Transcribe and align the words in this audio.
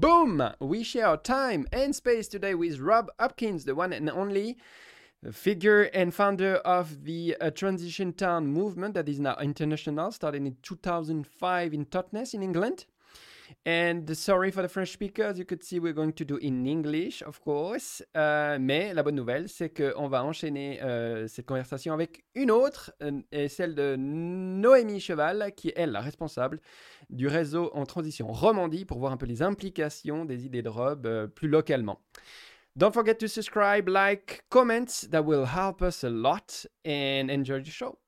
Boom! 0.00 0.42
We 0.58 0.84
share 0.84 1.18
time 1.18 1.66
and 1.70 1.94
space 1.94 2.26
today 2.26 2.54
with 2.54 2.80
Rob 2.80 3.10
Hopkins, 3.20 3.66
the 3.66 3.74
one 3.74 3.92
and 3.92 4.08
only 4.08 4.56
figure 5.30 5.82
and 5.82 6.14
founder 6.14 6.54
of 6.56 7.04
the 7.04 7.36
uh, 7.38 7.50
Transition 7.50 8.14
Town 8.14 8.46
movement 8.46 8.94
that 8.94 9.06
is 9.06 9.20
now 9.20 9.36
international, 9.36 10.10
started 10.10 10.46
in 10.46 10.56
2005 10.62 11.74
in 11.74 11.84
Totnes 11.84 12.32
in 12.32 12.42
England. 12.42 12.86
And 13.66 14.12
sorry 14.14 14.50
for 14.50 14.62
the 14.62 14.68
French 14.68 14.92
speakers, 14.92 15.38
you 15.38 15.44
could 15.44 15.62
see 15.62 15.78
we're 15.78 15.92
going 15.92 16.12
to 16.12 16.24
do 16.24 16.38
in 16.38 16.66
English, 16.66 17.22
of 17.22 17.40
course. 17.40 18.02
Euh, 18.16 18.58
mais 18.60 18.92
la 18.94 19.02
bonne 19.02 19.14
nouvelle, 19.14 19.48
c'est 19.48 19.70
qu'on 19.70 20.08
va 20.08 20.24
enchaîner 20.24 20.82
euh, 20.82 21.28
cette 21.28 21.46
conversation 21.46 21.92
avec 21.92 22.24
une 22.34 22.50
autre, 22.50 22.92
euh, 23.02 23.20
et 23.30 23.48
celle 23.48 23.74
de 23.74 23.96
Noémie 23.96 25.00
Cheval, 25.00 25.52
qui 25.56 25.68
est 25.68 25.74
elle 25.76 25.92
la 25.92 26.00
responsable 26.00 26.60
du 27.10 27.28
réseau 27.28 27.70
en 27.74 27.84
transition 27.84 28.26
Romandie 28.28 28.84
pour 28.84 28.98
voir 28.98 29.12
un 29.12 29.16
peu 29.16 29.26
les 29.26 29.42
implications 29.42 30.24
des 30.24 30.46
idées 30.46 30.62
de 30.62 30.68
Rob 30.68 31.06
euh, 31.06 31.26
plus 31.26 31.48
localement. 31.48 32.00
Don't 32.74 32.92
forget 32.92 33.16
to 33.16 33.28
subscribe, 33.28 33.88
like, 33.88 34.44
comment. 34.48 34.86
That 35.10 35.22
will 35.22 35.44
help 35.44 35.82
us 35.82 36.04
a 36.04 36.08
lot 36.08 36.66
and 36.86 37.28
enjoy 37.28 37.62
the 37.62 37.70
show. 37.70 37.98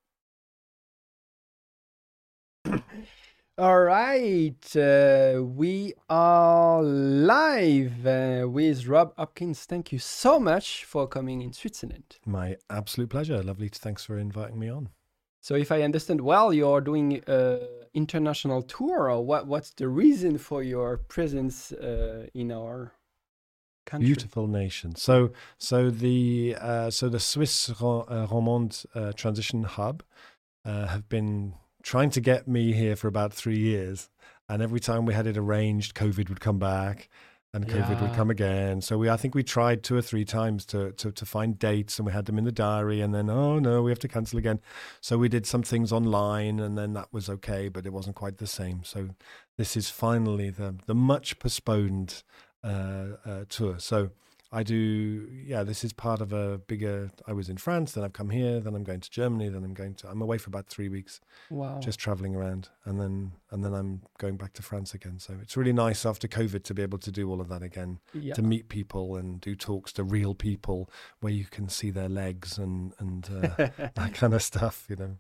All 3.57 3.83
right, 3.83 4.77
uh, 4.77 5.41
we 5.45 5.95
are 6.11 6.83
live 6.83 8.05
uh, 8.05 8.49
with 8.49 8.89
Rob 8.89 9.15
Hopkins. 9.17 9.65
Thank 9.65 9.93
you 9.93 10.01
so 10.01 10.41
much 10.41 10.85
for 10.85 11.07
coming 11.07 11.41
in 11.41 11.53
Switzerland. 11.53 12.17
My 12.27 12.57
absolute 12.69 13.11
pleasure. 13.11 13.41
Lovely. 13.45 13.69
Thanks 13.69 14.05
for 14.05 14.19
inviting 14.19 14.59
me 14.59 14.69
on. 14.69 14.89
So, 15.41 15.55
if 15.55 15.71
I 15.71 15.83
understand 15.83 16.21
well, 16.23 16.53
you're 16.53 16.81
doing 16.81 17.23
an 17.29 17.61
international 17.95 18.61
tour, 18.63 19.09
or 19.09 19.25
what? 19.25 19.47
What's 19.47 19.71
the 19.71 19.87
reason 19.87 20.37
for 20.37 20.65
your 20.65 20.97
presence 20.97 21.71
uh, 21.71 22.27
in 22.35 22.51
our 22.51 22.91
country? 23.87 24.07
Beautiful 24.07 24.49
nation. 24.49 24.97
So, 24.97 25.31
so 25.59 25.91
the 25.91 26.57
uh, 26.61 26.91
so 26.91 27.09
the 27.09 27.21
Swiss 27.21 27.71
uh, 27.71 27.75
Romand 27.75 28.85
uh, 28.97 29.13
Transition 29.13 29.63
Hub 29.63 30.03
uh, 30.65 30.89
have 30.89 31.09
been 31.09 31.55
trying 31.85 32.11
to 32.11 32.21
get 32.21 32.49
me 32.49 32.73
here 32.73 32.97
for 32.97 33.07
about 33.07 33.33
three 33.33 33.59
years, 33.59 34.11
and 34.49 34.61
every 34.61 34.81
time 34.81 35.07
we 35.07 35.15
had 35.15 35.27
it 35.29 35.37
arranged, 35.37 35.95
COVID 35.95 36.29
would 36.29 36.41
come 36.41 36.59
back. 36.59 37.09
And 37.53 37.69
COVID 37.69 38.01
would 38.03 38.15
come 38.15 38.31
again. 38.31 38.81
So 38.81 38.99
we, 38.99 39.09
I 39.09 39.17
think 39.17 39.37
we 39.37 39.45
tried 39.45 39.85
two 39.85 39.97
or 39.97 40.03
three 40.03 40.25
times 40.25 40.67
to, 40.67 40.91
to 40.91 41.13
to 41.13 41.25
find 41.25 41.57
dates, 41.57 42.01
and 42.01 42.07
we 42.07 42.13
had 42.13 42.25
them 42.25 42.37
in 42.37 42.45
the 42.45 42.51
diary. 42.51 43.01
And 43.01 43.15
then, 43.15 43.31
oh 43.31 43.61
no, 43.61 43.81
we 43.81 43.93
have 43.93 44.01
to 44.01 44.09
cancel 44.09 44.41
again. 44.41 44.59
So 45.01 45.19
we 45.19 45.29
did 45.29 45.47
some 45.47 45.63
things 45.63 45.93
online, 45.93 46.59
and 46.59 46.77
then 46.77 46.95
that 46.95 47.13
was 47.13 47.29
okay, 47.29 47.69
but 47.69 47.87
it 47.87 47.93
wasn't 47.93 48.17
quite 48.17 48.39
the 48.39 48.49
same. 48.49 48.83
So 48.83 49.11
this 49.57 49.77
is 49.77 49.89
finally 49.89 50.51
the 50.51 50.75
the 50.87 50.97
much 50.97 51.39
postponed 51.39 52.25
uh, 52.65 53.07
uh, 53.25 53.45
tour. 53.49 53.79
So 53.79 54.11
I 54.55 54.63
do, 54.63 55.29
yeah. 55.45 55.65
This 55.65 55.83
is 55.83 55.93
part 55.93 56.21
of 56.21 56.33
a 56.33 56.59
bigger. 56.59 57.11
I 57.27 57.33
was 57.33 57.49
in 57.49 57.57
France, 57.57 57.93
then 57.93 58.05
I've 58.05 58.13
come 58.13 58.31
here, 58.31 58.61
then 58.61 58.77
I'm 58.77 58.85
going 58.85 59.01
to 59.01 59.11
Germany, 59.11 59.49
then 59.49 59.65
I'm 59.65 59.75
going 59.75 59.95
to. 59.97 60.09
I'm 60.09 60.23
away 60.23 60.39
for 60.39 60.49
about 60.49 60.69
three 60.69 60.89
weeks, 60.89 61.21
Wow. 61.51 61.81
just 61.81 61.99
traveling 61.99 62.37
around, 62.37 62.69
and 62.85 63.01
then 63.01 63.33
and 63.51 63.65
then 63.65 63.75
I'm 63.75 64.03
going 64.19 64.37
back 64.37 64.53
to 64.55 64.63
France 64.63 64.95
again. 64.95 65.19
So 65.19 65.35
it's 65.43 65.57
really 65.57 65.73
nice 65.73 66.07
after 66.07 66.29
COVID 66.29 66.63
to 66.65 66.75
be 66.75 66.83
able 66.83 66.99
to 66.99 67.11
do 67.11 67.29
all 67.29 67.41
of 67.41 67.49
that 67.49 67.65
again, 67.65 67.99
yeah. 68.13 68.35
to 68.35 68.43
meet 68.43 68.69
people 68.69 69.17
and 69.17 69.41
do 69.41 69.57
talks 69.57 69.93
to 69.95 70.05
real 70.05 70.35
people 70.35 70.89
where 71.19 71.33
you 71.33 71.47
can 71.47 71.69
see 71.69 71.91
their 71.91 72.09
legs 72.09 72.57
and 72.57 72.93
and 73.01 73.29
uh, 73.29 73.69
that 73.95 74.15
kind 74.15 74.35
of 74.35 74.43
stuff. 74.43 74.87
You 74.89 74.97
know. 74.97 75.17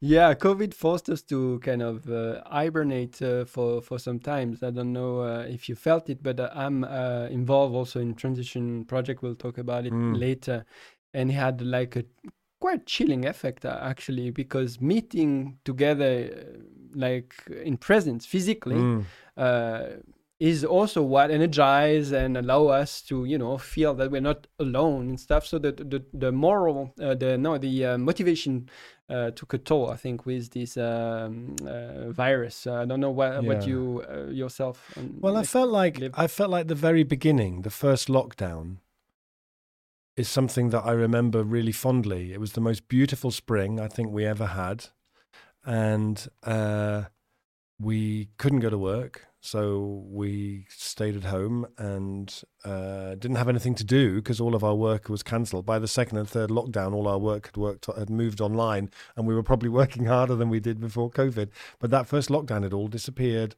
Yeah, 0.00 0.34
COVID 0.34 0.74
forced 0.74 1.08
us 1.08 1.22
to 1.22 1.60
kind 1.60 1.82
of 1.82 2.10
uh, 2.10 2.42
hibernate 2.46 3.22
uh, 3.22 3.44
for 3.44 3.80
for 3.80 4.00
some 4.00 4.18
times. 4.18 4.60
I 4.60 4.70
don't 4.70 4.92
know 4.92 5.20
uh, 5.20 5.46
if 5.48 5.68
you 5.68 5.76
felt 5.76 6.10
it, 6.10 6.20
but 6.20 6.40
uh, 6.40 6.50
I'm 6.52 6.82
uh, 6.82 7.28
involved 7.30 7.76
also 7.76 8.00
in 8.00 8.14
transition 8.14 8.71
project. 8.84 9.22
We'll 9.22 9.42
talk 9.46 9.58
about 9.58 9.82
it 9.86 9.92
Mm. 9.92 10.18
later, 10.26 10.58
and 11.14 11.30
it 11.30 11.34
had 11.34 11.56
like 11.62 11.92
a 11.96 12.04
quite 12.60 12.82
chilling 12.86 13.24
effect 13.26 13.64
uh, 13.64 13.78
actually 13.92 14.30
because 14.30 14.80
meeting 14.80 15.58
together, 15.64 16.12
uh, 16.30 16.58
like 17.06 17.30
in 17.64 17.76
presence 17.76 18.22
physically, 18.34 18.76
Mm. 18.76 19.04
uh, 19.36 19.82
is 20.38 20.64
also 20.64 21.00
what 21.14 21.30
energize 21.30 22.08
and 22.22 22.36
allow 22.36 22.66
us 22.82 23.02
to 23.08 23.24
you 23.32 23.38
know 23.38 23.56
feel 23.58 23.94
that 23.94 24.10
we're 24.10 24.20
not 24.32 24.40
alone 24.58 25.02
and 25.10 25.20
stuff 25.20 25.46
so 25.46 25.58
that 25.58 25.76
the 25.92 26.00
the 26.24 26.32
moral 26.32 26.78
uh, 27.00 27.14
the 27.22 27.30
no 27.38 27.58
the 27.58 27.74
uh, 27.86 27.98
motivation 27.98 28.68
uh, 29.12 29.30
took 29.38 29.54
a 29.54 29.58
toll 29.58 29.90
i 29.90 29.96
think 29.96 30.26
with 30.26 30.50
this 30.50 30.76
um, 30.76 31.54
uh, 31.66 32.10
virus. 32.10 32.66
Uh, 32.66 32.82
i 32.82 32.84
don't 32.88 33.00
know 33.00 33.10
what 33.20 33.44
what 33.44 33.66
you 33.66 34.02
uh, 34.10 34.30
yourself 34.30 34.76
um, 34.96 35.06
Well, 35.20 35.36
I 35.36 35.44
felt 35.44 35.70
like 35.70 35.98
live- 35.98 36.14
I 36.24 36.26
felt 36.26 36.50
like 36.50 36.66
the 36.68 36.80
very 36.88 37.04
beginning, 37.04 37.62
the 37.62 37.70
first 37.84 38.08
lockdown, 38.08 38.66
is 40.16 40.28
something 40.28 40.70
that 40.70 40.84
I 40.84 40.92
remember 40.92 41.42
really 41.42 41.72
fondly. 41.72 42.32
It 42.32 42.40
was 42.40 42.52
the 42.52 42.60
most 42.60 42.88
beautiful 42.88 43.30
spring 43.30 43.80
I 43.80 43.88
think 43.88 44.10
we 44.10 44.24
ever 44.26 44.46
had, 44.46 44.78
and 45.64 46.16
uh, 46.42 47.04
we 47.80 48.28
couldn't 48.38 48.60
go 48.60 48.70
to 48.70 48.78
work, 48.78 49.26
so 49.44 50.04
we 50.08 50.66
stayed 50.70 51.16
at 51.16 51.24
home 51.24 51.66
and 51.76 52.42
uh, 52.64 53.16
didn't 53.16 53.34
have 53.36 53.48
anything 53.48 53.74
to 53.74 53.82
do 53.84 54.14
because 54.14 54.40
all 54.40 54.54
of 54.54 54.62
our 54.62 54.76
work 54.76 55.08
was 55.08 55.24
cancelled. 55.24 55.66
By 55.66 55.80
the 55.80 55.88
second 55.88 56.18
and 56.18 56.28
third 56.28 56.48
lockdown, 56.48 56.94
all 56.94 57.08
our 57.08 57.18
work 57.18 57.46
had 57.46 57.56
worked 57.56 57.86
had 57.86 58.08
moved 58.08 58.40
online, 58.40 58.88
and 59.16 59.26
we 59.26 59.34
were 59.34 59.42
probably 59.42 59.68
working 59.82 60.06
harder 60.06 60.36
than 60.36 60.48
we 60.48 60.60
did 60.60 60.80
before 60.80 61.10
COVID. 61.10 61.50
But 61.80 61.90
that 61.90 62.06
first 62.06 62.28
lockdown 62.28 62.62
had 62.62 62.72
all 62.72 62.86
disappeared 62.88 63.56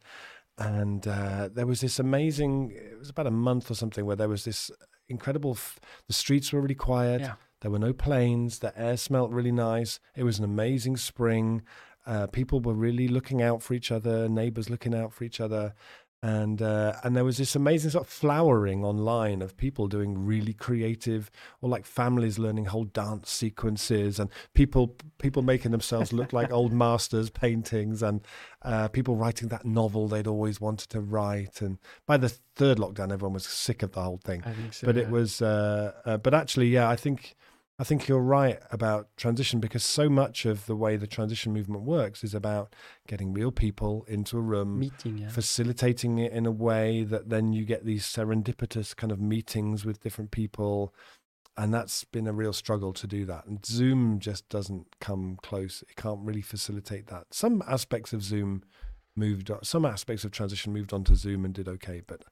and 0.56 1.08
uh, 1.08 1.48
there 1.52 1.66
was 1.66 1.80
this 1.80 1.98
amazing 1.98 2.70
it 2.70 2.96
was 2.98 3.10
about 3.10 3.26
a 3.26 3.30
month 3.30 3.70
or 3.70 3.74
something 3.74 4.06
where 4.06 4.14
there 4.14 4.28
was 4.28 4.44
this 4.44 4.70
incredible 5.08 5.50
f- 5.50 5.80
the 6.06 6.12
streets 6.14 6.52
were 6.52 6.60
really 6.60 6.76
quiet 6.76 7.20
Yeah. 7.22 7.34
there 7.60 7.72
were 7.72 7.78
no 7.80 7.92
planes 7.92 8.60
the 8.60 8.72
air 8.80 8.96
smelt 8.96 9.32
really 9.32 9.50
nice 9.50 9.98
it 10.14 10.22
was 10.22 10.38
an 10.38 10.44
amazing 10.44 10.96
spring 10.96 11.62
uh, 12.06 12.26
people 12.28 12.60
were 12.60 12.74
really 12.74 13.08
looking 13.08 13.42
out 13.42 13.62
for 13.62 13.74
each 13.74 13.90
other 13.90 14.28
neighbors 14.28 14.70
looking 14.70 14.94
out 14.94 15.12
for 15.12 15.24
each 15.24 15.40
other. 15.40 15.74
And 16.22 16.62
uh, 16.62 16.94
and 17.04 17.14
there 17.14 17.24
was 17.24 17.36
this 17.36 17.54
amazing 17.54 17.90
sort 17.90 18.06
of 18.06 18.10
flowering 18.10 18.82
online 18.82 19.42
of 19.42 19.58
people 19.58 19.88
doing 19.88 20.24
really 20.24 20.54
creative 20.54 21.30
or 21.60 21.68
like 21.68 21.84
families 21.84 22.38
learning 22.38 22.64
whole 22.64 22.84
dance 22.84 23.30
sequences 23.30 24.18
and 24.18 24.30
people 24.54 24.96
people 25.18 25.42
making 25.42 25.72
themselves 25.72 26.14
look 26.14 26.32
like 26.32 26.50
old 26.50 26.72
masters 26.84 27.28
paintings 27.28 28.02
and 28.02 28.22
uh, 28.62 28.88
people 28.88 29.16
writing 29.16 29.48
that 29.48 29.66
novel 29.66 30.08
they'd 30.08 30.26
always 30.26 30.62
wanted 30.62 30.88
to 30.90 31.00
write. 31.02 31.60
And 31.60 31.76
by 32.06 32.16
the 32.16 32.30
third 32.30 32.78
lockdown 32.78 33.12
everyone 33.12 33.34
was 33.34 33.44
sick 33.44 33.82
of 33.82 33.92
the 33.92 34.00
whole 34.00 34.20
thing. 34.24 34.42
I 34.46 34.52
think 34.52 34.72
so, 34.72 34.86
but 34.86 34.96
yeah. 34.96 35.02
it 35.02 35.10
was 35.10 35.42
uh, 35.42 35.92
uh, 36.06 36.16
but 36.16 36.32
actually 36.32 36.68
yeah 36.68 36.88
i 36.88 36.96
think 36.96 37.36
i 37.78 37.84
think 37.84 38.08
you're 38.08 38.20
right 38.20 38.60
about 38.70 39.08
transition 39.16 39.60
because 39.60 39.82
so 39.82 40.08
much 40.08 40.44
of 40.44 40.66
the 40.66 40.76
way 40.76 40.96
the 40.96 41.06
transition 41.06 41.52
movement 41.52 41.82
works 41.82 42.22
is 42.22 42.34
about 42.34 42.74
getting 43.06 43.32
real 43.32 43.50
people 43.50 44.04
into 44.08 44.38
a 44.38 44.40
room 44.40 44.78
meeting 44.78 45.18
yeah. 45.18 45.28
facilitating 45.28 46.18
it 46.18 46.32
in 46.32 46.46
a 46.46 46.50
way 46.50 47.04
that 47.04 47.28
then 47.28 47.52
you 47.52 47.64
get 47.64 47.84
these 47.84 48.04
serendipitous 48.04 48.94
kind 48.94 49.12
of 49.12 49.20
meetings 49.20 49.84
with 49.84 50.02
different 50.02 50.30
people. 50.30 50.94
And 51.56 51.72
that's 51.72 52.02
been 52.02 52.26
a 52.26 52.32
real 52.32 52.52
struggle 52.52 52.92
to 52.94 53.06
do 53.06 53.24
that. 53.26 53.46
And 53.46 53.64
zoom 53.64 54.18
just 54.18 54.48
doesn't 54.48 54.86
come 55.00 55.38
close. 55.40 55.84
It 55.88 55.94
can't 55.94 56.18
really 56.20 56.42
facilitate 56.42 57.06
that. 57.06 57.26
Some 57.32 57.62
aspects 57.68 58.12
of 58.12 58.22
zoom 58.22 58.64
moved 59.16 59.50
on, 59.50 59.62
some 59.62 59.84
aspects 59.84 60.24
of 60.24 60.32
transition 60.32 60.72
moved 60.72 60.92
on 60.92 61.04
to 61.04 61.14
zoom 61.14 61.44
and 61.44 61.54
did 61.54 61.68
okay 61.68 62.02
but 62.06 62.24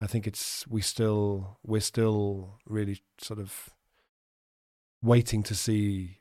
i 0.00 0.06
think 0.06 0.26
it's 0.26 0.66
we 0.66 0.80
still 0.80 1.58
we're 1.62 1.80
still 1.80 2.58
really 2.66 3.02
sort 3.18 3.38
of 3.38 3.70
waiting 5.02 5.42
to 5.44 5.54
see 5.54 6.18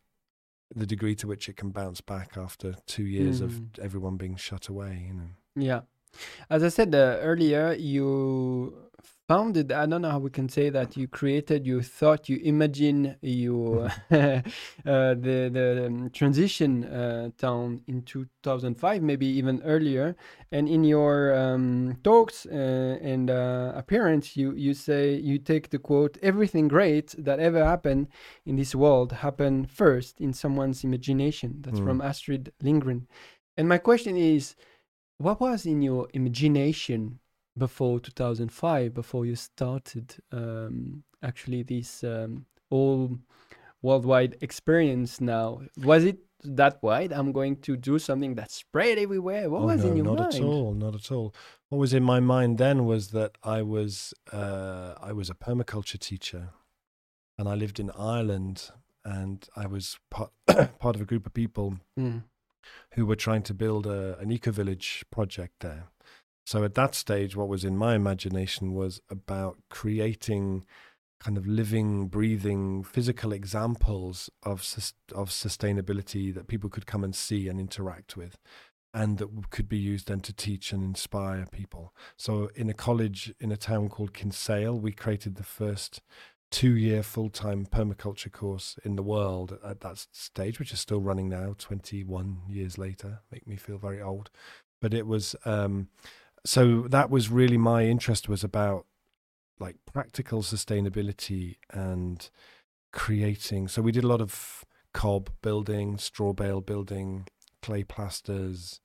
the 0.76 0.86
degree 0.86 1.16
to 1.16 1.28
which 1.28 1.50
it 1.50 1.58
can 1.58 1.70
bounce 1.72 2.02
back 2.02 2.38
after 2.38 2.76
two 2.86 3.04
years 3.06 3.42
of 3.42 3.52
Mm. 3.52 3.80
everyone 3.80 4.18
being 4.18 4.36
shut 4.38 4.68
away 4.70 5.06
you 5.08 5.14
know 5.14 5.30
Yeah. 5.56 5.82
As 6.50 6.62
I 6.64 6.70
said 6.70 6.94
uh, 6.94 7.18
earlier, 7.22 7.74
you 7.74 8.74
founded, 9.32 9.72
I 9.72 9.86
don't 9.86 10.02
know 10.02 10.10
how 10.12 10.20
we 10.20 10.30
can 10.30 10.50
say 10.50 10.70
that, 10.72 10.98
you 10.98 11.08
created, 11.08 11.66
you 11.66 11.82
thought, 11.82 12.28
you 12.28 12.38
imagine 12.44 13.16
you, 13.22 13.88
uh, 14.12 14.42
the, 14.84 15.50
the 15.58 15.86
um, 15.88 16.10
transition 16.10 16.84
uh, 16.84 17.30
town 17.38 17.82
in 17.88 18.02
2005, 18.02 19.02
maybe 19.02 19.26
even 19.26 19.62
earlier. 19.64 20.18
And 20.52 20.68
in 20.68 20.84
your 20.84 21.34
um, 21.34 21.98
talks 22.04 22.46
uh, 22.46 22.98
and 23.02 23.30
uh, 23.30 23.72
appearance, 23.74 24.36
you, 24.36 24.52
you 24.52 24.74
say, 24.74 25.16
you 25.16 25.38
take 25.38 25.70
the 25.70 25.80
quote, 25.80 26.18
everything 26.22 26.68
great 26.68 27.16
that 27.18 27.40
ever 27.40 27.64
happened 27.64 28.10
in 28.46 28.58
this 28.58 28.76
world 28.76 29.14
happened 29.14 29.72
first 29.72 30.20
in 30.20 30.34
someone's 30.34 30.84
imagination. 30.84 31.62
That's 31.62 31.80
Mm. 31.80 31.86
from 31.86 32.02
Astrid 32.02 32.52
Lindgren. 32.62 33.08
And 33.56 33.70
my 33.70 33.78
question 33.78 34.18
is, 34.18 34.56
what 35.20 35.40
was 35.40 35.66
in 35.66 35.82
your 35.82 36.10
imagination 36.14 37.20
before 37.58 38.00
2005 38.00 38.94
before 38.94 39.26
you 39.26 39.36
started 39.36 40.16
um, 40.32 41.04
actually 41.22 41.64
this 41.64 42.04
um, 42.04 42.46
all 42.70 43.18
worldwide 43.82 44.38
experience 44.42 45.20
now 45.20 45.62
was 45.84 46.04
it 46.06 46.20
that 46.44 46.82
wide 46.82 47.12
i'm 47.12 47.32
going 47.32 47.56
to 47.56 47.76
do 47.76 48.00
something 48.00 48.36
that 48.36 48.50
spread 48.52 48.98
everywhere 48.98 49.50
what 49.50 49.62
Oh, 49.62 49.66
was 49.66 49.84
no, 49.84 49.92
in 49.92 49.98
your 49.98 50.06
not 50.06 50.18
mind 50.20 50.34
Not 50.34 50.36
at 50.36 50.42
all, 50.44 50.74
not 50.74 50.96
at 50.96 51.12
all. 51.12 51.36
what 51.70 51.78
was 51.80 51.94
in 51.94 52.04
my 52.04 52.20
mind 52.20 52.58
then 52.58 52.86
was 52.86 53.10
that 53.10 53.32
I 53.44 53.62
was 53.62 54.14
uh, 54.32 54.94
I 55.02 55.12
was 55.14 55.30
a 55.30 55.36
permaculture 55.36 56.00
teacher, 56.00 56.50
and 57.38 57.48
I 57.48 57.56
lived 57.56 57.80
in 57.80 57.92
Ireland, 57.92 58.72
and 59.04 59.48
I 59.56 59.68
was 59.68 60.00
part 60.10 60.32
part 60.80 60.96
of 60.96 61.02
a 61.02 61.06
group 61.06 61.26
of 61.28 61.34
people 61.34 61.78
Mm. 62.00 62.24
who 62.96 63.06
were 63.06 63.16
trying 63.16 63.44
to 63.44 63.54
build 63.54 63.86
a, 63.88 64.18
an 64.20 64.32
eco 64.32 64.52
village 64.52 65.04
project 65.12 65.56
there. 65.60 65.84
So 66.46 66.64
at 66.64 66.76
that 66.76 66.96
stage, 66.96 67.36
what 67.36 67.48
was 67.48 67.64
in 67.64 67.78
my 67.78 67.96
imagination 67.96 68.74
was 68.74 69.00
about 69.10 69.58
creating 69.70 70.66
kind 71.22 71.38
of 71.38 71.46
living, 71.46 72.08
breathing, 72.08 72.84
physical 72.84 73.32
examples 73.32 74.30
of 74.44 74.62
of 75.14 75.30
sustainability 75.30 76.34
that 76.34 76.48
people 76.48 76.70
could 76.70 76.88
come 76.88 77.04
and 77.04 77.16
see 77.16 77.48
and 77.48 77.60
interact 77.60 78.18
with, 78.18 78.40
and 78.94 79.20
that 79.20 79.52
could 79.52 79.70
be 79.70 79.78
used 79.78 80.08
then 80.08 80.20
to 80.22 80.34
teach 80.34 80.74
and 80.74 80.84
inspire 80.84 81.46
people. 81.52 81.94
So 82.18 82.50
in 82.56 82.70
a 82.70 82.74
college 82.74 83.34
in 83.40 83.52
a 83.52 83.58
town 83.58 83.90
called 83.90 84.14
Kinsale, 84.14 84.80
we 84.80 84.92
created 84.92 85.36
the 85.36 85.44
first 85.44 86.02
two-year 86.50 87.02
full-time 87.02 87.66
permaculture 87.66 88.32
course 88.32 88.78
in 88.84 88.98
the 88.98 89.04
world 89.04 89.58
at 89.64 89.80
that 89.80 90.06
stage, 90.12 90.60
which 90.60 90.74
is 90.74 90.82
still 90.82 91.00
running 91.00 91.30
now, 91.30 91.56
21 91.58 92.42
years 92.50 92.78
later. 92.78 93.22
Make 93.32 93.48
me 93.48 93.56
feel 93.56 93.78
very 93.78 94.02
old, 94.02 94.32
but 94.82 94.94
it 94.94 95.06
was. 95.06 95.36
Um, 95.46 95.90
so 96.46 96.84
that 96.90 97.10
was 97.10 97.30
really 97.30 97.58
my 97.58 97.86
interest 97.86 98.28
was 98.28 98.44
about 98.44 98.86
like 99.60 99.76
practical 99.86 100.42
sustainability 100.42 101.58
and 101.72 102.30
creating. 102.92 103.68
So 103.68 103.82
we 103.82 103.92
did 103.92 104.04
a 104.04 104.08
lot 104.08 104.22
of 104.22 104.66
cob 104.94 105.30
building, 105.42 105.98
straw 105.98 106.34
bale 106.34 106.62
building, 106.62 107.28
clay 107.62 107.84
plasters, 107.84 108.82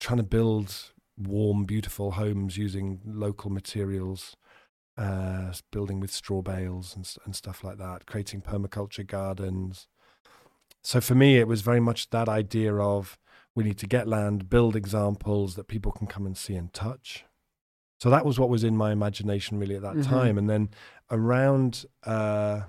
trying 0.00 0.18
to 0.18 0.24
build 0.24 0.92
warm, 1.16 1.64
beautiful 1.64 2.12
homes 2.12 2.56
using 2.56 3.00
local 3.04 3.50
materials, 3.50 4.36
uh, 4.98 5.52
building 5.70 6.00
with 6.00 6.10
straw 6.10 6.42
bales 6.42 6.96
and, 6.96 7.08
and 7.24 7.36
stuff 7.36 7.62
like 7.62 7.78
that, 7.78 8.06
creating 8.06 8.42
permaculture 8.42 9.06
gardens. 9.06 9.86
So 10.82 11.00
for 11.00 11.14
me, 11.14 11.38
it 11.38 11.46
was 11.46 11.62
very 11.62 11.80
much 11.80 12.10
that 12.10 12.28
idea 12.28 12.74
of 12.74 13.18
we 13.54 13.64
need 13.64 13.78
to 13.78 13.86
get 13.86 14.08
land, 14.08 14.48
build 14.48 14.74
examples 14.76 15.54
that 15.56 15.68
people 15.68 15.92
can 15.92 16.06
come 16.06 16.26
and 16.26 16.36
see 16.36 16.54
and 16.54 16.72
touch. 16.72 17.24
So 18.00 18.10
that 18.10 18.24
was 18.26 18.38
what 18.38 18.48
was 18.48 18.64
in 18.64 18.76
my 18.76 18.90
imagination 18.92 19.58
really 19.58 19.76
at 19.76 19.82
that 19.82 19.96
Mhm. 19.96 20.06
time. 20.06 20.38
And 20.38 20.48
then 20.50 20.70
around 21.10 21.84
uh, 22.04 22.62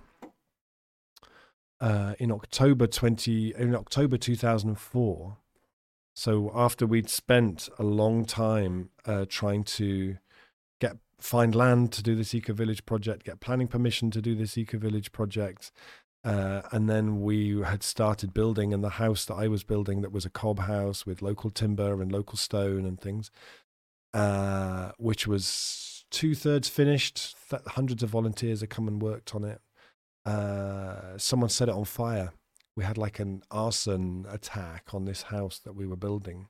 uh, 1.80 2.16
in 2.20 2.32
October 2.32 2.88
twenty 2.88 3.54
in 3.56 3.76
October 3.76 4.18
two 4.18 4.36
thousand 4.36 4.70
and 4.70 4.80
four. 4.80 5.38
So 6.16 6.52
after 6.54 6.86
we'd 6.86 7.10
spent 7.10 7.70
a 7.80 7.84
long 7.84 8.26
time 8.26 8.90
uh, 9.06 9.26
trying 9.28 9.64
to 9.64 10.18
get 10.80 10.98
find 11.20 11.56
land 11.56 11.92
to 11.94 12.04
do 12.04 12.16
this 12.16 12.34
eco 12.36 12.54
village 12.54 12.86
project, 12.86 13.24
get 13.24 13.40
planning 13.40 13.68
permission 13.68 14.12
to 14.12 14.22
do 14.22 14.36
this 14.36 14.58
eco 14.58 14.78
village 14.78 15.12
project, 15.12 15.72
uh, 16.24 16.62
and 16.72 16.90
then 16.90 17.22
we 17.22 17.62
had 17.62 17.84
started 17.84 18.34
building, 18.34 18.74
and 18.74 18.84
the 18.84 18.90
house 18.90 19.26
that 19.26 19.36
I 19.36 19.48
was 19.48 19.64
building 19.64 20.02
that 20.02 20.12
was 20.12 20.26
a 20.26 20.30
cob 20.30 20.60
house 20.60 21.06
with 21.06 21.22
local 21.22 21.50
timber 21.50 22.02
and 22.02 22.12
local 22.12 22.38
stone 22.38 22.86
and 22.86 23.00
things, 23.00 23.30
uh, 24.14 24.92
which 24.98 25.28
was 25.28 26.06
two 26.12 26.34
thirds 26.34 26.70
finished. 26.70 27.36
Th- 27.50 27.62
hundreds 27.68 28.04
of 28.04 28.10
volunteers 28.10 28.62
had 28.62 28.70
come 28.70 28.88
and 28.88 29.02
worked 29.02 29.36
on 29.36 29.44
it. 29.44 29.62
Uh, 30.26 31.18
someone 31.18 31.50
set 31.50 31.68
it 31.68 31.76
on 31.76 31.86
fire. 31.86 32.32
We 32.76 32.86
had 32.86 32.98
like 32.98 33.20
an 33.20 33.44
arson 33.52 34.26
attack 34.30 34.94
on 34.94 35.06
this 35.06 35.24
house 35.24 35.60
that 35.60 35.76
we 35.76 35.86
were 35.86 35.98
building, 35.98 36.48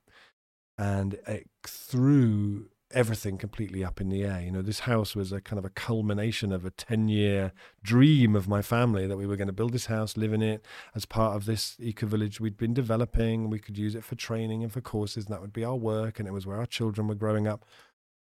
and 0.77 1.15
it 1.27 1.49
threw 1.65 2.67
everything 2.93 3.37
completely 3.37 3.83
up 3.83 3.99
in 3.99 4.09
the 4.09 4.23
air. 4.23 4.41
You 4.41 4.51
know, 4.51 4.61
this 4.61 4.81
house 4.81 5.15
was 5.15 5.31
a 5.31 5.41
kind 5.41 5.59
of 5.59 5.65
a 5.65 5.69
culmination 5.69 6.51
of 6.51 6.65
a 6.65 6.69
10 6.69 7.07
year 7.09 7.51
dream 7.81 8.35
of 8.35 8.47
my 8.47 8.61
family 8.61 9.07
that 9.07 9.17
we 9.17 9.25
were 9.25 9.35
going 9.35 9.47
to 9.47 9.53
build 9.53 9.73
this 9.73 9.87
house, 9.87 10.15
live 10.15 10.33
in 10.33 10.41
it 10.41 10.65
as 10.95 11.05
part 11.05 11.35
of 11.35 11.45
this 11.45 11.75
eco 11.79 12.05
village 12.05 12.39
we'd 12.39 12.57
been 12.57 12.73
developing. 12.73 13.49
We 13.49 13.59
could 13.59 13.77
use 13.77 13.95
it 13.95 14.03
for 14.03 14.15
training 14.15 14.63
and 14.63 14.71
for 14.71 14.81
courses, 14.81 15.25
and 15.25 15.33
that 15.33 15.41
would 15.41 15.53
be 15.53 15.65
our 15.65 15.75
work. 15.75 16.19
And 16.19 16.27
it 16.27 16.31
was 16.31 16.45
where 16.45 16.57
our 16.57 16.65
children 16.65 17.07
were 17.07 17.15
growing 17.15 17.47
up. 17.47 17.65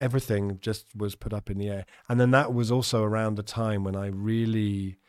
Everything 0.01 0.59
just 0.62 0.95
was 0.95 1.15
put 1.15 1.33
up 1.33 1.50
in 1.50 1.57
the 1.57 1.69
air. 1.69 1.86
And 2.09 2.19
then 2.19 2.31
that 2.31 2.54
was 2.54 2.71
also 2.71 3.04
around 3.04 3.36
the 3.36 3.44
time 3.44 3.83
when 3.83 3.95
I 3.95 4.07
really, 4.07 5.00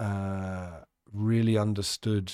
uh, 0.00 0.80
really 1.12 1.56
understood 1.56 2.32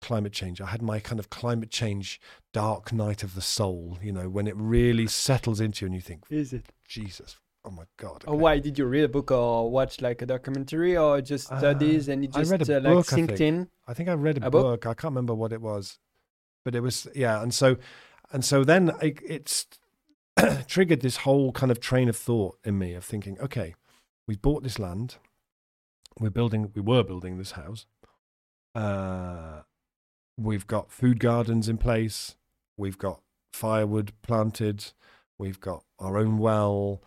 climate 0.00 0.32
change. 0.32 0.60
I 0.60 0.66
had 0.66 0.82
my 0.82 1.00
kind 1.00 1.18
of 1.18 1.30
climate 1.30 1.70
change 1.70 2.20
dark 2.52 2.92
night 2.92 3.22
of 3.22 3.34
the 3.34 3.40
soul, 3.42 3.98
you 4.02 4.12
know, 4.12 4.28
when 4.28 4.46
it 4.46 4.54
really 4.56 5.06
settles 5.06 5.60
into 5.60 5.84
you 5.84 5.86
and 5.86 5.94
you 5.94 6.00
think, 6.00 6.24
Is 6.30 6.52
it? 6.52 6.66
Jesus, 6.86 7.36
oh 7.64 7.70
my 7.70 7.84
God. 7.96 8.24
Or 8.26 8.34
okay. 8.34 8.42
why 8.42 8.58
did 8.58 8.78
you 8.78 8.84
read 8.86 9.04
a 9.04 9.08
book 9.08 9.30
or 9.30 9.70
watch 9.70 10.00
like 10.00 10.22
a 10.22 10.26
documentary 10.26 10.96
or 10.96 11.20
just 11.20 11.50
Uh, 11.50 11.58
studies 11.58 12.08
and 12.08 12.24
it 12.24 12.30
I 12.36 12.40
just 12.40 12.50
read 12.52 12.68
a 12.68 12.76
uh, 12.76 12.80
like 12.80 12.92
book, 12.94 13.12
I 13.12 13.16
synced 13.16 13.26
think. 13.28 13.40
in? 13.40 13.68
I 13.86 13.94
think 13.94 14.08
I 14.08 14.12
read 14.14 14.38
a, 14.38 14.46
A 14.46 14.50
book. 14.50 14.62
book? 14.82 14.86
I 14.86 14.94
can't 14.94 15.12
remember 15.12 15.34
what 15.34 15.52
it 15.52 15.60
was, 15.60 15.98
but 16.64 16.74
it 16.74 16.80
was 16.80 17.06
yeah. 17.14 17.42
And 17.42 17.52
so, 17.52 17.76
and 18.32 18.44
so 18.44 18.64
then 18.64 18.92
it, 19.00 19.18
it's 19.26 19.66
triggered 20.66 21.00
this 21.00 21.18
whole 21.18 21.52
kind 21.52 21.72
of 21.72 21.80
train 21.80 22.08
of 22.08 22.16
thought 22.16 22.58
in 22.64 22.78
me 22.78 22.92
of 22.94 23.04
thinking, 23.04 23.38
okay, 23.40 23.74
we 24.26 24.36
bought 24.36 24.62
this 24.62 24.78
land, 24.78 25.16
we're 26.20 26.30
building, 26.30 26.70
we 26.74 26.82
were 26.82 27.02
building 27.02 27.38
this 27.38 27.52
house. 27.52 27.86
Uh, 28.74 29.62
we've 30.38 30.66
got 30.66 30.90
food 30.90 31.20
gardens 31.20 31.68
in 31.68 31.78
place, 31.78 32.36
we've 32.76 32.98
got 32.98 33.20
firewood 33.52 34.12
planted, 34.22 34.92
we've 35.38 35.60
got 35.60 35.84
our 35.98 36.18
own 36.18 36.38
well. 36.38 37.02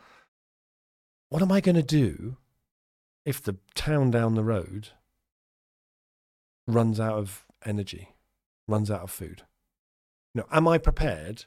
What 1.30 1.42
am 1.42 1.52
I 1.52 1.62
going 1.62 1.76
to 1.76 1.84
do 1.84 2.38
if 3.26 3.42
the 3.42 3.58
town 3.76 4.10
down 4.12 4.36
the 4.36 4.44
road 4.44 4.90
runs 6.70 7.00
out 7.00 7.18
of 7.18 7.46
energy, 7.66 8.10
runs 8.68 8.90
out 8.90 9.02
of 9.02 9.12
food. 9.12 9.44
Know, 10.36 10.46
am 10.52 10.68
I 10.68 10.78
prepared 10.78 11.46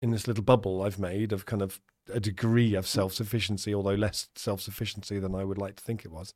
in 0.00 0.10
this 0.10 0.26
little 0.26 0.44
bubble 0.44 0.82
I've 0.82 0.98
made 0.98 1.32
of 1.32 1.46
kind 1.46 1.62
of 1.62 1.80
a 2.12 2.20
degree 2.20 2.74
of 2.74 2.86
self 2.86 3.12
sufficiency, 3.12 3.74
although 3.74 3.94
less 3.94 4.28
self 4.34 4.60
sufficiency 4.60 5.18
than 5.18 5.34
I 5.34 5.44
would 5.44 5.58
like 5.58 5.76
to 5.76 5.84
think 5.84 6.04
it 6.04 6.12
was? 6.12 6.32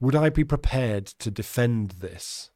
Would 0.00 0.14
I 0.14 0.30
be 0.30 0.44
prepared 0.44 1.06
to 1.06 1.30
defend 1.30 1.92
this? 1.92 2.50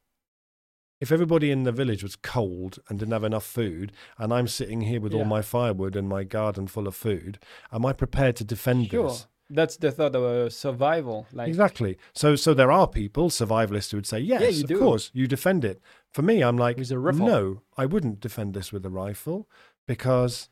If 0.99 1.11
everybody 1.11 1.51
in 1.51 1.63
the 1.63 1.71
village 1.71 2.01
was 2.01 2.15
cold 2.15 2.79
and 2.89 2.97
didn't 2.97 3.13
have 3.13 3.23
enough 3.23 3.45
food, 3.45 3.91
and 4.17 4.33
I'm 4.33 4.47
sitting 4.47 4.81
here 4.81 4.99
with 4.99 5.13
all 5.13 5.25
my 5.25 5.41
firewood 5.43 5.95
and 5.95 6.09
my 6.09 6.23
garden 6.23 6.65
full 6.67 6.87
of 6.87 6.95
food, 6.95 7.37
am 7.71 7.85
I 7.85 7.93
prepared 7.93 8.35
to 8.37 8.43
defend 8.43 8.89
Sure. 8.89 9.09
this? 9.09 9.27
That's 9.49 9.77
the 9.77 9.91
thought 9.91 10.15
of 10.15 10.23
uh, 10.23 10.49
survival. 10.49 11.25
Like 11.31 11.47
exactly. 11.47 11.97
So, 12.13 12.35
so 12.35 12.53
there 12.53 12.71
are 12.71 12.87
people, 12.87 13.29
survivalists, 13.29 13.91
who 13.91 13.97
would 13.97 14.05
say, 14.07 14.19
"Yes, 14.19 14.57
you 14.57 14.63
of 14.63 14.67
do. 14.67 14.79
course, 14.79 15.09
you 15.13 15.25
defend 15.27 15.63
it." 15.63 15.79
For 16.11 16.21
me, 16.21 16.41
I'm 16.43 16.57
like, 16.57 16.77
a 16.79 16.83
"No, 17.13 17.61
I 17.77 17.85
wouldn't 17.85 18.19
defend 18.19 18.55
this 18.55 18.73
with 18.73 18.85
a 18.85 18.89
rifle 18.89 19.47
because, 19.87 20.49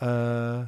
uh, 0.00 0.66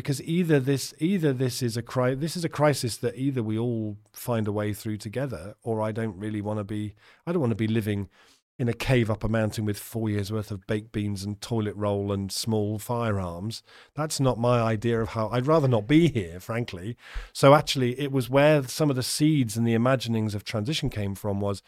because 0.00 0.22
either 0.22 0.58
this, 0.58 0.94
either 0.98 1.32
this 1.32 1.62
is 1.62 1.76
a 1.76 1.82
cri- 1.82 2.14
this 2.14 2.36
is 2.36 2.44
a 2.44 2.48
crisis 2.48 2.96
that 2.98 3.16
either 3.16 3.42
we 3.42 3.58
all 3.58 3.96
find 4.12 4.48
a 4.48 4.52
way 4.52 4.72
through 4.72 4.96
together, 4.96 5.54
or 5.62 5.82
I 5.82 5.92
don't 5.92 6.18
really 6.18 6.40
want 6.40 6.58
to 6.58 6.64
be. 6.64 6.94
I 7.26 7.32
don't 7.32 7.40
want 7.40 7.52
to 7.52 7.66
be 7.66 7.68
living." 7.68 8.08
In 8.58 8.68
a 8.68 8.74
cave 8.74 9.10
up 9.10 9.24
a 9.24 9.28
mountain 9.28 9.64
with 9.64 9.78
four 9.78 10.10
years 10.10 10.30
worth 10.30 10.50
of 10.50 10.66
baked 10.66 10.92
beans 10.92 11.24
and 11.24 11.40
toilet 11.40 11.74
roll 11.76 12.12
and 12.12 12.30
small 12.30 12.78
firearms. 12.78 13.62
That's 13.94 14.20
not 14.20 14.38
my 14.38 14.60
idea 14.60 15.00
of 15.00 15.08
how 15.10 15.30
I'd 15.30 15.46
rather 15.46 15.66
not 15.66 15.86
be 15.86 16.08
here, 16.08 16.38
frankly. 16.40 16.94
So 17.32 17.54
actually, 17.54 17.98
it 17.98 18.12
was 18.12 18.28
where 18.28 18.62
some 18.64 18.90
of 18.90 18.96
the 18.96 19.02
seeds 19.02 19.56
and 19.56 19.66
the 19.66 19.72
imaginings 19.72 20.34
of 20.34 20.44
transition 20.44 20.90
came 20.90 21.14
from. 21.14 21.40
Was 21.40 21.62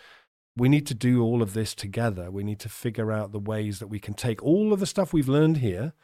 we 0.54 0.68
need 0.68 0.86
to 0.86 0.94
do 0.94 1.22
all 1.22 1.40
of 1.40 1.54
this 1.54 1.74
together. 1.74 2.30
We 2.30 2.44
need 2.44 2.60
to 2.60 2.68
figure 2.68 3.10
out 3.10 3.32
the 3.32 3.38
ways 3.38 3.78
that 3.78 3.86
we 3.86 3.98
can 3.98 4.12
take 4.12 4.42
all 4.42 4.74
of 4.74 4.80
the 4.80 4.86
stuff 4.86 5.14
we've 5.14 5.28
learned 5.28 5.58
here 5.58 5.94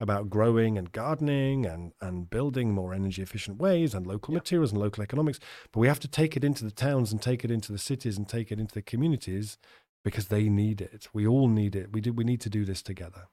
about 0.00 0.28
growing 0.30 0.76
and 0.78 0.90
gardening 0.92 1.64
and 1.66 1.92
and 2.00 2.28
building 2.30 2.72
more 2.72 2.92
energy 2.92 3.22
efficient 3.22 3.58
ways 3.58 3.94
and 3.94 4.06
local 4.06 4.32
Yeah. 4.34 4.38
materials 4.38 4.72
and 4.72 4.80
local 4.80 5.02
economics. 5.02 5.38
But 5.72 5.80
we 5.80 5.88
have 5.88 6.00
to 6.00 6.08
take 6.08 6.36
it 6.36 6.44
into 6.44 6.64
the 6.64 6.70
towns 6.72 7.12
and 7.12 7.22
take 7.22 7.44
it 7.44 7.50
into 7.50 7.72
the 7.72 7.78
cities 7.78 8.16
and 8.18 8.28
take 8.28 8.50
it 8.50 8.58
into 8.58 8.74
the 8.74 8.82
communities 8.82 9.58
because 10.04 10.26
they 10.28 10.48
need 10.48 10.80
it. 10.80 11.08
We 11.12 11.26
all 11.26 11.48
need 11.48 11.76
it. 11.76 11.92
We 11.92 12.00
do. 12.00 12.12
We 12.12 12.24
need 12.24 12.40
to 12.40 12.50
do 12.50 12.64
this 12.64 12.82
together. 12.82 13.28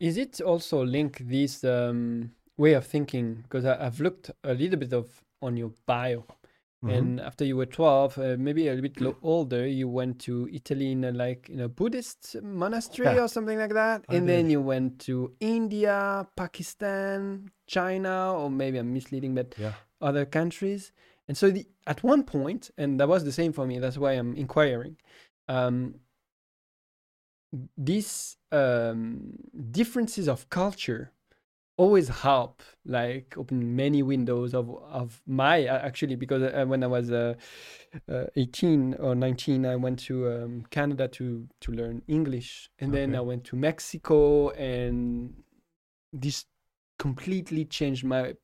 Is 0.00 0.16
it 0.16 0.40
also 0.40 0.84
linked 0.84 1.28
this 1.28 1.62
um, 1.64 2.32
way 2.56 2.72
of 2.72 2.86
thinking? 2.86 3.42
Because 3.42 3.64
I've 3.64 4.00
looked 4.00 4.30
a 4.42 4.54
little 4.54 4.78
bit 4.78 4.92
of 4.92 5.22
on 5.40 5.56
your 5.56 5.72
bio, 5.86 6.24
Mhm. 6.82 6.98
and 6.98 7.20
after 7.20 7.44
you 7.44 7.56
were 7.56 7.66
twelve, 7.66 8.18
uh, 8.18 8.36
maybe 8.38 8.66
a 8.66 8.74
little 8.74 8.82
bit 8.82 9.00
lo- 9.00 9.16
older, 9.22 9.66
you 9.66 9.86
went 9.88 10.18
to 10.26 10.48
Italy 10.52 10.90
in 10.92 11.04
a, 11.04 11.12
like 11.12 11.48
in 11.48 11.60
a 11.60 11.68
Buddhist 11.68 12.36
monastery 12.42 13.14
Yeah. 13.14 13.22
or 13.24 13.28
something 13.28 13.56
like 13.58 13.72
that, 13.74 14.04
I 14.08 14.16
and 14.16 14.28
then 14.28 14.50
you 14.50 14.60
went 14.60 14.98
to 15.06 15.32
India, 15.38 16.26
Pakistan, 16.36 17.50
China, 17.66 18.34
or 18.34 18.50
maybe 18.50 18.78
I'm 18.78 18.92
misleading, 18.92 19.34
but 19.34 19.54
yeah. 19.58 19.74
other 20.00 20.24
countries. 20.26 20.92
And 21.28 21.36
so 21.36 21.50
the, 21.50 21.64
at 21.86 22.02
one 22.02 22.24
point, 22.24 22.70
and 22.76 22.98
that 22.98 23.08
was 23.08 23.22
the 23.24 23.32
same 23.32 23.52
for 23.52 23.64
me. 23.64 23.78
That's 23.78 23.96
why 23.96 24.12
I'm 24.12 24.34
inquiring. 24.34 24.96
Um, 25.48 25.94
these 27.76 28.36
um, 28.50 29.34
differences 29.70 30.28
of 30.28 30.48
culture 30.48 31.12
always 31.82 32.08
help 32.08 32.62
like 32.86 33.34
open 33.36 33.74
many 33.74 34.02
windows 34.04 34.54
of 34.54 34.70
of 35.00 35.20
my 35.26 35.64
actually 35.64 36.14
because 36.14 36.42
uh, 36.42 36.64
when 36.64 36.84
i 36.84 36.86
was 36.86 37.10
uh, 37.10 37.34
uh, 38.08 38.24
18 38.36 38.94
or 39.00 39.16
19 39.16 39.66
i 39.66 39.74
went 39.74 39.98
to 39.98 40.14
um, 40.30 40.64
canada 40.70 41.08
to 41.08 41.48
to 41.60 41.72
learn 41.72 42.00
english 42.06 42.70
and 42.78 42.92
okay. 42.92 43.00
then 43.00 43.16
i 43.16 43.20
went 43.20 43.42
to 43.42 43.56
mexico 43.56 44.50
and 44.50 45.34
this 46.12 46.44
completely 47.00 47.64
changed 47.64 48.04
my 48.04 48.34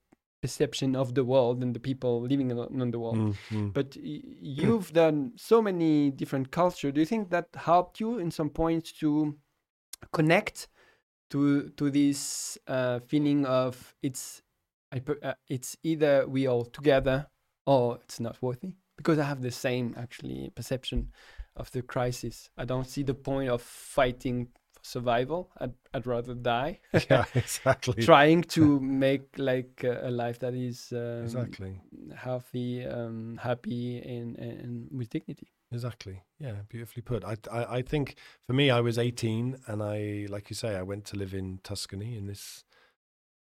perception 0.42 0.97
of 0.97 1.14
the 1.14 1.25
world 1.25 1.62
and 1.62 1.75
the 1.75 1.80
people 1.80 2.23
living 2.23 2.50
in 2.50 2.90
the 2.90 2.99
world 2.99 3.18
mm-hmm. 3.18 3.68
but 3.68 3.97
y- 3.97 4.23
you've 4.61 4.92
done 4.92 5.33
so 5.37 5.62
many 5.62 6.11
different 6.11 6.50
cultures 6.50 6.92
do 6.92 7.00
you 7.00 7.07
think 7.07 7.30
that 7.30 7.47
helped 7.54 8.00
you 8.00 8.18
in 8.18 8.30
some 8.33 8.50
points 8.50 8.90
to 8.90 9.37
connect 10.12 10.68
to 11.30 11.70
to 11.70 11.90
this 11.90 12.58
uh, 12.66 13.00
feeling 13.00 13.47
of 13.47 13.94
it's 14.02 14.42
uh, 14.92 15.35
it's 15.49 15.76
either 15.82 16.26
we 16.26 16.47
all 16.47 16.64
together 16.64 17.26
or 17.66 17.99
it's 18.02 18.20
not 18.20 18.40
worthy 18.40 18.73
because 18.97 19.18
I 19.18 19.25
have 19.25 19.42
the 19.42 19.50
same 19.50 19.94
actually 19.97 20.50
perception 20.54 21.12
of 21.56 21.70
the 21.73 21.82
crisis. 21.82 22.50
I 22.56 22.64
don't 22.64 22.87
see 22.87 23.02
the 23.02 23.14
point 23.14 23.50
of 23.50 23.62
fighting 23.62 24.49
for 24.73 24.80
survival. 24.82 25.50
I'd, 25.58 25.75
I'd 25.94 26.06
rather 26.06 26.35
die. 26.35 26.80
yeah, 27.11 27.25
exactly. 27.35 28.04
Trying 28.04 28.42
to 28.44 28.80
make 29.04 29.38
like 29.38 29.85
a, 29.85 30.08
a 30.08 30.11
life 30.11 30.38
that 30.40 30.54
is 30.54 30.92
um, 30.92 31.25
exactly 31.25 31.80
healthy, 32.14 32.85
um, 32.85 33.38
happy, 33.42 33.99
and, 33.99 34.37
and 34.38 34.88
with 34.90 35.11
dignity. 35.11 35.49
Exactly. 35.71 36.23
Yeah, 36.39 36.53
beautifully 36.69 37.03
put. 37.03 37.25
I, 37.25 37.37
I, 37.53 37.77
I 37.77 37.83
think 37.83 38.17
for 38.47 38.53
me, 38.55 38.71
I 38.71 38.81
was 38.81 38.99
18, 38.99 39.59
and 39.67 39.83
I, 39.83 40.27
like 40.31 40.49
you 40.51 40.57
say, 40.57 40.77
I 40.77 40.83
went 40.83 41.05
to 41.07 41.17
live 41.17 41.35
in 41.35 41.61
Tuscany 41.63 42.17
in 42.17 42.27
this 42.27 42.65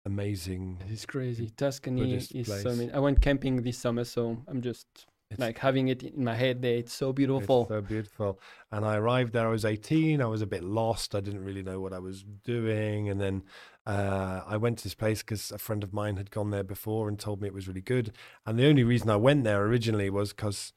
amazing. 0.07 0.83
It's 0.89 1.07
crazy. 1.07 1.51
Tuscany 1.51 2.03
Buddhist 2.03 2.35
is 2.35 2.47
place. 2.47 2.63
so. 2.63 2.71
Amazing. 2.71 2.95
I 2.95 2.99
went 2.99 3.21
camping 3.21 3.63
this 3.63 3.79
summer, 3.79 4.05
so 4.05 4.39
I'm 4.49 4.63
just 4.63 4.87
it's, 5.31 5.41
like 5.41 5.59
having 5.59 5.89
it 5.89 6.03
in 6.03 6.25
my 6.25 6.35
head 6.35 6.63
there. 6.63 6.77
It's 6.77 6.93
so 6.93 7.13
beautiful. 7.13 7.63
It's 7.63 7.71
so 7.71 7.81
beautiful. 7.81 8.41
And 8.71 8.85
I 8.85 8.97
arrived 8.97 9.33
there. 9.33 9.47
I 9.47 9.51
was 9.51 9.65
18. 9.65 10.23
I 10.23 10.27
was 10.27 10.43
a 10.43 10.47
bit 10.47 10.63
lost. 10.63 11.15
I 11.15 11.21
didn't 11.21 11.45
really 11.45 11.63
know 11.63 11.81
what 11.81 11.93
I 11.93 11.99
was 11.99 12.25
doing. 12.45 13.09
And 13.09 13.21
then 13.21 13.43
uh, 13.87 14.43
I 14.47 14.57
went 14.57 14.79
to 14.79 14.85
this 14.85 14.95
place 14.95 15.23
because 15.23 15.51
a 15.51 15.59
friend 15.59 15.83
of 15.83 15.93
mine 15.93 16.17
had 16.17 16.31
gone 16.31 16.51
there 16.51 16.65
before 16.65 17.09
and 17.09 17.19
told 17.19 17.41
me 17.41 17.49
it 17.49 17.55
was 17.55 17.69
really 17.69 17.81
good. 17.81 18.13
And 18.47 18.59
the 18.59 18.67
only 18.67 18.85
reason 18.85 19.11
I 19.11 19.17
went 19.17 19.45
there 19.45 19.63
originally 19.65 20.11
was 20.11 20.33
because 20.33 20.73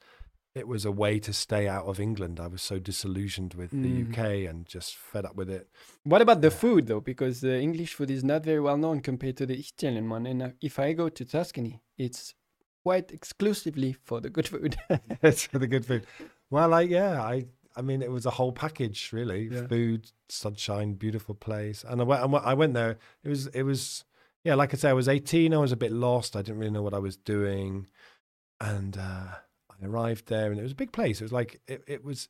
it 0.58 0.68
was 0.68 0.84
a 0.84 0.92
way 0.92 1.18
to 1.20 1.32
stay 1.32 1.68
out 1.68 1.86
of 1.86 2.00
England. 2.00 2.40
I 2.40 2.48
was 2.48 2.62
so 2.62 2.78
disillusioned 2.78 3.54
with 3.54 3.72
mm. 3.72 3.82
the 3.82 3.92
UK 4.02 4.50
and 4.50 4.66
just 4.66 4.96
fed 4.96 5.24
up 5.24 5.36
with 5.36 5.48
it. 5.48 5.68
What 6.04 6.20
about 6.20 6.40
the 6.40 6.50
food 6.50 6.86
though? 6.88 7.00
Because 7.00 7.40
the 7.40 7.58
English 7.60 7.94
food 7.94 8.10
is 8.10 8.24
not 8.24 8.44
very 8.44 8.60
well 8.60 8.76
known 8.76 9.00
compared 9.00 9.36
to 9.38 9.46
the 9.46 9.56
Italian 9.56 10.08
one. 10.10 10.26
And 10.26 10.42
uh, 10.42 10.50
if 10.60 10.78
I 10.78 10.92
go 10.92 11.08
to 11.08 11.24
Tuscany, 11.24 11.80
it's 11.96 12.34
quite 12.82 13.12
exclusively 13.12 13.92
for 13.92 14.20
the 14.20 14.30
good 14.30 14.48
food. 14.48 14.76
it's 15.22 15.46
for 15.46 15.58
the 15.58 15.66
good 15.66 15.86
food. 15.86 16.06
Well, 16.50 16.68
like 16.68 16.90
yeah, 16.90 17.22
I 17.22 17.46
I 17.76 17.82
mean 17.82 18.02
it 18.02 18.10
was 18.10 18.26
a 18.26 18.30
whole 18.30 18.52
package 18.52 19.10
really. 19.12 19.48
Yeah. 19.50 19.66
Food, 19.66 20.10
sunshine, 20.28 20.94
beautiful 20.94 21.34
place. 21.34 21.84
And 21.88 22.00
I 22.00 22.04
went 22.04 22.34
I 22.44 22.54
went 22.54 22.74
there. 22.74 22.98
It 23.22 23.28
was 23.28 23.46
it 23.48 23.62
was 23.62 24.04
yeah, 24.44 24.54
like 24.54 24.72
I 24.72 24.76
said, 24.76 24.90
I 24.90 24.94
was 24.94 25.08
18. 25.08 25.52
I 25.52 25.58
was 25.58 25.72
a 25.72 25.76
bit 25.76 25.92
lost. 25.92 26.36
I 26.36 26.42
didn't 26.42 26.58
really 26.58 26.72
know 26.72 26.82
what 26.82 26.94
I 26.94 26.98
was 26.98 27.16
doing, 27.16 27.86
and. 28.60 28.96
uh 28.98 29.34
I 29.82 29.86
arrived 29.86 30.28
there, 30.28 30.50
and 30.50 30.58
it 30.58 30.62
was 30.62 30.72
a 30.72 30.76
big 30.76 30.92
place. 30.92 31.20
It 31.20 31.24
was 31.24 31.32
like 31.32 31.60
it, 31.66 31.82
it 31.86 32.04
was. 32.04 32.28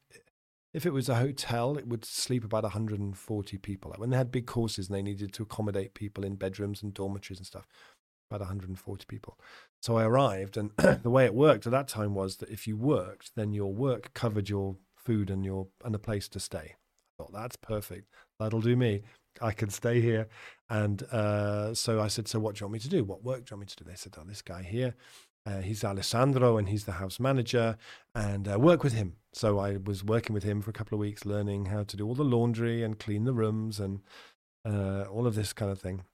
If 0.74 0.84
it 0.84 0.92
was 0.92 1.08
a 1.08 1.14
hotel, 1.14 1.78
it 1.78 1.88
would 1.88 2.04
sleep 2.04 2.44
about 2.44 2.62
140 2.62 3.58
people. 3.58 3.90
Like 3.90 3.98
when 3.98 4.10
they 4.10 4.18
had 4.18 4.30
big 4.30 4.46
courses 4.46 4.88
and 4.88 4.94
they 4.94 5.02
needed 5.02 5.32
to 5.32 5.42
accommodate 5.42 5.94
people 5.94 6.24
in 6.24 6.34
bedrooms 6.34 6.82
and 6.82 6.92
dormitories 6.92 7.38
and 7.38 7.46
stuff, 7.46 7.66
about 8.30 8.40
140 8.40 9.06
people. 9.06 9.38
So 9.80 9.96
I 9.96 10.04
arrived, 10.04 10.56
and 10.58 10.70
the 10.76 11.10
way 11.10 11.24
it 11.24 11.34
worked 11.34 11.66
at 11.66 11.72
that 11.72 11.88
time 11.88 12.14
was 12.14 12.36
that 12.36 12.50
if 12.50 12.66
you 12.66 12.76
worked, 12.76 13.30
then 13.34 13.52
your 13.52 13.72
work 13.72 14.12
covered 14.12 14.50
your 14.50 14.76
food 14.94 15.30
and 15.30 15.44
your 15.44 15.68
and 15.84 15.94
a 15.94 15.98
place 15.98 16.28
to 16.28 16.40
stay. 16.40 16.74
I 17.18 17.22
thought 17.22 17.32
that's 17.32 17.56
perfect. 17.56 18.08
That'll 18.38 18.60
do 18.60 18.76
me. 18.76 19.02
I 19.40 19.52
can 19.52 19.70
stay 19.70 20.00
here. 20.00 20.28
And 20.68 21.02
uh, 21.04 21.74
so 21.74 22.00
I 22.00 22.08
said, 22.08 22.28
so 22.28 22.38
what 22.38 22.54
do 22.54 22.60
you 22.60 22.66
want 22.66 22.74
me 22.74 22.78
to 22.80 22.88
do? 22.88 23.04
What 23.04 23.24
work 23.24 23.44
do 23.44 23.50
you 23.50 23.56
want 23.56 23.60
me 23.60 23.74
to 23.74 23.84
do? 23.84 23.84
They 23.88 23.96
said, 23.96 24.14
oh, 24.18 24.24
this 24.26 24.42
guy 24.42 24.62
here, 24.62 24.94
uh, 25.46 25.60
he's 25.60 25.84
Alessandro 25.84 26.56
and 26.56 26.68
he's 26.68 26.84
the 26.84 26.92
house 26.92 27.18
manager 27.18 27.76
and 28.14 28.48
uh, 28.48 28.58
work 28.58 28.82
with 28.82 28.92
him. 28.92 29.14
So 29.32 29.58
I 29.58 29.76
was 29.76 30.04
working 30.04 30.34
with 30.34 30.42
him 30.42 30.60
for 30.60 30.70
a 30.70 30.74
couple 30.74 30.96
of 30.96 31.00
weeks, 31.00 31.24
learning 31.24 31.66
how 31.66 31.84
to 31.84 31.96
do 31.96 32.06
all 32.06 32.14
the 32.14 32.24
laundry 32.24 32.82
and 32.82 32.98
clean 32.98 33.24
the 33.24 33.32
rooms 33.32 33.80
and 33.80 34.00
uh, 34.64 35.02
all 35.04 35.26
of 35.26 35.34
this 35.34 35.52
kind 35.52 35.70
of 35.70 35.80
thing. 35.80 36.04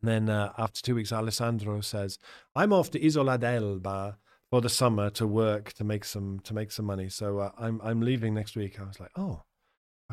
And 0.00 0.08
then 0.08 0.28
uh, 0.28 0.52
after 0.56 0.80
two 0.80 0.94
weeks, 0.94 1.12
Alessandro 1.12 1.80
says, 1.80 2.18
"I'm 2.54 2.72
off 2.72 2.90
to 2.92 3.04
Isola 3.04 3.38
d'Elba 3.38 4.18
for 4.50 4.60
the 4.60 4.68
summer 4.68 5.10
to 5.10 5.26
work 5.26 5.72
to 5.74 5.84
make 5.84 6.04
some 6.04 6.40
to 6.40 6.54
make 6.54 6.72
some 6.72 6.86
money. 6.86 7.08
So 7.08 7.38
uh, 7.38 7.50
I'm 7.58 7.80
I'm 7.82 8.00
leaving 8.00 8.34
next 8.34 8.56
week." 8.56 8.80
I 8.80 8.84
was 8.84 9.00
like, 9.00 9.10
"Oh." 9.16 9.42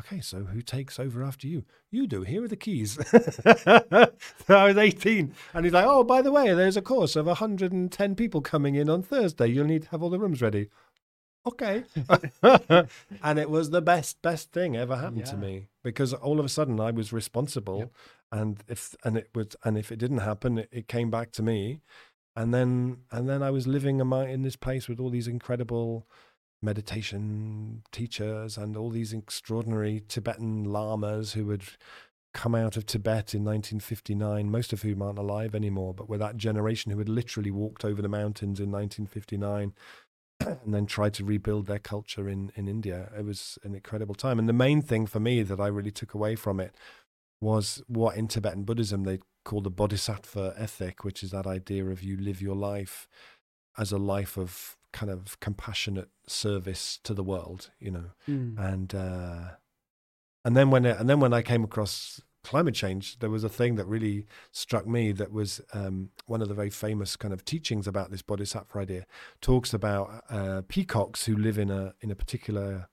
Okay, 0.00 0.20
so 0.20 0.40
who 0.44 0.62
takes 0.62 0.98
over 0.98 1.22
after 1.22 1.46
you? 1.46 1.64
You 1.90 2.06
do. 2.06 2.22
Here 2.22 2.44
are 2.44 2.48
the 2.48 2.56
keys. 2.56 2.98
I 4.48 4.66
was 4.66 4.76
18. 4.76 5.34
And 5.54 5.64
he's 5.64 5.72
like, 5.72 5.86
oh, 5.86 6.04
by 6.04 6.22
the 6.22 6.32
way, 6.32 6.52
there's 6.54 6.76
a 6.76 6.82
course 6.82 7.16
of 7.16 7.26
110 7.26 8.14
people 8.14 8.40
coming 8.40 8.74
in 8.74 8.90
on 8.90 9.02
Thursday. 9.02 9.46
You'll 9.46 9.66
need 9.66 9.82
to 9.82 9.88
have 9.90 10.02
all 10.02 10.10
the 10.10 10.18
rooms 10.18 10.42
ready. 10.42 10.68
Okay. 11.46 11.84
and 13.22 13.38
it 13.38 13.48
was 13.48 13.70
the 13.70 13.82
best, 13.82 14.20
best 14.22 14.52
thing 14.52 14.76
ever 14.76 14.96
happened 14.96 15.20
yeah. 15.20 15.32
to 15.32 15.36
me 15.36 15.68
because 15.82 16.12
all 16.12 16.38
of 16.38 16.44
a 16.44 16.50
sudden 16.50 16.80
I 16.80 16.90
was 16.90 17.12
responsible. 17.12 17.78
Yep. 17.78 17.92
And 18.32 18.64
if, 18.68 18.94
and 19.04 19.16
it 19.16 19.30
was, 19.34 19.56
and 19.64 19.78
if 19.78 19.90
it 19.92 19.96
didn't 19.96 20.18
happen, 20.18 20.58
it, 20.58 20.68
it 20.72 20.88
came 20.88 21.10
back 21.10 21.32
to 21.32 21.42
me. 21.42 21.80
And 22.36 22.54
then, 22.54 22.98
and 23.10 23.28
then 23.28 23.42
I 23.42 23.50
was 23.50 23.66
living 23.66 24.00
in 24.00 24.42
this 24.42 24.56
place 24.56 24.88
with 24.88 25.00
all 25.00 25.10
these 25.10 25.28
incredible, 25.28 26.06
meditation 26.62 27.82
teachers 27.92 28.56
and 28.56 28.76
all 28.76 28.90
these 28.90 29.12
extraordinary 29.12 30.02
Tibetan 30.08 30.64
lamas 30.64 31.32
who 31.32 31.50
had 31.50 31.62
come 32.32 32.54
out 32.54 32.76
of 32.76 32.86
Tibet 32.86 33.34
in 33.34 33.44
1959, 33.44 34.50
most 34.50 34.72
of 34.72 34.82
whom 34.82 35.02
aren't 35.02 35.18
alive 35.18 35.54
anymore, 35.54 35.94
but 35.94 36.08
were 36.08 36.18
that 36.18 36.36
generation 36.36 36.92
who 36.92 36.98
had 36.98 37.08
literally 37.08 37.50
walked 37.50 37.84
over 37.84 38.00
the 38.00 38.08
mountains 38.08 38.60
in 38.60 38.70
1959 38.70 39.72
and 40.40 40.74
then 40.74 40.86
tried 40.86 41.14
to 41.14 41.24
rebuild 41.24 41.66
their 41.66 41.78
culture 41.78 42.28
in, 42.28 42.52
in 42.54 42.68
India. 42.68 43.10
It 43.18 43.24
was 43.24 43.58
an 43.64 43.74
incredible 43.74 44.14
time. 44.14 44.38
And 44.38 44.48
the 44.48 44.52
main 44.52 44.80
thing 44.80 45.06
for 45.06 45.20
me 45.20 45.42
that 45.42 45.60
I 45.60 45.66
really 45.66 45.90
took 45.90 46.14
away 46.14 46.36
from 46.36 46.60
it 46.60 46.74
was 47.40 47.82
what 47.88 48.16
in 48.16 48.28
Tibetan 48.28 48.64
Buddhism 48.64 49.04
they 49.04 49.18
call 49.44 49.60
the 49.60 49.70
bodhisattva 49.70 50.54
ethic, 50.56 51.04
which 51.04 51.22
is 51.22 51.30
that 51.30 51.46
idea 51.46 51.86
of 51.86 52.02
you 52.02 52.16
live 52.16 52.40
your 52.40 52.56
life 52.56 53.08
as 53.78 53.92
a 53.92 53.98
life 53.98 54.36
of 54.36 54.76
kind 54.92 55.10
of 55.10 55.38
compassionate 55.40 56.08
service 56.26 56.98
to 57.04 57.14
the 57.14 57.22
world, 57.22 57.70
you 57.78 57.90
know. 57.90 58.10
Mm. 58.28 58.58
And 58.58 58.94
uh, 58.94 59.50
and 60.44 60.56
then 60.56 60.70
when 60.70 60.84
it, 60.84 60.98
and 60.98 61.08
then 61.08 61.20
when 61.20 61.32
I 61.32 61.42
came 61.42 61.64
across 61.64 62.20
climate 62.42 62.74
change, 62.74 63.18
there 63.18 63.30
was 63.30 63.44
a 63.44 63.48
thing 63.48 63.76
that 63.76 63.86
really 63.86 64.26
struck 64.50 64.86
me 64.86 65.12
that 65.12 65.32
was 65.32 65.60
um, 65.74 66.10
one 66.26 66.40
of 66.40 66.48
the 66.48 66.54
very 66.54 66.70
famous 66.70 67.16
kind 67.16 67.34
of 67.34 67.44
teachings 67.44 67.86
about 67.86 68.10
this 68.10 68.22
bodhisattva 68.22 68.78
idea. 68.78 69.06
Talks 69.40 69.74
about 69.74 70.24
uh, 70.30 70.62
peacocks 70.68 71.26
who 71.26 71.36
live 71.36 71.58
in 71.58 71.70
a 71.70 71.94
in 72.00 72.10
a 72.10 72.16
particular 72.16 72.88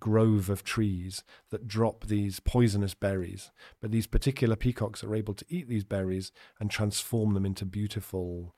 grove 0.00 0.48
of 0.48 0.62
trees 0.62 1.24
that 1.50 1.66
drop 1.66 2.06
these 2.06 2.40
poisonous 2.40 2.94
berries, 2.94 3.50
but 3.80 3.90
these 3.90 4.06
particular 4.06 4.56
peacocks 4.56 5.02
are 5.02 5.14
able 5.14 5.34
to 5.34 5.44
eat 5.48 5.68
these 5.68 5.84
berries 5.84 6.30
and 6.60 6.70
transform 6.70 7.34
them 7.34 7.44
into 7.44 7.64
beautiful 7.64 8.54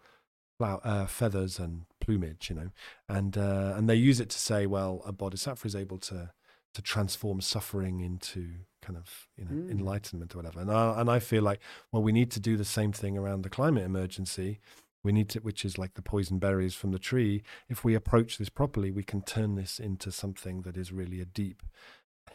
uh, 0.61 1.07
feathers 1.07 1.59
and 1.59 1.87
plumage, 2.11 2.51
you 2.51 2.57
know, 2.57 2.71
and 3.09 3.37
uh, 3.37 3.75
and 3.77 3.89
they 3.89 3.95
use 3.95 4.21
it 4.21 4.31
to 4.31 4.39
say, 4.39 4.67
well, 4.67 5.03
a 5.05 5.13
bodhisattva 5.13 5.67
is 5.67 5.77
able 5.77 5.99
to 5.99 6.31
to 6.75 6.83
transform 6.83 7.41
suffering 7.41 8.01
into 8.01 8.49
kind 8.83 8.97
of 8.97 9.29
you 9.37 9.45
know 9.45 9.51
mm. 9.51 9.71
enlightenment 9.71 10.35
or 10.35 10.39
whatever. 10.39 10.61
And 10.61 10.71
I, 10.71 11.01
and 11.01 11.11
I 11.11 11.19
feel 11.19 11.43
like 11.43 11.61
well, 11.93 12.03
we 12.03 12.13
need 12.13 12.31
to 12.33 12.41
do 12.41 12.57
the 12.57 12.65
same 12.65 12.93
thing 12.93 13.17
around 13.17 13.43
the 13.43 13.51
climate 13.51 13.85
emergency. 13.85 14.61
We 15.03 15.13
need 15.13 15.31
to, 15.31 15.41
which 15.41 15.65
is 15.65 15.79
like 15.79 15.95
the 15.95 16.03
poison 16.03 16.39
berries 16.39 16.75
from 16.75 16.93
the 16.93 16.99
tree. 16.99 17.43
If 17.69 17.85
we 17.85 17.95
approach 17.95 18.37
this 18.37 18.51
properly, 18.51 18.91
we 18.91 19.03
can 19.03 19.23
turn 19.23 19.55
this 19.55 19.79
into 19.81 20.13
something 20.13 20.63
that 20.63 20.77
is 20.77 20.93
really 20.93 21.23
a 21.23 21.25
deep, 21.25 21.63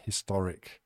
historic, 0.03 0.81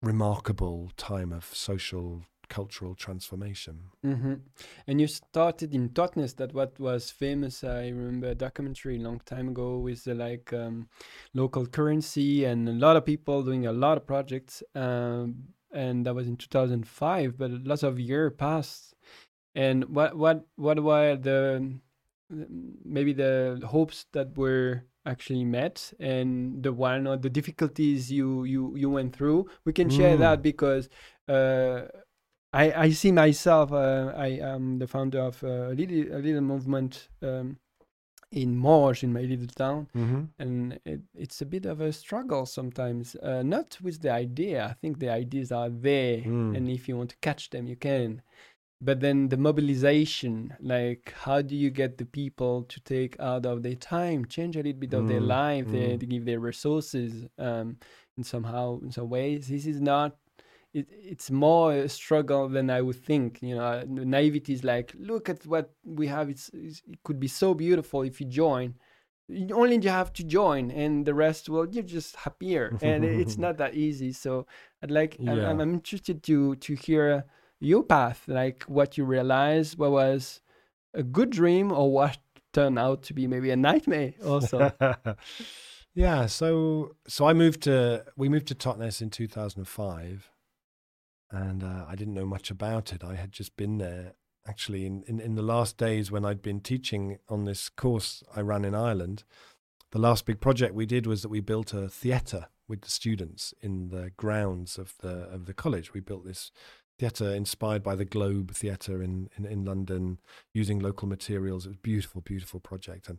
remarkable 0.00 0.90
time 0.96 1.32
of 1.32 1.44
social 1.52 2.24
cultural 2.48 2.94
transformation. 2.94 3.80
Mm-hmm. 4.04 4.34
And 4.86 5.00
you 5.00 5.06
started 5.06 5.74
in 5.74 5.90
Totnes, 5.90 6.36
that 6.36 6.52
what 6.54 6.78
was 6.78 7.10
famous. 7.10 7.64
I 7.64 7.88
remember 7.88 8.28
a 8.28 8.34
documentary 8.34 8.96
a 8.96 9.02
long 9.02 9.20
time 9.24 9.48
ago 9.48 9.78
with 9.78 10.04
the 10.04 10.14
like 10.14 10.52
um, 10.52 10.88
local 11.34 11.66
currency 11.66 12.44
and 12.44 12.68
a 12.68 12.72
lot 12.72 12.96
of 12.96 13.04
people 13.04 13.42
doing 13.42 13.66
a 13.66 13.72
lot 13.72 13.96
of 13.96 14.06
projects. 14.06 14.62
Um, 14.74 15.48
and 15.72 16.06
that 16.06 16.14
was 16.14 16.26
in 16.26 16.36
2005, 16.36 17.36
but 17.36 17.50
lots 17.50 17.82
of 17.82 17.98
year 18.00 18.30
passed. 18.30 18.94
And 19.54 19.84
what 19.86 20.16
what 20.16 20.46
what 20.56 20.82
were 20.82 21.16
the 21.16 21.78
maybe 22.84 23.12
the 23.12 23.60
hopes 23.66 24.06
that 24.12 24.36
were 24.36 24.84
actually 25.04 25.44
met 25.44 25.92
and 26.00 26.62
the 26.62 26.72
one 26.72 27.06
or 27.06 27.16
the 27.16 27.30
difficulties 27.30 28.10
you 28.10 28.44
you 28.44 28.76
you 28.76 28.90
went 28.90 29.14
through. 29.14 29.46
We 29.64 29.72
can 29.72 29.88
share 29.88 30.16
Mm. 30.16 30.20
that 30.20 30.42
because 30.42 30.88
uh, 31.28 31.82
I 32.62 32.64
I 32.86 32.90
see 33.00 33.12
myself. 33.12 33.68
Uh, 33.72 34.12
I 34.28 34.30
am 34.54 34.78
the 34.78 34.86
founder 34.86 35.20
of 35.30 35.42
a 35.42 35.74
little 35.80 36.02
a 36.16 36.20
little 36.26 36.40
movement 36.52 37.08
um, 37.22 37.58
in 38.30 38.56
Morges 38.56 39.02
in 39.04 39.12
my 39.12 39.22
little 39.32 39.52
town, 39.64 39.88
Mm-hmm. 39.94 40.22
and 40.38 40.78
it, 40.84 41.00
it's 41.14 41.40
a 41.42 41.46
bit 41.46 41.66
of 41.66 41.80
a 41.80 41.92
struggle 41.92 42.44
sometimes. 42.46 43.14
Uh, 43.16 43.42
not 43.42 43.78
with 43.82 44.00
the 44.02 44.10
idea. 44.10 44.58
I 44.70 44.74
think 44.80 44.98
the 44.98 45.10
ideas 45.22 45.52
are 45.52 45.70
there, 45.70 46.18
Mm. 46.18 46.56
and 46.56 46.68
if 46.68 46.88
you 46.88 46.96
want 46.96 47.10
to 47.10 47.16
catch 47.28 47.50
them, 47.50 47.66
you 47.66 47.76
can. 47.76 48.22
But 48.88 49.00
then 49.00 49.28
the 49.28 49.38
mobilization, 49.38 50.54
like 50.60 51.14
how 51.24 51.40
do 51.42 51.54
you 51.56 51.70
get 51.70 51.96
the 51.96 52.04
people 52.04 52.54
to 52.72 52.78
take 52.80 53.14
out 53.20 53.46
of 53.46 53.62
their 53.62 53.74
time, 53.96 54.26
change 54.26 54.54
a 54.56 54.62
little 54.62 54.80
bit 54.80 54.92
of 54.94 55.06
their 55.08 55.20
Mm, 55.22 55.28
life, 55.38 55.66
their, 55.72 55.96
mm. 55.96 56.00
to 56.00 56.06
give 56.06 56.24
their 56.26 56.40
resources 56.40 57.10
um, 57.38 57.78
in 58.18 58.22
somehow 58.24 58.78
in 58.82 58.90
some 58.92 59.08
ways. 59.08 59.48
This 59.48 59.66
is 59.66 59.80
not. 59.80 60.16
It, 60.74 60.86
it's 60.90 61.30
more 61.30 61.72
a 61.72 61.88
struggle 61.88 62.48
than 62.48 62.70
I 62.70 62.80
would 62.82 63.02
think. 63.04 63.40
You 63.42 63.56
know, 63.56 63.82
naivety 63.86 64.52
is 64.52 64.64
like, 64.64 64.92
look 64.98 65.28
at 65.28 65.46
what 65.46 65.72
we 65.84 66.06
have. 66.08 66.28
It's, 66.28 66.50
it's 66.52 66.82
it 66.88 67.02
could 67.02 67.18
be 67.18 67.28
so 67.28 67.54
beautiful 67.54 68.02
if 68.02 68.20
you 68.20 68.26
join. 68.26 68.74
You 69.28 69.56
only 69.56 69.78
you 69.78 69.88
have 69.90 70.12
to 70.14 70.24
join, 70.24 70.70
and 70.70 71.04
the 71.04 71.14
rest, 71.14 71.48
well, 71.48 71.66
you're 71.68 71.82
just 71.82 72.16
appear, 72.24 72.76
and 72.82 73.04
it's 73.04 73.38
not 73.38 73.56
that 73.56 73.74
easy. 73.74 74.12
So, 74.12 74.46
I'd 74.82 74.90
like, 74.92 75.16
I'm, 75.18 75.38
Yeah. 75.38 75.50
I'm, 75.50 75.60
I'm 75.60 75.74
interested 75.74 76.22
to 76.24 76.54
to 76.56 76.74
hear 76.74 77.24
your 77.58 77.82
path, 77.82 78.22
like 78.28 78.62
what 78.64 78.96
you 78.96 79.04
realized, 79.04 79.78
what 79.78 79.90
was 79.90 80.40
a 80.94 81.02
good 81.02 81.30
dream, 81.30 81.72
or 81.72 81.90
what 81.90 82.18
turned 82.52 82.78
out 82.78 83.02
to 83.02 83.14
be 83.14 83.26
maybe 83.26 83.50
a 83.50 83.56
nightmare. 83.56 84.14
Also, 84.24 84.72
yeah. 85.94 86.26
So 86.26 86.96
so 87.08 87.26
I 87.26 87.32
moved 87.32 87.62
to 87.62 88.04
we 88.16 88.28
moved 88.28 88.46
to 88.48 88.54
Totnes 88.54 89.02
in 89.02 89.10
2005, 89.10 90.30
and 91.30 91.62
uh, 91.62 91.84
I 91.88 91.94
didn't 91.96 92.14
know 92.14 92.26
much 92.26 92.50
about 92.50 92.92
it. 92.92 93.02
I 93.02 93.14
had 93.14 93.32
just 93.32 93.56
been 93.56 93.78
there 93.78 94.14
actually 94.46 94.86
in, 94.86 95.02
in 95.06 95.20
in 95.20 95.34
the 95.34 95.42
last 95.42 95.76
days 95.76 96.10
when 96.10 96.24
I'd 96.24 96.42
been 96.42 96.60
teaching 96.60 97.18
on 97.28 97.44
this 97.44 97.68
course 97.68 98.22
I 98.34 98.40
ran 98.40 98.64
in 98.64 98.74
Ireland. 98.74 99.24
The 99.92 99.98
last 99.98 100.26
big 100.26 100.40
project 100.40 100.74
we 100.74 100.86
did 100.86 101.06
was 101.06 101.22
that 101.22 101.28
we 101.28 101.40
built 101.40 101.72
a 101.72 101.88
theatre 101.88 102.48
with 102.68 102.82
the 102.82 102.90
students 102.90 103.54
in 103.60 103.88
the 103.88 104.10
grounds 104.16 104.78
of 104.78 104.94
the 104.98 105.28
of 105.30 105.46
the 105.46 105.54
college. 105.54 105.94
We 105.94 106.00
built 106.00 106.24
this 106.24 106.50
theatre 106.98 107.32
inspired 107.34 107.82
by 107.82 107.94
the 107.94 108.04
Globe 108.04 108.54
Theatre 108.54 109.02
in, 109.02 109.28
in, 109.36 109.44
in 109.44 109.64
London, 109.64 110.18
using 110.54 110.78
local 110.78 111.08
materials. 111.08 111.66
It 111.66 111.70
was 111.70 111.76
a 111.76 111.80
beautiful, 111.80 112.20
beautiful 112.22 112.60
project. 112.60 113.08
And 113.08 113.18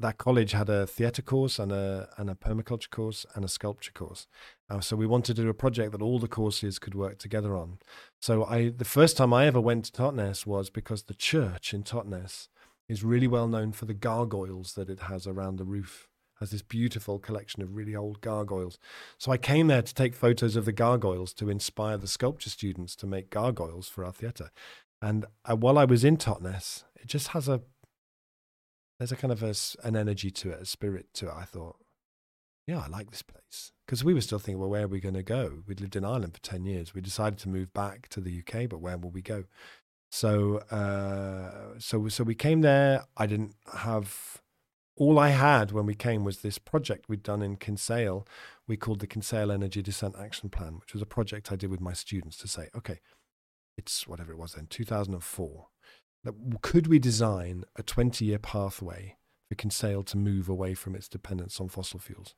that 0.00 0.18
college 0.18 0.52
had 0.52 0.68
a 0.68 0.86
theatre 0.86 1.22
course 1.22 1.58
and 1.58 1.70
a 1.72 2.08
and 2.16 2.30
a 2.30 2.34
permaculture 2.34 2.90
course 2.90 3.26
and 3.34 3.44
a 3.44 3.48
sculpture 3.48 3.92
course. 3.92 4.26
Uh, 4.68 4.80
so 4.80 4.96
we 4.96 5.06
wanted 5.06 5.36
to 5.36 5.42
do 5.42 5.48
a 5.48 5.54
project 5.54 5.92
that 5.92 6.02
all 6.02 6.18
the 6.18 6.28
courses 6.28 6.78
could 6.78 6.94
work 6.94 7.18
together 7.18 7.56
on. 7.56 7.78
So 8.20 8.44
I 8.44 8.70
the 8.70 8.84
first 8.84 9.16
time 9.16 9.32
I 9.32 9.46
ever 9.46 9.60
went 9.60 9.86
to 9.86 9.92
Totnes 9.92 10.46
was 10.46 10.70
because 10.70 11.04
the 11.04 11.14
church 11.14 11.72
in 11.74 11.82
Totnes 11.82 12.48
is 12.88 13.04
really 13.04 13.28
well 13.28 13.46
known 13.46 13.72
for 13.72 13.84
the 13.84 13.94
gargoyles 13.94 14.74
that 14.74 14.90
it 14.90 15.00
has 15.00 15.26
around 15.26 15.56
the 15.56 15.64
roof. 15.64 16.08
Has 16.40 16.50
this 16.50 16.62
beautiful 16.62 17.18
collection 17.18 17.62
of 17.62 17.76
really 17.76 17.94
old 17.94 18.22
gargoyles. 18.22 18.78
So 19.18 19.30
I 19.30 19.36
came 19.36 19.66
there 19.66 19.82
to 19.82 19.94
take 19.94 20.14
photos 20.14 20.56
of 20.56 20.64
the 20.64 20.72
gargoyles 20.72 21.34
to 21.34 21.50
inspire 21.50 21.98
the 21.98 22.06
sculpture 22.06 22.48
students 22.48 22.96
to 22.96 23.06
make 23.06 23.28
gargoyles 23.28 23.90
for 23.90 24.06
our 24.06 24.12
theatre. 24.12 24.50
And 25.02 25.26
uh, 25.44 25.56
while 25.56 25.76
I 25.76 25.84
was 25.84 26.02
in 26.02 26.16
Totnes, 26.16 26.84
it 26.96 27.08
just 27.08 27.28
has 27.28 27.46
a 27.46 27.60
there's 29.00 29.12
a 29.12 29.16
kind 29.16 29.32
of 29.32 29.42
a, 29.42 29.54
an 29.82 29.96
energy 29.96 30.30
to 30.30 30.50
it, 30.50 30.60
a 30.60 30.66
spirit 30.66 31.06
to 31.14 31.28
it. 31.28 31.34
I 31.34 31.44
thought, 31.44 31.76
yeah, 32.66 32.82
I 32.84 32.88
like 32.88 33.10
this 33.10 33.22
place 33.22 33.72
because 33.86 34.04
we 34.04 34.12
were 34.12 34.20
still 34.20 34.38
thinking, 34.38 34.60
well, 34.60 34.68
where 34.68 34.84
are 34.84 34.88
we 34.88 35.00
going 35.00 35.14
to 35.14 35.22
go? 35.22 35.62
We'd 35.66 35.80
lived 35.80 35.96
in 35.96 36.04
Ireland 36.04 36.34
for 36.34 36.42
ten 36.42 36.66
years. 36.66 36.94
We 36.94 37.00
decided 37.00 37.38
to 37.40 37.48
move 37.48 37.72
back 37.72 38.08
to 38.10 38.20
the 38.20 38.40
UK, 38.40 38.68
but 38.68 38.82
where 38.82 38.98
will 38.98 39.10
we 39.10 39.22
go? 39.22 39.44
So, 40.12 40.58
uh, 40.70 41.78
so, 41.78 42.08
so 42.08 42.24
we 42.24 42.34
came 42.34 42.60
there. 42.60 43.04
I 43.16 43.26
didn't 43.26 43.54
have 43.72 44.42
all 44.96 45.18
I 45.18 45.30
had 45.30 45.72
when 45.72 45.86
we 45.86 45.94
came 45.94 46.22
was 46.22 46.42
this 46.42 46.58
project 46.58 47.08
we'd 47.08 47.22
done 47.22 47.40
in 47.40 47.56
Kinsale. 47.56 48.26
We 48.68 48.76
called 48.76 49.00
the 49.00 49.06
Kinsale 49.06 49.50
Energy 49.50 49.80
Descent 49.80 50.14
Action 50.20 50.50
Plan, 50.50 50.74
which 50.78 50.92
was 50.92 51.00
a 51.00 51.06
project 51.06 51.50
I 51.50 51.56
did 51.56 51.70
with 51.70 51.80
my 51.80 51.94
students 51.94 52.36
to 52.38 52.48
say, 52.48 52.68
okay, 52.76 53.00
it's 53.78 54.06
whatever 54.06 54.30
it 54.30 54.38
was 54.38 54.52
then, 54.52 54.66
2004. 54.66 55.69
That 56.24 56.34
could 56.62 56.86
we 56.86 56.98
design 56.98 57.64
a 57.76 57.82
20 57.82 58.24
year 58.24 58.38
pathway 58.38 59.16
for 59.48 59.54
Kinsale 59.54 60.02
to 60.04 60.16
move 60.16 60.48
away 60.48 60.74
from 60.74 60.94
its 60.94 61.08
dependence 61.08 61.60
on 61.60 61.68
fossil 61.68 61.98
fuels? 61.98 62.34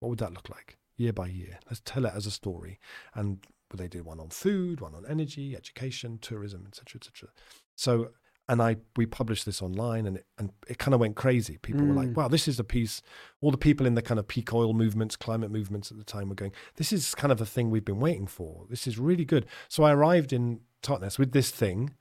What 0.00 0.10
would 0.10 0.18
that 0.18 0.34
look 0.34 0.50
like 0.50 0.78
year 0.96 1.12
by 1.12 1.28
year? 1.28 1.58
Let's 1.66 1.80
tell 1.84 2.04
it 2.04 2.12
as 2.14 2.26
a 2.26 2.30
story. 2.30 2.78
And 3.14 3.44
they 3.74 3.88
did 3.88 4.04
one 4.04 4.20
on 4.20 4.28
food, 4.28 4.80
one 4.80 4.94
on 4.94 5.04
energy, 5.08 5.56
education, 5.56 6.18
tourism, 6.20 6.64
etc., 6.66 7.00
etc. 7.00 7.30
So, 7.74 8.10
and 8.48 8.60
I 8.60 8.76
we 8.96 9.06
published 9.06 9.46
this 9.46 9.62
online, 9.62 10.04
and 10.06 10.18
it 10.18 10.26
and 10.36 10.50
it 10.68 10.78
kind 10.78 10.92
of 10.92 11.00
went 11.00 11.16
crazy. 11.16 11.56
People 11.58 11.86
were 11.86 11.94
like, 11.94 12.08
Mm. 12.08 12.14
"Wow, 12.16 12.28
this 12.28 12.48
is 12.48 12.58
a 12.58 12.64
piece." 12.64 13.00
All 13.40 13.50
the 13.50 13.56
people 13.56 13.86
in 13.86 13.94
the 13.94 14.02
kind 14.02 14.20
of 14.20 14.28
peak 14.28 14.52
oil 14.52 14.74
movements, 14.74 15.16
climate 15.16 15.50
movements 15.50 15.90
at 15.90 15.96
the 15.96 16.04
time 16.04 16.28
were 16.28 16.34
going, 16.34 16.52
"This 16.74 16.92
is 16.92 17.14
kind 17.14 17.32
of 17.32 17.38
the 17.38 17.46
thing 17.46 17.70
we've 17.70 17.84
been 17.84 18.00
waiting 18.00 18.26
for. 18.26 18.66
This 18.68 18.86
is 18.86 18.98
really 18.98 19.24
good." 19.24 19.46
So 19.68 19.84
I 19.84 19.92
arrived 19.92 20.32
in 20.32 20.60
Totnes 20.82 21.18
with 21.18 21.32
this 21.32 21.50
thing, 21.50 21.94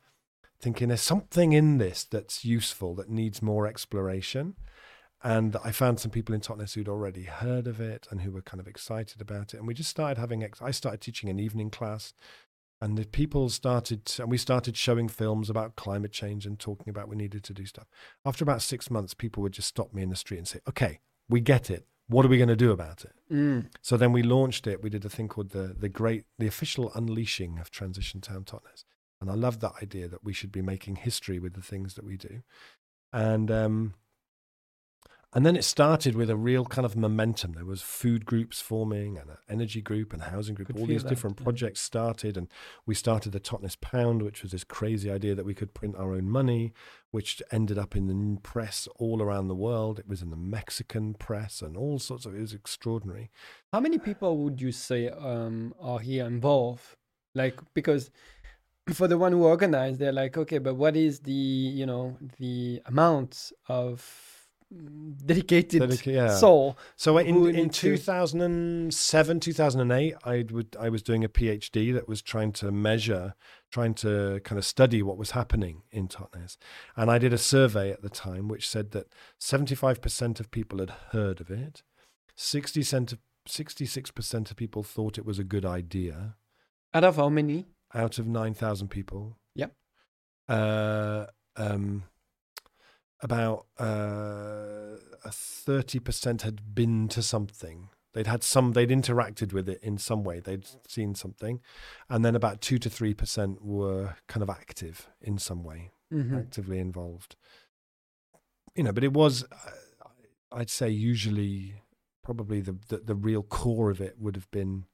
thinking 0.62 0.90
there's 0.90 1.02
something 1.02 1.54
in 1.54 1.78
this 1.78 2.04
that's 2.04 2.46
useful 2.46 2.96
that 2.96 3.10
needs 3.10 3.42
more 3.42 3.68
exploration. 3.68 4.56
And 5.24 5.56
I 5.64 5.72
found 5.72 6.00
some 6.00 6.12
people 6.12 6.34
in 6.34 6.42
Totnes 6.42 6.74
who'd 6.74 6.88
already 6.88 7.24
heard 7.24 7.68
of 7.68 7.80
it 7.80 8.08
and 8.10 8.22
who 8.22 8.32
were 8.32 8.42
kind 8.42 8.60
of 8.60 8.68
excited 8.68 9.22
about 9.22 9.54
it. 9.54 9.58
And 9.58 9.68
we 9.68 9.74
just 9.74 9.90
started 9.90 10.18
having, 10.18 10.44
ex- 10.44 10.62
I 10.62 10.72
started 10.72 11.02
teaching 11.02 11.30
an 11.30 11.40
evening 11.40 11.70
class. 11.70 12.14
And 12.84 12.98
the 12.98 13.06
people 13.06 13.50
started, 13.50 14.12
and 14.20 14.32
we 14.32 14.38
started 14.38 14.76
showing 14.76 15.08
films 15.08 15.52
about 15.52 15.76
climate 15.76 16.12
change 16.12 16.48
and 16.48 16.58
talking 16.58 16.90
about 16.90 17.08
we 17.08 17.16
needed 17.16 17.44
to 17.44 17.54
do 17.54 17.66
stuff. 17.68 17.86
After 18.26 18.44
about 18.44 18.64
six 18.64 18.90
months, 18.90 19.14
people 19.14 19.44
would 19.44 19.54
just 19.54 19.68
stop 19.68 19.94
me 19.94 20.02
in 20.02 20.10
the 20.10 20.16
street 20.16 20.40
and 20.40 20.48
say, 20.48 20.62
okay, 20.68 21.00
we 21.30 21.42
get 21.42 21.70
it. 21.70 21.86
What 22.08 22.26
are 22.26 22.30
we 22.30 22.38
going 22.38 22.50
to 22.50 22.56
do 22.56 22.72
about 22.72 23.06
it? 23.06 23.14
Mm. 23.32 23.68
So 23.84 23.98
then 23.98 24.12
we 24.12 24.24
launched 24.24 24.66
it. 24.66 24.82
We 24.82 24.90
did 24.90 25.06
a 25.06 25.10
thing 25.10 25.28
called 25.28 25.52
the 25.52 25.76
the 25.80 25.88
great 25.88 26.26
the 26.40 26.48
official 26.48 26.92
unleashing 26.94 27.60
of 27.60 27.70
Transition 27.70 28.20
Town 28.20 28.44
Totnes, 28.44 28.84
and 29.22 29.30
I 29.30 29.36
love 29.36 29.60
that 29.60 29.74
idea 29.82 30.08
that 30.10 30.24
we 30.24 30.34
should 30.34 30.52
be 30.52 30.62
making 30.62 30.98
history 30.98 31.40
with 31.40 31.54
the 31.54 31.62
things 31.62 31.94
that 31.94 32.04
we 32.04 32.18
do, 32.18 32.42
and 33.14 33.50
um, 33.50 33.94
and 35.34 35.46
then 35.46 35.56
it 35.56 35.64
started 35.64 36.14
with 36.14 36.30
a 36.30 36.36
real 36.36 36.66
kind 36.66 36.86
of 36.86 36.98
momentum. 36.98 37.54
There 37.54 37.64
was 37.64 37.82
food 37.82 38.26
groups 38.26 38.60
forming 38.60 39.18
and 39.18 39.30
an 39.30 39.38
energy 39.48 39.82
group 39.82 40.12
and 40.12 40.24
housing 40.24 40.56
group. 40.56 40.68
Could 40.68 40.78
All 40.78 40.86
these 40.86 41.04
that, 41.04 41.10
different 41.10 41.40
yeah. 41.40 41.46
projects 41.46 41.80
started, 41.80 42.36
and 42.36 42.50
we 42.86 42.96
started 42.96 43.32
the 43.32 43.40
Totnes 43.40 43.80
Pound, 43.80 44.24
which 44.24 44.42
was 44.42 44.52
this 44.52 44.66
crazy 44.66 45.10
idea 45.10 45.34
that 45.34 45.46
we 45.46 45.54
could 45.54 45.74
print 45.74 45.96
our 45.96 46.14
own 46.14 46.30
money, 46.30 46.74
which 47.12 47.42
ended 47.50 47.78
up 47.78 47.96
in 47.96 48.08
the 48.08 48.42
press 48.42 48.90
all 48.98 49.22
around 49.22 49.48
the 49.48 49.56
world. 49.56 50.00
It 50.00 50.08
was 50.08 50.22
in 50.22 50.32
the 50.32 50.36
Mexican 50.36 51.14
press 51.14 51.62
and 51.62 51.78
all 51.78 51.98
sorts 51.98 52.26
of. 52.26 52.36
It 52.36 52.42
was 52.42 52.54
extraordinary. 52.54 53.32
How 53.72 53.80
many 53.80 54.00
people 54.00 54.38
would 54.40 54.60
you 54.60 54.74
say 54.74 55.08
um, 55.08 55.74
are 55.80 56.00
here 56.00 56.26
involved? 56.26 56.98
Like, 57.34 57.58
because 57.74 58.12
for 58.96 59.08
the 59.08 59.18
one 59.18 59.32
who 59.32 59.44
organized, 59.44 60.00
they're 60.00 60.12
like, 60.12 60.38
okay, 60.38 60.58
but 60.58 60.76
what 60.76 60.96
is 60.96 61.20
the 61.20 61.32
you 61.32 61.86
know 61.86 62.18
the 62.40 62.82
amount 62.86 63.52
of 63.68 64.48
dedicated 65.26 65.82
Dedica- 65.82 66.14
yeah. 66.14 66.36
soul? 66.36 66.78
So 66.96 67.18
in, 67.18 67.56
in 67.56 67.70
2007, 67.70 69.40
2008, 69.40 70.16
I 70.24 70.46
would 70.52 70.76
I 70.80 70.90
was 70.90 71.04
doing 71.04 71.24
a 71.24 71.30
PhD 71.30 71.94
that 71.94 72.08
was 72.08 72.22
trying 72.22 72.52
to 72.54 72.72
measure, 72.72 73.34
trying 73.72 73.94
to 73.96 74.40
kind 74.44 74.58
of 74.58 74.66
study 74.66 75.02
what 75.02 75.18
was 75.18 75.32
happening 75.32 75.84
in 75.92 76.08
Totnes, 76.08 76.58
and 76.96 77.12
I 77.12 77.18
did 77.18 77.34
a 77.34 77.38
survey 77.38 77.92
at 77.92 78.02
the 78.02 78.10
time 78.10 78.48
which 78.48 78.70
said 78.70 78.92
that 78.92 79.08
75% 79.40 80.40
of 80.40 80.52
people 80.52 80.80
had 80.80 80.92
heard 81.12 81.42
of 81.42 81.50
it, 81.50 81.84
60 82.36 82.84
cent 82.84 83.12
of 83.12 83.20
66% 83.48 84.52
of 84.52 84.56
people 84.56 84.84
thought 84.84 85.18
it 85.18 85.26
was 85.26 85.40
a 85.40 85.44
good 85.44 85.66
idea 85.66 86.36
Out 86.94 87.04
of 87.04 87.16
how 87.16 87.30
many? 87.30 87.66
Out 87.94 88.20
of 88.20 88.28
9,000 88.28 88.88
people. 88.90 89.38
Yep. 89.56 89.74
Uh, 90.48 91.26
um, 91.56 92.04
about 93.22 93.66
uh, 93.80 94.96
a 95.24 95.30
30% 95.30 96.42
had 96.42 96.74
been 96.74 97.08
to 97.10 97.22
something. 97.22 97.90
They'd 98.14 98.28
had 98.28 98.44
some, 98.44 98.74
they'd 98.74 98.90
interacted 98.90 99.54
with 99.54 99.70
it 99.70 99.82
in 99.82 99.98
some 99.98 100.24
way. 100.24 100.40
They'd 100.40 100.68
seen 100.88 101.16
something. 101.16 101.62
And 102.10 102.26
then 102.26 102.36
about 102.36 102.60
2 102.62 102.78
to 102.80 102.90
3% 102.90 103.62
were 103.62 104.16
kind 104.28 104.44
of 104.44 104.50
active 104.50 105.08
in 105.22 105.38
some 105.38 105.64
way, 105.64 105.92
Mhm. 106.12 106.38
actively 106.38 106.80
involved. 106.80 107.36
You 108.76 108.84
know, 108.84 108.92
but 108.92 109.04
it 109.04 109.14
was, 109.14 109.46
I'd 110.52 110.70
say, 110.70 110.90
usually 110.90 111.76
probably 112.24 112.60
the, 112.62 112.78
the, 112.90 112.98
the 112.98 113.16
real 113.16 113.44
core 113.44 113.90
of 113.90 114.02
it 114.02 114.20
would 114.20 114.36
have 114.36 114.50
been 114.52 114.86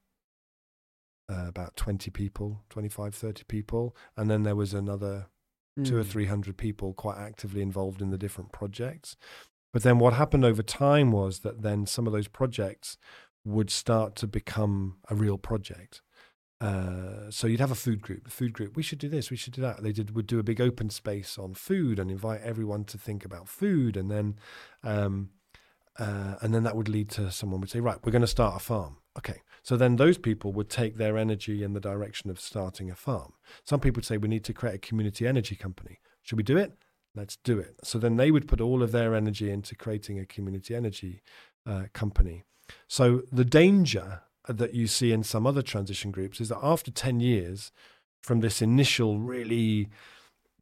uh, 1.28 1.44
about 1.48 1.76
20 1.76 2.10
people 2.10 2.62
25 2.70 3.14
30 3.14 3.44
people 3.44 3.94
and 4.16 4.30
then 4.30 4.42
there 4.42 4.56
was 4.56 4.74
another 4.74 5.26
two 5.84 5.96
or 5.96 6.02
Mm. 6.02 6.06
three 6.06 6.26
hundred 6.26 6.56
people 6.56 6.92
quite 6.92 7.18
actively 7.18 7.62
involved 7.62 8.02
in 8.02 8.10
the 8.10 8.18
different 8.18 8.50
projects 8.52 9.16
But 9.72 9.82
then 9.82 9.98
what 9.98 10.14
happened 10.14 10.44
over 10.44 10.62
time 10.62 11.12
was 11.12 11.40
that 11.40 11.62
then 11.62 11.86
some 11.86 12.06
of 12.06 12.12
those 12.12 12.28
projects 12.28 12.96
would 13.44 13.70
start 13.70 14.16
to 14.16 14.26
become 14.26 14.96
a 15.08 15.14
real 15.14 15.38
project. 15.38 16.02
Uh, 16.60 17.30
so 17.30 17.46
you'd 17.46 17.60
have 17.60 17.70
a 17.70 17.74
food 17.86 18.00
group. 18.02 18.24
The 18.24 18.30
food 18.30 18.52
group, 18.52 18.76
we 18.76 18.82
should 18.82 18.98
do 18.98 19.08
this, 19.08 19.30
we 19.30 19.36
should 19.36 19.52
do 19.52 19.62
that. 19.62 19.82
They 19.82 19.92
did 19.92 20.14
would 20.16 20.26
do 20.26 20.38
a 20.40 20.42
big 20.42 20.60
open 20.60 20.90
space 20.90 21.38
on 21.38 21.54
food 21.54 21.98
and 21.98 22.10
invite 22.10 22.40
everyone 22.42 22.84
to 22.86 22.98
think 22.98 23.24
about 23.24 23.48
food, 23.48 23.96
and 23.96 24.10
then, 24.10 24.38
um, 24.82 25.30
uh, 25.98 26.34
and 26.40 26.52
then 26.54 26.64
that 26.64 26.74
would 26.76 26.88
lead 26.88 27.10
to 27.10 27.30
someone 27.30 27.60
would 27.60 27.70
say, 27.70 27.80
right, 27.80 27.98
we're 28.04 28.12
going 28.12 28.22
to 28.22 28.26
start 28.26 28.56
a 28.56 28.64
farm. 28.64 28.96
Okay, 29.18 29.42
so 29.62 29.76
then 29.76 29.96
those 29.96 30.16
people 30.16 30.52
would 30.52 30.70
take 30.70 30.96
their 30.96 31.18
energy 31.18 31.64
in 31.64 31.72
the 31.72 31.80
direction 31.80 32.30
of 32.30 32.40
starting 32.40 32.90
a 32.90 32.94
farm. 32.94 33.32
Some 33.64 33.80
people 33.80 33.98
would 33.98 34.04
say 34.04 34.16
we 34.16 34.28
need 34.28 34.44
to 34.44 34.54
create 34.54 34.76
a 34.76 34.78
community 34.78 35.26
energy 35.26 35.56
company. 35.56 35.98
Should 36.22 36.36
we 36.36 36.44
do 36.44 36.56
it? 36.56 36.72
Let's 37.16 37.36
do 37.36 37.58
it. 37.58 37.76
So 37.82 37.98
then 37.98 38.16
they 38.16 38.30
would 38.30 38.46
put 38.46 38.60
all 38.60 38.82
of 38.82 38.92
their 38.92 39.14
energy 39.16 39.50
into 39.50 39.74
creating 39.74 40.20
a 40.20 40.26
community 40.26 40.74
energy 40.74 41.22
uh, 41.66 41.84
company. 41.92 42.44
So 42.86 43.22
the 43.32 43.44
danger 43.44 44.22
that 44.46 44.72
you 44.72 44.86
see 44.86 45.10
in 45.12 45.24
some 45.24 45.46
other 45.46 45.62
transition 45.62 46.12
groups 46.12 46.40
is 46.40 46.50
that 46.50 46.60
after 46.62 46.90
10 46.90 47.20
years 47.20 47.72
from 48.22 48.40
this 48.40 48.62
initial 48.62 49.18
really 49.18 49.88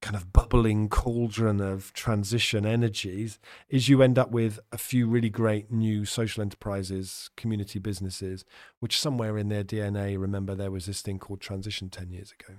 kind 0.02 0.16
of 0.16 0.32
bubbling 0.32 0.88
cauldron 0.88 1.61
of 1.61 1.92
transition 1.92 2.66
energies 2.66 3.38
is 3.68 3.88
you 3.88 4.02
end 4.02 4.18
up 4.18 4.30
with 4.30 4.61
a 4.70 4.78
few 4.78 5.09
really 5.09 5.30
great 5.30 5.70
new 5.70 6.04
social 6.04 6.42
enterprises 6.42 7.30
community 7.37 7.78
businesses 7.78 8.44
which 8.80 9.00
somewhere 9.00 9.38
in 9.38 9.48
their 9.48 9.64
dna 9.64 10.20
remember 10.20 10.54
there 10.54 10.70
was 10.70 10.87
this 10.87 11.00
thing 11.00 11.18
called 11.18 11.40
transition 11.40 11.88
10 11.88 12.11
years 12.11 12.32
ago 12.38 12.56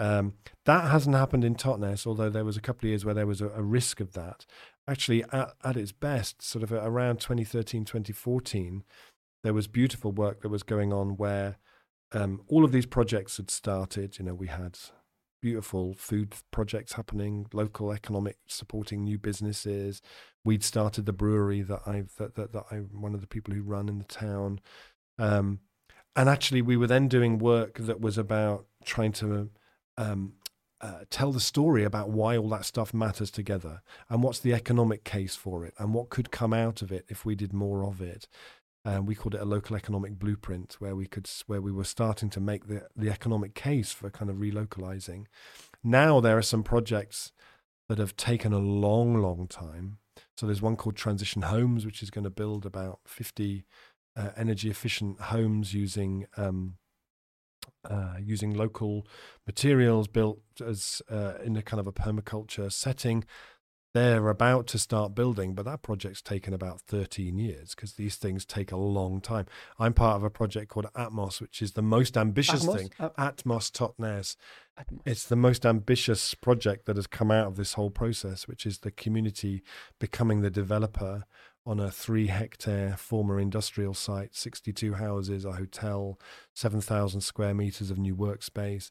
um, 0.00 0.32
that 0.64 0.90
hasn't 0.90 1.14
happened 1.14 1.44
in 1.44 1.54
Totnes, 1.54 2.06
although 2.06 2.30
there 2.30 2.44
was 2.44 2.56
a 2.56 2.60
couple 2.62 2.86
of 2.86 2.88
years 2.88 3.04
where 3.04 3.12
there 3.12 3.26
was 3.26 3.42
a, 3.42 3.48
a 3.50 3.62
risk 3.62 4.00
of 4.00 4.14
that. 4.14 4.46
Actually, 4.88 5.24
at, 5.24 5.52
at, 5.62 5.76
its 5.76 5.92
best, 5.92 6.40
sort 6.40 6.62
of 6.62 6.72
around 6.72 7.20
2013, 7.20 7.84
2014, 7.84 8.82
there 9.42 9.52
was 9.52 9.66
beautiful 9.66 10.10
work 10.10 10.40
that 10.40 10.48
was 10.48 10.62
going 10.62 10.90
on 10.90 11.18
where 11.18 11.58
um, 12.12 12.40
all 12.48 12.64
of 12.64 12.72
these 12.72 12.86
projects 12.86 13.36
had 13.36 13.50
started. 13.50 14.18
You 14.18 14.24
know, 14.24 14.34
we 14.34 14.46
had 14.46 14.78
beautiful 15.40 15.94
food 15.94 16.34
projects 16.50 16.94
happening, 16.94 17.46
local 17.52 17.92
economic 17.92 18.36
supporting 18.46 19.04
new 19.04 19.18
businesses. 19.18 20.02
We'd 20.44 20.64
started 20.64 21.06
the 21.06 21.12
brewery 21.12 21.62
that 21.62 21.80
I 21.86 22.04
that 22.18 22.34
that, 22.36 22.52
that 22.52 22.64
I'm 22.70 22.88
one 23.00 23.14
of 23.14 23.20
the 23.20 23.26
people 23.26 23.54
who 23.54 23.62
run 23.62 23.88
in 23.88 23.98
the 23.98 24.04
town. 24.04 24.60
Um, 25.18 25.60
and 26.16 26.28
actually, 26.28 26.62
we 26.62 26.76
were 26.76 26.86
then 26.86 27.08
doing 27.08 27.38
work 27.38 27.78
that 27.78 28.00
was 28.00 28.18
about 28.18 28.66
trying 28.84 29.12
to 29.12 29.50
um, 29.96 30.34
uh, 30.80 31.00
tell 31.10 31.30
the 31.30 31.40
story 31.40 31.84
about 31.84 32.08
why 32.08 32.36
all 32.36 32.48
that 32.48 32.64
stuff 32.64 32.94
matters 32.94 33.30
together 33.30 33.82
and 34.08 34.22
what's 34.22 34.40
the 34.40 34.54
economic 34.54 35.04
case 35.04 35.36
for 35.36 35.64
it 35.64 35.74
and 35.78 35.92
what 35.92 36.08
could 36.08 36.30
come 36.30 36.54
out 36.54 36.80
of 36.80 36.90
it 36.90 37.04
if 37.08 37.24
we 37.24 37.34
did 37.34 37.52
more 37.52 37.84
of 37.84 38.00
it. 38.00 38.26
And 38.84 39.06
we 39.06 39.14
called 39.14 39.34
it 39.34 39.42
a 39.42 39.44
local 39.44 39.76
economic 39.76 40.18
blueprint, 40.18 40.76
where 40.78 40.96
we 40.96 41.06
could 41.06 41.30
where 41.46 41.60
we 41.60 41.72
were 41.72 41.84
starting 41.84 42.30
to 42.30 42.40
make 42.40 42.66
the 42.66 42.86
the 42.96 43.10
economic 43.10 43.54
case 43.54 43.92
for 43.92 44.10
kind 44.10 44.30
of 44.30 44.36
relocalizing. 44.36 45.26
Now 45.84 46.20
there 46.20 46.38
are 46.38 46.42
some 46.42 46.62
projects 46.62 47.32
that 47.88 47.98
have 47.98 48.16
taken 48.16 48.52
a 48.52 48.58
long, 48.58 49.20
long 49.20 49.48
time. 49.48 49.98
So 50.36 50.46
there's 50.46 50.62
one 50.62 50.76
called 50.76 50.96
Transition 50.96 51.42
Homes, 51.42 51.84
which 51.84 52.02
is 52.02 52.10
going 52.10 52.24
to 52.24 52.30
build 52.30 52.64
about 52.64 53.00
50 53.04 53.64
uh, 54.16 54.30
energy 54.36 54.70
efficient 54.70 55.20
homes 55.20 55.74
using 55.74 56.26
um, 56.36 56.74
uh, 57.84 58.14
using 58.20 58.54
local 58.54 59.06
materials 59.46 60.06
built 60.06 60.40
as 60.64 61.02
uh, 61.10 61.34
in 61.44 61.56
a 61.56 61.62
kind 61.62 61.80
of 61.80 61.86
a 61.86 61.92
permaculture 61.92 62.70
setting. 62.70 63.24
They're 63.92 64.28
about 64.28 64.68
to 64.68 64.78
start 64.78 65.16
building, 65.16 65.54
but 65.54 65.64
that 65.64 65.82
project's 65.82 66.22
taken 66.22 66.54
about 66.54 66.80
13 66.82 67.38
years 67.38 67.74
because 67.74 67.94
these 67.94 68.14
things 68.14 68.44
take 68.44 68.70
a 68.70 68.76
long 68.76 69.20
time. 69.20 69.46
I'm 69.80 69.94
part 69.94 70.16
of 70.16 70.22
a 70.22 70.30
project 70.30 70.68
called 70.68 70.86
Atmos, 70.94 71.40
which 71.40 71.60
is 71.60 71.72
the 71.72 71.82
most 71.82 72.16
ambitious 72.16 72.64
Atmos? 72.64 72.76
thing. 72.78 72.90
Uh, 73.00 73.10
Atmos 73.18 73.72
Totnes. 73.72 74.36
Atmos. 74.78 75.00
It's 75.04 75.26
the 75.26 75.34
most 75.34 75.66
ambitious 75.66 76.34
project 76.34 76.86
that 76.86 76.94
has 76.94 77.08
come 77.08 77.32
out 77.32 77.48
of 77.48 77.56
this 77.56 77.72
whole 77.72 77.90
process, 77.90 78.46
which 78.46 78.64
is 78.64 78.78
the 78.78 78.92
community 78.92 79.62
becoming 79.98 80.40
the 80.40 80.50
developer 80.50 81.24
on 81.66 81.78
a 81.78 81.90
three 81.90 82.28
hectare 82.28 82.96
former 82.96 83.38
industrial 83.38 83.92
site, 83.92 84.34
62 84.34 84.94
houses, 84.94 85.44
a 85.44 85.52
hotel, 85.52 86.18
7,000 86.54 87.20
square 87.20 87.54
meters 87.54 87.90
of 87.90 87.98
new 87.98 88.16
workspace. 88.16 88.90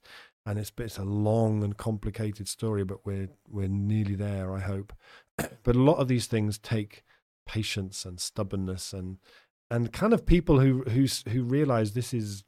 And 0.50 0.58
it's, 0.58 0.72
it's 0.80 0.98
a 0.98 1.04
long 1.04 1.64
and 1.64 1.78
complicated 1.78 2.48
story, 2.48 2.84
but 2.84 3.06
we're, 3.06 3.30
we're 3.48 3.68
nearly 3.68 4.16
there, 4.16 4.52
I 4.52 4.60
hope. 4.62 4.94
but 5.64 5.76
a 5.76 5.84
lot 5.84 5.98
of 5.98 6.08
these 6.08 6.26
things 6.26 6.58
take 6.58 7.04
patience 7.46 8.04
and 8.04 8.20
stubbornness 8.20 8.92
and, 8.92 9.18
and 9.70 9.94
kind 9.94 10.12
of 10.12 10.26
people 10.26 10.60
who, 10.60 10.82
who, 10.84 11.06
who 11.30 11.44
realize 11.44 11.94
this 11.94 12.16
is 12.16 12.44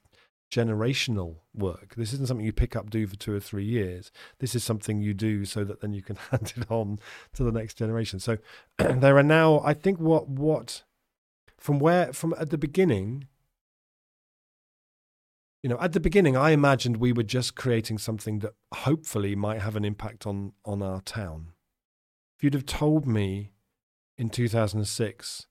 generational 0.51 1.35
work. 1.53 1.93
This 1.95 2.11
isn't 2.13 2.27
something 2.27 2.45
you 2.45 2.51
pick 2.51 2.75
up, 2.75 2.89
do 2.89 3.05
for 3.05 3.15
two 3.15 3.35
or 3.35 3.39
three 3.39 3.65
years. 3.65 4.11
This 4.39 4.55
is 4.55 4.63
something 4.63 4.99
you 4.99 5.13
do 5.13 5.45
so 5.45 5.63
that 5.63 5.81
then 5.81 5.93
you 5.93 6.01
can 6.01 6.15
hand 6.31 6.53
it 6.57 6.71
on 6.71 6.97
to 7.33 7.43
the 7.43 7.51
next 7.51 7.75
generation. 7.75 8.19
So 8.19 8.37
there 8.77 9.15
are 9.15 9.23
now, 9.23 9.61
I 9.63 9.75
think, 9.75 9.99
what 9.99 10.27
what 10.27 10.83
from 11.57 11.77
where 11.77 12.11
from 12.13 12.33
at 12.39 12.49
the 12.49 12.57
beginning. 12.57 13.27
You 15.63 15.69
know, 15.69 15.77
at 15.79 15.93
the 15.93 15.99
beginning, 15.99 16.35
I 16.35 16.51
imagined 16.51 16.97
we 16.97 17.13
were 17.13 17.23
just 17.23 17.55
creating 17.55 17.99
something 17.99 18.39
that 18.39 18.53
hopefully 18.73 19.35
might 19.35 19.61
have 19.61 19.75
an 19.75 19.85
impact 19.85 20.25
on 20.25 20.53
on 20.65 20.81
our 20.81 21.01
town. 21.01 21.53
If 22.37 22.43
you'd 22.43 22.55
have 22.55 22.65
told 22.65 23.05
me 23.05 23.51
in 24.17 24.29
2006 24.29 25.47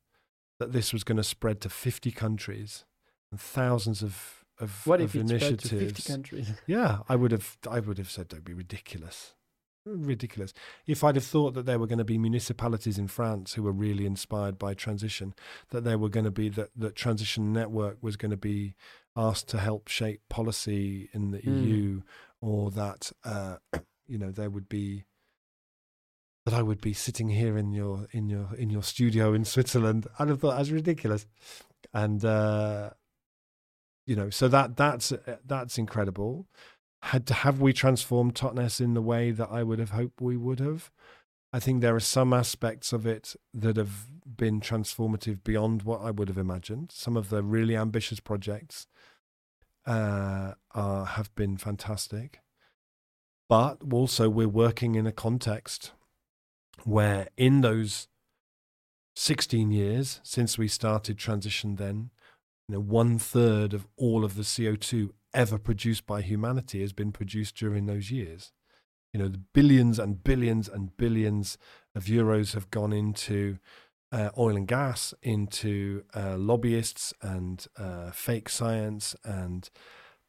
that 0.59 0.73
this 0.73 0.93
was 0.93 1.05
going 1.05 1.17
to 1.17 1.23
spread 1.23 1.61
to 1.61 1.69
50 1.69 2.11
countries 2.11 2.85
and 3.31 3.41
thousands 3.41 4.03
of 4.03 4.45
of, 4.59 4.87
what 4.87 5.01
of 5.01 5.15
if 5.15 5.23
it's 5.23 5.31
spread 5.31 5.41
to 5.61 5.77
initiatives. 5.77 6.05
50 6.05 6.13
countries? 6.13 6.49
Yeah, 6.67 6.99
I 7.09 7.17
would 7.17 7.33
have. 7.33 7.57
I 7.69 7.81
would 7.81 7.99
have 7.99 8.11
said 8.11 8.29
don't 8.29 8.45
be 8.45 8.53
ridiculous, 8.53 9.35
ridiculous. 9.85 10.53
If 10.87 11.03
I'd 11.03 11.17
have 11.17 11.25
thought 11.25 11.55
that 11.55 11.67
there 11.67 11.79
were 11.79 11.87
going 11.87 11.99
to 11.99 12.05
be 12.05 12.19
municipalities 12.19 12.99
in 12.99 13.09
France 13.09 13.55
who 13.55 13.63
were 13.63 13.73
really 13.73 14.07
inspired 14.07 14.59
by 14.59 14.75
transition, 14.75 15.35
that 15.71 15.85
there 15.85 15.99
were 15.99 16.09
going 16.09 16.25
to 16.25 16.31
be 16.31 16.49
that 16.51 16.71
that 16.77 16.97
transition 16.97 17.53
network 17.53 17.99
was 18.03 18.17
going 18.17 18.31
to 18.31 18.37
be 18.37 18.75
asked 19.17 19.49
to 19.49 19.59
help 19.59 19.89
shape 19.89 20.23
policy 20.29 21.09
in 21.13 21.31
the 21.31 21.39
Mm. 21.39 21.67
EU, 21.67 22.03
or 22.41 22.71
that 22.71 23.13
uh, 23.25 23.57
you 24.07 24.19
know 24.19 24.31
there 24.31 24.51
would 24.51 24.69
be 24.69 25.05
that 26.47 26.55
I 26.55 26.63
would 26.63 26.81
be 26.81 26.95
sitting 26.95 27.29
here 27.29 27.57
in 27.59 27.73
your 27.73 28.09
in 28.13 28.29
your 28.29 28.55
in 28.57 28.71
your 28.71 28.83
studio 28.83 29.35
in 29.35 29.45
Switzerland, 29.45 30.07
I'd 30.19 30.29
have 30.29 30.41
thought 30.41 30.57
that's 30.57 30.71
ridiculous, 30.71 31.27
and. 31.93 32.25
Uh, 32.25 32.91
you 34.07 34.17
know 34.17 34.31
so 34.31 34.49
that 34.49 34.77
that's 34.77 35.13
uh, 35.13 35.37
that's 35.45 35.79
incredible 35.79 36.49
had 37.03 37.27
to 37.27 37.35
have 37.35 37.61
we 37.61 37.73
transformed 37.73 38.35
totnes 38.35 38.81
in 38.81 38.95
the 38.95 39.03
way 39.03 39.31
that 39.31 39.49
i 39.51 39.63
would 39.63 39.79
have 39.79 39.91
hoped 39.91 40.21
we 40.21 40.37
would 40.37 40.61
have? 40.61 40.91
I 41.53 41.59
think 41.59 41.81
there 41.81 41.97
are 41.97 42.01
some 42.01 42.33
aspects 42.33 42.93
of 42.93 43.07
it 43.07 43.35
that 43.53 43.77
have 43.77 44.07
been 44.37 44.61
transformative 44.61 45.43
beyond 45.43 45.83
what 45.83 46.01
i 46.03 46.11
would 46.11 46.29
have 46.29 46.39
imagined. 46.39 46.93
Some 46.93 47.17
of 47.17 47.29
the 47.31 47.43
really 47.43 47.77
ambitious 47.77 48.21
projects 48.21 48.87
uh, 49.87 50.55
are, 50.75 51.07
have 51.07 51.35
been 51.35 51.57
fantastic. 51.57 52.41
But 53.49 53.79
also 53.91 54.29
we're 54.29 54.49
working 54.49 54.95
in 54.95 55.07
a 55.07 55.13
context 55.13 55.93
where 56.85 57.29
in 57.37 57.63
those 57.63 58.07
16 59.17 59.73
years 59.73 60.21
since 60.23 60.57
we 60.57 60.69
started 60.69 61.19
transition 61.19 61.77
then 61.77 62.11
you 62.69 62.77
know, 62.77 62.81
one 62.81 63.19
third 63.19 63.75
of 63.75 63.89
all 63.97 64.25
of 64.25 64.37
the 64.37 64.43
CO2 64.43 65.11
ever 65.35 65.59
produced 65.59 66.07
by 66.07 66.23
humanity 66.23 66.81
has 66.81 66.93
been 66.93 67.13
produced 67.13 67.57
during 67.57 67.87
those 67.87 68.11
years. 68.11 68.53
You 69.13 69.21
know, 69.21 69.29
the 69.29 69.43
billions 69.53 69.99
and 69.99 70.23
billions 70.23 70.69
and 70.69 70.97
billions 70.97 71.59
of 71.95 72.05
euros 72.05 72.55
have 72.55 72.71
gone 72.71 72.93
into 72.93 73.59
uh, 74.13 74.31
oil 74.39 74.57
and 74.57 74.67
gas, 74.69 75.15
into 75.23 76.05
uh, 76.15 76.37
lobbyists 76.37 77.13
and 77.23 77.67
uh, 77.77 78.11
fake 78.11 78.49
science 78.49 79.15
and 79.25 79.69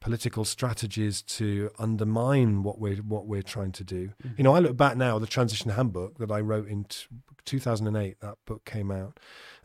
political 0.00 0.44
strategies 0.44 1.22
to 1.22 1.70
undermine 1.78 2.64
what 2.64 2.78
we're 2.80 2.96
what 2.96 3.26
we're 3.26 3.42
trying 3.42 3.70
to 3.72 3.84
do. 3.84 4.10
Mhm. 4.24 4.38
You 4.38 4.44
know, 4.44 4.54
I 4.54 4.58
look 4.58 4.76
back 4.76 4.96
now, 4.96 5.18
the 5.20 5.28
transition 5.28 5.70
handbook 5.70 6.18
that 6.18 6.30
I 6.30 6.40
wrote 6.40 6.66
in 6.66 6.84
t- 6.84 7.06
2008. 7.44 8.18
That 8.20 8.38
book 8.46 8.64
came 8.64 8.90
out, 8.90 9.20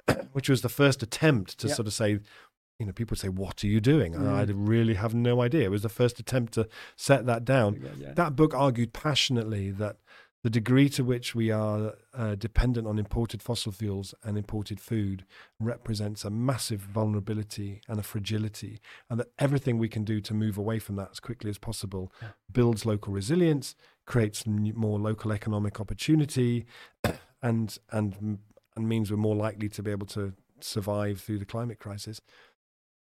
which 0.34 0.48
was 0.50 0.62
the 0.62 0.70
first 0.70 1.02
attempt 1.02 1.58
to 1.60 1.68
Yeah. 1.68 1.74
sort 1.74 1.88
of 1.88 1.94
say, 1.94 2.20
you 2.80 2.86
know, 2.86 2.92
people 2.92 3.14
would 3.16 3.20
say, 3.20 3.30
"What 3.30 3.64
are 3.64 3.68
you 3.68 3.82
doing?" 3.82 4.14
And 4.16 4.26
Mm. 4.26 4.34
I 4.34 4.44
really 4.52 4.94
have 4.96 5.14
no 5.16 5.42
idea. 5.42 5.66
It 5.66 5.72
was 5.72 5.82
the 5.82 5.90
first 5.90 6.20
attempt 6.20 6.54
to 6.54 6.68
set 6.96 7.26
that 7.26 7.44
down. 7.44 7.80
Yeah, 7.82 7.90
yeah. 7.98 8.14
That 8.14 8.36
book 8.36 8.54
argued 8.54 8.94
passionately 8.94 9.72
that 9.72 9.98
the 10.44 10.50
degree 10.52 10.88
to 10.88 11.04
which 11.04 11.34
we 11.34 11.50
are 11.50 11.96
uh, 12.14 12.36
dependent 12.36 12.86
on 12.88 13.00
imported 13.00 13.42
fossil 13.42 13.72
fuels 13.72 14.14
and 14.24 14.38
imported 14.38 14.80
food 14.80 15.26
represents 15.60 16.24
a 16.24 16.30
massive 16.30 16.80
vulnerability 16.80 17.82
and 17.88 18.00
a 18.00 18.04
fragility, 18.04 18.80
and 19.10 19.20
that 19.20 19.32
everything 19.40 19.80
we 19.80 19.90
can 19.90 20.04
do 20.04 20.22
to 20.22 20.34
move 20.36 20.58
away 20.58 20.78
from 20.78 20.96
that 20.98 21.10
as 21.12 21.20
quickly 21.20 21.50
as 21.50 21.58
possible 21.58 22.12
Yeah. 22.22 22.30
builds 22.52 22.86
local 22.86 23.12
resilience, 23.12 23.76
creates 24.06 24.46
more 24.46 25.00
local 25.00 25.32
economic 25.34 25.82
opportunity, 25.82 26.66
and 27.42 27.78
and 27.92 28.40
and 28.76 28.88
means 28.88 29.10
we're 29.10 29.18
more 29.18 29.36
likely 29.36 29.68
to 29.70 29.82
be 29.82 29.90
able 29.90 30.06
to 30.08 30.34
survive 30.60 31.20
through 31.20 31.40
the 31.40 31.46
climate 31.46 31.80
crisis. 31.80 32.22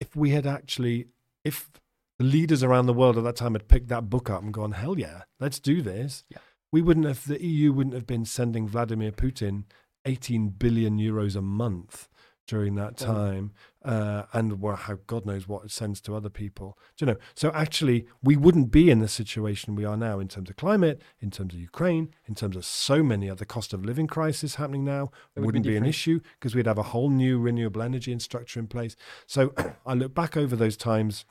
If 0.04 0.14
we 0.14 0.30
had 0.30 0.46
actually, 0.46 1.06
if 1.44 1.70
the 2.18 2.26
leaders 2.26 2.62
around 2.62 2.86
the 2.86 2.92
world 2.92 3.16
at 3.16 3.24
that 3.24 3.36
time 3.36 3.54
had 3.54 3.68
picked 3.68 3.88
that 3.88 4.10
book 4.10 4.28
up 4.28 4.42
and 4.42 4.52
gone, 4.52 4.72
hell 4.72 4.98
yeah, 4.98 5.22
let's 5.40 5.58
do 5.58 5.80
this. 5.80 6.24
Yeah. 6.28 6.38
We 6.70 6.82
wouldn't 6.82 7.06
have, 7.06 7.26
the 7.26 7.42
EU 7.42 7.72
wouldn't 7.72 7.94
have 7.94 8.06
been 8.06 8.26
sending 8.26 8.68
Vladimir 8.68 9.12
Putin 9.12 9.64
18 10.04 10.50
billion 10.50 10.98
euros 10.98 11.36
a 11.36 11.40
month 11.40 12.08
during 12.46 12.74
that 12.74 12.98
time, 12.98 13.52
uh, 13.84 14.22
and 14.32 14.60
well, 14.60 14.76
how 14.76 14.98
God 15.06 15.26
knows 15.26 15.46
what 15.46 15.64
it 15.64 15.70
sends 15.70 16.00
to 16.02 16.16
other 16.16 16.30
people. 16.30 16.78
Do 16.96 17.04
you 17.04 17.12
know? 17.12 17.18
So 17.34 17.50
actually, 17.52 18.06
we 18.22 18.34
wouldn't 18.34 18.70
be 18.70 18.90
in 18.90 19.00
the 19.00 19.08
situation 19.08 19.74
we 19.74 19.84
are 19.84 19.96
now 19.96 20.18
in 20.20 20.28
terms 20.28 20.48
of 20.48 20.56
climate, 20.56 21.02
in 21.20 21.30
terms 21.30 21.52
of 21.52 21.60
Ukraine, 21.60 22.14
in 22.26 22.34
terms 22.34 22.56
of 22.56 22.64
so 22.64 23.02
many 23.02 23.28
other 23.28 23.44
cost 23.44 23.74
of 23.74 23.84
living 23.84 24.06
crisis 24.06 24.54
happening 24.54 24.84
now. 24.84 25.10
It 25.36 25.40
would 25.40 25.42
be 25.42 25.46
wouldn't 25.46 25.66
be, 25.66 25.76
an 25.76 25.84
issue 25.84 26.20
because 26.38 26.54
we'd 26.54 26.66
have 26.66 26.78
a 26.78 26.84
whole 26.84 27.10
new 27.10 27.38
renewable 27.38 27.82
energy 27.82 28.10
and 28.10 28.22
structure 28.22 28.58
in 28.58 28.68
place. 28.68 28.96
So 29.26 29.52
I 29.86 29.94
look 29.94 30.14
back 30.14 30.36
over 30.36 30.56
those 30.56 30.76
times 30.76 31.26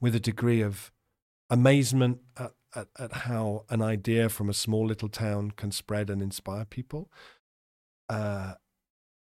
with 0.00 0.14
a 0.14 0.20
degree 0.20 0.60
of 0.60 0.92
amazement 1.48 2.18
at, 2.36 2.52
at, 2.74 2.88
at 2.98 3.12
how 3.12 3.64
an 3.70 3.80
idea 3.80 4.28
from 4.28 4.50
a 4.50 4.54
small 4.54 4.86
little 4.86 5.08
town 5.08 5.52
can 5.52 5.70
spread 5.70 6.10
and 6.10 6.20
inspire 6.20 6.66
people. 6.66 7.10
Uh, 8.08 8.54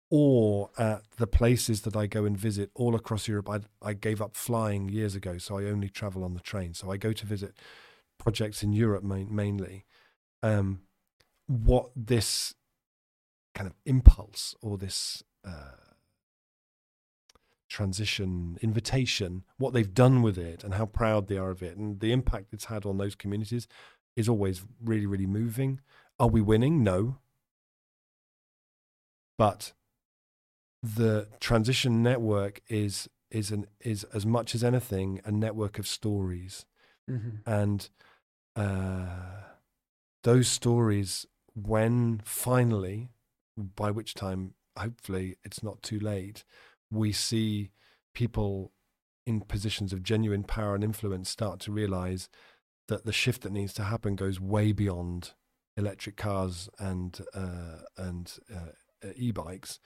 or 0.09 0.71
at 0.77 1.03
the 1.17 1.27
places 1.27 1.81
that 1.81 1.95
I 1.95 2.07
go 2.07 2.25
and 2.25 2.37
visit 2.37 2.71
all 2.73 2.95
across 2.95 3.27
Europe. 3.27 3.49
I, 3.49 3.59
I 3.81 3.93
gave 3.93 4.21
up 4.21 4.35
flying 4.35 4.89
years 4.89 5.15
ago, 5.15 5.37
so 5.37 5.57
I 5.57 5.65
only 5.65 5.89
travel 5.89 6.23
on 6.23 6.33
the 6.33 6.39
train. 6.39 6.73
So 6.73 6.91
I 6.91 6.97
go 6.97 7.13
to 7.13 7.25
visit 7.25 7.55
projects 8.17 8.63
in 8.63 8.73
Europe 8.73 9.03
main, 9.03 9.33
mainly. 9.33 9.85
Um, 10.41 10.81
what 11.47 11.91
this 11.95 12.55
kind 13.53 13.67
of 13.67 13.75
impulse 13.85 14.55
or 14.61 14.77
this 14.77 15.23
uh, 15.45 15.89
transition 17.67 18.57
invitation, 18.61 19.43
what 19.57 19.73
they've 19.73 19.93
done 19.93 20.21
with 20.21 20.37
it, 20.37 20.63
and 20.63 20.73
how 20.73 20.85
proud 20.85 21.27
they 21.27 21.37
are 21.37 21.51
of 21.51 21.61
it, 21.61 21.77
and 21.77 21.99
the 21.99 22.11
impact 22.11 22.53
it's 22.53 22.65
had 22.65 22.85
on 22.85 22.97
those 22.97 23.15
communities 23.15 23.67
is 24.15 24.27
always 24.27 24.63
really, 24.83 25.05
really 25.05 25.27
moving. 25.27 25.79
Are 26.19 26.27
we 26.27 26.41
winning? 26.41 26.83
No. 26.83 27.17
But 29.37 29.73
the 30.81 31.27
transition 31.39 32.01
network 32.03 32.61
is 32.67 33.09
is 33.31 33.51
an 33.51 33.65
is 33.81 34.03
as 34.05 34.25
much 34.25 34.55
as 34.55 34.63
anything 34.63 35.21
a 35.25 35.31
network 35.31 35.77
of 35.79 35.87
stories 35.87 36.65
Mhm. 37.09 37.41
and 37.45 37.89
uh, 38.55 39.43
those 40.23 40.47
stories 40.47 41.25
when 41.53 42.21
finally 42.23 43.09
by 43.57 43.91
which 43.91 44.13
time 44.13 44.53
hopefully 44.77 45.37
it's 45.43 45.61
not 45.63 45.81
too 45.83 45.99
late 45.99 46.43
we 46.91 47.11
see 47.11 47.71
people 48.13 48.71
in 49.25 49.41
positions 49.41 49.93
of 49.93 50.01
genuine 50.03 50.43
power 50.43 50.75
and 50.75 50.83
influence 50.83 51.29
start 51.29 51.59
to 51.59 51.71
realize 51.71 52.29
that 52.87 53.05
the 53.05 53.11
shift 53.13 53.41
that 53.43 53.51
needs 53.51 53.73
to 53.73 53.83
happen 53.83 54.15
goes 54.15 54.39
way 54.39 54.71
beyond 54.71 55.33
electric 55.77 56.15
cars 56.17 56.69
and 56.79 57.21
uh, 57.33 57.79
and 57.97 58.39
uh, 58.53 58.69
e-bikes 59.15 59.79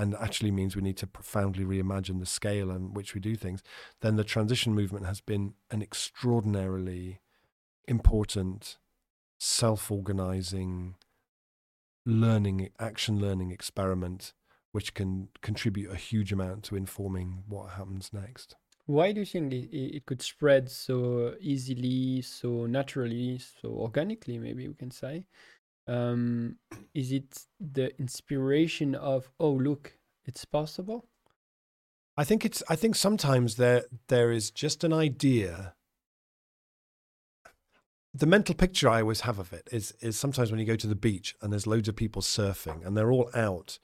and 0.00 0.14
actually 0.18 0.50
means 0.50 0.74
we 0.74 0.82
need 0.82 0.96
to 0.96 1.06
profoundly 1.06 1.64
reimagine 1.64 2.18
the 2.20 2.26
scale 2.26 2.70
on 2.70 2.94
which 2.94 3.14
we 3.14 3.20
do 3.20 3.36
things 3.36 3.62
then 4.00 4.16
the 4.16 4.24
transition 4.24 4.74
movement 4.74 5.04
has 5.04 5.20
been 5.20 5.54
an 5.70 5.82
extraordinarily 5.82 7.20
important 7.86 8.78
self-organizing 9.38 10.94
learning 12.06 12.70
action 12.78 13.20
learning 13.20 13.50
experiment 13.50 14.32
which 14.72 14.94
can 14.94 15.28
contribute 15.42 15.90
a 15.90 15.96
huge 15.96 16.32
amount 16.32 16.62
to 16.62 16.76
informing 16.76 17.42
what 17.46 17.70
happens 17.72 18.10
next 18.12 18.56
Why 18.86 19.12
do 19.12 19.20
you 19.20 19.26
think 19.26 19.52
it 19.52 19.96
it 19.96 20.06
could 20.08 20.22
spread 20.22 20.64
so 20.68 21.34
easily, 21.52 22.22
so 22.22 22.66
naturally, 22.66 23.38
so 23.38 23.68
organically, 23.86 24.36
maybe 24.38 24.66
we 24.66 24.74
can 24.74 24.90
say? 24.90 25.14
Um, 25.86 26.56
is 26.94 27.12
it 27.12 27.46
the 27.58 27.98
inspiration 27.98 28.94
of, 28.94 29.30
oh, 29.40 29.50
look, 29.50 29.94
it's 30.24 30.44
possible? 30.44 31.06
I 32.16 32.24
think 32.24 32.44
it's. 32.44 32.62
I 32.68 32.76
think 32.76 32.96
sometimes 32.96 33.56
there 33.56 33.84
there 34.08 34.30
is 34.30 34.50
just 34.50 34.84
an 34.84 34.92
idea. 34.92 35.74
The 38.12 38.26
mental 38.26 38.54
picture 38.54 38.88
I 38.88 39.00
always 39.00 39.22
have 39.22 39.38
of 39.38 39.52
it 39.52 39.68
is 39.72 39.92
is 40.00 40.18
sometimes 40.18 40.50
when 40.50 40.60
you 40.60 40.66
go 40.66 40.76
to 40.76 40.86
the 40.86 40.94
beach 40.94 41.34
and 41.40 41.52
there's 41.52 41.66
loads 41.66 41.88
of 41.88 41.96
people 41.96 42.20
surfing 42.20 42.84
and 42.84 42.96
they're 42.96 43.12
all 43.12 43.30
out 43.34 43.78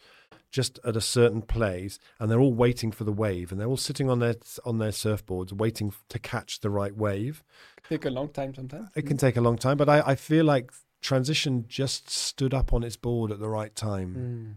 just 0.50 0.78
at 0.84 0.96
a 0.96 1.00
certain 1.00 1.42
place 1.42 1.98
and 2.18 2.30
they're 2.30 2.40
all 2.40 2.52
waiting 2.52 2.92
for 2.92 3.04
the 3.04 3.12
wave 3.12 3.50
and 3.50 3.60
they're 3.60 3.68
all 3.68 3.76
sitting 3.76 4.10
on 4.10 4.18
their 4.18 4.34
on 4.64 4.78
their 4.78 4.90
surfboards 4.90 5.52
waiting 5.52 5.92
to 6.08 6.18
catch 6.18 6.60
the 6.60 6.70
right 6.70 6.96
wave. 6.96 7.42
Take 7.88 8.04
a 8.04 8.10
long 8.10 8.28
time 8.28 8.54
sometimes. 8.54 8.88
It 8.96 9.06
can 9.06 9.16
take 9.16 9.36
a 9.36 9.40
long 9.40 9.56
time, 9.56 9.76
but 9.76 9.88
I, 9.88 10.00
I 10.00 10.14
feel 10.14 10.44
like 10.44 10.72
transition 11.06 11.64
just 11.68 12.10
stood 12.10 12.52
up 12.52 12.72
on 12.72 12.82
its 12.82 12.96
board 12.96 13.30
at 13.30 13.38
the 13.38 13.48
right 13.48 13.74
time 13.74 14.10
Mm. 14.16 14.50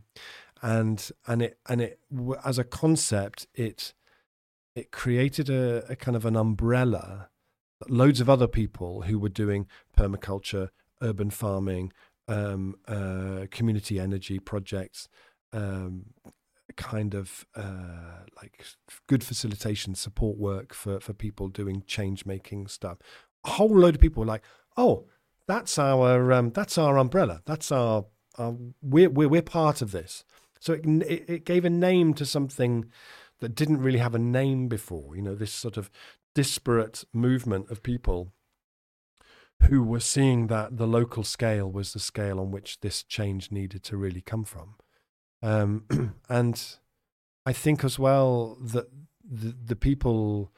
and 0.76 1.12
and 1.28 1.42
it 1.42 1.54
and 1.70 1.80
it 1.82 2.00
as 2.44 2.58
a 2.60 2.64
concept 2.82 3.48
it 3.54 3.94
it 4.76 4.92
created 4.92 5.50
a, 5.50 5.86
a 5.94 5.96
kind 5.96 6.16
of 6.18 6.26
an 6.26 6.36
umbrella 6.36 7.30
that 7.80 7.90
loads 7.92 8.20
of 8.22 8.30
other 8.30 8.48
people 8.48 8.92
who 9.08 9.18
were 9.20 9.30
doing 9.44 9.68
permaculture 9.98 10.70
urban 11.02 11.30
farming 11.30 11.92
um, 12.28 12.76
uh, 12.88 13.46
community 13.58 14.00
energy 14.00 14.38
projects 14.40 15.08
um, 15.54 16.06
kind 16.76 17.14
of 17.16 17.46
uh, 17.56 18.24
like 18.42 18.64
good 19.08 19.24
facilitation 19.24 19.96
support 19.96 20.38
work 20.38 20.74
for 20.74 21.00
for 21.00 21.14
people 21.14 21.48
doing 21.48 21.84
change 21.88 22.26
making 22.26 22.68
stuff 22.68 22.98
a 23.46 23.50
whole 23.58 23.76
load 23.84 23.96
of 23.96 24.02
people 24.02 24.22
were 24.22 24.28
like 24.36 24.44
oh 24.78 25.06
that's 25.50 25.80
our 25.80 26.32
um, 26.32 26.52
that's 26.52 26.78
our 26.78 27.00
umbrella. 27.00 27.42
That's 27.48 27.72
our, 27.72 28.06
our 28.38 28.56
we're, 28.84 29.10
we're 29.10 29.28
we're 29.28 29.42
part 29.42 29.82
of 29.82 29.92
this. 29.92 30.24
So 30.60 30.74
it, 30.74 30.86
it 30.86 31.26
it 31.28 31.44
gave 31.44 31.66
a 31.66 31.72
name 31.72 32.14
to 32.14 32.26
something 32.26 32.86
that 33.40 33.56
didn't 33.56 33.82
really 33.82 33.98
have 33.98 34.14
a 34.14 34.20
name 34.20 34.68
before 34.68 35.16
you 35.16 35.24
know 35.24 35.34
this 35.34 35.52
sort 35.52 35.76
of 35.76 35.90
disparate 36.36 37.04
movement 37.14 37.72
of 37.72 37.82
people 37.82 38.32
who 39.70 39.82
were 39.82 40.00
seeing 40.00 40.48
that 40.48 40.78
the 40.78 40.86
local 40.86 41.24
scale 41.24 41.70
was 41.70 41.94
the 41.94 42.00
scale 42.00 42.40
on 42.40 42.52
which 42.52 42.82
this 42.82 43.02
change 43.02 43.52
needed 43.52 43.84
to 43.86 43.98
really 43.98 44.22
come 44.22 44.44
from. 44.44 44.76
Um, 45.42 46.14
and 46.30 46.64
I 47.48 47.54
think 47.54 47.84
as 47.84 47.98
well 47.98 48.56
that 48.62 48.86
the, 49.28 49.56
the 49.66 49.76
people 49.76 50.54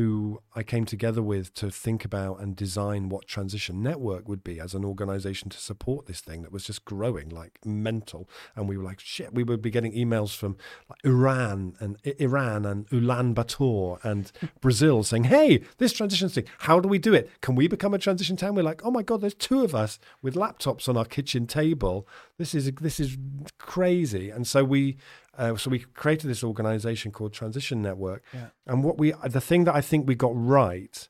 who 0.00 0.40
I 0.56 0.62
came 0.62 0.86
together 0.86 1.20
with 1.20 1.52
to 1.54 1.70
think 1.70 2.06
about 2.06 2.40
and 2.40 2.56
design 2.56 3.10
what 3.10 3.26
Transition 3.26 3.82
Network 3.82 4.26
would 4.26 4.42
be 4.42 4.58
as 4.58 4.74
an 4.74 4.82
organization 4.82 5.50
to 5.50 5.58
support 5.58 6.06
this 6.06 6.22
thing 6.22 6.40
that 6.40 6.50
was 6.50 6.64
just 6.64 6.86
growing 6.86 7.28
like 7.28 7.58
mental. 7.66 8.26
And 8.56 8.66
we 8.66 8.78
were 8.78 8.82
like, 8.82 8.98
shit, 8.98 9.34
we 9.34 9.42
would 9.42 9.60
be 9.60 9.68
getting 9.68 9.92
emails 9.92 10.34
from 10.34 10.56
like 10.88 11.04
Iran 11.04 11.74
and 11.80 11.98
Iran 12.18 12.64
and 12.64 12.88
Ulaanbaatar 12.88 14.02
and 14.02 14.32
Brazil 14.62 15.02
saying, 15.02 15.24
hey, 15.24 15.62
this 15.76 15.92
transition 15.92 16.30
thing, 16.30 16.46
how 16.60 16.80
do 16.80 16.88
we 16.88 16.98
do 16.98 17.12
it? 17.12 17.30
Can 17.42 17.54
we 17.54 17.68
become 17.68 17.92
a 17.92 17.98
transition 17.98 18.38
town? 18.38 18.54
We're 18.54 18.62
like, 18.62 18.80
oh 18.82 18.90
my 18.90 19.02
God, 19.02 19.20
there's 19.20 19.34
two 19.34 19.62
of 19.64 19.74
us 19.74 19.98
with 20.22 20.34
laptops 20.34 20.88
on 20.88 20.96
our 20.96 21.04
kitchen 21.04 21.46
table. 21.46 22.08
This 22.38 22.54
is 22.54 22.72
this 22.80 23.00
is 23.00 23.18
crazy. 23.58 24.30
And 24.30 24.46
so 24.46 24.64
we 24.64 24.96
uh, 25.36 25.56
so 25.56 25.70
we 25.70 25.80
created 25.80 26.28
this 26.28 26.44
organization 26.44 27.12
called 27.12 27.32
Transition 27.32 27.80
Network. 27.80 28.22
Yeah. 28.34 28.48
And 28.66 28.82
what 28.84 28.98
we 28.98 29.12
the 29.24 29.40
thing 29.40 29.64
that 29.64 29.74
I 29.74 29.80
think 29.80 30.06
we 30.06 30.14
got 30.14 30.32
right 30.34 31.08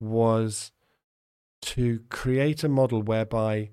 was 0.00 0.72
to 1.62 2.00
create 2.08 2.64
a 2.64 2.68
model 2.68 3.02
whereby 3.02 3.70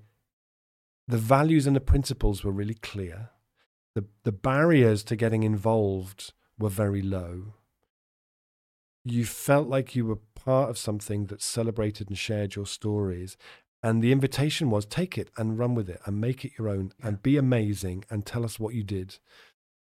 the 1.06 1.18
values 1.18 1.66
and 1.66 1.74
the 1.74 1.80
principles 1.80 2.44
were 2.44 2.52
really 2.52 2.74
clear. 2.74 3.30
The 3.94 4.04
the 4.24 4.32
barriers 4.32 5.02
to 5.04 5.16
getting 5.16 5.42
involved 5.42 6.32
were 6.58 6.70
very 6.70 7.02
low. 7.02 7.54
You 9.04 9.24
felt 9.24 9.68
like 9.68 9.96
you 9.96 10.06
were 10.06 10.18
part 10.34 10.70
of 10.70 10.78
something 10.78 11.26
that 11.26 11.42
celebrated 11.42 12.08
and 12.08 12.18
shared 12.18 12.54
your 12.54 12.66
stories. 12.66 13.36
And 13.82 14.02
the 14.02 14.12
invitation 14.12 14.68
was 14.68 14.84
take 14.84 15.16
it 15.16 15.30
and 15.38 15.58
run 15.58 15.74
with 15.74 15.88
it 15.88 16.00
and 16.04 16.20
make 16.20 16.44
it 16.44 16.52
your 16.58 16.68
own 16.68 16.92
and 17.02 17.22
be 17.22 17.38
amazing 17.38 18.04
and 18.10 18.26
tell 18.26 18.44
us 18.44 18.60
what 18.60 18.74
you 18.74 18.82
did. 18.82 19.18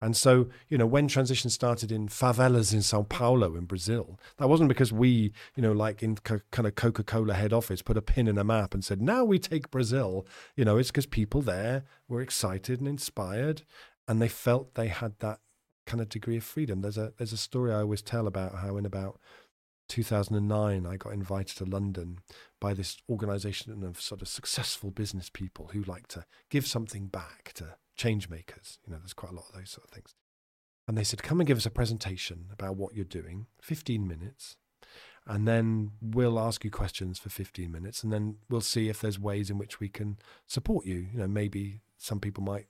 And 0.03 0.17
so, 0.17 0.49
you 0.67 0.77
know, 0.77 0.85
when 0.85 1.07
transition 1.07 1.49
started 1.49 1.89
in 1.89 2.09
favelas 2.09 2.73
in 2.73 2.81
Sao 2.81 3.03
Paulo 3.03 3.55
in 3.55 3.63
Brazil, 3.63 4.19
that 4.35 4.49
wasn't 4.49 4.67
because 4.67 4.91
we, 4.91 5.31
you 5.55 5.63
know, 5.63 5.71
like 5.71 6.03
in 6.03 6.17
co- 6.17 6.41
kind 6.51 6.67
of 6.67 6.75
Coca 6.75 7.05
Cola 7.05 7.33
head 7.33 7.53
office, 7.53 7.81
put 7.81 7.95
a 7.95 8.01
pin 8.01 8.27
in 8.27 8.37
a 8.37 8.43
map 8.43 8.73
and 8.73 8.83
said, 8.83 9.01
now 9.01 9.23
we 9.23 9.39
take 9.39 9.71
Brazil. 9.71 10.27
You 10.57 10.65
know, 10.65 10.77
it's 10.77 10.91
because 10.91 11.05
people 11.05 11.41
there 11.41 11.85
were 12.09 12.19
excited 12.19 12.79
and 12.79 12.87
inspired 12.89 13.61
and 14.05 14.21
they 14.21 14.27
felt 14.27 14.75
they 14.75 14.89
had 14.89 15.13
that 15.19 15.39
kind 15.87 16.01
of 16.01 16.09
degree 16.09 16.35
of 16.35 16.43
freedom. 16.43 16.81
There's 16.81 16.97
a, 16.97 17.13
there's 17.17 17.31
a 17.31 17.37
story 17.37 17.71
I 17.71 17.79
always 17.79 18.01
tell 18.01 18.27
about 18.27 18.55
how 18.55 18.75
in 18.75 18.85
about 18.85 19.21
2009, 19.87 20.85
I 20.85 20.97
got 20.97 21.13
invited 21.13 21.55
to 21.59 21.65
London 21.65 22.19
by 22.59 22.73
this 22.73 22.97
organization 23.09 23.85
of 23.85 24.01
sort 24.01 24.21
of 24.21 24.27
successful 24.27 24.91
business 24.91 25.29
people 25.29 25.69
who 25.71 25.81
like 25.83 26.07
to 26.07 26.25
give 26.49 26.67
something 26.67 27.07
back 27.07 27.53
to 27.53 27.75
change 27.95 28.29
makers. 28.29 28.79
You 28.85 28.93
know, 28.93 28.99
there's 28.99 29.13
quite 29.13 29.31
a 29.31 29.35
lot 29.35 29.45
of 29.49 29.55
those 29.55 29.69
sort 29.69 29.85
of 29.85 29.91
things. 29.91 30.15
And 30.87 30.97
they 30.97 31.03
said, 31.03 31.23
come 31.23 31.39
and 31.39 31.47
give 31.47 31.57
us 31.57 31.65
a 31.65 31.71
presentation 31.71 32.47
about 32.51 32.75
what 32.75 32.93
you're 32.93 33.05
doing, 33.05 33.47
15 33.61 34.07
minutes. 34.07 34.57
And 35.25 35.47
then 35.47 35.91
we'll 36.01 36.37
ask 36.37 36.65
you 36.65 36.71
questions 36.71 37.17
for 37.17 37.29
15 37.29 37.71
minutes. 37.71 38.03
And 38.03 38.11
then 38.11 38.37
we'll 38.49 38.59
see 38.61 38.89
if 38.89 38.99
there's 38.99 39.17
ways 39.17 39.49
in 39.49 39.57
which 39.57 39.79
we 39.79 39.87
can 39.87 40.17
support 40.45 40.85
you. 40.85 41.07
You 41.13 41.19
know, 41.19 41.27
maybe 41.27 41.79
some 41.97 42.19
people 42.19 42.43
might 42.43 42.67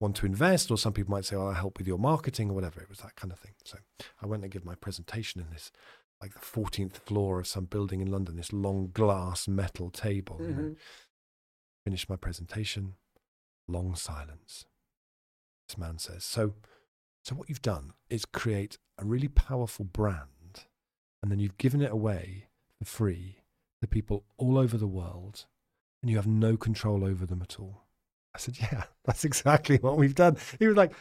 want 0.00 0.16
to 0.16 0.26
invest, 0.26 0.70
or 0.70 0.78
some 0.78 0.92
people 0.92 1.10
might 1.10 1.24
say, 1.24 1.36
"Oh, 1.36 1.48
I'll 1.48 1.54
help 1.54 1.78
with 1.78 1.86
your 1.86 1.98
marketing," 1.98 2.50
or 2.50 2.54
whatever. 2.54 2.80
It 2.80 2.88
was 2.88 2.98
that 2.98 3.16
kind 3.16 3.32
of 3.32 3.38
thing. 3.38 3.54
So 3.64 3.78
I 4.22 4.26
went 4.26 4.42
and 4.42 4.52
give 4.52 4.64
my 4.64 4.74
presentation 4.74 5.40
in 5.40 5.50
this, 5.50 5.70
like 6.20 6.32
the 6.32 6.40
14th 6.40 6.96
floor 6.98 7.40
of 7.40 7.46
some 7.46 7.66
building 7.66 8.00
in 8.00 8.10
London, 8.10 8.36
this 8.36 8.52
long 8.52 8.90
glass 8.92 9.46
metal 9.46 9.90
table. 9.90 10.38
Mhm. 10.38 10.48
You 10.48 10.54
know. 10.54 10.76
Finished 11.84 12.08
my 12.08 12.16
presentation. 12.16 12.96
Long 13.68 13.94
silence. 13.94 14.66
This 15.68 15.78
man 15.78 15.98
says, 15.98 16.24
"So, 16.24 16.54
so 17.22 17.34
what 17.34 17.48
you've 17.48 17.62
done 17.62 17.92
is 18.08 18.24
create 18.24 18.78
a 18.98 19.04
really 19.04 19.28
powerful 19.28 19.84
brand, 19.84 20.66
and 21.22 21.30
then 21.30 21.38
you've 21.38 21.58
given 21.58 21.82
it 21.82 21.90
away 21.90 22.48
for 22.78 22.84
free 22.84 23.42
to 23.80 23.88
people 23.88 24.24
all 24.36 24.56
over 24.56 24.76
the 24.76 24.86
world, 24.86 25.46
and 26.02 26.10
you 26.10 26.16
have 26.16 26.26
no 26.26 26.56
control 26.56 27.04
over 27.04 27.26
them 27.26 27.42
at 27.42 27.58
all." 27.58 27.86
I 28.34 28.38
said, 28.38 28.58
"Yeah, 28.60 28.84
that's 29.04 29.24
exactly 29.24 29.78
what 29.78 29.96
we've 29.96 30.14
done." 30.14 30.36
He 30.58 30.66
was 30.66 30.76
like, 30.76 30.92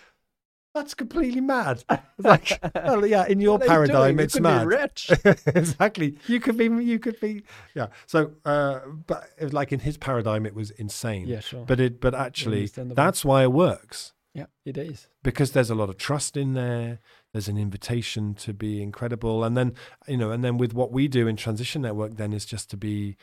"That's 0.76 0.94
completely 0.94 1.42
mad." 1.42 1.84
Like, 2.18 2.60
"Well, 2.76 3.06
yeah, 3.06 3.26
in 3.26 3.42
your 3.42 3.58
What 3.58 3.64
are 3.64 3.66
you 3.66 3.70
paradigm? 3.70 4.20
You 4.20 4.24
it's 4.26 4.36
could 4.36 4.44
be 4.44 4.50
mad." 4.50 4.68
rich. 4.68 5.12
exactly. 5.48 6.18
You 6.28 6.40
could 6.40 6.58
be. 6.58 6.66
You 6.66 7.00
could 7.00 7.20
be. 7.20 7.44
Yeah. 7.74 7.88
So, 8.06 8.32
uh, 8.46 8.80
but 9.08 9.30
it 9.38 9.44
was 9.46 9.54
like 9.54 9.74
in 9.74 9.80
his 9.80 9.98
paradigm, 9.98 10.46
it 10.46 10.54
was 10.56 10.72
insane. 10.72 11.28
yeah, 11.28 11.40
sure. 11.42 11.66
But 11.66 11.80
it. 11.80 12.00
But 12.00 12.14
actually, 12.14 12.68
that's 12.68 13.26
why 13.26 13.44
it 13.44 13.52
works 13.52 14.14
yeah, 14.36 14.46
it 14.66 14.78
is. 14.78 15.08
because 15.24 15.52
there's 15.52 15.70
a 15.70 15.76
lot 15.76 15.90
of 15.90 15.98
trust 15.98 16.36
in 16.36 16.54
there. 16.54 17.00
There's 17.32 17.48
an 17.48 17.58
invitation 17.58 18.34
to 18.36 18.54
be 18.54 18.84
incredible, 18.84 19.46
and 19.46 19.56
then 19.56 19.74
you 20.08 20.18
know, 20.18 20.30
and 20.32 20.44
then 20.44 20.58
with 20.58 20.74
what 20.74 20.92
we 20.92 21.08
do 21.08 21.26
in 21.26 21.38
Transition 21.38 21.82
Network, 21.84 22.18
then 22.18 22.34
is 22.34 22.46
just 22.46 22.70
to 22.72 22.78
be 22.78 23.16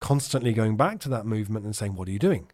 constantly 0.00 0.52
going 0.52 0.76
back 0.76 0.98
to 1.00 1.08
that 1.10 1.24
movement 1.24 1.64
and 1.64 1.74
saying, 1.74 1.94
"What 1.94 2.08
are 2.08 2.10
you 2.10 2.18
doing? 2.18 2.50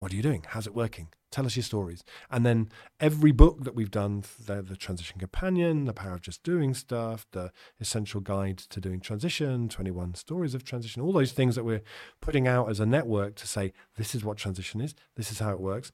What 0.00 0.12
are 0.12 0.16
you 0.16 0.22
doing? 0.22 0.44
How's 0.48 0.66
it 0.66 0.74
working? 0.74 1.08
Tell 1.34 1.46
us 1.46 1.56
your 1.56 1.64
stories." 1.64 2.04
And 2.30 2.46
then 2.46 2.68
every 3.00 3.32
book 3.32 3.64
that 3.64 3.74
we've 3.74 3.90
done, 3.90 4.22
the, 4.46 4.62
the 4.62 4.76
Transition 4.76 5.18
Companion, 5.18 5.84
The 5.84 5.92
Power 5.92 6.14
of 6.14 6.22
Just 6.22 6.44
Doing 6.44 6.74
Stuff, 6.74 7.26
the 7.32 7.50
Essential 7.80 8.20
Guide 8.20 8.58
to 8.58 8.80
Doing 8.80 9.00
Transition, 9.00 9.68
21 9.68 10.14
Stories 10.14 10.54
of 10.54 10.62
Transition, 10.64 11.02
all 11.02 11.12
those 11.12 11.32
things 11.32 11.56
that 11.56 11.64
we're 11.64 11.82
putting 12.20 12.46
out 12.46 12.70
as 12.70 12.78
a 12.78 12.86
network 12.86 13.34
to 13.36 13.48
say, 13.48 13.72
"This 13.96 14.14
is 14.14 14.24
what 14.24 14.36
transition 14.36 14.80
is. 14.80 14.94
This 15.16 15.32
is 15.32 15.40
how 15.40 15.50
it 15.50 15.60
works." 15.60 15.90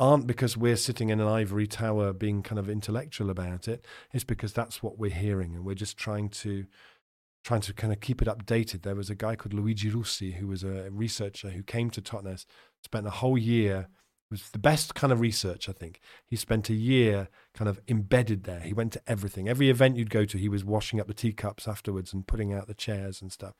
aren't 0.00 0.28
because 0.28 0.56
we're 0.56 0.76
sitting 0.76 1.08
in 1.08 1.18
an 1.20 1.26
ivory 1.26 1.66
tower 1.66 2.12
being 2.12 2.40
kind 2.40 2.58
of 2.58 2.70
intellectual 2.70 3.30
about 3.30 3.66
it. 3.66 3.84
It's 4.12 4.22
because 4.22 4.52
that's 4.52 4.80
what 4.80 4.96
we're 4.96 5.10
hearing, 5.10 5.56
and 5.56 5.64
we're 5.64 5.74
just 5.74 5.96
trying 5.96 6.28
to 6.44 6.66
trying 7.44 7.60
to 7.62 7.72
kind 7.72 7.92
of 7.92 8.00
keep 8.00 8.20
it 8.20 8.28
updated. 8.28 8.82
There 8.82 8.94
was 8.94 9.10
a 9.10 9.14
guy 9.14 9.34
called 9.34 9.54
Luigi 9.54 9.90
Russi 9.90 10.34
who 10.34 10.46
was 10.46 10.62
a 10.64 10.90
researcher 10.90 11.50
who 11.50 11.62
came 11.62 11.88
to 11.90 12.02
Totnes, 12.02 12.44
spent 12.82 13.06
a 13.06 13.10
whole 13.10 13.38
year. 13.38 13.88
It 14.30 14.34
was 14.34 14.50
the 14.50 14.58
best 14.58 14.94
kind 14.94 15.10
of 15.10 15.20
research, 15.20 15.70
I 15.70 15.72
think. 15.72 16.00
He 16.26 16.36
spent 16.36 16.68
a 16.68 16.74
year 16.74 17.28
kind 17.54 17.66
of 17.66 17.80
embedded 17.88 18.44
there. 18.44 18.60
He 18.60 18.74
went 18.74 18.92
to 18.92 19.02
everything. 19.06 19.48
Every 19.48 19.70
event 19.70 19.96
you'd 19.96 20.10
go 20.10 20.26
to, 20.26 20.36
he 20.36 20.50
was 20.50 20.66
washing 20.66 21.00
up 21.00 21.06
the 21.06 21.14
teacups 21.14 21.66
afterwards 21.66 22.12
and 22.12 22.26
putting 22.26 22.52
out 22.52 22.66
the 22.66 22.74
chairs 22.74 23.22
and 23.22 23.32
stuff. 23.32 23.54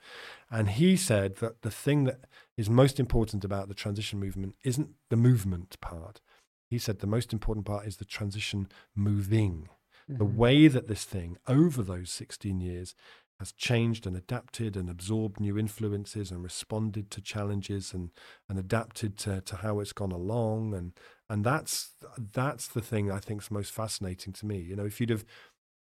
And 0.51 0.69
he 0.69 0.95
said 0.95 1.37
that 1.37 1.63
the 1.63 1.71
thing 1.71 2.05
that 2.05 2.21
is 2.59 2.69
most 2.69 3.01
important 3.01 3.45
about 3.45 3.69
the 3.69 3.75
transition 3.75 4.21
movement 4.21 4.57
isn't 4.63 4.91
the 5.09 5.17
movement 5.17 5.81
part. 5.81 6.21
He 6.69 6.79
said 6.79 6.99
the 6.99 7.07
most 7.07 7.33
important 7.33 7.65
part 7.65 7.87
is 7.87 7.97
the 7.97 8.05
transition 8.05 8.69
moving. 8.95 9.71
The 10.07 10.27
Mhm. 10.27 10.35
way 10.35 10.69
that 10.69 10.87
this 10.87 11.05
thing, 11.05 11.39
over 11.47 11.83
those 11.83 12.11
16 12.11 12.61
years, 12.61 12.95
has 13.39 13.53
changed 13.53 14.07
and 14.07 14.17
adapted 14.17 14.77
and 14.77 14.91
absorbed 14.91 15.39
new 15.39 15.57
influences 15.57 16.31
and 16.31 16.43
responded 16.43 17.11
to 17.13 17.21
challenges 17.21 17.95
and, 17.95 18.11
and 18.49 18.59
adapted 18.59 19.17
to, 19.19 19.41
to 19.43 19.57
how 19.57 19.79
it's 19.79 19.93
gone 19.93 20.11
along. 20.13 20.75
And, 20.75 20.93
and 21.31 21.45
that's, 21.45 21.91
that's 22.33 22.67
the 22.67 22.81
thing 22.81 23.11
I 23.13 23.21
think 23.21 23.43
is 23.43 23.51
most 23.51 23.73
fascinating 23.73 24.33
to 24.35 24.47
me. 24.47 24.59
You 24.59 24.75
know, 24.77 24.87
if 24.87 25.01
you'd 25.01 25.11
have 25.11 25.25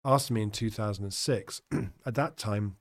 asked 0.05 0.31
me 0.31 0.43
in 0.43 0.51
2006, 0.51 1.63
at 2.07 2.15
that 2.15 2.37
time, 2.37 2.77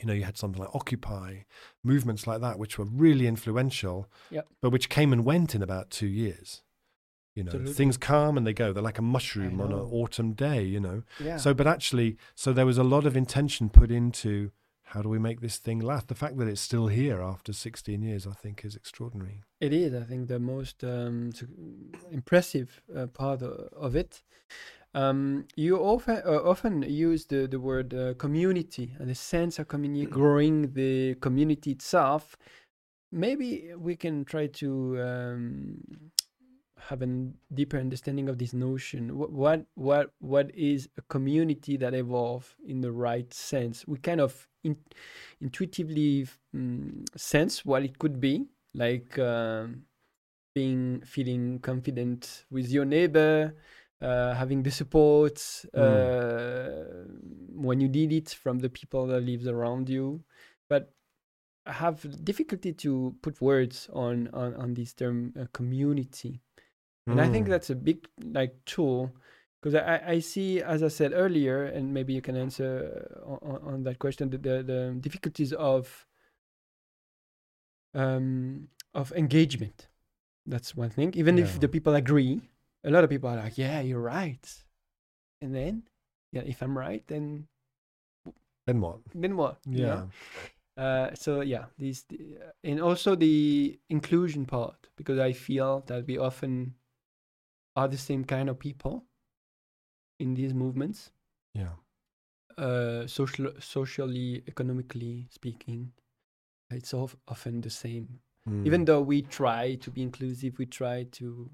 you 0.00 0.06
know, 0.06 0.12
you 0.14 0.24
had 0.24 0.38
something 0.38 0.60
like 0.60 0.74
Occupy, 0.74 1.40
movements 1.84 2.26
like 2.26 2.40
that, 2.40 2.58
which 2.58 2.78
were 2.78 2.86
really 2.86 3.26
influential, 3.26 4.08
Yep. 4.30 4.48
but 4.60 4.70
which 4.70 4.88
came 4.88 5.12
and 5.12 5.24
went 5.24 5.54
in 5.54 5.62
about 5.62 5.90
two 5.90 6.06
years. 6.08 6.62
You 7.40 7.44
know, 7.44 7.52
Absolutely. 7.52 7.72
things 7.72 7.96
come 7.96 8.36
and 8.36 8.46
they 8.46 8.52
go. 8.52 8.70
They're 8.74 8.82
like 8.82 8.98
a 8.98 9.02
mushroom 9.16 9.62
on 9.62 9.72
an 9.72 9.78
autumn 9.78 10.34
day, 10.34 10.62
you 10.62 10.78
know. 10.78 11.04
Yeah. 11.18 11.38
So, 11.38 11.54
but 11.54 11.66
actually, 11.66 12.18
so 12.34 12.52
there 12.52 12.66
was 12.66 12.76
a 12.76 12.84
lot 12.84 13.06
of 13.06 13.16
intention 13.16 13.70
put 13.70 13.90
into 13.90 14.50
how 14.82 15.00
do 15.00 15.08
we 15.08 15.18
make 15.18 15.40
this 15.40 15.56
thing 15.56 15.80
last. 15.80 16.08
The 16.08 16.14
fact 16.14 16.36
that 16.36 16.48
it's 16.48 16.60
still 16.60 16.88
here 16.88 17.22
after 17.22 17.54
16 17.54 18.02
years, 18.02 18.26
I 18.26 18.32
think, 18.32 18.62
is 18.62 18.76
extraordinary. 18.76 19.40
It 19.58 19.72
is, 19.72 19.94
I 19.94 20.02
think, 20.02 20.28
the 20.28 20.38
most 20.38 20.84
um, 20.84 21.30
impressive 22.10 22.82
uh, 22.94 23.06
part 23.06 23.40
of 23.42 23.96
it. 23.96 24.22
Um, 24.92 25.46
you 25.56 25.78
often 25.78 26.20
uh, 26.26 26.42
often 26.42 26.82
use 26.82 27.24
the 27.24 27.46
the 27.46 27.60
word 27.60 27.94
uh, 27.94 28.14
community 28.14 28.92
and 28.98 29.08
the 29.08 29.14
sense 29.14 29.58
of 29.58 29.68
community, 29.68 30.04
growing 30.04 30.74
the 30.74 31.14
community 31.20 31.70
itself. 31.70 32.36
Maybe 33.12 33.70
we 33.78 33.96
can 33.96 34.24
try 34.24 34.48
to 34.48 35.00
um, 35.00 35.78
have 36.88 37.02
a 37.02 37.28
deeper 37.52 37.78
understanding 37.78 38.28
of 38.28 38.38
this 38.38 38.52
notion. 38.52 39.16
What 39.16 39.30
what 39.32 39.66
what 39.74 40.10
what 40.20 40.54
is 40.54 40.88
a 40.96 41.02
community 41.02 41.76
that 41.76 41.94
evolve 41.94 42.54
in 42.66 42.80
the 42.80 42.92
right 42.92 43.32
sense? 43.32 43.86
We 43.86 43.98
kind 43.98 44.20
of 44.20 44.48
in, 44.64 44.76
intuitively 45.40 46.26
mm, 46.54 47.06
sense 47.16 47.64
what 47.64 47.82
it 47.82 47.98
could 47.98 48.20
be, 48.20 48.46
like 48.74 49.18
um, 49.18 49.82
being 50.54 51.02
feeling 51.02 51.58
confident 51.60 52.44
with 52.50 52.70
your 52.70 52.84
neighbor, 52.84 53.54
uh, 54.00 54.34
having 54.34 54.62
the 54.62 54.70
support 54.70 55.64
uh, 55.74 56.70
when 57.54 57.80
you 57.80 57.88
need 57.88 58.12
it 58.12 58.30
from 58.30 58.58
the 58.58 58.70
people 58.70 59.06
that 59.06 59.20
lives 59.20 59.46
around 59.46 59.88
you, 59.88 60.22
but 60.68 60.92
I 61.66 61.72
have 61.72 62.24
difficulty 62.24 62.72
to 62.72 63.14
put 63.22 63.40
words 63.40 63.88
on 63.92 64.28
on, 64.32 64.54
on 64.54 64.74
this 64.74 64.94
term 64.94 65.32
uh, 65.38 65.44
community 65.52 66.40
and 67.06 67.20
I 67.20 67.28
think 67.28 67.46
Mm. 67.46 67.50
that's 67.50 67.70
a 67.70 67.74
big 67.74 68.06
like 68.22 68.54
tool 68.64 69.10
because 69.60 69.74
I, 69.74 70.00
I- 70.14 70.20
see, 70.20 70.62
as 70.62 70.82
I 70.82 70.88
said 70.88 71.12
earlier, 71.12 71.64
and 71.64 71.92
maybe 71.92 72.12
you 72.14 72.22
can 72.22 72.36
answer 72.36 72.70
uh, 73.26 73.32
on, 73.44 73.60
on 73.74 73.82
that 73.84 73.98
question, 73.98 74.30
the, 74.30 74.38
the, 74.38 74.62
the 74.62 74.96
difficulties 75.00 75.52
of 75.52 76.06
um, 77.94 78.68
of 78.94 79.12
engagement. 79.12 79.88
That's 80.46 80.74
one 80.74 80.90
thing. 80.90 81.12
Even 81.14 81.38
if 81.38 81.60
the 81.60 81.68
people 81.68 81.94
agree, 81.94 82.40
a 82.84 82.90
lot 82.90 83.04
of 83.04 83.10
people 83.10 83.28
are 83.30 83.36
like, 83.36 83.58
"Yeah, 83.58 83.80
you're 83.80 84.00
right," 84.00 84.46
and 85.42 85.54
then, 85.54 85.82
yeah, 86.32 86.42
if 86.44 86.62
I'm 86.62 86.76
right, 86.76 87.04
then 87.06 87.46
Then 88.66 88.80
what? 88.80 89.00
then 89.14 89.36
what? 89.36 89.58
you 89.66 89.86
know? 89.86 90.10
Yeah. 90.76 90.82
Uh, 90.82 91.14
so 91.14 91.40
yeah, 91.42 91.66
these 91.78 92.04
the- 92.04 92.38
and 92.64 92.80
also 92.80 93.14
the 93.16 93.78
inclusion 93.90 94.46
part 94.46 94.88
because 94.96 95.18
I 95.18 95.32
feel 95.32 95.82
that 95.86 96.06
we 96.06 96.16
often 96.18 96.74
are 97.80 97.88
the 97.88 97.96
same 97.98 98.24
kind 98.24 98.48
of 98.50 98.58
people 98.58 99.06
in 100.18 100.34
these 100.34 100.52
movements, 100.52 101.12
Yeah. 101.54 101.76
uh, 102.58 103.06
social, 103.06 103.52
socially, 103.58 104.42
economically 104.46 105.28
speaking. 105.30 105.92
It's 106.70 106.92
of, 106.94 107.16
often 107.26 107.60
the 107.62 107.70
same. 107.70 108.20
Even 108.64 108.82
Mm. 108.82 108.86
though 108.86 109.00
we 109.02 109.22
try 109.22 109.76
to 109.76 109.90
be 109.90 110.02
inclusive, 110.02 110.58
we 110.58 110.66
try 110.66 111.04
to, 111.18 111.50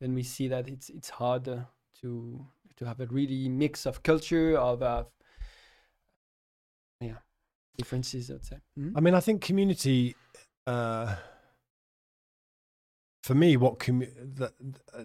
then 0.00 0.14
we 0.14 0.22
see 0.22 0.48
that 0.48 0.68
it's 0.68 0.88
it's 0.90 1.10
harder 1.10 1.66
to 2.00 2.46
to 2.76 2.84
have 2.86 3.00
a 3.00 3.06
really 3.06 3.48
mix 3.48 3.86
of 3.86 4.02
culture 4.02 4.56
of 4.56 4.82
uh, 4.82 5.04
yeah 7.00 7.18
differences. 7.76 8.30
I'd 8.30 8.44
say. 8.44 8.58
Mhm. 8.78 8.92
I 8.96 9.00
mean, 9.00 9.14
I 9.14 9.20
think 9.20 9.42
community. 9.42 10.14
Uh, 10.66 11.16
for 13.22 13.34
me, 13.34 13.56
what 13.56 13.78
commu- 13.78 14.36
that 14.36 14.52
uh, 14.92 15.04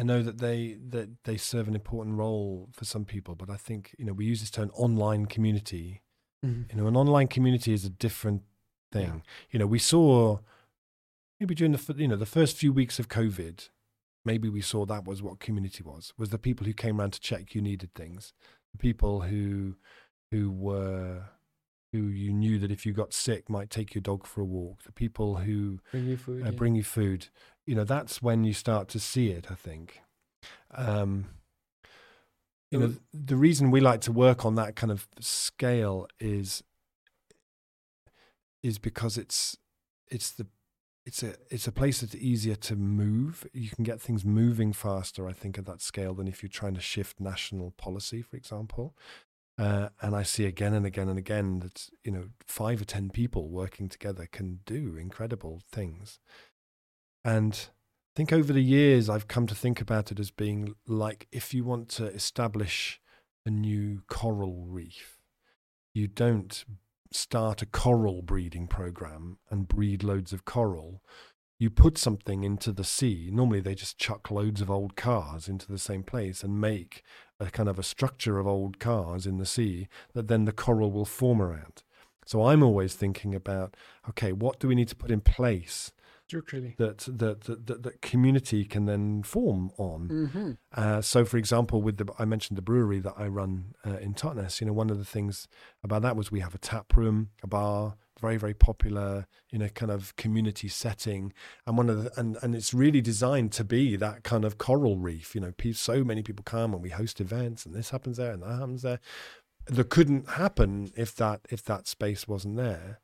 I 0.00 0.02
know 0.02 0.22
that 0.22 0.38
they 0.38 0.78
that 0.88 1.24
they 1.24 1.36
serve 1.36 1.68
an 1.68 1.74
important 1.74 2.16
role 2.16 2.70
for 2.72 2.86
some 2.86 3.04
people, 3.04 3.34
but 3.34 3.50
I 3.50 3.56
think 3.56 3.94
you 3.98 4.06
know 4.06 4.14
we 4.14 4.24
use 4.24 4.40
this 4.40 4.50
term 4.50 4.70
online 4.72 5.26
community. 5.26 6.00
Mhm. 6.44 6.70
You 6.70 6.76
know, 6.78 6.86
an 6.86 6.96
online 6.96 7.28
community 7.28 7.74
is 7.74 7.84
a 7.84 7.90
different 7.90 8.42
thing. 8.90 9.16
Yeah. 9.16 9.30
You 9.50 9.58
know, 9.58 9.66
we 9.66 9.78
saw 9.78 10.38
maybe 11.38 11.54
during 11.54 11.72
the 11.72 11.94
you 11.98 12.08
know 12.08 12.16
the 12.16 12.24
first 12.24 12.56
few 12.56 12.72
weeks 12.72 12.98
of 12.98 13.08
COVID, 13.08 13.68
maybe 14.24 14.48
we 14.48 14.62
saw 14.62 14.86
that 14.86 15.04
was 15.04 15.22
what 15.22 15.38
community 15.38 15.82
was 15.82 16.14
was 16.16 16.30
the 16.30 16.38
people 16.38 16.66
who 16.66 16.72
came 16.72 16.98
around 16.98 17.12
to 17.12 17.20
check 17.20 17.54
you 17.54 17.60
needed 17.60 17.92
things, 17.94 18.32
the 18.72 18.78
people 18.78 19.20
who 19.22 19.76
who 20.30 20.50
were 20.50 21.24
who 21.92 22.02
you 22.02 22.32
knew 22.32 22.58
that 22.58 22.70
if 22.70 22.86
you 22.86 22.92
got 22.92 23.12
sick 23.12 23.50
might 23.50 23.68
take 23.68 23.94
your 23.94 24.02
dog 24.02 24.26
for 24.26 24.40
a 24.40 24.44
walk, 24.44 24.82
the 24.84 24.92
people 24.92 25.36
who 25.36 25.80
bring 25.90 26.06
you 26.06 26.16
food, 26.16 26.42
uh, 26.42 26.44
yeah. 26.46 26.50
bring 26.52 26.74
you 26.74 26.84
food. 26.84 27.28
You 27.66 27.74
know, 27.74 27.84
that's 27.84 28.20
when 28.20 28.44
you 28.44 28.52
start 28.52 28.88
to 28.88 29.00
see 29.00 29.30
it. 29.30 29.46
I 29.50 29.54
think. 29.54 30.00
Um, 30.72 31.26
you 32.70 32.78
know, 32.78 32.94
the 33.12 33.36
reason 33.36 33.70
we 33.70 33.80
like 33.80 34.00
to 34.02 34.12
work 34.12 34.44
on 34.44 34.54
that 34.54 34.76
kind 34.76 34.92
of 34.92 35.08
scale 35.18 36.06
is 36.20 36.62
is 38.62 38.78
because 38.78 39.16
it's 39.16 39.56
it's 40.08 40.30
the 40.30 40.46
it's 41.06 41.22
a 41.22 41.34
it's 41.50 41.66
a 41.66 41.72
place 41.72 42.00
that's 42.00 42.14
easier 42.14 42.54
to 42.56 42.76
move. 42.76 43.46
You 43.52 43.70
can 43.70 43.84
get 43.84 44.00
things 44.00 44.24
moving 44.24 44.72
faster, 44.72 45.26
I 45.28 45.32
think, 45.32 45.58
at 45.58 45.66
that 45.66 45.80
scale 45.80 46.14
than 46.14 46.28
if 46.28 46.42
you're 46.42 46.50
trying 46.50 46.74
to 46.74 46.80
shift 46.80 47.18
national 47.20 47.72
policy, 47.72 48.22
for 48.22 48.36
example. 48.36 48.94
Uh, 49.58 49.88
and 50.00 50.14
I 50.14 50.22
see 50.22 50.46
again 50.46 50.72
and 50.72 50.86
again 50.86 51.08
and 51.08 51.18
again 51.18 51.58
that 51.60 51.88
you 52.04 52.12
know 52.12 52.28
five 52.46 52.80
or 52.80 52.84
ten 52.84 53.10
people 53.10 53.48
working 53.48 53.88
together 53.88 54.28
can 54.30 54.60
do 54.64 54.96
incredible 54.96 55.60
things. 55.72 56.20
And 57.24 57.54
I 57.54 58.12
think 58.16 58.32
over 58.32 58.52
the 58.52 58.62
years 58.62 59.08
I've 59.08 59.28
come 59.28 59.46
to 59.46 59.54
think 59.54 59.80
about 59.80 60.10
it 60.10 60.18
as 60.18 60.30
being 60.30 60.74
like 60.86 61.28
if 61.32 61.54
you 61.54 61.64
want 61.64 61.88
to 61.90 62.06
establish 62.06 63.00
a 63.46 63.50
new 63.50 64.02
coral 64.08 64.66
reef, 64.66 65.18
you 65.94 66.06
don't 66.06 66.64
start 67.12 67.62
a 67.62 67.66
coral 67.66 68.22
breeding 68.22 68.66
program 68.66 69.38
and 69.50 69.68
breed 69.68 70.02
loads 70.02 70.32
of 70.32 70.44
coral, 70.44 71.02
you 71.58 71.68
put 71.68 71.98
something 71.98 72.42
into 72.42 72.72
the 72.72 72.84
sea. 72.84 73.28
Normally, 73.32 73.60
they 73.60 73.74
just 73.74 73.98
chuck 73.98 74.30
loads 74.30 74.60
of 74.60 74.70
old 74.70 74.96
cars 74.96 75.48
into 75.48 75.70
the 75.70 75.78
same 75.78 76.02
place 76.02 76.42
and 76.42 76.60
make 76.60 77.02
a 77.38 77.46
kind 77.46 77.68
of 77.68 77.78
a 77.78 77.82
structure 77.82 78.38
of 78.38 78.46
old 78.46 78.78
cars 78.78 79.26
in 79.26 79.36
the 79.36 79.46
sea 79.46 79.88
that 80.14 80.28
then 80.28 80.46
the 80.46 80.52
coral 80.52 80.90
will 80.90 81.04
form 81.04 81.42
around. 81.42 81.82
So 82.24 82.46
I'm 82.46 82.62
always 82.62 82.94
thinking 82.94 83.34
about 83.34 83.76
okay, 84.08 84.32
what 84.32 84.58
do 84.58 84.68
we 84.68 84.74
need 84.74 84.88
to 84.88 84.96
put 84.96 85.10
in 85.10 85.20
place 85.20 85.92
That 86.78 86.98
that, 86.98 87.42
that, 87.42 87.82
that 87.82 88.02
community 88.02 88.64
can 88.64 88.86
then 88.86 89.22
form 89.22 89.70
on? 89.76 90.08
Mm-hmm. 90.08 90.50
Uh, 90.74 91.00
so, 91.00 91.24
for 91.24 91.36
example, 91.36 91.82
with 91.82 91.96
the 91.98 92.12
I 92.18 92.24
mentioned 92.24 92.56
the 92.56 92.62
brewery 92.62 93.00
that 93.00 93.14
I 93.16 93.26
run 93.26 93.74
uh, 93.86 93.96
in 93.96 94.14
Totnes. 94.14 94.60
You 94.60 94.66
know, 94.66 94.72
one 94.72 94.90
of 94.90 94.98
the 94.98 95.04
things 95.04 95.48
about 95.82 96.02
that 96.02 96.16
was 96.16 96.30
we 96.30 96.40
have 96.40 96.54
a 96.54 96.58
tap 96.58 96.96
room, 96.96 97.30
a 97.42 97.46
bar, 97.46 97.96
very 98.20 98.36
very 98.36 98.54
popular 98.54 99.26
in 99.50 99.62
a 99.62 99.68
kind 99.68 99.90
of 99.90 100.14
community 100.16 100.68
setting, 100.68 101.32
and 101.66 101.76
one 101.76 101.90
of 101.90 102.04
the 102.04 102.20
and 102.20 102.36
and 102.42 102.54
it's 102.54 102.74
really 102.74 103.00
designed 103.00 103.52
to 103.52 103.64
be 103.64 103.96
that 103.96 104.22
kind 104.22 104.44
of 104.44 104.58
coral 104.58 104.96
reef. 104.96 105.34
You 105.34 105.40
know, 105.40 105.52
so 105.72 106.04
many 106.04 106.22
people 106.22 106.44
come 106.44 106.72
and 106.74 106.82
we 106.82 106.90
host 106.90 107.20
events, 107.20 107.66
and 107.66 107.74
this 107.74 107.90
happens 107.90 108.18
there 108.18 108.32
and 108.32 108.42
that 108.42 108.58
happens 108.58 108.82
there. 108.82 109.00
That 109.66 109.90
couldn't 109.90 110.30
happen 110.30 110.90
if 110.96 111.14
that 111.16 111.42
if 111.50 111.64
that 111.64 111.86
space 111.86 112.26
wasn't 112.26 112.56
there. 112.56 113.00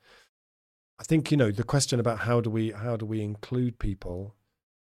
I 0.99 1.05
think 1.05 1.31
you 1.31 1.37
know 1.37 1.51
the 1.51 1.65
question 1.65 2.01
about 2.01 2.21
how 2.21 2.41
do 2.41 2.51
we 2.51 2.71
how 2.71 2.97
do 2.97 3.05
we 3.07 3.21
include 3.23 3.79
people, 3.79 4.35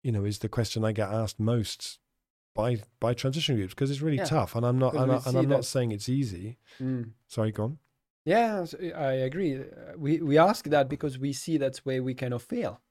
you 0.04 0.12
know, 0.12 0.26
is 0.26 0.40
the 0.40 0.50
question 0.50 0.84
I 0.84 0.92
get 0.92 1.10
asked 1.10 1.40
most 1.40 2.00
by 2.56 2.82
by 3.00 3.14
transition 3.14 3.56
groups 3.56 3.74
because 3.74 3.92
it's 3.92 4.02
really 4.02 4.18
Yeah, 4.18 4.26
tough, 4.26 4.56
and 4.56 4.66
I'm 4.66 4.80
not 4.80 4.94
and, 4.96 5.12
I, 5.12 5.22
and 5.26 5.38
I'm 5.38 5.48
not 5.50 5.66
saying 5.66 5.92
it's 5.92 6.10
easy. 6.10 6.58
Mm. 6.82 7.12
Sorry, 7.28 7.52
go 7.52 7.64
on. 7.64 7.78
Yeah, 8.26 8.66
I 8.96 9.14
agree. 9.14 9.58
Uh, 9.60 9.64
We 9.98 10.22
we 10.22 10.38
ask 10.38 10.66
that 10.66 10.90
because 10.90 11.20
we 11.20 11.32
see 11.34 11.58
that's 11.58 11.86
where 11.86 12.02
we 12.04 12.14
kind 12.16 12.34
of 12.34 12.42
fail. 12.44 12.82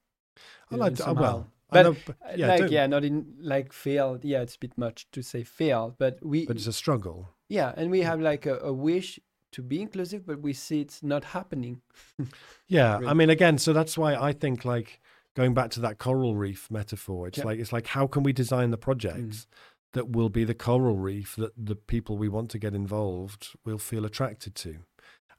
I 0.70 0.74
uh, 0.76 0.78
like 0.78 0.96
to, 0.96 1.02
somehow. 1.02 1.22
well, 1.22 1.52
I 1.70 1.74
But, 1.74 1.82
know, 1.82 1.96
but, 2.06 2.16
Uh, 2.24 2.34
yeah, 2.36 2.48
like 2.48 2.60
don't- 2.60 2.72
yeah, 2.72 2.86
not 2.86 3.04
in 3.04 3.34
like 3.40 3.72
fail. 3.72 4.18
Yeah, 4.22 4.42
it's 4.42 4.54
a 4.54 4.58
bit 4.58 4.78
much 4.78 5.06
to 5.10 5.22
say 5.22 5.42
fail, 5.44 5.94
but 5.98 6.18
we 6.22 6.46
but 6.46 6.56
it's 6.56 6.68
a 6.68 6.72
struggle. 6.72 7.28
yeah, 7.48 7.74
and 7.76 7.90
we 7.90 8.02
have 8.02 8.20
like 8.20 8.46
a, 8.46 8.58
a 8.60 8.72
wish 8.72 9.20
to 9.52 9.62
be 9.62 9.80
inclusive, 9.80 10.26
but 10.26 10.40
we 10.40 10.52
see 10.52 10.80
it's 10.80 11.02
not 11.02 11.24
happening. 11.24 11.80
Yeah, 12.70 13.00
I 13.06 13.14
mean, 13.14 13.30
again, 13.30 13.56
so 13.56 13.72
that's 13.72 13.96
why 13.96 14.14
I 14.14 14.32
think 14.34 14.66
like 14.66 15.00
going 15.34 15.54
back 15.54 15.70
to 15.70 15.80
that 15.80 15.98
coral 15.98 16.36
reef 16.36 16.70
metaphor. 16.70 17.28
It's 17.28 17.38
Yeah. 17.38 17.44
like 17.44 17.58
it's 17.58 17.72
like 17.72 17.86
how 17.86 18.06
can 18.06 18.22
we 18.24 18.32
design 18.32 18.70
the 18.70 18.76
mm. 18.76 18.82
projects 18.82 19.46
that 19.94 20.10
will 20.10 20.28
be 20.28 20.44
the 20.44 20.54
coral 20.54 20.96
reef 20.96 21.34
that 21.36 21.52
the 21.56 21.76
people 21.76 22.18
we 22.18 22.28
want 22.28 22.50
to 22.50 22.58
get 22.58 22.74
involved 22.74 23.56
will 23.64 23.78
feel 23.78 24.04
attracted 24.04 24.54
to, 24.56 24.80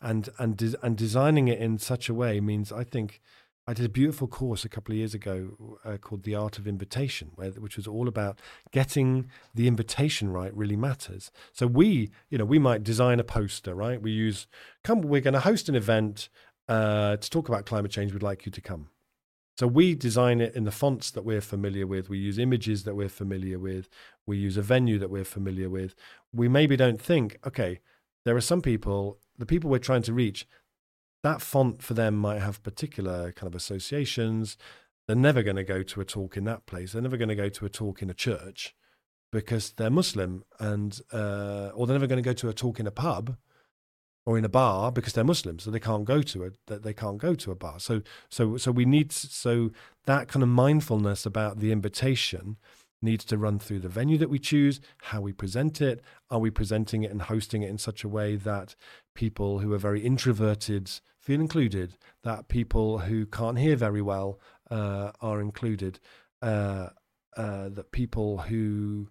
and 0.01 0.29
and 0.39 0.57
de- 0.57 0.83
and 0.83 0.97
designing 0.97 1.47
it 1.47 1.59
in 1.59 1.77
such 1.77 2.09
a 2.09 2.13
way 2.13 2.39
means 2.39 2.71
I 2.71 2.83
think. 2.83 3.21
I 3.69 3.73
did 3.73 3.85
a 3.85 3.89
beautiful 3.89 4.27
course 4.27 4.65
a 4.65 4.69
couple 4.69 4.93
of 4.93 4.97
years 4.97 5.13
ago 5.13 5.77
uh, 5.85 5.97
called 5.97 6.23
The 6.23 6.33
Art 6.33 6.57
of 6.57 6.67
Invitation, 6.67 7.29
where, 7.35 7.51
which 7.51 7.77
was 7.77 7.85
all 7.85 8.07
about 8.07 8.39
getting 8.71 9.29
the 9.53 9.67
invitation 9.67 10.31
right 10.31 10.51
really 10.57 10.75
matters. 10.75 11.29
So 11.53 11.67
we, 11.67 12.09
you 12.31 12.39
know, 12.39 12.45
we 12.45 12.57
might 12.57 12.83
design 12.83 13.19
a 13.19 13.23
poster, 13.23 13.75
right? 13.75 14.01
We 14.01 14.09
use, 14.09 14.47
come, 14.83 15.01
we're 15.01 15.21
going 15.21 15.35
to 15.35 15.39
host 15.41 15.69
an 15.69 15.75
event 15.75 16.29
uh, 16.67 17.17
to 17.17 17.29
talk 17.29 17.47
about 17.47 17.67
climate 17.67 17.91
change. 17.91 18.11
We'd 18.11 18.23
like 18.23 18.43
you 18.47 18.51
to 18.51 18.59
come. 18.59 18.89
So 19.59 19.67
we 19.67 19.93
design 19.93 20.41
it 20.41 20.55
in 20.55 20.63
the 20.63 20.71
fonts 20.71 21.11
that 21.11 21.23
we're 21.23 21.39
familiar 21.39 21.85
with. 21.85 22.09
We 22.09 22.17
use 22.17 22.39
images 22.39 22.85
that 22.85 22.95
we're 22.95 23.07
familiar 23.07 23.59
with. 23.59 23.87
We 24.25 24.37
use 24.37 24.57
a 24.57 24.63
venue 24.63 24.97
that 24.97 25.11
we're 25.11 25.23
familiar 25.25 25.69
with. 25.69 25.93
We 26.33 26.47
maybe 26.47 26.75
don't 26.75 26.99
think, 26.99 27.37
okay, 27.45 27.81
there 28.25 28.35
are 28.35 28.41
some 28.41 28.63
people, 28.63 29.19
the 29.37 29.45
people 29.45 29.69
we're 29.69 29.77
trying 29.77 30.01
to 30.03 30.13
reach, 30.13 30.47
that 31.23 31.41
font 31.41 31.81
for 31.81 31.93
them 31.93 32.15
might 32.15 32.41
have 32.41 32.63
particular 32.63 33.31
kind 33.31 33.47
of 33.47 33.55
associations. 33.55 34.57
They're 35.07 35.15
never 35.15 35.43
going 35.43 35.55
to 35.55 35.63
go 35.63 35.83
to 35.83 36.01
a 36.01 36.05
talk 36.05 36.37
in 36.37 36.43
that 36.45 36.65
place. 36.65 36.93
They're 36.93 37.01
never 37.01 37.17
going 37.17 37.29
to 37.29 37.35
go 37.35 37.49
to 37.49 37.65
a 37.65 37.69
talk 37.69 38.01
in 38.01 38.09
a 38.09 38.13
church 38.13 38.75
because 39.31 39.71
they're 39.71 39.89
Muslim, 39.89 40.43
and 40.59 40.99
uh, 41.11 41.71
or 41.73 41.87
they're 41.87 41.95
never 41.95 42.07
going 42.07 42.21
to 42.21 42.27
go 42.27 42.33
to 42.33 42.49
a 42.49 42.53
talk 42.53 42.79
in 42.79 42.87
a 42.87 42.91
pub 42.91 43.37
or 44.25 44.37
in 44.37 44.45
a 44.45 44.49
bar 44.49 44.91
because 44.91 45.13
they're 45.13 45.23
Muslim, 45.23 45.59
so 45.59 45.71
they 45.71 45.79
can't 45.79 46.05
go 46.05 46.21
to 46.21 46.43
it. 46.43 46.57
That 46.67 46.83
they 46.83 46.93
can't 46.93 47.17
go 47.17 47.35
to 47.35 47.51
a 47.51 47.55
bar. 47.55 47.79
So 47.79 48.01
so 48.29 48.57
so 48.57 48.71
we 48.71 48.85
need 48.85 49.11
so 49.11 49.71
that 50.05 50.27
kind 50.27 50.43
of 50.43 50.49
mindfulness 50.49 51.25
about 51.25 51.59
the 51.59 51.71
invitation 51.71 52.57
needs 53.01 53.23
to 53.25 53.37
run 53.37 53.59
through 53.59 53.79
the 53.79 53.89
venue 53.89 54.17
that 54.17 54.29
we 54.29 54.39
choose, 54.39 54.81
how 55.03 55.21
we 55.21 55.31
present 55.31 55.81
it. 55.81 56.01
Are 56.29 56.39
we 56.39 56.49
presenting 56.49 57.03
it 57.03 57.11
and 57.11 57.23
hosting 57.23 57.63
it 57.63 57.69
in 57.69 57.77
such 57.77 58.03
a 58.03 58.09
way 58.09 58.35
that 58.35 58.75
people 59.19 59.59
who 59.59 59.73
are 59.73 59.77
very 59.89 59.99
introverted 59.99 60.89
feel 61.19 61.41
included, 61.41 61.97
that 62.23 62.47
people 62.47 62.99
who 62.99 63.25
can't 63.25 63.59
hear 63.59 63.75
very 63.75 64.01
well 64.01 64.39
uh, 64.71 65.11
are 65.19 65.41
included, 65.41 65.99
uh, 66.41 66.87
uh, 67.35 67.67
that 67.67 67.91
people 67.91 68.37
who 68.37 69.09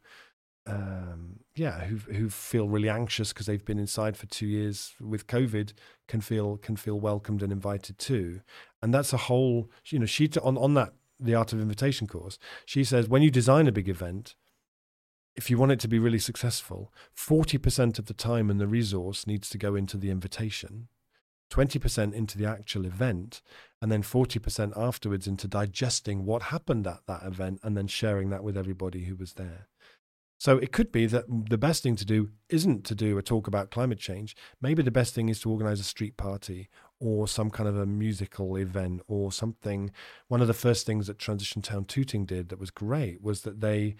um, 0.66 1.40
yeah, 1.56 1.84
who 1.84 1.96
who 2.12 2.30
feel 2.30 2.68
really 2.68 2.88
anxious 2.88 3.32
because 3.32 3.46
they've 3.46 3.64
been 3.64 3.78
inside 3.78 4.16
for 4.16 4.26
two 4.26 4.46
years 4.46 4.94
with 4.98 5.26
COVID 5.26 5.74
can 6.06 6.22
feel 6.22 6.56
can 6.56 6.76
feel 6.76 6.98
welcomed 6.98 7.42
and 7.42 7.52
invited 7.52 7.98
too, 7.98 8.40
and 8.82 8.94
that's 8.94 9.12
a 9.12 9.24
whole 9.28 9.70
you 9.86 9.98
know 9.98 10.06
she 10.06 10.30
on 10.42 10.56
on 10.56 10.72
that 10.72 10.94
the 11.20 11.34
art 11.34 11.52
of 11.52 11.60
invitation 11.60 12.06
course 12.06 12.38
she 12.64 12.84
says 12.84 13.08
when 13.08 13.22
you 13.22 13.30
design 13.30 13.66
a 13.66 13.72
big 13.72 13.88
event, 13.88 14.36
if 15.38 15.48
you 15.48 15.56
want 15.56 15.72
it 15.72 15.80
to 15.80 15.88
be 15.88 15.98
really 15.98 16.18
successful, 16.18 16.92
forty 17.14 17.56
percent 17.56 17.98
of 17.98 18.06
the 18.06 18.14
time 18.14 18.50
and 18.50 18.60
the 18.60 18.66
resource 18.66 19.26
needs 19.26 19.48
to 19.50 19.58
go 19.58 19.74
into 19.74 19.96
the 19.96 20.10
invitation. 20.10 20.88
20% 21.50 22.12
into 22.12 22.36
the 22.36 22.44
actual 22.44 22.84
event 22.84 23.40
and 23.80 23.90
then 23.90 24.02
40% 24.02 24.76
afterwards 24.76 25.26
into 25.26 25.48
digesting 25.48 26.26
what 26.26 26.42
happened 26.42 26.86
at 26.86 27.00
that 27.06 27.22
event 27.22 27.58
and 27.62 27.74
then 27.74 27.86
sharing 27.86 28.28
that 28.28 28.44
with 28.44 28.54
everybody 28.54 29.04
who 29.04 29.16
was 29.16 29.32
there. 29.32 29.66
So 30.40 30.56
it 30.58 30.70
could 30.70 30.92
be 30.92 31.06
that 31.06 31.24
the 31.28 31.58
best 31.58 31.82
thing 31.82 31.96
to 31.96 32.04
do 32.04 32.30
isn't 32.48 32.84
to 32.84 32.94
do 32.94 33.18
a 33.18 33.22
talk 33.22 33.48
about 33.48 33.72
climate 33.72 33.98
change. 33.98 34.36
Maybe 34.62 34.84
the 34.84 34.92
best 34.92 35.12
thing 35.12 35.28
is 35.28 35.40
to 35.40 35.50
organize 35.50 35.80
a 35.80 35.84
street 35.84 36.16
party 36.16 36.68
or 37.00 37.26
some 37.26 37.50
kind 37.50 37.68
of 37.68 37.76
a 37.76 37.86
musical 37.86 38.56
event 38.56 39.02
or 39.08 39.32
something. 39.32 39.90
One 40.28 40.40
of 40.40 40.46
the 40.46 40.54
first 40.54 40.86
things 40.86 41.08
that 41.08 41.18
Transition 41.18 41.60
Town 41.60 41.86
Tooting 41.86 42.24
did 42.24 42.50
that 42.50 42.60
was 42.60 42.70
great 42.70 43.20
was 43.20 43.42
that 43.42 43.60
they 43.60 43.96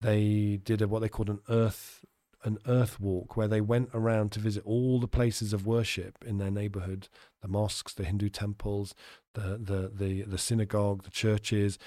they 0.00 0.60
did 0.62 0.82
a, 0.82 0.88
what 0.88 1.00
they 1.00 1.08
called 1.08 1.30
an 1.30 1.40
earth 1.48 2.04
an 2.44 2.56
earth 2.68 3.00
walk 3.00 3.36
where 3.36 3.48
they 3.48 3.60
went 3.60 3.90
around 3.92 4.30
to 4.30 4.38
visit 4.38 4.62
all 4.64 5.00
the 5.00 5.08
places 5.08 5.52
of 5.52 5.66
worship 5.66 6.24
in 6.24 6.38
their 6.38 6.52
neighborhood 6.52 7.08
the 7.42 7.48
mosques 7.48 7.92
the 7.94 8.04
hindu 8.04 8.28
temples 8.28 8.94
the 9.34 9.58
the 9.60 9.90
the, 9.92 10.22
the 10.22 10.38
synagogue 10.38 11.02
the 11.02 11.10
churches 11.10 11.78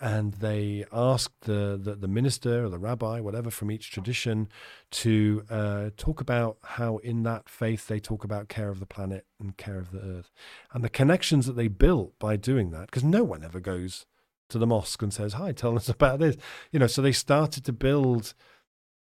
and 0.00 0.34
they 0.34 0.84
asked 0.92 1.42
the, 1.42 1.78
the, 1.80 1.94
the 1.94 2.08
minister 2.08 2.64
or 2.64 2.70
the 2.70 2.78
rabbi, 2.78 3.20
whatever 3.20 3.50
from 3.50 3.70
each 3.70 3.90
tradition, 3.90 4.48
to 4.90 5.44
uh, 5.50 5.90
talk 5.96 6.22
about 6.22 6.56
how 6.62 6.96
in 6.98 7.22
that 7.24 7.48
faith 7.48 7.86
they 7.86 8.00
talk 8.00 8.24
about 8.24 8.48
care 8.48 8.70
of 8.70 8.80
the 8.80 8.86
planet 8.86 9.26
and 9.38 9.58
care 9.58 9.78
of 9.78 9.92
the 9.92 10.00
earth, 10.00 10.30
and 10.72 10.82
the 10.82 10.88
connections 10.88 11.46
that 11.46 11.52
they 11.52 11.68
built 11.68 12.18
by 12.18 12.36
doing 12.36 12.70
that. 12.70 12.86
Because 12.86 13.04
no 13.04 13.22
one 13.22 13.44
ever 13.44 13.60
goes 13.60 14.06
to 14.50 14.58
the 14.58 14.66
mosque 14.66 15.02
and 15.02 15.12
says, 15.12 15.34
"Hi, 15.34 15.52
tell 15.52 15.76
us 15.76 15.88
about 15.96 16.18
this," 16.18 16.36
you 16.70 16.78
know. 16.78 16.86
So 16.86 17.02
they 17.02 17.12
started 17.12 17.64
to 17.64 17.72
build 17.72 18.34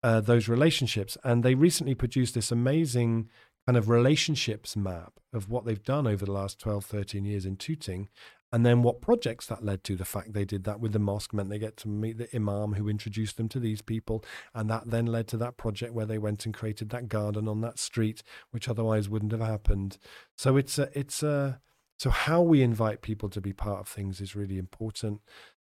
uh, 0.02 0.20
those 0.20 0.48
relationships, 0.48 1.16
and 1.24 1.42
they 1.42 1.54
recently 1.54 1.94
produced 1.94 2.34
this 2.34 2.52
amazing 2.52 3.28
kind 3.66 3.76
of 3.76 3.88
relationships 3.88 4.76
map 4.76 5.20
of 5.32 5.50
what 5.50 5.66
they've 5.66 5.82
done 5.82 6.06
over 6.06 6.24
the 6.24 6.32
last 6.32 6.58
12, 6.58 6.86
13 6.86 7.26
years 7.26 7.44
in 7.44 7.54
Tooting 7.56 8.08
and 8.52 8.64
then 8.64 8.82
what 8.82 9.00
projects 9.00 9.46
that 9.46 9.64
led 9.64 9.84
to. 9.84 9.96
The 9.96 10.04
fact 10.04 10.32
they 10.32 10.44
did 10.44 10.64
that 10.64 10.80
with 10.80 10.92
the 10.92 10.98
mosque 10.98 11.34
meant 11.34 11.50
they 11.50 11.58
get 11.58 11.76
to 11.78 11.88
meet 11.88 12.18
the 12.18 12.34
imam 12.34 12.74
who 12.74 12.88
introduced 12.88 13.36
them 13.36 13.48
to 13.50 13.60
these 13.60 13.82
people. 13.82 14.24
And 14.54 14.70
that 14.70 14.90
then 14.90 15.06
led 15.06 15.28
to 15.28 15.36
that 15.38 15.56
project 15.56 15.92
where 15.92 16.06
they 16.06 16.18
went 16.18 16.46
and 16.46 16.54
created 16.54 16.88
that 16.90 17.08
garden 17.08 17.46
on 17.46 17.60
that 17.60 17.78
street, 17.78 18.22
which 18.50 18.68
otherwise 18.68 19.08
wouldn't 19.08 19.32
have 19.32 19.42
happened. 19.42 19.98
So 20.36 20.56
it's 20.56 20.78
a, 20.78 20.88
it's 20.98 21.22
a, 21.22 21.60
so 21.98 22.10
how 22.10 22.40
we 22.40 22.62
invite 22.62 23.02
people 23.02 23.28
to 23.28 23.40
be 23.40 23.52
part 23.52 23.80
of 23.80 23.88
things 23.88 24.20
is 24.20 24.36
really 24.36 24.56
important. 24.56 25.20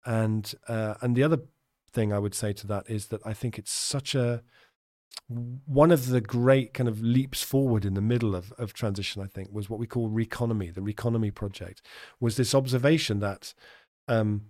And, 0.05 0.53
uh, 0.67 0.95
and 1.01 1.15
the 1.15 1.23
other 1.23 1.39
thing 1.93 2.13
I 2.13 2.19
would 2.19 2.35
say 2.35 2.53
to 2.55 2.67
that 2.67 2.91
is 2.91 3.07
that 3.07 3.21
I 3.25 3.33
think 3.33 3.57
it's 3.57 3.73
such 3.73 4.17
a, 4.17 4.43
one 5.29 5.93
of 5.93 6.09
the 6.09 6.21
great 6.21 6.75
kind 6.75 6.89
of 6.89 7.01
leaps 7.01 7.43
forward 7.43 7.85
in 7.85 7.95
the 7.95 8.01
middle 8.01 8.35
of, 8.35 8.53
of 8.59 8.73
transition, 8.73 9.23
I 9.23 9.27
think, 9.27 9.51
was 9.53 9.71
what 9.71 9.79
we 9.79 9.87
call 9.87 10.11
Reconomy. 10.11 10.75
The 10.75 10.81
Reconomy 10.81 11.33
project 11.33 11.83
was 12.19 12.37
this 12.37 12.55
observation 12.55 13.21
that 13.21 13.55
um, 14.09 14.43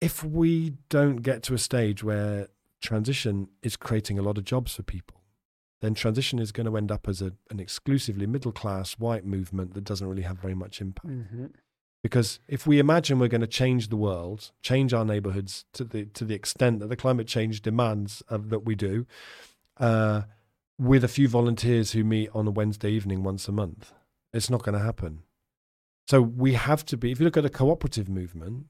if 0.00 0.22
we 0.22 0.74
don't 0.88 1.16
get 1.16 1.42
to 1.44 1.54
a 1.54 1.58
stage 1.58 2.04
where 2.04 2.48
transition 2.80 3.48
is 3.62 3.76
creating 3.76 4.18
a 4.18 4.22
lot 4.22 4.38
of 4.38 4.44
jobs 4.44 4.74
for 4.74 4.82
people, 4.82 5.19
then 5.80 5.94
transition 5.94 6.38
is 6.38 6.52
going 6.52 6.66
to 6.66 6.76
end 6.76 6.92
up 6.92 7.08
as 7.08 7.22
a, 7.22 7.32
an 7.50 7.58
exclusively 7.58 8.26
middle 8.26 8.52
class 8.52 8.92
white 8.94 9.24
movement 9.24 9.74
that 9.74 9.84
doesn't 9.84 10.06
really 10.06 10.22
have 10.22 10.38
very 10.38 10.54
much 10.54 10.80
impact. 10.80 11.08
Mm-hmm. 11.08 11.46
Because 12.02 12.40
if 12.48 12.66
we 12.66 12.78
imagine 12.78 13.18
we're 13.18 13.28
going 13.28 13.40
to 13.42 13.46
change 13.46 13.88
the 13.88 13.96
world, 13.96 14.52
change 14.62 14.94
our 14.94 15.04
neighborhoods 15.04 15.66
to 15.74 15.84
the 15.84 16.06
to 16.06 16.24
the 16.24 16.34
extent 16.34 16.80
that 16.80 16.88
the 16.88 16.96
climate 16.96 17.26
change 17.26 17.60
demands 17.60 18.22
of, 18.28 18.48
that 18.48 18.60
we 18.60 18.74
do, 18.74 19.06
uh, 19.78 20.22
with 20.78 21.04
a 21.04 21.08
few 21.08 21.28
volunteers 21.28 21.92
who 21.92 22.02
meet 22.02 22.30
on 22.32 22.46
a 22.46 22.50
Wednesday 22.50 22.90
evening 22.90 23.22
once 23.22 23.48
a 23.48 23.52
month, 23.52 23.92
it's 24.32 24.48
not 24.48 24.62
going 24.62 24.78
to 24.78 24.84
happen. 24.84 25.24
So 26.08 26.22
we 26.22 26.54
have 26.54 26.84
to 26.86 26.96
be. 26.96 27.12
If 27.12 27.20
you 27.20 27.24
look 27.24 27.36
at 27.36 27.44
a 27.44 27.50
cooperative 27.50 28.08
movement 28.08 28.66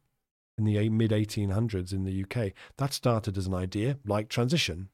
in 0.59 0.65
the 0.65 0.89
mid 0.89 1.13
1800s 1.13 1.93
in 1.93 2.05
the 2.05 2.25
UK, 2.25 2.53
that 2.79 2.93
started 2.93 3.39
as 3.39 3.47
an 3.47 3.55
idea 3.55 3.99
like 4.05 4.29
transition. 4.29 4.89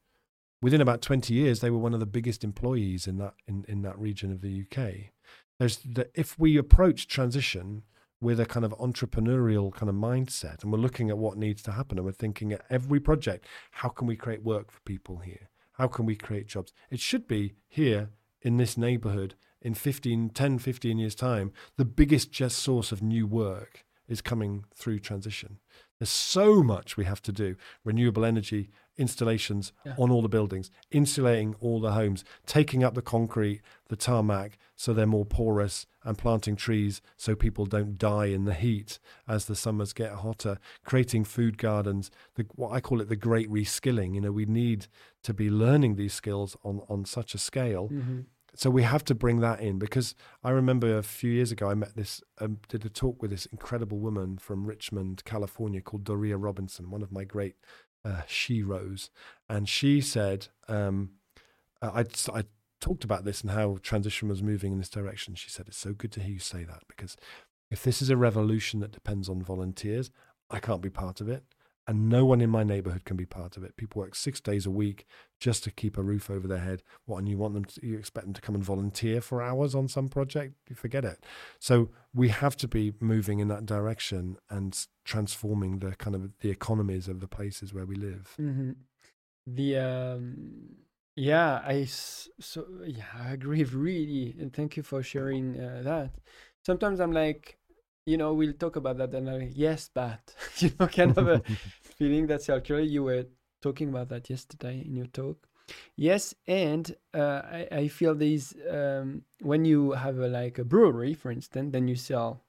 Within 0.61 0.81
about 0.81 1.01
20 1.01 1.33
years, 1.33 1.59
they 1.59 1.69
were 1.69 1.77
one 1.77 1.93
of 1.93 1.99
the 1.99 2.05
biggest 2.05 2.43
employees 2.43 3.07
in 3.07 3.17
that 3.17 3.35
in, 3.47 3.63
in 3.67 3.81
that 3.83 3.97
region 3.99 4.31
of 4.31 4.41
the 4.41 4.63
UK. 4.63 5.11
There's 5.59 5.77
the, 5.77 6.09
if 6.15 6.37
we 6.39 6.57
approach 6.57 7.07
transition 7.07 7.83
with 8.19 8.39
a 8.39 8.45
kind 8.45 8.65
of 8.65 8.71
entrepreneurial 8.79 9.71
kind 9.71 9.89
of 9.89 9.95
mindset 9.95 10.63
and 10.63 10.71
we're 10.71 10.79
looking 10.79 11.09
at 11.09 11.17
what 11.17 11.37
needs 11.37 11.61
to 11.61 11.71
happen 11.71 11.99
and 11.99 12.05
we're 12.05 12.11
thinking 12.11 12.51
at 12.51 12.65
every 12.69 12.99
project 12.99 13.45
how 13.71 13.89
can 13.89 14.07
we 14.07 14.15
create 14.15 14.43
work 14.43 14.71
for 14.71 14.79
people 14.81 15.19
here? 15.19 15.49
How 15.73 15.87
can 15.87 16.05
we 16.05 16.15
create 16.15 16.47
jobs? 16.47 16.73
It 16.89 16.99
should 16.99 17.27
be 17.27 17.53
here 17.67 18.09
in 18.41 18.57
this 18.57 18.77
neighborhood 18.77 19.35
in 19.61 19.73
15 19.73 20.29
10 20.29 20.59
15 20.59 20.97
years 20.97 21.15
time 21.15 21.51
the 21.77 21.85
biggest 21.85 22.31
just 22.31 22.57
source 22.59 22.91
of 22.91 23.01
new 23.03 23.27
work 23.27 23.85
is 24.07 24.21
coming 24.21 24.63
through 24.73 24.99
transition. 24.99 25.59
There's 25.99 26.09
so 26.09 26.63
much 26.63 26.95
we 26.95 27.05
have 27.05 27.21
to 27.23 27.31
do. 27.31 27.55
Renewable 27.83 28.23
energy 28.23 28.69
installations 28.97 29.71
yeah. 29.85 29.93
on 29.97 30.11
all 30.11 30.21
the 30.21 30.29
buildings, 30.29 30.71
insulating 30.91 31.55
all 31.59 31.79
the 31.79 31.91
homes, 31.91 32.23
taking 32.45 32.83
up 32.83 32.95
the 32.95 33.01
concrete, 33.01 33.61
the 33.89 33.95
tarmac, 33.95 34.57
so 34.75 34.93
they're 34.93 35.05
more 35.05 35.25
porous, 35.25 35.85
and 36.03 36.17
planting 36.17 36.55
trees 36.55 37.01
so 37.17 37.35
people 37.35 37.65
don't 37.65 37.97
die 37.97 38.27
in 38.27 38.45
the 38.45 38.53
heat 38.53 38.99
as 39.27 39.45
the 39.45 39.55
summers 39.55 39.93
get 39.93 40.11
hotter, 40.13 40.57
creating 40.85 41.23
food 41.23 41.57
gardens, 41.57 42.09
the, 42.35 42.45
what 42.55 42.71
I 42.71 42.79
call 42.79 43.01
it 43.01 43.09
the 43.09 43.15
great 43.15 43.49
reskilling. 43.49 44.15
You 44.15 44.21
know, 44.21 44.31
we 44.31 44.45
need 44.45 44.87
to 45.23 45.33
be 45.33 45.49
learning 45.49 45.95
these 45.95 46.13
skills 46.13 46.55
on, 46.63 46.81
on 46.89 47.05
such 47.05 47.35
a 47.35 47.37
scale. 47.37 47.89
Mm-hmm. 47.89 48.21
So 48.57 48.71
we 48.71 48.81
have 48.81 49.05
to 49.05 49.13
bring 49.13 49.39
that 49.41 49.59
in 49.59 49.77
because 49.77 50.15
I 50.43 50.49
remember 50.49 50.97
a 50.97 51.03
few 51.03 51.29
years 51.29 51.51
ago 51.51 51.69
I 51.69 51.75
met 51.75 51.95
this, 51.95 52.23
um, 52.39 52.57
did 52.67 52.85
a 52.85 52.89
talk 52.89 53.21
with 53.21 53.29
this 53.29 53.45
incredible 53.47 53.99
woman 53.99 54.39
from 54.39 54.65
Richmond, 54.65 55.23
California 55.25 55.79
called 55.79 56.03
Doria 56.05 56.37
Robinson, 56.37 56.89
one 56.89 57.03
of 57.03 57.11
my 57.11 57.23
great 57.23 57.55
uh, 58.07 58.21
She 58.27 58.63
Rose, 58.63 59.09
and 59.49 59.67
she 59.67 60.01
said, 60.01 60.47
um, 60.67 61.11
I, 61.81 62.05
I 62.33 62.43
talked 62.79 63.03
about 63.03 63.25
this 63.25 63.41
and 63.41 63.51
how 63.51 63.77
transition 63.81 64.29
was 64.29 64.43
moving 64.43 64.73
in 64.73 64.77
this 64.77 64.89
direction. 64.89 65.35
She 65.35 65.49
said, 65.49 65.67
It's 65.67 65.77
so 65.77 65.93
good 65.93 66.11
to 66.13 66.21
hear 66.21 66.33
you 66.33 66.39
say 66.39 66.63
that 66.63 66.83
because 66.87 67.17
if 67.69 67.83
this 67.83 68.01
is 68.01 68.09
a 68.09 68.17
revolution 68.17 68.79
that 68.79 68.91
depends 68.91 69.29
on 69.29 69.41
volunteers, 69.41 70.11
I 70.49 70.59
can't 70.59 70.81
be 70.81 70.89
part 70.89 71.21
of 71.21 71.27
it 71.27 71.43
and 71.87 72.09
no 72.09 72.25
one 72.25 72.41
in 72.41 72.49
my 72.49 72.63
neighborhood 72.63 73.05
can 73.05 73.15
be 73.15 73.25
part 73.25 73.55
of 73.55 73.63
it. 73.63 73.77
People 73.77 74.01
work 74.01 74.13
six 74.13 74.41
days 74.41 74.65
a 74.65 74.71
week 74.71 75.05
just 75.39 75.63
to 75.63 75.71
keep 75.71 75.97
a 75.97 76.03
roof 76.03 76.29
over 76.29 76.47
their 76.47 76.59
head. 76.59 76.83
What, 77.05 77.19
and 77.19 77.29
you 77.29 77.37
want 77.37 77.53
them 77.53 77.63
to, 77.65 77.85
you 77.85 77.97
expect 77.97 78.25
them 78.25 78.33
to 78.33 78.41
come 78.41 78.55
and 78.55 78.63
volunteer 78.63 79.21
for 79.21 79.41
hours 79.41 79.73
on 79.73 79.87
some 79.87 80.09
project? 80.09 80.55
You 80.69 80.75
forget 80.75 81.05
it. 81.05 81.25
So 81.59 81.89
we 82.13 82.27
have 82.27 82.57
to 82.57 82.67
be 82.67 82.93
moving 82.99 83.39
in 83.39 83.47
that 83.47 83.65
direction 83.65 84.37
and 84.49 84.77
transforming 85.05 85.79
the 85.79 85.95
kind 85.95 86.15
of 86.15 86.37
the 86.41 86.49
economies 86.49 87.07
of 87.07 87.21
the 87.21 87.27
places 87.27 87.73
where 87.73 87.85
we 87.85 87.95
live. 87.95 88.35
Mm-hmm. 88.39 88.71
The, 89.47 89.77
um, 89.77 90.57
yeah, 91.15 91.61
I, 91.65 91.85
so, 91.85 92.65
yeah, 92.85 93.05
I 93.17 93.31
agree 93.31 93.63
really. 93.63 94.35
And 94.37 94.51
thank 94.51 94.75
you 94.75 94.83
for 94.83 95.01
sharing 95.01 95.57
uh, 95.57 95.83
that. 95.83 96.11
Sometimes 96.65 96.99
I'm 96.99 97.13
like, 97.13 97.57
you 98.07 98.15
know, 98.15 98.33
we'll 98.33 98.53
talk 98.53 98.77
about 98.77 98.97
that. 98.97 99.13
And 99.13 99.29
I'm 99.29 99.39
like, 99.39 99.51
yes, 99.53 99.89
but, 99.93 100.33
you 100.57 100.71
know, 100.79 100.87
kind 100.87 101.15
of 101.15 101.27
a 101.27 101.41
feeling 101.97 102.25
that 102.27 102.41
circular. 102.41 102.79
You 102.81 103.03
were 103.03 103.25
talking 103.61 103.89
about 103.89 104.07
that 104.09 104.29
yesterday 104.29 104.81
in 104.85 104.95
your 104.95 105.07
talk. 105.07 105.45
Yes, 105.97 106.33
and 106.47 106.95
uh, 107.13 107.41
I, 107.43 107.67
I 107.71 107.87
feel 107.89 108.15
these 108.15 108.55
um, 108.71 109.23
when 109.41 109.65
you 109.65 109.91
have 109.91 110.17
a, 110.19 110.29
like 110.29 110.57
a 110.57 110.63
brewery, 110.63 111.13
for 111.13 111.29
instance, 111.29 111.73
then 111.73 111.89
you 111.89 111.95
sell 111.95 112.41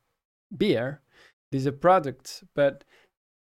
beer. 0.57 1.03
There's 1.51 1.67
a 1.67 1.73
product, 1.73 2.45
but 2.55 2.85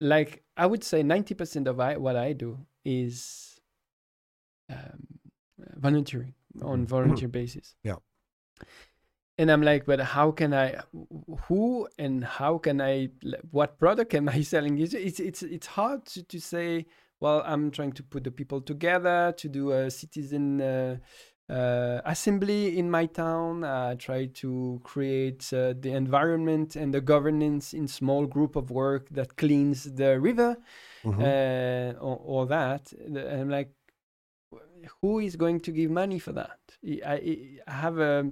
like 0.00 0.42
I 0.57 0.66
would 0.66 0.82
say, 0.82 1.05
ninety 1.05 1.34
percent 1.34 1.68
of 1.68 1.78
I, 1.78 1.96
what 1.96 2.16
I 2.16 2.32
do 2.32 2.59
is 2.84 3.61
um, 4.68 5.07
volunteering 5.76 6.34
on 6.61 6.78
mm-hmm. 6.78 6.86
volunteer 6.86 7.28
basis. 7.28 7.76
Yeah 7.84 7.96
and 9.43 9.51
i'm 9.51 9.62
like 9.62 9.84
but 9.84 10.01
how 10.01 10.30
can 10.30 10.55
i 10.55 10.76
who 11.47 11.88
and 11.99 12.24
how 12.24 12.57
can 12.59 12.80
i 12.80 13.09
what 13.51 13.78
product 13.78 14.14
am 14.14 14.28
i 14.28 14.40
selling? 14.53 14.78
It's 14.78 14.95
it's 14.95 15.20
it's, 15.20 15.43
it's 15.43 15.66
hard 15.66 16.07
to, 16.07 16.22
to 16.22 16.40
say 16.40 16.86
well 17.20 17.43
i'm 17.45 17.70
trying 17.70 17.93
to 17.93 18.03
put 18.05 18.22
the 18.24 18.30
people 18.30 18.61
together 18.61 19.34
to 19.36 19.49
do 19.49 19.72
a 19.72 19.90
citizen 19.90 20.61
uh, 20.61 20.97
uh, 21.51 22.01
assembly 22.07 22.78
in 22.78 22.90
my 22.90 23.05
town. 23.05 23.62
I 23.64 23.97
try 23.97 24.26
to 24.43 24.80
create 24.84 25.53
uh, 25.53 25.74
the 25.78 25.93
environment 25.93 26.76
and 26.76 26.95
the 26.95 27.01
governance 27.03 27.74
in 27.74 27.88
small 27.88 28.24
group 28.26 28.57
of 28.57 28.70
work 28.70 29.09
that 29.11 29.36
cleans 29.36 29.84
the 29.84 30.18
river 30.18 30.57
mm-hmm. 31.05 31.20
Uh, 31.20 32.01
or, 32.01 32.16
or, 32.24 32.47
that. 32.47 32.93
And 32.93 33.18
i'm 33.18 33.51
like 33.51 33.72
who 35.01 35.18
is 35.18 35.36
going 35.36 35.61
to 35.61 35.70
give 35.72 35.90
money 35.90 36.18
for 36.18 36.32
that? 36.32 36.59
I, 36.84 37.49
I 37.66 37.72
have 37.72 37.99
a, 37.99 38.30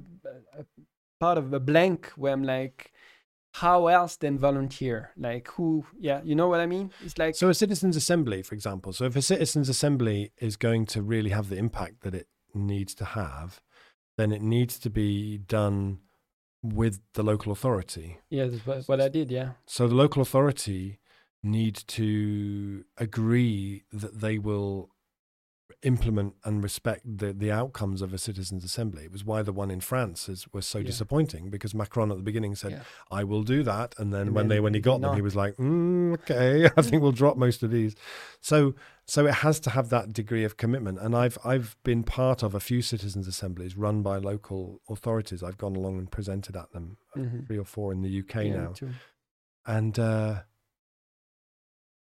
a 0.58 0.64
part 1.20 1.38
of 1.38 1.52
a 1.52 1.60
blank 1.60 2.10
where 2.16 2.32
I'm 2.32 2.42
like, 2.42 2.92
how 3.52 3.88
else 3.88 4.16
than 4.16 4.38
volunteer? 4.38 5.10
Like 5.16 5.48
who? 5.48 5.84
Yeah, 5.98 6.20
you 6.24 6.34
know 6.34 6.48
what 6.48 6.60
I 6.60 6.66
mean? 6.66 6.90
It's 7.04 7.18
like 7.18 7.34
so 7.34 7.48
a 7.48 7.54
citizens' 7.54 7.96
assembly, 7.96 8.42
for 8.42 8.54
example. 8.54 8.92
So 8.92 9.04
if 9.04 9.16
a 9.16 9.22
citizens' 9.22 9.68
assembly 9.68 10.32
is 10.38 10.56
going 10.56 10.86
to 10.86 11.02
really 11.02 11.30
have 11.30 11.48
the 11.48 11.56
impact 11.56 12.00
that 12.02 12.14
it 12.14 12.26
needs 12.54 12.94
to 12.96 13.04
have, 13.04 13.60
then 14.16 14.32
it 14.32 14.42
needs 14.42 14.78
to 14.80 14.90
be 14.90 15.38
done 15.38 15.98
with 16.62 17.00
the 17.14 17.22
local 17.22 17.52
authority. 17.52 18.18
Yeah, 18.28 18.48
that's 18.66 18.88
what 18.88 19.00
I 19.00 19.08
did. 19.08 19.30
Yeah. 19.30 19.50
So 19.66 19.88
the 19.88 19.94
local 19.94 20.22
authority 20.22 20.98
need 21.42 21.74
to 21.74 22.84
agree 22.98 23.84
that 23.92 24.20
they 24.20 24.38
will 24.38 24.90
implement 25.82 26.34
and 26.44 26.62
respect 26.62 27.02
the, 27.04 27.32
the 27.32 27.50
outcomes 27.50 28.02
of 28.02 28.12
a 28.12 28.18
citizens' 28.18 28.64
assembly. 28.64 29.04
It 29.04 29.12
was 29.12 29.24
why 29.24 29.42
the 29.42 29.52
one 29.52 29.70
in 29.70 29.80
France 29.80 30.28
is, 30.28 30.46
was 30.52 30.66
so 30.66 30.78
yeah. 30.78 30.84
disappointing 30.84 31.48
because 31.48 31.74
Macron 31.74 32.10
at 32.10 32.18
the 32.18 32.22
beginning 32.22 32.54
said, 32.54 32.72
yeah. 32.72 32.82
"I 33.10 33.24
will 33.24 33.42
do 33.42 33.62
that," 33.62 33.94
and 33.98 34.12
then 34.12 34.22
and 34.22 34.34
when 34.34 34.48
then 34.48 34.56
they 34.56 34.60
when 34.60 34.74
he 34.74 34.80
got 34.80 35.00
not. 35.00 35.08
them, 35.08 35.16
he 35.16 35.22
was 35.22 35.34
like, 35.34 35.56
mm, 35.56 36.14
"Okay, 36.14 36.66
I 36.76 36.82
think 36.82 37.02
we'll 37.02 37.12
drop 37.12 37.36
most 37.36 37.62
of 37.62 37.70
these." 37.70 37.94
So 38.40 38.74
so 39.06 39.26
it 39.26 39.34
has 39.34 39.58
to 39.60 39.70
have 39.70 39.88
that 39.88 40.12
degree 40.12 40.44
of 40.44 40.56
commitment. 40.56 40.98
And 41.00 41.16
I've 41.16 41.38
I've 41.44 41.76
been 41.82 42.02
part 42.02 42.42
of 42.42 42.54
a 42.54 42.60
few 42.60 42.82
citizens' 42.82 43.26
assemblies 43.26 43.76
run 43.76 44.02
by 44.02 44.18
local 44.18 44.80
authorities. 44.88 45.42
I've 45.42 45.58
gone 45.58 45.76
along 45.76 45.98
and 45.98 46.10
presented 46.10 46.56
at 46.56 46.72
them, 46.72 46.98
uh, 47.16 47.20
mm-hmm. 47.20 47.40
three 47.46 47.58
or 47.58 47.64
four 47.64 47.92
in 47.92 48.02
the 48.02 48.20
UK 48.20 48.44
yeah, 48.44 48.56
now, 48.56 48.74
and 49.66 49.98
uh, 49.98 50.42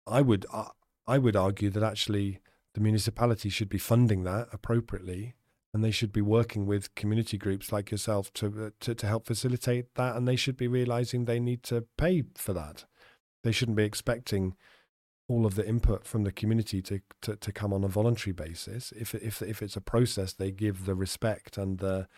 I 0.06 0.22
would. 0.22 0.46
Uh, 0.52 0.68
I 1.08 1.18
would 1.18 1.36
argue 1.36 1.70
that 1.70 1.84
actually 1.84 2.40
the 2.76 2.82
municipality 2.82 3.48
should 3.48 3.70
be 3.70 3.78
funding 3.78 4.24
that 4.24 4.48
appropriately 4.52 5.34
and 5.72 5.82
they 5.82 5.90
should 5.90 6.12
be 6.12 6.20
working 6.20 6.66
with 6.66 6.94
community 6.94 7.38
groups 7.38 7.72
like 7.72 7.90
yourself 7.90 8.30
to, 8.34 8.66
uh, 8.66 8.70
to, 8.80 8.94
to 8.94 9.06
help 9.06 9.26
facilitate 9.26 9.94
that 9.94 10.14
and 10.14 10.28
they 10.28 10.36
should 10.36 10.58
be 10.58 10.68
realizing 10.68 11.24
they 11.24 11.40
need 11.40 11.62
to 11.62 11.86
pay 11.96 12.24
for 12.36 12.52
that. 12.52 12.84
They 13.44 13.50
shouldn't 13.50 13.78
be 13.78 13.84
expecting 13.84 14.56
all 15.26 15.46
of 15.46 15.54
the 15.54 15.66
input 15.66 16.06
from 16.06 16.24
the 16.24 16.30
community 16.30 16.82
to, 16.82 17.00
to, 17.22 17.36
to 17.36 17.50
come 17.50 17.72
on 17.72 17.82
a 17.82 17.88
voluntary 17.88 18.34
basis. 18.34 18.92
If, 18.94 19.14
if, 19.14 19.40
if 19.40 19.62
it's 19.62 19.76
a 19.76 19.80
process 19.80 20.34
they 20.34 20.50
give 20.50 20.84
the 20.84 20.94
respect 20.94 21.56
and 21.56 21.78
the, 21.78 22.08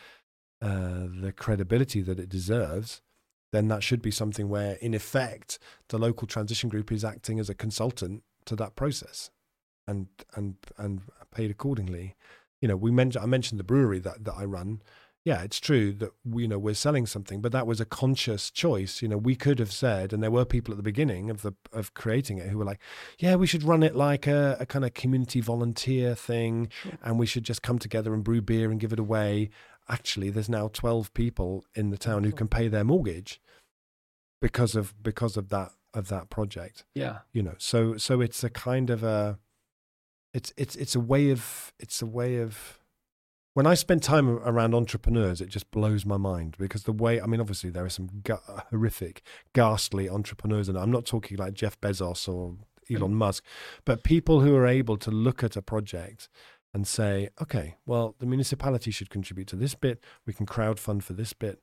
uh, 0.60 1.06
the 1.22 1.32
credibility 1.36 2.00
that 2.02 2.18
it 2.18 2.28
deserves 2.28 3.00
then 3.52 3.68
that 3.68 3.84
should 3.84 4.02
be 4.02 4.10
something 4.10 4.48
where, 4.48 4.74
in 4.74 4.92
effect, 4.92 5.60
the 5.88 5.98
local 5.98 6.26
transition 6.26 6.68
group 6.68 6.90
is 6.90 7.04
acting 7.04 7.38
as 7.38 7.48
a 7.48 7.54
consultant 7.54 8.22
to 8.44 8.54
that 8.56 8.76
process, 8.76 9.30
and 9.88 10.06
and 10.36 10.54
and 10.76 11.00
paid 11.34 11.50
accordingly. 11.50 12.14
You 12.60 12.68
know, 12.68 12.76
we 12.76 12.90
mentioned 12.92 13.22
I 13.24 13.26
mentioned 13.26 13.58
the 13.58 13.64
brewery 13.64 13.98
that 14.00 14.24
that 14.24 14.34
I 14.36 14.44
run. 14.44 14.82
Yeah, 15.24 15.42
it's 15.42 15.60
true 15.60 15.92
that 15.94 16.12
we, 16.24 16.42
you 16.42 16.48
know 16.48 16.58
we're 16.58 16.74
selling 16.74 17.04
something, 17.06 17.40
but 17.42 17.52
that 17.52 17.66
was 17.66 17.80
a 17.80 17.84
conscious 17.84 18.50
choice. 18.50 19.02
You 19.02 19.08
know, 19.08 19.18
we 19.18 19.34
could 19.34 19.58
have 19.58 19.72
said, 19.72 20.12
and 20.12 20.22
there 20.22 20.30
were 20.30 20.44
people 20.46 20.72
at 20.72 20.76
the 20.78 20.82
beginning 20.92 21.28
of 21.28 21.42
the 21.42 21.52
of 21.72 21.92
creating 21.92 22.38
it 22.38 22.48
who 22.48 22.56
were 22.58 22.64
like, 22.64 22.80
"Yeah, 23.18 23.34
we 23.34 23.46
should 23.46 23.64
run 23.64 23.82
it 23.82 23.94
like 23.96 24.26
a, 24.26 24.56
a 24.60 24.64
kind 24.64 24.84
of 24.84 24.94
community 24.94 25.40
volunteer 25.40 26.14
thing, 26.14 26.68
Sure. 26.82 26.92
and 27.02 27.18
we 27.18 27.26
should 27.26 27.44
just 27.44 27.62
come 27.62 27.78
together 27.78 28.14
and 28.14 28.24
brew 28.24 28.40
beer 28.40 28.70
and 28.70 28.80
give 28.80 28.92
it 28.92 28.98
away." 29.00 29.50
Actually, 29.90 30.30
there's 30.30 30.48
now 30.50 30.68
12 30.68 31.12
people 31.14 31.64
in 31.74 31.90
the 31.90 31.98
town 31.98 32.24
who 32.24 32.32
can 32.32 32.46
pay 32.48 32.68
their 32.68 32.84
mortgage 32.84 33.40
because 34.40 34.74
of 34.76 34.94
because 35.02 35.36
of 35.36 35.48
that 35.48 35.72
of 35.94 36.08
that 36.08 36.28
project 36.30 36.84
Yeah. 36.94 37.18
you 37.32 37.42
know 37.42 37.54
so 37.58 37.96
so 37.96 38.20
it's 38.20 38.44
a 38.44 38.50
kind 38.50 38.90
of 38.90 39.02
a 39.02 39.38
it's 40.38 40.52
it's 40.56 40.76
it's 40.76 40.94
a 40.94 41.00
way 41.00 41.30
of 41.30 41.72
it's 41.80 42.00
a 42.00 42.06
way 42.06 42.36
of 42.36 42.78
when 43.54 43.66
i 43.66 43.74
spend 43.74 44.00
time 44.00 44.28
around 44.28 44.72
entrepreneurs 44.72 45.40
it 45.40 45.48
just 45.48 45.68
blows 45.72 46.06
my 46.06 46.16
mind 46.16 46.54
because 46.60 46.84
the 46.84 46.92
way 46.92 47.20
i 47.20 47.26
mean 47.26 47.40
obviously 47.40 47.70
there 47.70 47.84
are 47.84 47.88
some 47.90 48.08
horrific 48.70 49.20
ghastly 49.52 50.08
entrepreneurs 50.08 50.68
and 50.68 50.78
i'm 50.78 50.92
not 50.92 51.04
talking 51.04 51.36
like 51.36 51.54
jeff 51.54 51.78
bezos 51.80 52.28
or 52.28 52.50
mm-hmm. 52.50 52.96
elon 52.96 53.14
musk 53.14 53.42
but 53.84 54.04
people 54.04 54.40
who 54.42 54.54
are 54.54 54.66
able 54.66 54.96
to 54.96 55.10
look 55.10 55.42
at 55.42 55.56
a 55.56 55.62
project 55.62 56.28
and 56.72 56.86
say 56.86 57.28
okay 57.42 57.74
well 57.84 58.14
the 58.20 58.26
municipality 58.26 58.92
should 58.92 59.10
contribute 59.10 59.48
to 59.48 59.56
this 59.56 59.74
bit. 59.74 60.04
We 60.26 60.32
can 60.32 60.46
crowdfund 60.46 61.02
for 61.02 61.14
this 61.14 61.32
bit 61.32 61.60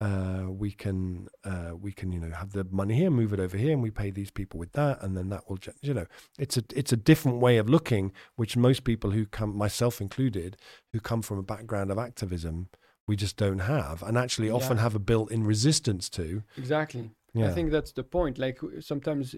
uh, 0.00 0.44
we 0.48 0.70
can 0.72 1.28
uh, 1.44 1.72
we 1.78 1.92
can 1.92 2.12
you 2.12 2.20
know 2.20 2.30
have 2.30 2.52
the 2.52 2.64
money 2.70 2.94
here, 2.94 3.10
move 3.10 3.32
it 3.32 3.40
over 3.40 3.56
here, 3.56 3.72
and 3.72 3.82
we 3.82 3.90
pay 3.90 4.10
these 4.10 4.30
people 4.30 4.58
with 4.60 4.72
that, 4.72 5.02
and 5.02 5.16
then 5.16 5.28
that 5.30 5.48
will 5.48 5.58
you 5.80 5.94
know 5.94 6.06
it's 6.38 6.56
a 6.56 6.64
it's 6.74 6.92
a 6.92 6.96
different 6.96 7.38
way 7.40 7.56
of 7.56 7.68
looking, 7.68 8.12
which 8.36 8.56
most 8.56 8.84
people 8.84 9.10
who 9.12 9.24
come, 9.26 9.56
myself 9.56 10.00
included, 10.00 10.56
who 10.92 11.00
come 11.00 11.22
from 11.22 11.38
a 11.38 11.42
background 11.42 11.90
of 11.90 11.98
activism, 11.98 12.68
we 13.08 13.16
just 13.16 13.36
don't 13.36 13.60
have, 13.60 14.02
and 14.02 14.18
actually 14.18 14.50
often 14.50 14.76
Yeah. 14.76 14.82
have 14.82 14.94
a 14.94 14.98
built-in 15.00 15.44
resistance 15.44 16.10
to. 16.10 16.42
Exactly. 16.58 17.10
Yeah, 17.32 17.50
I 17.50 17.54
think 17.54 17.70
that's 17.70 17.92
the 17.92 18.04
point. 18.04 18.38
Like 18.38 18.60
sometimes 18.80 19.34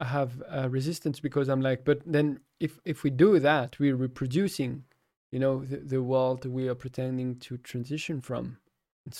I 0.00 0.04
have 0.04 0.42
uh, 0.48 0.68
resistance 0.70 1.20
because 1.20 1.48
I'm 1.48 1.60
like, 1.60 1.84
but 1.84 2.00
then 2.06 2.40
if 2.60 2.78
if 2.84 3.02
we 3.02 3.10
do 3.10 3.40
that, 3.40 3.78
we're 3.80 3.96
reproducing, 3.96 4.84
you 5.32 5.40
know, 5.40 5.64
the, 5.64 5.78
the 5.78 6.02
world 6.02 6.44
we 6.46 6.68
are 6.68 6.76
pretending 6.76 7.38
to 7.40 7.56
transition 7.58 8.20
from. 8.20 8.58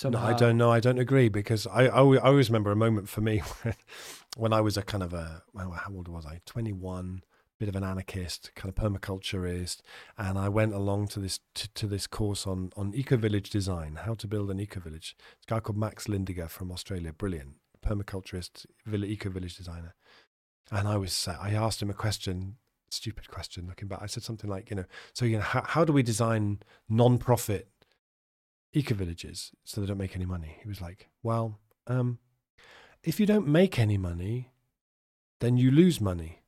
And 0.03 0.13
No, 0.13 0.19
I 0.19 0.33
don't 0.33 0.57
know. 0.57 0.71
I 0.71 0.79
don't 0.79 0.99
agree 0.99 1.29
because 1.29 1.67
I, 1.67 1.85
I, 1.85 1.89
always, 1.89 2.19
I 2.19 2.27
always 2.27 2.49
remember 2.49 2.71
a 2.71 2.75
moment 2.75 3.09
for 3.09 3.21
me 3.21 3.41
when, 4.37 4.53
I 4.53 4.61
was 4.61 4.77
a 4.77 4.81
kind 4.81 5.03
of 5.03 5.13
a, 5.13 5.43
well, 5.53 5.71
how 5.71 5.91
old 5.93 6.07
was 6.07 6.25
I? 6.25 6.41
21, 6.45 7.23
bit 7.59 7.69
of 7.69 7.75
an 7.75 7.83
anarchist, 7.83 8.51
kind 8.55 8.69
of 8.69 8.75
permaculturist. 8.75 9.81
And 10.17 10.37
I 10.37 10.49
went 10.49 10.73
along 10.73 11.09
to 11.09 11.19
this, 11.19 11.39
to, 11.55 11.71
to 11.73 11.87
this 11.87 12.07
course 12.07 12.47
on, 12.47 12.71
on 12.75 12.93
eco 12.95 13.17
village 13.17 13.49
design, 13.49 13.99
how 14.03 14.15
to 14.15 14.27
build 14.27 14.49
an 14.49 14.59
eco 14.59 14.79
village. 14.79 15.15
This 15.19 15.45
guy 15.47 15.59
called 15.59 15.77
Max 15.77 16.07
Lindegger 16.07 16.49
from 16.49 16.71
Australia, 16.71 17.13
brilliant 17.13 17.55
permaculturist, 17.85 18.65
vill- 18.85 19.05
eco 19.05 19.29
village 19.29 19.57
designer. 19.57 19.95
And 20.71 20.87
I 20.87 20.97
was, 20.97 21.13
sa- 21.13 21.37
I 21.41 21.51
asked 21.51 21.81
him 21.81 21.89
a 21.89 21.93
question, 21.93 22.55
stupid 22.89 23.29
question 23.29 23.67
looking 23.67 23.87
back. 23.87 23.99
I 24.01 24.05
said 24.05 24.23
something 24.23 24.49
like, 24.49 24.69
you 24.69 24.77
know, 24.77 24.85
so, 25.13 25.25
you 25.25 25.37
know, 25.37 25.43
how, 25.43 25.63
how 25.63 25.85
do 25.85 25.93
we 25.93 26.03
design 26.03 26.59
non-profit 26.89 27.67
eco 28.73 28.95
villages 28.95 29.51
so 29.63 29.81
they 29.81 29.87
don't 29.87 29.97
make 29.97 30.15
any 30.15 30.25
money. 30.25 30.57
He 30.61 30.67
was 30.67 30.81
like, 30.81 31.09
well, 31.23 31.59
um, 31.87 32.19
if 33.03 33.19
you 33.19 33.25
don't 33.25 33.47
make 33.47 33.79
any 33.79 33.97
money, 33.97 34.51
then 35.39 35.57
you 35.57 35.71
lose 35.71 35.99
money. 35.99 36.39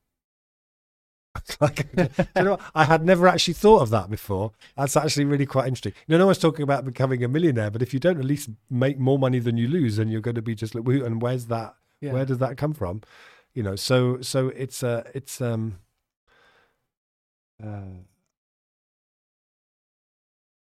like, 1.59 1.87
you 2.35 2.43
know. 2.43 2.59
I 2.75 2.85
had 2.85 3.03
never 3.03 3.27
actually 3.27 3.55
thought 3.55 3.81
of 3.81 3.89
that 3.89 4.09
before. 4.09 4.51
That's 4.77 4.95
actually 4.95 5.25
really 5.25 5.45
quite 5.45 5.67
interesting. 5.67 5.93
You 6.07 6.13
know, 6.13 6.19
no 6.19 6.25
one's 6.27 6.37
talking 6.37 6.63
about 6.63 6.85
becoming 6.85 7.23
a 7.23 7.27
millionaire, 7.27 7.71
but 7.71 7.81
if 7.81 7.93
you 7.93 7.99
don't 7.99 8.19
at 8.19 8.25
least 8.25 8.49
make 8.69 8.99
more 8.99 9.17
money 9.17 9.39
than 9.39 9.57
you 9.57 9.67
lose, 9.67 9.97
then 9.97 10.09
you're 10.09 10.21
going 10.21 10.35
to 10.35 10.41
be 10.41 10.55
just 10.55 10.75
like, 10.75 10.85
and 10.85 11.21
where's 11.21 11.47
that? 11.47 11.75
Yeah. 12.01 12.13
Where 12.13 12.25
does 12.25 12.39
that 12.39 12.57
come 12.57 12.73
from? 12.73 13.01
You 13.53 13.63
know, 13.63 13.75
so 13.75 14.19
so 14.21 14.49
it's 14.49 14.83
uh, 14.83 15.03
it's 15.13 15.39
um, 15.39 15.79
uh, 17.63 18.01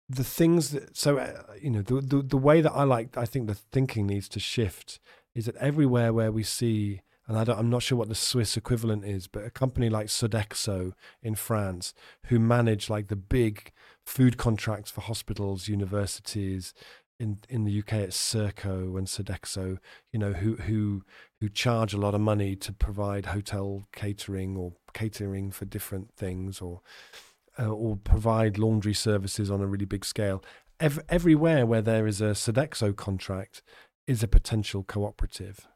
the 0.10 0.24
things 0.24 0.72
that 0.72 0.96
so 0.98 1.18
uh, 1.18 1.44
you 1.60 1.70
know 1.70 1.82
the, 1.82 2.02
the 2.02 2.22
the 2.22 2.38
way 2.38 2.62
that 2.62 2.72
I 2.72 2.84
like 2.84 3.18
I 3.18 3.26
think 3.26 3.48
the 3.48 3.56
thinking 3.56 4.08
needs 4.08 4.28
to 4.30 4.40
shift 4.40 5.00
is 5.34 5.46
that 5.46 5.56
everywhere 5.58 6.14
where 6.14 6.32
we 6.32 6.44
see 6.44 7.02
and 7.28 7.38
I 7.38 7.54
I'm 7.54 7.70
not 7.70 7.84
sure 7.84 7.98
what 7.98 8.10
the 8.10 8.16
Swiss 8.16 8.58
equivalent 8.58 9.06
is, 9.06 9.28
but 9.28 9.46
a 9.46 9.50
company 9.50 9.90
like 9.90 10.08
Sodexo 10.08 10.94
in 11.22 11.36
France, 11.36 11.94
who 12.26 12.38
manage 12.38 12.90
like 12.90 13.08
the 13.08 13.16
big 13.16 13.72
food 14.06 14.38
contracts 14.38 14.92
for 14.92 15.02
hospitals, 15.02 15.70
universities, 15.70 16.74
in 17.20 17.40
in 17.48 17.64
the 17.64 17.80
UK 17.80 17.94
it's 17.94 18.18
Serco 18.18 18.98
and 18.98 19.08
Sodexo, 19.08 19.78
you 20.12 20.20
know, 20.20 20.34
who 20.34 20.56
who 20.56 21.04
who 21.40 21.50
charge 21.50 21.94
a 21.94 22.00
lot 22.00 22.14
of 22.14 22.22
money 22.22 22.56
to 22.58 22.74
provide 22.74 23.28
hotel 23.28 23.84
catering 23.94 24.58
or 24.58 24.74
catering 24.94 25.52
for 25.52 25.66
different 25.66 26.14
things 26.14 26.60
or 26.60 26.82
uh, 27.60 27.70
or 27.70 27.98
provide 27.98 28.58
laundry 28.58 28.94
services 28.94 29.52
on 29.52 29.62
a 29.62 29.68
really 29.68 29.86
big 29.86 30.06
scale. 30.06 30.44
Ev- 30.80 31.04
everywhere 31.10 31.66
where 31.66 31.82
there 31.82 32.08
is 32.08 32.22
a 32.22 32.32
Sodexo 32.32 32.96
contract 32.96 33.62
is 34.08 34.24
a 34.24 34.28
potential 34.28 34.84
cooperative, 34.84 35.68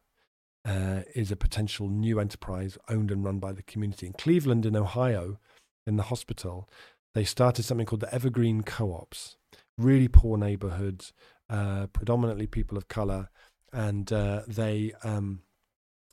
uh, 0.65 1.01
is 1.15 1.31
a 1.31 1.35
potential 1.35 1.87
new 1.89 2.19
enterprise 2.19 2.77
owned 2.89 3.11
and 3.11 3.23
run 3.23 3.39
by 3.39 3.53
the 3.53 3.63
community. 3.63 4.07
In 4.07 4.13
Cleveland, 4.13 4.65
in 4.65 4.75
Ohio, 4.75 5.39
in 5.85 5.95
the 5.95 6.03
hospital, 6.03 6.69
they 7.13 7.23
started 7.23 7.63
something 7.63 7.85
called 7.85 8.01
the 8.01 8.13
Evergreen 8.13 8.63
Co-ops. 8.63 9.37
Really 9.77 10.07
poor 10.07 10.37
neighborhoods, 10.37 11.13
uh, 11.49 11.87
predominantly 11.87 12.47
people 12.47 12.77
of 12.77 12.87
color, 12.87 13.29
and 13.71 14.11
uh, 14.11 14.41
they 14.47 14.93
um, 15.03 15.41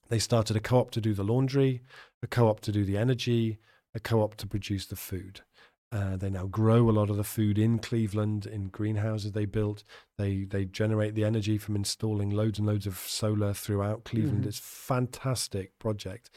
they 0.08 0.18
started 0.18 0.56
a 0.56 0.60
co-op 0.60 0.90
to 0.92 1.00
do 1.00 1.14
the 1.14 1.24
laundry, 1.24 1.82
a 2.22 2.26
co-op 2.26 2.60
to 2.60 2.72
do 2.72 2.84
the 2.84 2.98
energy, 2.98 3.58
a 3.94 4.00
co-op 4.00 4.34
to 4.36 4.46
produce 4.46 4.86
the 4.86 4.96
food. 4.96 5.40
Uh, 5.94 6.16
they 6.16 6.28
now 6.28 6.46
grow 6.46 6.90
a 6.90 6.96
lot 6.98 7.08
of 7.08 7.16
the 7.16 7.22
food 7.22 7.56
in 7.56 7.78
Cleveland 7.78 8.46
in 8.46 8.66
greenhouses 8.68 9.30
they 9.30 9.44
built. 9.44 9.84
They 10.18 10.42
they 10.42 10.64
generate 10.64 11.14
the 11.14 11.24
energy 11.24 11.56
from 11.56 11.76
installing 11.76 12.30
loads 12.30 12.58
and 12.58 12.66
loads 12.66 12.88
of 12.88 12.98
solar 12.98 13.54
throughout 13.54 14.02
Cleveland. 14.04 14.42
Mhm. 14.42 14.48
It's 14.48 14.58
fantastic 14.58 15.78
project. 15.78 16.30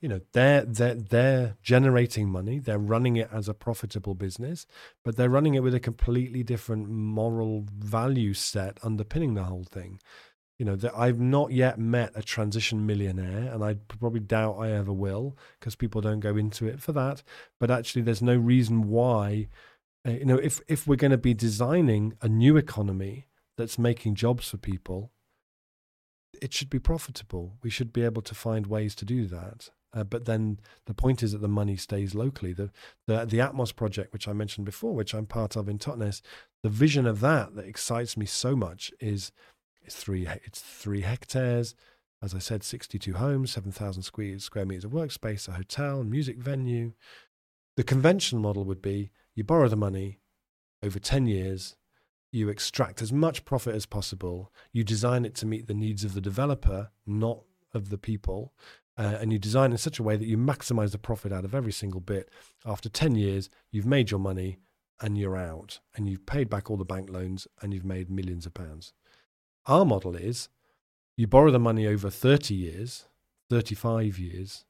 You 0.00 0.08
know, 0.10 0.20
they're 0.32 0.64
they're 0.64 0.94
they're 0.94 1.56
generating 1.60 2.30
money. 2.30 2.60
They're 2.60 2.78
running 2.78 3.16
it 3.16 3.28
as 3.32 3.48
a 3.48 3.54
profitable 3.54 4.14
business, 4.14 4.64
but 5.04 5.16
they're 5.16 5.28
running 5.28 5.54
it 5.54 5.64
with 5.64 5.74
a 5.74 5.80
completely 5.80 6.44
different 6.44 6.88
moral 6.88 7.66
value 7.76 8.32
set 8.32 8.78
underpinning 8.84 9.34
the 9.34 9.44
whole 9.44 9.64
thing 9.64 9.98
you 10.60 10.66
know 10.66 10.76
that 10.76 10.92
I've 10.94 11.18
not 11.18 11.52
yet 11.52 11.78
met 11.78 12.12
a 12.14 12.22
transition 12.22 12.84
millionaire, 12.84 13.50
and 13.50 13.64
I 13.64 13.76
probably 13.88 14.20
doubt 14.20 14.58
I 14.58 14.72
ever 14.72 14.92
will 14.92 15.34
because 15.58 15.74
people 15.74 16.02
don't 16.02 16.20
go 16.20 16.36
into 16.36 16.66
it 16.66 16.82
for 16.82 16.92
that. 16.92 17.22
But 17.58 17.70
actually, 17.70 18.02
there's 18.02 18.20
no 18.20 18.36
reason 18.36 18.90
why, 18.90 19.48
uh, 20.06 20.10
you 20.10 20.26
know, 20.26 20.36
if 20.36 20.60
if 20.68 20.86
we're 20.86 20.96
going 20.96 21.12
to 21.12 21.16
be 21.16 21.32
designing 21.32 22.12
a 22.20 22.28
new 22.28 22.58
economy 22.58 23.26
that's 23.56 23.78
making 23.78 24.16
jobs 24.16 24.50
for 24.50 24.58
people, 24.58 25.12
it 26.42 26.52
should 26.52 26.68
be 26.68 26.78
profitable. 26.78 27.54
We 27.62 27.70
should 27.70 27.90
be 27.90 28.04
able 28.04 28.20
to 28.20 28.34
find 28.34 28.66
ways 28.66 28.94
to 28.96 29.06
do 29.06 29.24
that. 29.28 29.70
Uh, 29.94 30.04
but 30.04 30.26
then 30.26 30.60
the 30.84 30.94
point 30.94 31.22
is 31.22 31.32
that 31.32 31.40
the 31.40 31.48
money 31.48 31.76
stays 31.76 32.14
locally. 32.14 32.52
The, 32.52 32.70
the 33.06 33.24
the 33.24 33.38
Atmos 33.38 33.74
project, 33.74 34.12
which 34.12 34.28
I 34.28 34.34
mentioned 34.34 34.66
before, 34.66 34.94
which 34.94 35.14
I'm 35.14 35.24
part 35.24 35.56
of 35.56 35.70
in 35.70 35.78
Totnes, 35.78 36.20
the 36.62 36.68
vision 36.68 37.06
of 37.06 37.20
that 37.20 37.54
that 37.54 37.64
excites 37.64 38.14
me 38.14 38.26
so 38.26 38.54
much 38.54 38.92
is 39.00 39.32
it's 39.82 39.96
three 39.96 40.26
it's 40.44 40.60
three 40.60 41.02
hectares. 41.02 41.74
As 42.22 42.34
I 42.34 42.38
said, 42.38 42.62
62 42.62 43.14
homes, 43.14 43.50
7,000 43.52 44.02
square, 44.02 44.38
square 44.38 44.66
meters 44.66 44.84
of 44.84 44.90
workspace, 44.90 45.48
a 45.48 45.52
hotel, 45.52 46.04
music 46.04 46.36
venue. 46.36 46.92
The 47.76 47.82
conventional 47.82 48.42
model 48.42 48.64
would 48.64 48.82
be 48.82 49.10
you 49.34 49.42
borrow 49.42 49.68
the 49.68 49.76
money 49.76 50.18
over 50.82 50.98
10 50.98 51.26
years, 51.26 51.76
you 52.32 52.48
extract 52.48 53.02
as 53.02 53.12
much 53.12 53.44
profit 53.44 53.74
as 53.74 53.86
possible, 53.86 54.52
you 54.72 54.84
design 54.84 55.24
it 55.24 55.34
to 55.36 55.46
meet 55.46 55.66
the 55.66 55.74
needs 55.74 56.04
of 56.04 56.14
the 56.14 56.20
developer, 56.20 56.90
not 57.06 57.40
of 57.72 57.88
the 57.88 57.98
people, 57.98 58.52
uh, 58.98 59.16
and 59.20 59.32
you 59.32 59.38
design 59.38 59.72
in 59.72 59.78
such 59.78 59.98
a 59.98 60.02
way 60.02 60.16
that 60.16 60.26
you 60.26 60.36
maximize 60.36 60.92
the 60.92 60.98
profit 60.98 61.32
out 61.32 61.44
of 61.44 61.54
every 61.54 61.72
single 61.72 62.00
bit. 62.00 62.28
After 62.66 62.88
10 62.88 63.14
years, 63.14 63.48
you've 63.70 63.86
made 63.86 64.10
your 64.10 64.20
money 64.20 64.58
and 65.00 65.16
you're 65.16 65.36
out, 65.36 65.80
and 65.96 66.08
you've 66.08 66.26
paid 66.26 66.50
back 66.50 66.70
all 66.70 66.76
the 66.76 66.84
bank 66.84 67.08
loans 67.08 67.48
and 67.62 67.72
you've 67.72 67.84
made 67.84 68.10
millions 68.10 68.44
of 68.44 68.52
pounds. 68.52 68.92
Our 69.66 69.84
model 69.84 70.16
is 70.16 70.48
you 71.16 71.26
borrow 71.26 71.50
the 71.50 71.58
money 71.58 71.86
over 71.86 72.10
30 72.10 72.54
years, 72.54 73.06
35 73.50 74.18
years, 74.18 74.64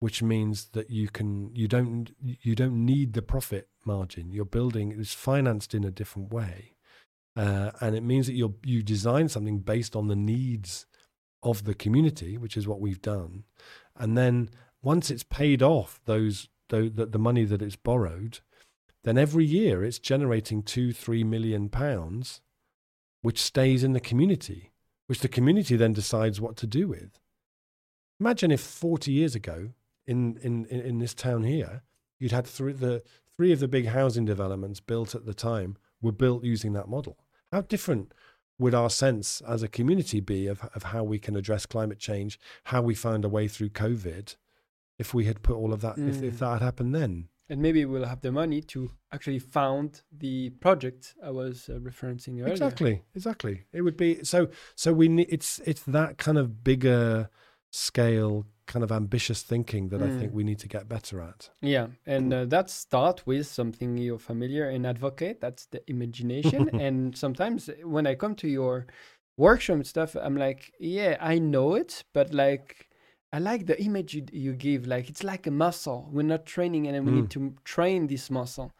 which 0.00 0.22
means 0.22 0.66
that 0.72 0.90
you 0.90 1.08
can 1.08 1.54
you 1.54 1.68
don't 1.68 2.10
you 2.20 2.54
don't 2.54 2.84
need 2.84 3.12
the 3.12 3.22
profit 3.22 3.68
margin. 3.84 4.32
You're 4.32 4.44
building 4.44 4.92
is 4.92 5.12
financed 5.12 5.74
in 5.74 5.84
a 5.84 5.90
different 5.90 6.32
way. 6.32 6.74
Uh, 7.36 7.70
and 7.80 7.96
it 7.96 8.02
means 8.02 8.26
that 8.26 8.34
you 8.34 8.56
you 8.64 8.82
design 8.82 9.28
something 9.28 9.60
based 9.60 9.94
on 9.94 10.08
the 10.08 10.16
needs 10.16 10.86
of 11.42 11.64
the 11.64 11.74
community, 11.74 12.36
which 12.36 12.56
is 12.56 12.68
what 12.68 12.80
we've 12.80 13.00
done, 13.00 13.44
and 13.96 14.18
then 14.18 14.50
once 14.82 15.10
it's 15.10 15.22
paid 15.22 15.62
off 15.62 16.00
those 16.04 16.48
the, 16.68 17.06
the 17.10 17.18
money 17.18 17.44
that 17.44 17.62
it's 17.62 17.76
borrowed, 17.76 18.40
then 19.04 19.18
every 19.18 19.44
year 19.44 19.84
it's 19.84 19.98
generating 19.98 20.62
two, 20.62 20.92
three 20.92 21.22
million 21.22 21.68
pounds, 21.68 22.40
which 23.22 23.40
stays 23.40 23.82
in 23.82 23.92
the 23.92 24.00
community, 24.00 24.72
which 25.06 25.20
the 25.20 25.28
community 25.28 25.76
then 25.76 25.92
decides 25.92 26.40
what 26.40 26.56
to 26.56 26.66
do 26.66 26.88
with. 26.88 27.18
Imagine 28.20 28.50
if 28.50 28.60
40 28.60 29.10
years 29.10 29.34
ago 29.34 29.70
in, 30.06 30.36
in, 30.42 30.66
in 30.66 30.98
this 30.98 31.14
town 31.14 31.44
here, 31.44 31.82
you'd 32.18 32.32
had 32.32 32.46
three, 32.46 32.72
the, 32.72 33.02
three 33.36 33.52
of 33.52 33.60
the 33.60 33.68
big 33.68 33.86
housing 33.88 34.24
developments 34.24 34.80
built 34.80 35.14
at 35.14 35.24
the 35.24 35.34
time 35.34 35.76
were 36.00 36.12
built 36.12 36.44
using 36.44 36.72
that 36.74 36.88
model. 36.88 37.16
How 37.50 37.62
different 37.62 38.12
would 38.58 38.74
our 38.74 38.90
sense 38.90 39.40
as 39.42 39.62
a 39.62 39.68
community 39.68 40.20
be 40.20 40.46
of, 40.46 40.68
of 40.74 40.84
how 40.84 41.02
we 41.02 41.18
can 41.18 41.36
address 41.36 41.66
climate 41.66 41.98
change, 41.98 42.38
how 42.64 42.82
we 42.82 42.94
find 42.94 43.24
a 43.24 43.28
way 43.28 43.48
through 43.48 43.70
COVID, 43.70 44.36
if 44.98 45.14
we 45.14 45.24
had 45.24 45.42
put 45.42 45.56
all 45.56 45.72
of 45.72 45.80
that, 45.80 45.96
mm. 45.96 46.08
if, 46.08 46.22
if 46.22 46.34
mm. 46.34 46.38
that 46.38 46.52
had 46.52 46.62
happened 46.62 46.94
then? 46.94 47.28
And 47.52 47.60
maybe 47.60 47.84
we'll 47.84 48.06
have 48.06 48.22
the 48.22 48.32
money 48.32 48.62
to 48.62 48.90
actually 49.12 49.38
found 49.38 50.00
the 50.10 50.48
project 50.60 51.14
I 51.22 51.30
was 51.30 51.68
uh, 51.68 51.74
referencing 51.74 52.40
earlier. 52.40 52.48
Exactly, 52.48 53.02
exactly. 53.14 53.64
It 53.74 53.82
would 53.82 53.98
be 53.98 54.24
so. 54.24 54.48
So 54.74 54.94
we 54.94 55.08
need 55.08 55.26
it's 55.28 55.60
it's 55.66 55.82
that 55.82 56.16
kind 56.16 56.38
of 56.38 56.64
bigger 56.64 57.28
scale, 57.70 58.46
kind 58.66 58.82
of 58.82 58.90
ambitious 58.90 59.42
thinking 59.42 59.90
that 59.90 60.00
mm. 60.00 60.06
I 60.06 60.18
think 60.18 60.32
mm. 60.32 60.36
we 60.36 60.44
need 60.44 60.60
to 60.60 60.68
get 60.68 60.88
better 60.88 61.20
at. 61.20 61.50
Yeah, 61.60 61.88
and 62.06 62.32
uh, 62.32 62.46
that 62.46 62.70
start 62.70 63.26
with 63.26 63.46
something 63.46 63.98
you're 63.98 64.18
familiar 64.18 64.70
and 64.70 64.86
advocate. 64.86 65.42
That's 65.42 65.66
the 65.66 65.82
imagination. 65.90 66.70
and 66.80 67.14
sometimes 67.16 67.68
when 67.84 68.06
I 68.06 68.14
come 68.14 68.34
to 68.36 68.48
your 68.48 68.86
workshop 69.36 69.84
stuff, 69.84 70.16
I'm 70.16 70.38
like, 70.38 70.72
yeah, 70.80 71.18
I 71.20 71.38
know 71.38 71.74
it, 71.74 72.02
but 72.14 72.32
like 72.32 72.88
I 73.32 73.38
like 73.38 73.66
the 73.66 73.80
image 73.82 74.14
you, 74.14 74.26
you 74.32 74.52
give. 74.52 74.86
Like 74.86 75.08
it's 75.08 75.24
like 75.24 75.46
a 75.46 75.50
muscle. 75.50 76.08
We're 76.12 76.22
not 76.22 76.44
training, 76.44 76.86
and 76.86 77.06
we 77.06 77.12
mm. 77.12 77.14
need 77.16 77.30
to 77.30 77.54
train 77.64 78.06
this 78.06 78.30
muscle. 78.30 78.72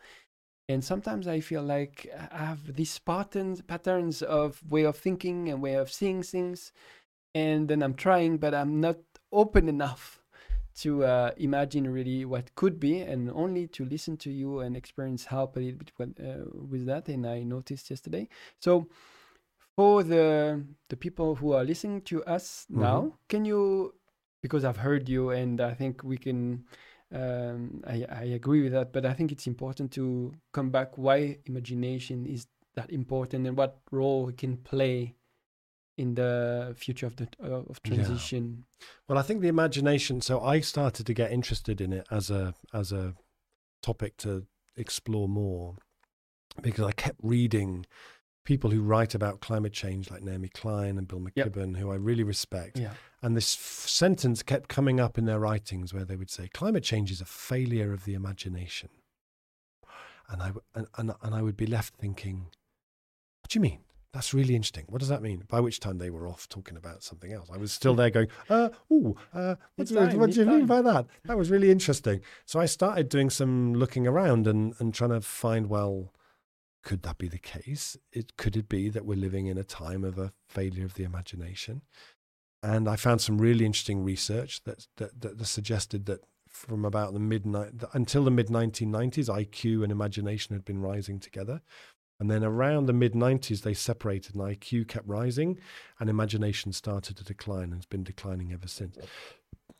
And 0.68 0.84
sometimes 0.84 1.26
I 1.26 1.40
feel 1.40 1.62
like 1.62 2.08
I 2.30 2.44
have 2.44 2.74
these 2.74 2.98
patterns, 2.98 3.60
patterns 3.62 4.22
of 4.22 4.62
way 4.70 4.84
of 4.84 4.96
thinking 4.96 5.48
and 5.48 5.60
way 5.62 5.74
of 5.74 5.90
seeing 5.90 6.22
things, 6.22 6.72
and 7.34 7.68
then 7.68 7.82
I'm 7.82 7.94
trying, 7.94 8.38
but 8.38 8.54
I'm 8.54 8.80
not 8.80 8.98
open 9.32 9.68
enough 9.68 10.20
to 10.74 11.04
uh, 11.04 11.30
imagine 11.36 11.92
really 11.92 12.24
what 12.24 12.54
could 12.54 12.78
be, 12.78 13.00
and 13.00 13.30
only 13.30 13.66
to 13.68 13.84
listen 13.84 14.16
to 14.18 14.30
you 14.30 14.60
and 14.60 14.76
experience 14.76 15.24
help 15.24 15.56
a 15.56 15.60
little 15.60 15.78
bit 15.78 15.92
with, 15.98 16.20
uh, 16.20 16.44
with 16.70 16.86
that. 16.86 17.08
And 17.08 17.26
I 17.26 17.42
noticed 17.42 17.90
yesterday. 17.90 18.28
So 18.60 18.88
for 19.76 20.02
the 20.02 20.64
the 20.88 20.96
people 20.96 21.34
who 21.34 21.52
are 21.52 21.64
listening 21.64 22.02
to 22.02 22.22
us 22.24 22.66
mm-hmm. 22.70 22.80
now, 22.82 23.12
can 23.28 23.44
you 23.44 23.94
because 24.42 24.64
I've 24.64 24.76
heard 24.76 25.08
you, 25.08 25.30
and 25.30 25.60
I 25.60 25.74
think 25.74 26.02
we 26.04 26.18
can. 26.18 26.64
Um, 27.14 27.82
I, 27.86 28.06
I 28.10 28.22
agree 28.22 28.62
with 28.62 28.72
that, 28.72 28.92
but 28.92 29.04
I 29.04 29.12
think 29.12 29.32
it's 29.32 29.46
important 29.46 29.92
to 29.92 30.32
come 30.52 30.70
back 30.70 30.96
why 30.96 31.38
imagination 31.44 32.24
is 32.24 32.46
that 32.74 32.90
important 32.90 33.46
and 33.46 33.56
what 33.56 33.80
role 33.90 34.30
it 34.30 34.38
can 34.38 34.56
play 34.56 35.14
in 35.98 36.14
the 36.14 36.74
future 36.76 37.06
of 37.06 37.16
the 37.16 37.28
uh, 37.42 37.62
of 37.68 37.82
transition. 37.82 38.64
Yeah. 38.80 38.86
Well, 39.08 39.18
I 39.18 39.22
think 39.22 39.40
the 39.42 39.48
imagination. 39.48 40.20
So 40.20 40.40
I 40.40 40.60
started 40.60 41.06
to 41.06 41.14
get 41.14 41.32
interested 41.32 41.80
in 41.80 41.92
it 41.92 42.06
as 42.10 42.30
a 42.30 42.54
as 42.72 42.92
a 42.92 43.14
topic 43.82 44.16
to 44.18 44.46
explore 44.76 45.28
more 45.28 45.76
because 46.62 46.84
I 46.84 46.92
kept 46.92 47.18
reading 47.22 47.86
people 48.44 48.70
who 48.70 48.82
write 48.82 49.14
about 49.14 49.40
climate 49.40 49.72
change, 49.72 50.10
like 50.10 50.22
Naomi 50.22 50.48
Klein 50.48 50.98
and 50.98 51.06
Bill 51.06 51.20
McKibben, 51.20 51.74
yep. 51.74 51.80
who 51.80 51.92
I 51.92 51.94
really 51.94 52.24
respect. 52.24 52.78
Yeah. 52.78 52.92
And 53.22 53.36
this 53.36 53.54
f- 53.54 53.88
sentence 53.88 54.42
kept 54.42 54.68
coming 54.68 54.98
up 54.98 55.16
in 55.16 55.26
their 55.26 55.38
writings 55.38 55.94
where 55.94 56.04
they 56.04 56.16
would 56.16 56.30
say, 56.30 56.48
climate 56.52 56.82
change 56.82 57.10
is 57.10 57.20
a 57.20 57.24
failure 57.24 57.92
of 57.92 58.04
the 58.04 58.14
imagination. 58.14 58.88
And 60.28 60.42
I, 60.42 60.52
and, 60.74 60.86
and, 60.96 61.12
and 61.22 61.34
I 61.34 61.42
would 61.42 61.56
be 61.56 61.66
left 61.66 61.94
thinking, 61.94 62.46
what 63.42 63.50
do 63.50 63.58
you 63.58 63.60
mean? 63.60 63.80
That's 64.12 64.34
really 64.34 64.54
interesting. 64.54 64.84
What 64.88 64.98
does 64.98 65.08
that 65.08 65.22
mean? 65.22 65.44
By 65.48 65.60
which 65.60 65.80
time 65.80 65.98
they 65.98 66.10
were 66.10 66.28
off 66.28 66.48
talking 66.48 66.76
about 66.76 67.02
something 67.02 67.32
else. 67.32 67.48
I 67.50 67.56
was 67.56 67.72
still 67.72 67.94
there 67.94 68.10
going, 68.10 68.28
uh, 68.50 68.68
ooh, 68.92 69.16
uh, 69.32 69.54
what, 69.76 69.88
do, 69.88 69.94
time, 69.94 70.18
what 70.18 70.32
do 70.32 70.40
you 70.40 70.44
time. 70.44 70.56
mean 70.58 70.66
by 70.66 70.82
that? 70.82 71.06
That 71.24 71.38
was 71.38 71.48
really 71.48 71.70
interesting. 71.70 72.20
So 72.44 72.60
I 72.60 72.66
started 72.66 73.08
doing 73.08 73.30
some 73.30 73.72
looking 73.72 74.06
around 74.06 74.46
and, 74.46 74.74
and 74.78 74.92
trying 74.92 75.10
to 75.10 75.22
find, 75.22 75.68
well, 75.68 76.12
could 76.82 77.02
that 77.02 77.18
be 77.18 77.28
the 77.28 77.38
case? 77.38 77.96
It, 78.12 78.36
could 78.36 78.56
it 78.56 78.68
be 78.68 78.88
that 78.88 79.04
we're 79.04 79.16
living 79.16 79.46
in 79.46 79.58
a 79.58 79.64
time 79.64 80.04
of 80.04 80.18
a 80.18 80.32
failure 80.48 80.84
of 80.84 80.94
the 80.94 81.04
imagination? 81.04 81.82
And 82.62 82.88
I 82.88 82.96
found 82.96 83.20
some 83.20 83.38
really 83.38 83.64
interesting 83.64 84.04
research 84.04 84.62
that, 84.64 84.86
that, 84.96 85.20
that 85.20 85.44
suggested 85.46 86.06
that 86.06 86.20
from 86.48 86.84
about 86.84 87.12
the 87.12 87.18
mid 87.18 87.46
until 87.92 88.24
the 88.24 88.30
mid 88.30 88.48
1990s, 88.48 89.28
IQ 89.28 89.82
and 89.82 89.90
imagination 89.90 90.54
had 90.54 90.64
been 90.64 90.80
rising 90.80 91.18
together. 91.18 91.62
And 92.20 92.30
then 92.30 92.44
around 92.44 92.86
the 92.86 92.92
mid 92.92 93.14
90s, 93.14 93.62
they 93.62 93.74
separated, 93.74 94.36
and 94.36 94.44
IQ 94.44 94.86
kept 94.86 95.08
rising, 95.08 95.58
and 95.98 96.08
imagination 96.08 96.72
started 96.72 97.16
to 97.16 97.24
decline 97.24 97.64
and 97.64 97.76
has 97.76 97.86
been 97.86 98.04
declining 98.04 98.52
ever 98.52 98.68
since. 98.68 98.96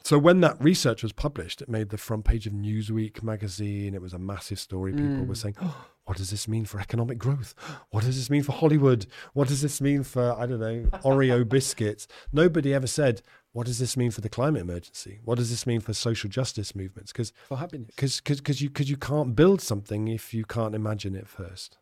So 0.03 0.19
when 0.19 0.41
that 0.41 0.61
research 0.61 1.05
was 1.05 1.13
published, 1.13 1.63
it 1.63 1.69
made 1.69 1.91
the 1.91 1.99
front 1.99 2.25
page 2.25 2.49
of 2.49 2.53
Newsweek 2.53 3.23
magazine. 3.23 3.95
It 3.95 4.03
was 4.03 4.13
a 4.13 4.19
massive 4.19 4.59
story. 4.59 4.93
People 4.93 5.09
mm. 5.09 5.27
were 5.29 5.37
saying, 5.37 5.55
oh, 5.63 5.87
"What 6.05 6.17
does 6.17 6.31
this 6.31 6.49
mean 6.49 6.65
for 6.65 6.81
economic 6.81 7.19
growth? 7.19 7.55
What 7.91 8.05
does 8.05 8.17
this 8.17 8.29
mean 8.31 8.43
for 8.43 8.53
Hollywood? 8.53 9.07
What 9.33 9.49
does 9.49 9.63
this 9.63 9.81
mean 9.81 10.03
for 10.03 10.33
I 10.33 10.47
don't 10.47 10.61
know 10.61 10.87
Oreo 11.05 11.49
biscuits?" 11.49 12.09
Nobody 12.33 12.75
ever 12.75 12.87
said, 12.87 13.23
"What 13.53 13.67
does 13.67 13.79
this 13.79 13.97
mean 13.97 14.11
for 14.11 14.21
the 14.21 14.29
climate 14.29 14.63
emergency? 14.63 15.21
What 15.25 15.39
does 15.39 15.51
this 15.51 15.67
mean 15.67 15.81
for 15.81 15.93
social 15.95 16.29
justice 16.29 16.75
movements?" 16.75 17.13
Because 17.13 17.33
for 17.49 17.59
happiness, 17.59 17.95
because 18.21 18.61
you 18.61 18.69
because 18.69 18.91
you 18.91 18.97
can't 18.97 19.37
build 19.37 19.61
something 19.61 20.09
if 20.09 20.35
you 20.35 20.45
can't 20.45 20.75
imagine 20.75 21.15
it 21.15 21.29
first. 21.29 21.79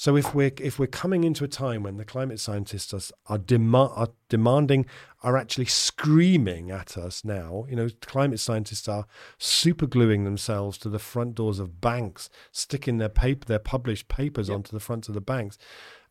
So 0.00 0.16
if 0.16 0.34
we're 0.34 0.52
if 0.58 0.78
we're 0.78 0.86
coming 0.86 1.24
into 1.24 1.44
a 1.44 1.48
time 1.48 1.82
when 1.82 1.98
the 1.98 2.06
climate 2.06 2.40
scientists 2.40 2.94
are 2.94 3.34
are, 3.34 3.38
dema- 3.38 3.92
are 3.98 4.08
demanding 4.30 4.86
are 5.22 5.36
actually 5.36 5.66
screaming 5.66 6.70
at 6.70 6.96
us 6.96 7.22
now, 7.22 7.66
you 7.68 7.76
know, 7.76 7.90
climate 8.00 8.40
scientists 8.40 8.88
are 8.88 9.04
supergluing 9.38 10.24
themselves 10.24 10.78
to 10.78 10.88
the 10.88 10.98
front 10.98 11.34
doors 11.34 11.58
of 11.58 11.82
banks, 11.82 12.30
sticking 12.50 12.96
their 12.96 13.10
paper, 13.10 13.44
their 13.44 13.58
published 13.58 14.08
papers 14.08 14.48
yep. 14.48 14.54
onto 14.54 14.72
the 14.72 14.80
fronts 14.80 15.08
of 15.08 15.14
the 15.14 15.20
banks, 15.20 15.58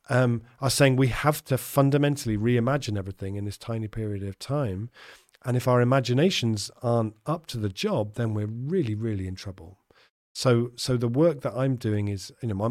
um, 0.08 0.44
are 0.62 0.70
saying 0.70 0.96
we 0.96 1.08
have 1.08 1.44
to 1.46 1.58
fundamentally 1.58 2.38
reimagine 2.38 2.96
everything 2.96 3.38
in 3.38 3.46
this 3.46 3.58
tiny 3.58 3.88
period 3.88 4.22
of 4.22 4.38
time. 4.38 4.92
And 5.46 5.58
if 5.58 5.68
our 5.68 5.82
imaginations 5.82 6.70
aren't 6.84 7.16
up 7.26 7.48
to 7.48 7.58
the 7.58 7.70
job, 7.70 8.14
then 8.14 8.36
we're 8.36 8.46
really, 8.46 8.94
really 8.94 9.26
in 9.26 9.34
trouble. 9.34 9.80
So, 10.32 10.72
so 10.76 10.96
the 10.96 11.08
work 11.08 11.42
that 11.42 11.54
I'm 11.56 11.76
doing 11.76 12.08
is, 12.08 12.32
you 12.42 12.50
know, 12.50 12.56
my, 12.56 12.70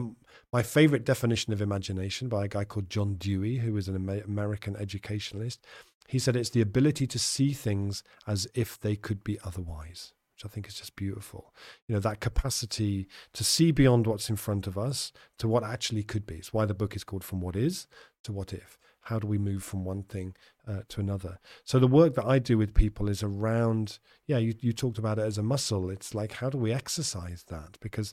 my 0.52 0.62
favorite 0.62 1.04
definition 1.04 1.52
of 1.52 1.60
imagination 1.60 2.28
by 2.28 2.44
a 2.44 2.48
guy 2.48 2.64
called 2.64 2.90
John 2.90 3.14
Dewey, 3.14 3.58
who 3.58 3.76
is 3.76 3.88
an 3.88 4.22
American 4.24 4.76
educationalist. 4.76 5.64
He 6.06 6.18
said 6.18 6.36
it's 6.36 6.50
the 6.50 6.62
ability 6.62 7.06
to 7.06 7.18
see 7.18 7.52
things 7.52 8.02
as 8.26 8.46
if 8.54 8.80
they 8.80 8.96
could 8.96 9.22
be 9.22 9.38
otherwise, 9.44 10.14
which 10.34 10.46
I 10.46 10.48
think 10.48 10.66
is 10.66 10.74
just 10.74 10.96
beautiful. 10.96 11.52
You 11.86 11.94
know, 11.94 12.00
that 12.00 12.20
capacity 12.20 13.08
to 13.34 13.44
see 13.44 13.72
beyond 13.72 14.06
what's 14.06 14.30
in 14.30 14.36
front 14.36 14.66
of 14.66 14.78
us 14.78 15.12
to 15.38 15.48
what 15.48 15.64
actually 15.64 16.02
could 16.02 16.26
be. 16.26 16.36
It's 16.36 16.52
why 16.52 16.64
the 16.64 16.72
book 16.72 16.96
is 16.96 17.04
called 17.04 17.24
From 17.24 17.42
What 17.42 17.56
Is 17.56 17.86
to 18.24 18.32
What 18.32 18.54
If 18.54 18.78
how 19.08 19.18
do 19.18 19.26
we 19.26 19.38
move 19.38 19.62
from 19.62 19.86
one 19.86 20.02
thing 20.02 20.34
uh, 20.66 20.80
to 20.86 21.00
another 21.00 21.38
so 21.64 21.78
the 21.78 21.86
work 21.86 22.14
that 22.14 22.26
i 22.26 22.38
do 22.38 22.58
with 22.58 22.74
people 22.74 23.08
is 23.08 23.22
around 23.22 23.98
yeah 24.26 24.36
you, 24.36 24.52
you 24.60 24.70
talked 24.70 24.98
about 24.98 25.18
it 25.18 25.22
as 25.22 25.38
a 25.38 25.42
muscle 25.42 25.88
it's 25.88 26.14
like 26.14 26.32
how 26.32 26.50
do 26.50 26.58
we 26.58 26.72
exercise 26.72 27.44
that 27.48 27.78
because 27.80 28.12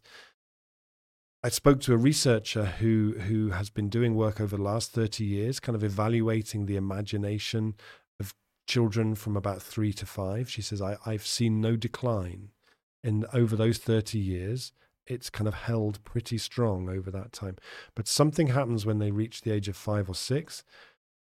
I 1.46 1.50
spoke 1.50 1.80
to 1.82 1.94
a 1.94 1.98
researcher 1.98 2.66
who 2.66 3.14
who 3.28 3.52
has 3.52 3.70
been 3.70 3.88
doing 3.88 4.16
work 4.16 4.42
over 4.42 4.58
the 4.58 4.64
last 4.64 4.92
30 4.94 5.24
years, 5.24 5.60
kind 5.60 5.76
of 5.76 5.84
evaluating 5.84 6.66
the 6.66 6.76
imagination 6.76 7.76
of 8.20 8.34
children 8.68 9.14
from 9.14 9.38
about 9.38 9.62
three 9.62 9.94
to 9.94 10.08
five. 10.08 10.50
She 10.50 10.64
says, 10.64 10.82
I, 10.82 10.98
I've 11.06 11.26
seen 11.26 11.62
no 11.62 11.76
decline 11.76 12.50
in 13.04 13.26
over 13.32 13.56
those 13.56 13.78
30 13.78 14.18
years 14.18 14.72
it's 15.08 15.30
kind 15.30 15.48
of 15.48 15.54
held 15.54 16.04
pretty 16.04 16.38
strong 16.38 16.90
over 16.90 17.12
that 17.12 17.32
time. 17.32 17.58
But 17.94 18.08
something 18.08 18.48
happens 18.48 18.88
when 18.88 18.98
they 18.98 19.12
reach 19.12 19.42
the 19.42 19.52
age 19.52 19.68
of 19.68 19.78
five 19.78 20.10
or 20.10 20.16
six, 20.16 20.64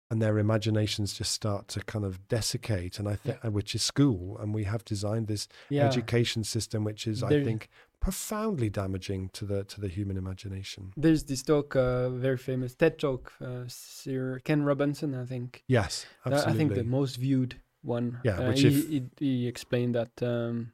and 0.10 0.22
their 0.22 0.38
imaginations 0.38 1.14
just 1.14 1.34
start 1.34 1.68
to 1.70 1.82
kind 1.82 2.06
of 2.06 2.28
desiccate. 2.30 2.98
And 2.98 3.10
I 3.10 3.16
think, 3.16 3.40
yeah. 3.44 3.50
which 3.50 3.76
is 3.76 3.84
school, 3.84 4.38
and 4.40 4.54
we 4.54 4.64
have 4.64 4.86
designed 4.86 5.28
this 5.28 5.50
yeah. 5.70 5.86
education 5.86 6.46
system, 6.46 6.86
which 6.86 7.08
is, 7.08 7.20
there, 7.20 7.42
I 7.42 7.44
think, 7.44 7.68
profoundly 8.08 8.70
damaging 8.70 9.30
to 9.34 9.44
the 9.44 9.66
to 9.66 9.82
the 9.82 9.90
human 9.90 10.16
imagination. 10.16 10.94
There's 10.96 11.24
this 11.26 11.44
talk, 11.44 11.76
uh, 11.76 12.08
very 12.10 12.38
famous 12.38 12.74
TED 12.74 13.00
talk, 13.00 13.34
uh, 13.42 13.66
Sir 13.68 14.40
Ken 14.46 14.64
Robinson, 14.64 15.14
I 15.14 15.26
think. 15.26 15.66
Yes, 15.68 16.06
absolutely. 16.26 16.54
I 16.54 16.58
think 16.58 16.74
the 16.76 16.86
most 16.86 17.18
viewed 17.18 17.60
one. 17.82 18.20
Yeah, 18.24 18.40
uh, 18.40 18.52
he, 18.54 18.70
he, 18.70 19.04
he, 19.20 19.48
explained 19.48 19.96
that. 19.96 20.14
Um, 20.22 20.72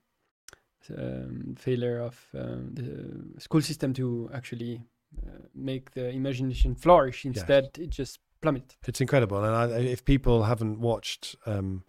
um, 0.98 1.56
failure 1.58 2.00
of 2.02 2.16
um, 2.38 2.72
the 2.74 3.42
school 3.42 3.62
system 3.62 3.94
to 3.94 4.30
actually 4.34 4.82
uh, 5.26 5.46
make 5.56 5.92
the 5.92 6.10
imagination 6.10 6.76
flourish. 6.76 7.26
Instead, 7.26 7.64
yes. 7.78 7.86
it 7.86 7.90
just 7.90 8.20
plummet. 8.42 8.76
It's 8.86 9.02
incredible, 9.02 9.44
and 9.44 9.56
I, 9.56 9.80
if 9.80 10.04
people 10.04 10.44
haven't 10.44 10.80
watched 10.82 11.38
um, 11.46 11.84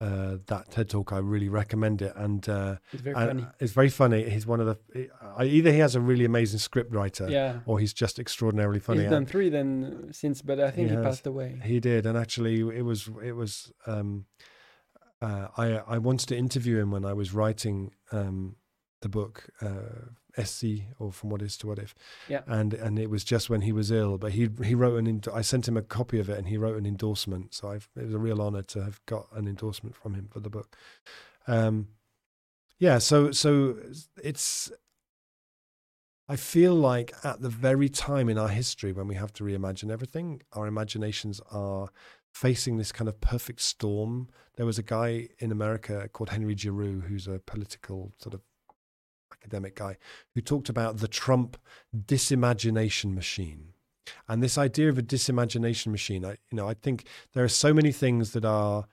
uh, 0.00 0.36
that 0.46 0.70
TED 0.70 0.88
talk, 0.90 1.12
I 1.12 1.18
really 1.18 1.48
recommend 1.48 2.02
it. 2.02 2.12
And 2.16 2.46
uh, 2.48 2.76
It's 2.92 3.02
very 3.02 3.14
and 3.16 3.28
funny. 3.40 3.46
It's 3.60 3.72
very 3.72 3.88
funny. 3.88 4.28
He's 4.28 4.46
one 4.46 4.60
of 4.60 4.66
the 4.66 5.08
I- 5.38 5.44
either 5.44 5.72
he 5.72 5.78
has 5.78 5.94
a 5.94 6.00
really 6.00 6.24
amazing 6.24 6.58
script 6.58 6.92
writer, 6.94 7.28
Yeah. 7.28 7.60
or 7.66 7.78
he's 7.78 7.92
just 7.94 8.18
extraordinarily 8.18 8.80
funny. 8.80 9.02
He's 9.02 9.10
done 9.10 9.26
three 9.26 9.48
then 9.50 10.08
since, 10.12 10.42
but 10.42 10.58
I 10.60 10.70
think 10.70 10.88
He 10.90 10.96
he, 10.96 11.02
has. 11.02 11.04
passed 11.04 11.26
away. 11.26 11.60
He 11.64 11.80
did, 11.80 12.06
and 12.06 12.18
actually, 12.18 12.60
it 12.60 12.84
was 12.84 13.08
it 13.22 13.32
was. 13.32 13.72
Um, 13.86 14.26
uh, 15.22 15.48
I 15.56 15.66
I 15.96 15.98
wanted 15.98 16.28
to 16.28 16.36
interview 16.36 16.78
him 16.78 16.90
when 16.90 17.04
I 17.04 17.12
was 17.14 17.32
writing 17.32 17.92
um, 18.12 18.56
the 19.00 19.08
book 19.08 19.46
uh, 19.62 20.10
SC 20.42 20.66
or 20.98 21.12
From 21.12 21.30
What 21.30 21.42
Is 21.42 21.56
to 21.58 21.66
What 21.66 21.78
If. 21.78 21.94
Yeah. 22.28 22.42
And 22.46 22.74
and 22.74 22.98
it 22.98 23.10
was 23.10 23.24
just 23.24 23.50
when 23.50 23.62
he 23.62 23.72
was 23.72 23.90
ill, 23.90 24.18
but 24.18 24.32
he 24.32 24.48
he 24.62 24.74
wrote 24.74 24.96
an. 24.98 25.22
I 25.32 25.42
sent 25.42 25.68
him 25.68 25.76
a 25.76 25.82
copy 25.82 26.18
of 26.18 26.28
it, 26.28 26.38
and 26.38 26.48
he 26.48 26.56
wrote 26.56 26.76
an 26.76 26.86
endorsement. 26.86 27.54
So 27.54 27.68
I've, 27.68 27.88
it 27.96 28.04
was 28.04 28.14
a 28.14 28.18
real 28.18 28.40
honor 28.40 28.62
to 28.62 28.82
have 28.82 29.04
got 29.06 29.28
an 29.32 29.46
endorsement 29.46 29.96
from 29.96 30.14
him 30.14 30.28
for 30.30 30.40
the 30.40 30.50
book. 30.50 30.76
Um, 31.46 31.88
yeah. 32.78 32.98
So 32.98 33.30
so 33.32 33.76
it's. 34.22 34.72
I 36.26 36.36
feel 36.36 36.74
like 36.74 37.12
at 37.22 37.42
the 37.42 37.50
very 37.50 37.90
time 37.90 38.30
in 38.30 38.38
our 38.38 38.48
history 38.48 38.92
when 38.92 39.06
we 39.06 39.14
have 39.14 39.30
to 39.34 39.44
reimagine 39.44 39.90
everything, 39.90 40.40
our 40.54 40.66
imaginations 40.66 41.38
are 41.50 41.90
facing 42.32 42.78
this 42.78 42.92
kind 42.92 43.08
of 43.08 43.20
perfect 43.20 43.60
storm. 43.60 44.28
There 44.56 44.64
was 44.64 44.78
a 44.78 44.82
guy 44.82 45.28
in 45.38 45.52
America 45.52 46.08
called 46.12 46.30
Henry 46.30 46.56
Giroux, 46.56 47.00
who's 47.00 47.28
a 47.28 47.40
political 47.40 48.14
sort 48.18 48.32
of 48.32 48.40
academic 49.44 49.76
guy, 49.76 49.96
who 50.34 50.40
talked 50.40 50.68
about 50.68 50.98
the 50.98 51.08
Trump 51.08 51.56
disimagination 51.94 53.14
machine. 53.14 53.74
And 54.28 54.42
this 54.42 54.58
idea 54.58 54.88
of 54.88 54.98
a 54.98 55.02
disimagination 55.02 55.88
machine, 55.88 56.24
I, 56.24 56.30
you 56.50 56.56
know, 56.56 56.68
I 56.68 56.74
think 56.74 57.06
there 57.34 57.44
are 57.44 57.48
so 57.48 57.74
many 57.74 57.92
things 57.92 58.32
that 58.32 58.44
are 58.44 58.86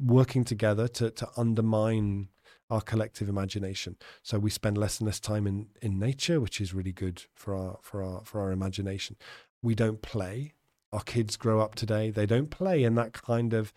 working 0.00 0.44
together 0.44 0.88
to, 0.88 1.10
to 1.10 1.28
undermine 1.36 2.28
our 2.70 2.80
collective 2.80 3.28
imagination. 3.28 3.96
So 4.22 4.38
we 4.38 4.50
spend 4.50 4.78
less 4.78 4.98
and 4.98 5.06
less 5.06 5.20
time 5.20 5.46
in, 5.46 5.66
in 5.82 5.98
nature, 5.98 6.40
which 6.40 6.60
is 6.60 6.72
really 6.72 6.92
good 6.92 7.24
for 7.34 7.54
our 7.54 7.78
for 7.82 8.02
our 8.02 8.22
for 8.24 8.40
our 8.40 8.50
imagination. 8.50 9.16
We 9.62 9.74
don't 9.74 10.00
play. 10.00 10.54
Our 10.90 11.02
kids 11.02 11.36
grow 11.36 11.60
up 11.60 11.74
today. 11.74 12.10
They 12.10 12.26
don't 12.26 12.50
play 12.50 12.82
in 12.82 12.94
that 12.94 13.12
kind 13.12 13.52
of 13.52 13.72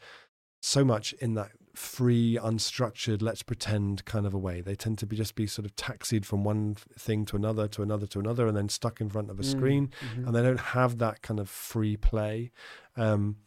so 0.61 0.83
much 0.85 1.13
in 1.13 1.33
that 1.35 1.51
free, 1.77 2.37
unstructured, 2.41 3.21
let's 3.21 3.43
pretend 3.43 4.05
kind 4.05 4.25
of 4.25 4.33
a 4.33 4.37
way. 4.37 4.61
They 4.61 4.75
tend 4.75 4.97
to 4.99 5.05
be 5.05 5.15
just 5.15 5.35
be 5.35 5.47
sort 5.47 5.65
of 5.65 5.75
taxied 5.75 6.25
from 6.25 6.43
one 6.43 6.75
thing 6.97 7.25
to 7.25 7.35
another 7.35 7.67
to 7.69 7.81
another 7.83 8.07
to 8.07 8.19
another 8.19 8.47
and 8.47 8.55
then 8.55 8.69
stuck 8.69 9.01
in 9.01 9.09
front 9.09 9.29
of 9.29 9.39
a 9.39 9.43
Mm, 9.43 9.51
screen 9.51 9.91
mhm. 10.01 10.27
and 10.27 10.35
they 10.35 10.41
don't 10.41 10.59
have 10.59 10.97
that 10.99 11.21
kind 11.21 11.39
of 11.39 11.49
free 11.49 11.97
play. 11.97 12.51
Um, 12.95 13.37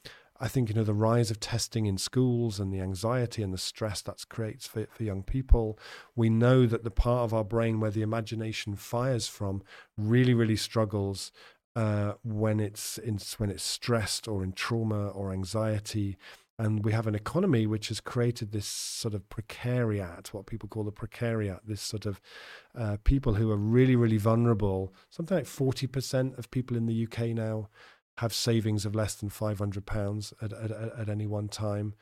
I 0.40 0.46
think 0.46 0.68
you 0.68 0.74
know 0.76 0.84
the 0.84 0.94
rise 0.94 1.30
of 1.32 1.40
testing 1.40 1.86
in 1.86 1.98
schools 1.98 2.60
and 2.60 2.72
the 2.72 2.80
anxiety 2.80 3.42
and 3.42 3.52
the 3.52 3.58
stress 3.58 4.02
that 4.02 4.24
creates 4.28 4.66
for, 4.68 4.86
for 4.92 5.02
young 5.02 5.22
people. 5.24 5.78
We 6.14 6.30
know 6.30 6.64
that 6.66 6.84
the 6.84 6.92
part 6.92 7.24
of 7.24 7.34
our 7.34 7.44
brain 7.44 7.80
where 7.80 7.90
the 7.90 8.02
imagination 8.02 8.76
fires 8.76 9.26
from 9.26 9.62
really, 9.96 10.34
really 10.34 10.54
struggles 10.56 11.32
uh, 11.74 12.12
when 12.22 12.60
it's 12.60 12.98
in, 12.98 13.18
when 13.38 13.50
it's 13.50 13.64
stressed 13.64 14.28
or 14.28 14.44
in 14.44 14.52
trauma 14.52 15.08
or 15.08 15.32
anxiety. 15.32 16.16
And 16.60 16.84
we 16.84 16.92
have 16.92 17.06
an 17.06 17.14
economy 17.14 17.66
which 17.68 17.88
has 17.88 18.00
created 18.00 18.50
this 18.50 18.66
sort 18.66 19.14
of 19.14 19.28
precariat, 19.28 20.28
what 20.28 20.46
people 20.46 20.68
call 20.68 20.82
the 20.82 20.90
precariat, 20.90 21.60
this 21.64 21.80
sort 21.80 22.04
of 22.04 22.20
uh, 22.76 22.96
people 23.04 23.34
who 23.34 23.52
are 23.52 23.56
really, 23.56 23.94
really 23.94 24.16
vulnerable. 24.16 24.92
Something 25.08 25.36
like 25.36 25.46
40% 25.46 26.36
of 26.36 26.50
people 26.50 26.76
in 26.76 26.86
the 26.86 27.06
UK 27.06 27.28
now 27.28 27.68
have 28.18 28.34
savings 28.34 28.84
of 28.84 28.96
less 28.96 29.14
than 29.14 29.28
500 29.28 29.86
pounds 29.86 30.34
at, 30.42 30.52
at, 30.52 30.72
at 30.72 31.08
any 31.08 31.28
one 31.28 31.48
time. 31.48 31.94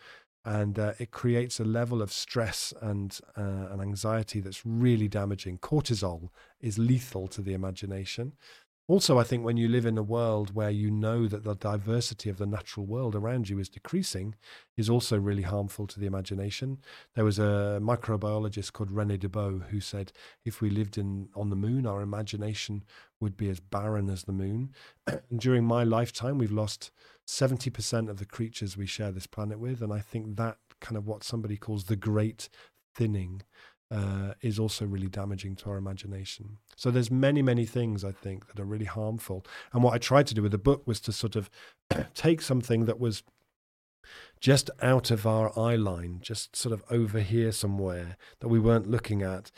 And 0.47 0.79
uh, 0.79 0.93
it 0.99 1.11
creates 1.11 1.61
a 1.61 1.65
level 1.65 2.01
of 2.01 2.11
stress 2.11 2.73
and, 2.81 3.19
uh, 3.37 3.67
and 3.71 3.83
anxiety 3.83 4.41
that's 4.41 4.65
really 4.65 5.09
damaging. 5.09 5.59
Cortisol 5.59 6.31
is 6.61 6.79
lethal 6.79 7.27
to 7.29 7.43
the 7.43 7.53
imagination. 7.53 8.33
Also, 8.89 9.19
I 9.19 9.25
think 9.25 9.45
when 9.45 9.57
you 9.57 9.67
live 9.69 9.85
in 9.85 9.99
a 9.99 10.03
world 10.03 10.55
where 10.55 10.71
you 10.71 10.93
know 10.93 11.27
that 11.27 11.43
the 11.43 11.57
diversity 11.57 12.31
of 12.31 12.39
the 12.39 12.47
natural 12.47 12.87
world 12.87 13.17
around 13.17 13.49
you 13.49 13.59
is 13.59 13.69
decreasing, 13.69 14.37
is 14.77 14.89
also 14.89 15.19
really 15.19 15.43
harmful 15.43 15.89
to 15.89 15.99
the 15.99 16.07
imagination. 16.07 16.79
There 17.17 17.25
was 17.25 17.41
a 17.41 17.81
microbiologist 17.83 18.73
called 18.73 18.91
René 18.91 19.19
Dubos 19.19 19.67
who 19.71 19.81
said 19.81 20.13
if 20.45 20.61
we 20.61 20.71
lived 20.71 20.99
in 20.99 21.31
on 21.35 21.51
the 21.51 21.57
moon, 21.57 21.85
our 21.85 22.01
imagination 22.01 22.85
would 23.19 23.37
be 23.37 23.49
as 23.49 23.59
barren 23.59 24.09
as 24.09 24.23
the 24.23 24.33
moon. 24.33 24.73
and 25.09 25.41
during 25.41 25.65
my 25.65 25.83
lifetime, 25.83 26.39
we've 26.39 26.53
lost 26.53 26.93
70% 27.27 28.09
of 28.09 28.19
the 28.19 28.25
creatures 28.25 28.77
we 28.77 28.87
share 28.87 29.11
this 29.11 29.27
planet 29.27 29.59
with. 29.59 29.83
And 29.83 29.93
I 29.93 29.99
think 29.99 30.37
that 30.37 30.59
kind 30.81 30.97
of 30.97 31.09
what 31.09 31.25
somebody 31.25 31.57
calls 31.57 31.85
the 31.85 31.97
great 31.97 32.49
thinning 32.95 33.43
uh, 33.91 34.33
is 34.41 34.59
also 34.59 34.85
really 34.85 35.09
damaging 35.09 35.57
to 35.57 35.71
our 35.71 35.77
imagination. 35.77 36.59
So 36.75 36.91
there's 36.91 37.11
many, 37.11 37.43
many 37.43 37.65
things 37.67 38.05
I 38.05 38.13
think 38.13 38.49
that 38.49 38.61
are 38.61 38.65
really 38.65 38.87
harmful. 38.87 39.45
And 39.73 39.83
what 39.83 39.95
I 39.95 39.99
tried 39.99 40.27
to 40.29 40.35
do 40.35 40.43
with 40.43 40.53
the 40.53 40.59
book 40.59 40.87
was 40.87 41.01
to 41.01 41.13
sort 41.13 41.37
of 41.37 41.51
take 42.15 42.43
something 42.43 42.87
that 42.87 42.99
was 42.99 43.23
just 44.41 44.71
out 44.83 45.11
of 45.11 45.27
our 45.27 45.57
eye 45.59 45.77
line, 45.77 46.19
just 46.21 46.55
sort 46.55 46.73
of 46.73 46.83
over 46.91 47.21
here 47.21 47.53
somewhere 47.53 48.17
that 48.41 48.49
we 48.49 48.59
weren't 48.59 48.91
looking 48.91 49.23
at, 49.23 49.51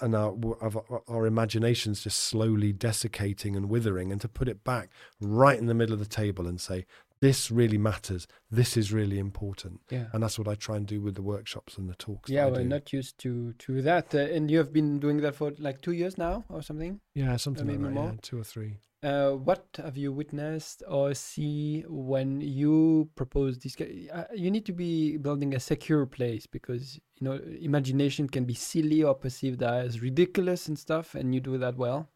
and 0.00 0.14
our, 0.14 0.36
our, 0.60 1.02
our 1.06 1.26
imaginations 1.26 2.02
just 2.02 2.18
slowly 2.18 2.72
desiccating 2.72 3.54
and 3.54 3.68
withering, 3.68 4.10
and 4.10 4.20
to 4.20 4.28
put 4.28 4.48
it 4.48 4.64
back 4.64 4.90
right 5.20 5.58
in 5.58 5.66
the 5.66 5.74
middle 5.74 5.92
of 5.92 6.00
the 6.00 6.06
table 6.06 6.46
and 6.46 6.60
say, 6.60 6.84
this 7.20 7.50
really 7.50 7.78
matters. 7.78 8.26
This 8.50 8.76
is 8.76 8.92
really 8.92 9.18
important. 9.18 9.80
Yeah. 9.90 10.06
And 10.12 10.22
that's 10.22 10.38
what 10.38 10.48
I 10.48 10.54
try 10.54 10.76
and 10.76 10.86
do 10.86 11.00
with 11.00 11.14
the 11.14 11.22
workshops 11.22 11.78
and 11.78 11.88
the 11.88 11.94
talks. 11.94 12.30
Yeah, 12.30 12.46
we're 12.46 12.62
do. 12.62 12.68
not 12.68 12.92
used 12.92 13.18
to 13.18 13.52
to 13.54 13.82
that, 13.82 14.14
uh, 14.14 14.18
and 14.18 14.50
you 14.50 14.58
have 14.58 14.72
been 14.72 14.98
doing 14.98 15.18
that 15.18 15.34
for 15.34 15.52
like 15.58 15.80
two 15.80 15.92
years 15.92 16.18
now, 16.18 16.44
or 16.48 16.62
something. 16.62 17.00
Yeah, 17.14 17.36
something 17.36 17.66
like 17.66 17.78
maybe 17.78 17.94
that. 17.94 18.00
more. 18.00 18.12
Yeah, 18.12 18.18
two 18.22 18.40
or 18.40 18.44
three. 18.44 18.78
Uh, 19.00 19.30
what 19.30 19.64
have 19.76 19.96
you 19.96 20.12
witnessed 20.12 20.82
or 20.88 21.14
see 21.14 21.84
when 21.88 22.40
you 22.40 23.08
propose 23.14 23.56
this? 23.58 23.76
Uh, 23.80 24.24
you 24.34 24.50
need 24.50 24.66
to 24.66 24.72
be 24.72 25.16
building 25.16 25.54
a 25.54 25.60
secure 25.60 26.04
place 26.04 26.46
because 26.46 26.98
you 27.20 27.24
know 27.24 27.38
imagination 27.60 28.28
can 28.28 28.44
be 28.44 28.54
silly 28.54 29.04
or 29.04 29.14
perceived 29.14 29.62
as 29.62 30.02
ridiculous 30.02 30.66
and 30.66 30.78
stuff, 30.78 31.14
and 31.14 31.34
you 31.34 31.40
do 31.40 31.58
that 31.58 31.76
well. 31.76 32.08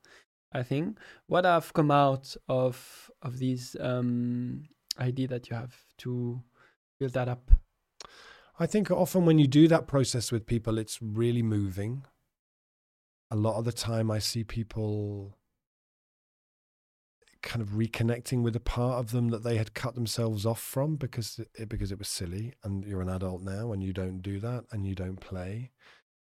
I 0.54 0.62
think. 0.62 0.98
What 1.28 1.44
have 1.44 1.72
come 1.72 1.90
out 1.90 2.36
of 2.48 3.10
of 3.22 3.38
this 3.38 3.76
um, 3.80 4.64
idea 4.98 5.28
that 5.28 5.50
you 5.50 5.56
have 5.56 5.76
to 5.98 6.42
build 6.98 7.12
that 7.12 7.28
up? 7.28 7.50
I 8.58 8.66
think 8.66 8.90
often 8.90 9.24
when 9.24 9.38
you 9.38 9.46
do 9.46 9.66
that 9.68 9.86
process 9.86 10.30
with 10.30 10.46
people, 10.46 10.78
it's 10.78 11.00
really 11.00 11.42
moving. 11.42 12.04
A 13.30 13.36
lot 13.36 13.56
of 13.56 13.64
the 13.64 13.72
time, 13.72 14.10
I 14.10 14.18
see 14.18 14.44
people 14.44 15.38
kind 17.42 17.60
of 17.60 17.70
reconnecting 17.70 18.42
with 18.42 18.54
a 18.54 18.60
part 18.60 19.00
of 19.00 19.10
them 19.10 19.30
that 19.30 19.42
they 19.42 19.56
had 19.56 19.74
cut 19.74 19.94
themselves 19.94 20.46
off 20.46 20.60
from 20.60 20.96
because 20.96 21.40
it, 21.54 21.68
because 21.68 21.90
it 21.90 21.98
was 21.98 22.08
silly. 22.08 22.54
And 22.62 22.84
you're 22.84 23.00
an 23.00 23.08
adult 23.08 23.42
now, 23.42 23.72
and 23.72 23.82
you 23.82 23.92
don't 23.92 24.20
do 24.22 24.38
that, 24.40 24.64
and 24.70 24.86
you 24.86 24.94
don't 24.94 25.20
play. 25.20 25.70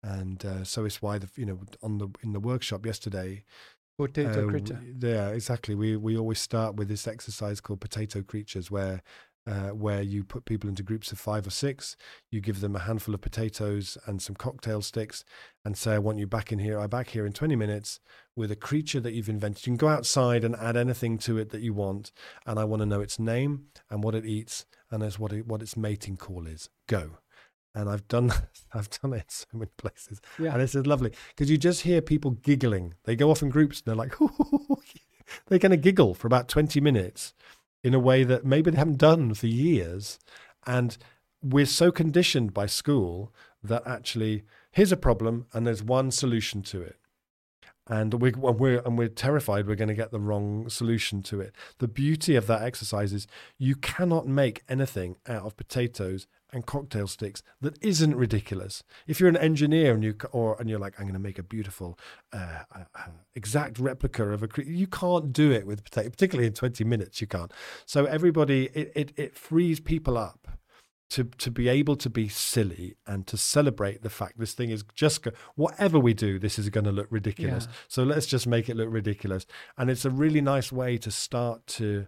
And 0.02 0.44
uh, 0.44 0.64
so 0.64 0.84
it's 0.84 1.02
why 1.02 1.18
the 1.18 1.28
you 1.36 1.46
know 1.46 1.61
on 1.82 1.98
the 1.98 2.08
in 2.22 2.32
the 2.32 2.40
workshop 2.40 2.86
yesterday, 2.86 3.44
Potato 4.07 4.46
uh, 4.46 4.51
critter. 4.51 4.74
w- 4.74 4.94
Yeah, 5.01 5.28
exactly. 5.30 5.74
We 5.74 5.96
we 5.96 6.16
always 6.16 6.38
start 6.40 6.76
with 6.76 6.88
this 6.88 7.07
exercise 7.07 7.61
called 7.61 7.80
potato 7.80 8.22
creatures, 8.22 8.70
where 8.70 9.03
uh, 9.46 9.70
where 9.70 10.03
you 10.03 10.22
put 10.22 10.44
people 10.44 10.68
into 10.68 10.82
groups 10.82 11.12
of 11.12 11.18
five 11.18 11.46
or 11.46 11.51
six. 11.51 11.96
You 12.30 12.40
give 12.40 12.61
them 12.61 12.76
a 12.76 12.80
handful 12.80 13.14
of 13.14 13.20
potatoes 13.22 13.96
and 14.07 14.20
some 14.20 14.36
cocktail 14.36 14.82
sticks, 14.82 15.24
and 15.64 15.76
say, 15.76 15.94
"I 15.94 15.98
want 15.98 16.18
you 16.18 16.26
back 16.26 16.53
in 16.53 16.59
here. 16.59 16.78
I'm 16.78 16.90
back 16.90 17.09
here 17.09 17.26
in 17.26 17.32
20 17.32 17.57
minutes 17.57 18.01
with 18.36 18.51
a 18.51 18.57
creature 18.57 19.01
that 19.01 19.12
you've 19.12 19.28
invented. 19.28 19.66
You 19.66 19.70
can 19.72 19.76
go 19.76 19.88
outside 19.88 20.44
and 20.44 20.55
add 20.57 20.76
anything 20.76 21.18
to 21.18 21.38
it 21.38 21.51
that 21.51 21.62
you 21.62 21.72
want, 21.74 22.12
and 22.46 22.59
I 22.59 22.64
want 22.64 22.80
to 22.80 22.86
know 22.86 23.01
its 23.01 23.18
name 23.18 23.66
and 23.90 24.05
what 24.05 24.14
it 24.14 24.26
eats 24.26 24.66
and 24.90 25.03
as 25.03 25.18
what 25.18 25.32
it, 25.32 25.46
what 25.46 25.62
its 25.62 25.76
mating 25.76 26.16
call 26.16 26.46
is. 26.46 26.68
Go." 26.86 27.18
And 27.74 27.88
I've 27.88 28.06
done 28.08 28.32
I've 28.74 28.90
done 28.90 29.12
it 29.14 29.30
so 29.30 29.46
many 29.52 29.70
places. 29.76 30.20
Yeah. 30.38 30.52
And 30.52 30.60
this 30.60 30.74
is 30.74 30.86
lovely 30.86 31.12
because 31.30 31.50
you 31.50 31.58
just 31.58 31.82
hear 31.82 32.00
people 32.00 32.32
giggling. 32.32 32.94
They 33.04 33.16
go 33.16 33.30
off 33.30 33.42
in 33.42 33.50
groups 33.50 33.80
and 33.80 33.86
they're 33.86 33.94
like, 33.96 34.14
they're 35.46 35.58
going 35.58 35.70
to 35.70 35.76
giggle 35.76 36.14
for 36.14 36.26
about 36.26 36.48
20 36.48 36.80
minutes 36.80 37.34
in 37.82 37.94
a 37.94 37.98
way 37.98 38.24
that 38.24 38.44
maybe 38.44 38.70
they 38.70 38.76
haven't 38.76 38.98
done 38.98 39.34
for 39.34 39.46
years. 39.46 40.18
And 40.66 40.96
we're 41.42 41.66
so 41.66 41.90
conditioned 41.90 42.52
by 42.52 42.66
school 42.66 43.32
that 43.62 43.86
actually, 43.86 44.44
here's 44.70 44.92
a 44.92 44.96
problem 44.96 45.46
and 45.52 45.66
there's 45.66 45.82
one 45.82 46.10
solution 46.10 46.62
to 46.62 46.82
it. 46.82 46.96
And 47.89 48.14
we, 48.14 48.33
and 48.33 48.59
we're 48.59 48.81
and 48.81 48.97
we're 48.97 49.09
terrified 49.09 49.66
we're 49.66 49.74
going 49.74 49.89
to 49.89 49.95
get 49.95 50.11
the 50.11 50.20
wrong 50.20 50.68
solution 50.68 51.22
to 51.24 51.41
it. 51.41 51.55
The 51.78 51.89
beauty 51.89 52.37
of 52.37 52.47
that 52.47 52.62
exercise 52.62 53.12
is 53.12 53.26
you 53.59 53.74
cannot 53.74 54.26
make 54.26 54.62
anything 54.68 55.16
out 55.26 55.45
of 55.45 55.57
potatoes 55.57 56.26
and 56.53 56.66
cocktail 56.66 57.07
sticks 57.07 57.43
that 57.61 57.83
isn't 57.83 58.14
ridiculous. 58.16 58.83
If 59.07 59.20
you're 59.20 59.28
an 59.28 59.37
engineer 59.37 59.95
and 59.95 60.03
you 60.03 60.16
or 60.33 60.57
and 60.61 60.68
you're 60.68 60.78
like, 60.78 60.95
I'm 60.99 61.05
going 61.05 61.14
to 61.14 61.20
make 61.20 61.39
a 61.39 61.43
beautiful, 61.43 61.99
uh, 62.33 62.62
uh, 62.74 62.85
uh 62.95 63.09
exact 63.35 63.78
replica 63.78 64.28
of 64.31 64.43
a, 64.43 64.49
you 64.64 64.87
can't 64.87 65.33
do 65.33 65.51
it 65.51 65.66
with 65.66 65.85
potato, 65.85 66.11
particularly 66.11 66.47
in 66.47 66.53
20 66.53 66.85
minutes. 66.85 67.20
You 67.20 67.26
can't. 67.26 67.53
So 67.87 68.05
everybody, 68.05 68.66
it 68.74 68.93
it, 68.95 69.12
it 69.16 69.37
frees 69.37 69.81
people 69.81 70.18
up 70.18 70.49
to 71.11 71.24
to 71.24 71.50
be 71.50 71.68
able 71.68 71.96
to 71.96 72.08
be 72.08 72.28
silly 72.28 72.96
and 73.06 73.26
to 73.26 73.36
celebrate 73.36 74.02
the 74.02 74.11
fact 74.11 74.38
this 74.38 74.54
thing 74.54 74.70
is 74.70 74.84
just 74.94 75.26
whatever 75.56 75.98
we 75.98 76.14
do 76.14 76.38
this 76.38 76.58
is 76.58 76.70
going 76.70 76.84
to 76.84 76.92
look 76.92 77.08
ridiculous. 77.11 77.66
Yeah. 77.68 77.76
so 77.88 78.02
let's 78.04 78.26
just 78.26 78.46
make 78.46 78.68
it 78.68 78.76
look 78.76 78.88
ridiculous. 78.90 79.44
And 79.76 79.90
it's 79.90 80.04
a 80.04 80.11
really 80.11 80.40
nice 80.40 80.72
way 80.72 80.96
to 80.98 81.11
start 81.11 81.66
to 81.66 82.06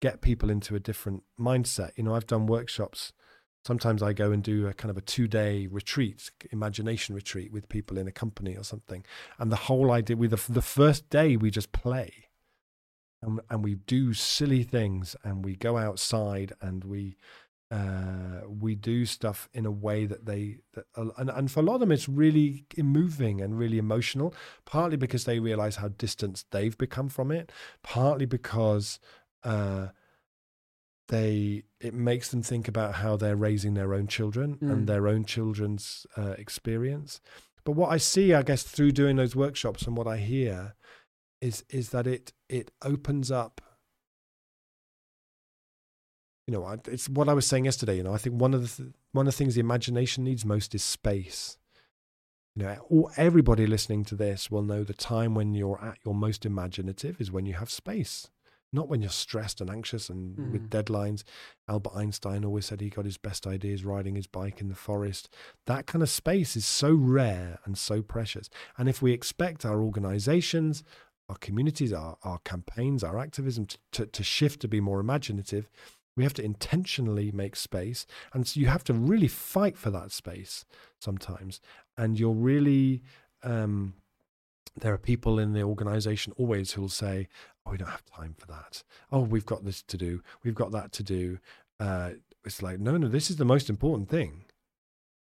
get 0.00 0.20
people 0.20 0.50
into 0.50 0.76
a 0.76 0.80
different 0.80 1.24
mindset. 1.38 1.90
You 1.96 2.04
know 2.04 2.14
i've 2.14 2.26
done 2.26 2.46
workshops. 2.46 3.12
Sometimes 3.66 4.02
i 4.02 4.12
go 4.12 4.30
and 4.30 4.42
do 4.42 4.68
a 4.68 4.72
kind 4.72 4.90
of 4.90 4.96
a 4.96 5.02
two 5.02 5.26
day 5.26 5.66
retreat 5.66 6.30
imagination 6.52 7.16
retreat 7.16 7.52
with 7.52 7.68
people 7.68 7.98
in 7.98 8.06
a 8.06 8.12
company 8.12 8.56
or 8.56 8.62
something. 8.62 9.04
And 9.38 9.50
the 9.50 9.56
whole 9.56 9.90
idea 9.90 10.16
with 10.16 10.30
the, 10.30 10.52
the 10.52 10.62
first 10.62 11.10
day 11.10 11.36
we 11.36 11.50
just 11.50 11.72
play. 11.72 12.12
And, 13.20 13.40
and 13.50 13.64
we 13.64 13.74
do 13.74 14.14
silly 14.14 14.62
things 14.62 15.16
and 15.24 15.44
we 15.44 15.56
go 15.56 15.76
outside 15.76 16.52
and 16.60 16.84
we 16.84 17.16
uh, 17.70 18.40
we 18.48 18.74
do 18.74 19.04
stuff 19.04 19.48
in 19.52 19.66
a 19.66 19.70
way 19.70 20.06
that 20.06 20.24
they 20.24 20.58
that, 20.72 20.86
uh, 20.96 21.08
and, 21.18 21.28
and 21.28 21.50
for 21.50 21.60
a 21.60 21.62
lot 21.62 21.74
of 21.74 21.80
them 21.80 21.92
it's 21.92 22.08
really 22.08 22.64
moving 22.78 23.42
and 23.42 23.58
really 23.58 23.76
emotional 23.76 24.34
partly 24.64 24.96
because 24.96 25.24
they 25.24 25.38
realize 25.38 25.76
how 25.76 25.88
distant 25.88 26.44
they've 26.50 26.78
become 26.78 27.08
from 27.10 27.30
it 27.30 27.52
partly 27.82 28.24
because 28.24 28.98
uh, 29.44 29.88
they 31.08 31.62
it 31.80 31.92
makes 31.92 32.30
them 32.30 32.42
think 32.42 32.68
about 32.68 32.94
how 32.96 33.16
they're 33.16 33.36
raising 33.36 33.74
their 33.74 33.92
own 33.92 34.06
children 34.06 34.56
mm. 34.56 34.70
and 34.70 34.86
their 34.86 35.06
own 35.06 35.24
children's 35.26 36.06
uh, 36.16 36.34
experience 36.38 37.20
but 37.64 37.72
what 37.72 37.92
i 37.92 37.98
see 37.98 38.32
i 38.32 38.42
guess 38.42 38.62
through 38.62 38.92
doing 38.92 39.16
those 39.16 39.36
workshops 39.36 39.82
and 39.82 39.94
what 39.94 40.06
i 40.06 40.16
hear 40.16 40.74
is 41.42 41.64
is 41.68 41.90
that 41.90 42.06
it 42.06 42.32
it 42.48 42.70
opens 42.82 43.30
up 43.30 43.60
you 46.48 46.54
know, 46.54 46.66
it's 46.86 47.10
what 47.10 47.28
I 47.28 47.34
was 47.34 47.46
saying 47.46 47.66
yesterday. 47.66 47.98
You 47.98 48.02
know, 48.02 48.14
I 48.14 48.16
think 48.16 48.40
one 48.40 48.54
of 48.54 48.62
the 48.62 48.84
th- 48.84 48.94
one 49.12 49.26
of 49.26 49.34
the 49.34 49.36
things 49.36 49.54
the 49.54 49.60
imagination 49.60 50.24
needs 50.24 50.46
most 50.46 50.74
is 50.74 50.82
space. 50.82 51.58
You 52.56 52.62
know, 52.62 52.76
all, 52.88 53.10
everybody 53.18 53.66
listening 53.66 54.02
to 54.06 54.14
this 54.14 54.50
will 54.50 54.62
know 54.62 54.82
the 54.82 54.94
time 54.94 55.34
when 55.34 55.52
you're 55.52 55.78
at 55.84 55.98
your 56.06 56.14
most 56.14 56.46
imaginative 56.46 57.20
is 57.20 57.30
when 57.30 57.44
you 57.44 57.52
have 57.52 57.70
space, 57.70 58.30
not 58.72 58.88
when 58.88 59.02
you're 59.02 59.10
stressed 59.10 59.60
and 59.60 59.68
anxious 59.68 60.08
and 60.08 60.38
mm. 60.38 60.52
with 60.52 60.70
deadlines. 60.70 61.22
Albert 61.68 61.92
Einstein 61.94 62.46
always 62.46 62.64
said 62.64 62.80
he 62.80 62.88
got 62.88 63.04
his 63.04 63.18
best 63.18 63.46
ideas 63.46 63.84
riding 63.84 64.16
his 64.16 64.26
bike 64.26 64.62
in 64.62 64.70
the 64.70 64.74
forest. 64.74 65.28
That 65.66 65.86
kind 65.86 66.02
of 66.02 66.08
space 66.08 66.56
is 66.56 66.64
so 66.64 66.94
rare 66.94 67.58
and 67.66 67.76
so 67.76 68.00
precious. 68.00 68.48
And 68.78 68.88
if 68.88 69.02
we 69.02 69.12
expect 69.12 69.66
our 69.66 69.82
organizations, 69.82 70.82
our 71.28 71.36
communities, 71.36 71.92
our, 71.92 72.16
our 72.22 72.38
campaigns, 72.38 73.04
our 73.04 73.18
activism 73.18 73.66
to, 73.66 73.78
to, 73.92 74.06
to 74.06 74.24
shift 74.24 74.60
to 74.60 74.68
be 74.68 74.80
more 74.80 74.98
imaginative, 74.98 75.68
we 76.18 76.24
have 76.24 76.34
to 76.34 76.44
intentionally 76.44 77.30
make 77.30 77.54
space. 77.54 78.04
And 78.34 78.44
so 78.44 78.58
you 78.58 78.66
have 78.66 78.82
to 78.84 78.92
really 78.92 79.28
fight 79.28 79.78
for 79.78 79.88
that 79.90 80.10
space 80.10 80.64
sometimes. 80.98 81.60
And 81.96 82.18
you're 82.18 82.32
really, 82.32 83.02
um, 83.44 83.94
there 84.80 84.92
are 84.92 84.98
people 84.98 85.38
in 85.38 85.52
the 85.52 85.62
organization 85.62 86.32
always 86.36 86.72
who'll 86.72 86.88
say, 86.88 87.28
Oh, 87.64 87.70
we 87.70 87.78
don't 87.78 87.88
have 87.88 88.04
time 88.04 88.34
for 88.36 88.48
that. 88.48 88.82
Oh, 89.12 89.20
we've 89.20 89.46
got 89.46 89.64
this 89.64 89.80
to 89.82 89.96
do. 89.96 90.20
We've 90.42 90.56
got 90.56 90.72
that 90.72 90.90
to 90.92 91.04
do. 91.04 91.38
Uh, 91.78 92.10
it's 92.44 92.62
like, 92.62 92.80
no, 92.80 92.96
no, 92.96 93.06
this 93.06 93.30
is 93.30 93.36
the 93.36 93.44
most 93.44 93.70
important 93.70 94.08
thing. 94.08 94.44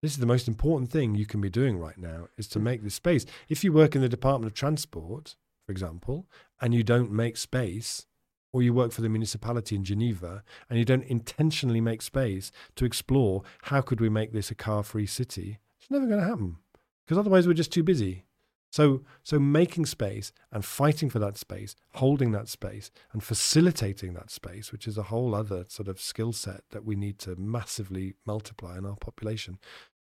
This 0.02 0.12
is 0.12 0.18
the 0.18 0.26
most 0.26 0.46
important 0.46 0.90
thing 0.90 1.14
you 1.14 1.24
can 1.24 1.40
be 1.40 1.48
doing 1.48 1.78
right 1.78 1.96
now 1.96 2.28
is 2.36 2.48
to 2.48 2.58
make 2.58 2.82
this 2.82 2.96
space. 2.96 3.24
If 3.48 3.64
you 3.64 3.72
work 3.72 3.94
in 3.94 4.02
the 4.02 4.10
Department 4.10 4.50
of 4.50 4.54
Transport, 4.54 5.36
for 5.64 5.72
example, 5.72 6.26
and 6.60 6.74
you 6.74 6.82
don't 6.82 7.12
make 7.12 7.38
space, 7.38 8.06
or 8.52 8.62
you 8.62 8.72
work 8.72 8.92
for 8.92 9.00
the 9.00 9.08
municipality 9.08 9.74
in 9.74 9.84
Geneva 9.84 10.42
and 10.68 10.78
you 10.78 10.84
don't 10.84 11.04
intentionally 11.04 11.80
make 11.80 12.02
space 12.02 12.52
to 12.76 12.84
explore 12.84 13.42
how 13.62 13.80
could 13.80 14.00
we 14.00 14.08
make 14.08 14.32
this 14.32 14.50
a 14.50 14.54
car-free 14.54 15.06
city, 15.06 15.58
it's 15.80 15.90
never 15.90 16.06
going 16.06 16.20
to 16.20 16.26
happen 16.26 16.56
because 17.04 17.18
otherwise 17.18 17.46
we're 17.46 17.54
just 17.54 17.72
too 17.72 17.82
busy. 17.82 18.24
So, 18.70 19.02
so 19.22 19.38
making 19.38 19.84
space 19.84 20.32
and 20.50 20.64
fighting 20.64 21.10
for 21.10 21.18
that 21.18 21.36
space, 21.36 21.76
holding 21.96 22.32
that 22.32 22.48
space, 22.48 22.90
and 23.12 23.22
facilitating 23.22 24.14
that 24.14 24.30
space, 24.30 24.72
which 24.72 24.88
is 24.88 24.96
a 24.96 25.04
whole 25.04 25.34
other 25.34 25.66
sort 25.68 25.88
of 25.88 26.00
skill 26.00 26.32
set 26.32 26.62
that 26.70 26.84
we 26.84 26.96
need 26.96 27.18
to 27.20 27.36
massively 27.36 28.14
multiply 28.24 28.78
in 28.78 28.86
our 28.86 28.96
population. 28.96 29.58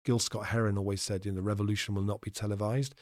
Gil 0.04 0.18
Scott 0.18 0.46
Heron 0.46 0.78
always 0.78 1.00
said, 1.00 1.24
"You 1.24 1.32
know, 1.32 1.36
the 1.36 1.42
revolution 1.42 1.94
will 1.94 2.02
not 2.02 2.20
be 2.20 2.30
televised." 2.30 2.96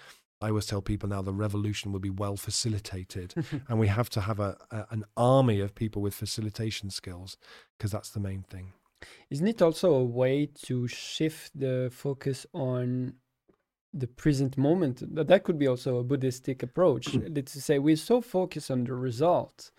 I 0.44 0.48
always 0.48 0.66
tell 0.66 0.82
people 0.82 1.08
now 1.08 1.22
the 1.22 1.32
revolution 1.32 1.90
will 1.90 2.00
be 2.00 2.10
well 2.10 2.36
facilitated, 2.36 3.34
and 3.68 3.78
we 3.78 3.88
have 3.88 4.10
to 4.10 4.20
have 4.20 4.40
a, 4.40 4.58
a, 4.70 4.86
an 4.90 5.04
army 5.16 5.60
of 5.60 5.74
people 5.74 6.02
with 6.02 6.14
facilitation 6.14 6.90
skills 6.90 7.38
because 7.78 7.90
that's 7.90 8.10
the 8.10 8.20
main 8.20 8.42
thing. 8.42 8.74
Isn't 9.30 9.48
it 9.48 9.62
also 9.62 9.94
a 9.94 10.04
way 10.04 10.50
to 10.66 10.86
shift 10.86 11.58
the 11.58 11.90
focus 11.92 12.46
on 12.52 13.14
the 13.94 14.06
present 14.06 14.58
moment? 14.58 15.14
That 15.14 15.28
that 15.28 15.44
could 15.44 15.58
be 15.58 15.66
also 15.66 15.96
a 15.96 16.04
Buddhistic 16.04 16.62
approach. 16.62 17.06
Mm. 17.06 17.46
to 17.46 17.60
say 17.62 17.78
we're 17.78 17.96
so 17.96 18.20
focused 18.20 18.70
on 18.70 18.84
the 18.84 18.94
result 18.94 19.70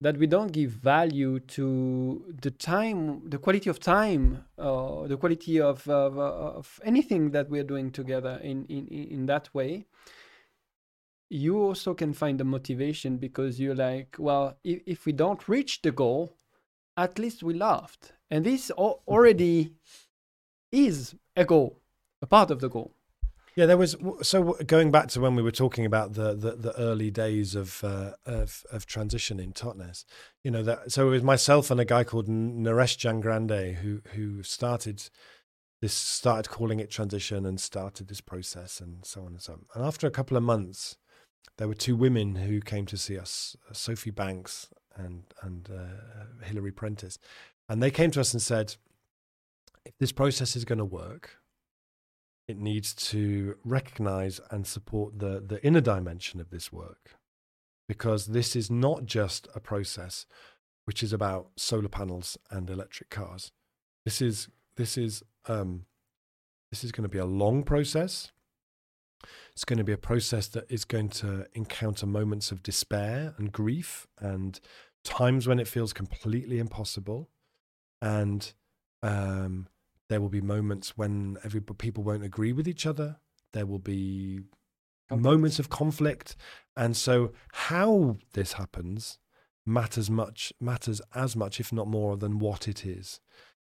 that 0.00 0.16
we 0.16 0.26
don't 0.26 0.52
give 0.52 0.70
value 0.70 1.40
to 1.40 2.24
the 2.40 2.50
time, 2.50 3.28
the 3.28 3.38
quality 3.38 3.68
of 3.68 3.78
time, 3.78 4.44
uh, 4.58 5.06
the 5.06 5.16
quality 5.16 5.60
of, 5.60 5.86
of, 5.88 6.18
of 6.18 6.80
anything 6.84 7.32
that 7.32 7.50
we're 7.50 7.64
doing 7.64 7.90
together 7.90 8.40
in, 8.42 8.64
in, 8.66 8.86
in 8.88 9.26
that 9.26 9.54
way, 9.54 9.86
you 11.28 11.60
also 11.62 11.94
can 11.94 12.12
find 12.14 12.40
the 12.40 12.44
motivation 12.44 13.18
because 13.18 13.60
you're 13.60 13.74
like, 13.74 14.16
well, 14.18 14.56
if, 14.64 14.80
if 14.86 15.06
we 15.06 15.12
don't 15.12 15.48
reach 15.48 15.82
the 15.82 15.92
goal, 15.92 16.34
at 16.96 17.18
least 17.18 17.42
we 17.42 17.54
laughed. 17.54 18.12
And 18.30 18.44
this 18.44 18.70
already 18.70 19.74
is 20.72 21.14
a 21.36 21.44
goal, 21.44 21.78
a 22.22 22.26
part 22.26 22.50
of 22.50 22.60
the 22.60 22.68
goal. 22.68 22.94
Yeah, 23.56 23.66
there 23.66 23.76
was. 23.76 23.96
So 24.22 24.54
going 24.66 24.90
back 24.90 25.08
to 25.08 25.20
when 25.20 25.34
we 25.34 25.42
were 25.42 25.50
talking 25.50 25.84
about 25.84 26.14
the 26.14 26.34
the, 26.34 26.52
the 26.52 26.78
early 26.78 27.10
days 27.10 27.54
of, 27.54 27.82
uh, 27.82 28.12
of 28.24 28.64
of 28.70 28.86
transition 28.86 29.40
in 29.40 29.52
Totnes, 29.52 30.04
you 30.44 30.50
know 30.50 30.62
that. 30.62 30.92
So 30.92 31.08
it 31.08 31.10
was 31.10 31.22
myself 31.22 31.70
and 31.70 31.80
a 31.80 31.84
guy 31.84 32.04
called 32.04 32.28
Naresh 32.28 32.96
Giangrande 32.96 33.76
who 33.76 34.02
who 34.14 34.42
started 34.42 35.10
this, 35.80 35.94
started 35.94 36.50
calling 36.50 36.78
it 36.78 36.90
transition, 36.90 37.44
and 37.44 37.60
started 37.60 38.08
this 38.08 38.20
process, 38.20 38.80
and 38.80 39.04
so 39.04 39.22
on 39.22 39.28
and 39.28 39.42
so 39.42 39.54
on. 39.54 39.66
And 39.74 39.84
after 39.84 40.06
a 40.06 40.10
couple 40.10 40.36
of 40.36 40.42
months, 40.42 40.96
there 41.58 41.68
were 41.68 41.74
two 41.74 41.96
women 41.96 42.36
who 42.36 42.60
came 42.60 42.86
to 42.86 42.96
see 42.96 43.18
us, 43.18 43.56
Sophie 43.72 44.10
Banks 44.10 44.68
and 44.94 45.24
and 45.42 45.68
uh, 45.70 46.44
Hilary 46.44 46.72
Prentice, 46.72 47.18
and 47.68 47.82
they 47.82 47.90
came 47.90 48.10
to 48.12 48.20
us 48.20 48.32
and 48.32 48.42
said, 48.42 48.76
if 49.84 49.96
this 49.98 50.12
process 50.12 50.54
is 50.54 50.64
going 50.64 50.78
to 50.78 50.84
work 50.84 51.39
it 52.50 52.58
needs 52.58 52.92
to 52.94 53.56
recognize 53.64 54.40
and 54.50 54.66
support 54.66 55.18
the, 55.18 55.40
the 55.40 55.64
inner 55.64 55.80
dimension 55.80 56.40
of 56.40 56.50
this 56.50 56.72
work. 56.72 57.16
Because 57.88 58.26
this 58.26 58.54
is 58.54 58.70
not 58.70 59.06
just 59.06 59.48
a 59.54 59.60
process 59.60 60.26
which 60.84 61.02
is 61.02 61.12
about 61.12 61.48
solar 61.56 61.88
panels 61.88 62.36
and 62.50 62.68
electric 62.68 63.10
cars. 63.10 63.52
This 64.04 64.20
is 64.20 64.48
this 64.76 64.98
is 64.98 65.22
um, 65.46 65.86
this 66.70 66.84
is 66.84 66.92
going 66.92 67.02
to 67.02 67.08
be 67.08 67.18
a 67.18 67.24
long 67.24 67.62
process. 67.62 68.32
It's 69.52 69.64
going 69.64 69.78
to 69.78 69.84
be 69.84 69.92
a 69.92 69.98
process 69.98 70.48
that 70.48 70.70
is 70.70 70.84
going 70.84 71.10
to 71.10 71.46
encounter 71.54 72.06
moments 72.06 72.50
of 72.50 72.62
despair 72.62 73.34
and 73.36 73.52
grief 73.52 74.06
and 74.18 74.58
times 75.04 75.46
when 75.46 75.58
it 75.58 75.68
feels 75.68 75.92
completely 75.92 76.58
impossible. 76.58 77.28
And 78.00 78.52
um, 79.02 79.68
there 80.10 80.20
will 80.20 80.28
be 80.28 80.40
moments 80.40 80.98
when 80.98 81.38
every 81.44 81.60
people 81.60 82.02
won't 82.02 82.24
agree 82.24 82.52
with 82.52 82.66
each 82.66 82.84
other. 82.84 83.16
There 83.52 83.64
will 83.64 83.78
be 83.78 84.40
conflict. 85.08 85.22
moments 85.22 85.58
of 85.60 85.70
conflict, 85.70 86.36
and 86.76 86.96
so 86.96 87.32
how 87.52 88.16
this 88.34 88.54
happens 88.54 89.18
matters 89.64 90.10
much 90.10 90.52
matters 90.60 91.00
as 91.14 91.36
much, 91.36 91.60
if 91.60 91.72
not 91.72 91.86
more, 91.86 92.16
than 92.16 92.40
what 92.40 92.66
it 92.66 92.84
is. 92.84 93.20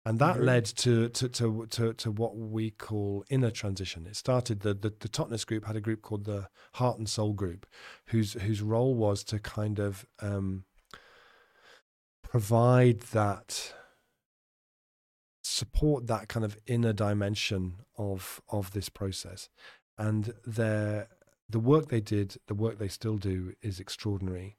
And 0.05 0.19
that 0.19 0.35
mm-hmm. 0.35 0.45
led 0.45 0.65
to, 0.65 1.09
to, 1.09 1.27
to, 1.27 1.65
to, 1.69 1.93
to 1.93 2.11
what 2.11 2.38
we 2.38 2.69
call 2.69 3.25
inner 3.29 3.51
transition. 3.51 4.05
It 4.05 4.15
started, 4.15 4.61
the, 4.61 4.73
the, 4.73 4.93
the 4.97 5.09
Totnes 5.09 5.45
group 5.45 5.65
had 5.65 5.75
a 5.75 5.81
group 5.81 6.01
called 6.01 6.23
the 6.23 6.47
Heart 6.75 6.99
and 6.99 7.09
Soul 7.09 7.33
Group, 7.33 7.65
whose, 8.05 8.31
whose 8.33 8.61
role 8.61 8.95
was 8.95 9.21
to 9.25 9.38
kind 9.38 9.79
of 9.79 10.05
um, 10.21 10.63
provide 12.23 13.01
that 13.11 13.73
support 15.60 16.08
that 16.08 16.28
kind 16.34 16.45
of 16.45 16.58
inner 16.76 16.93
dimension 16.93 17.64
of 17.97 18.41
of 18.49 18.72
this 18.72 18.89
process 18.89 19.49
and 19.97 20.34
their 20.45 21.08
the 21.49 21.60
work 21.60 21.88
they 21.88 22.01
did, 22.01 22.30
the 22.47 22.53
work 22.66 22.78
they 22.78 22.89
still 22.89 23.18
do, 23.18 23.53
is 23.62 23.80
extraordinary. 23.80 24.58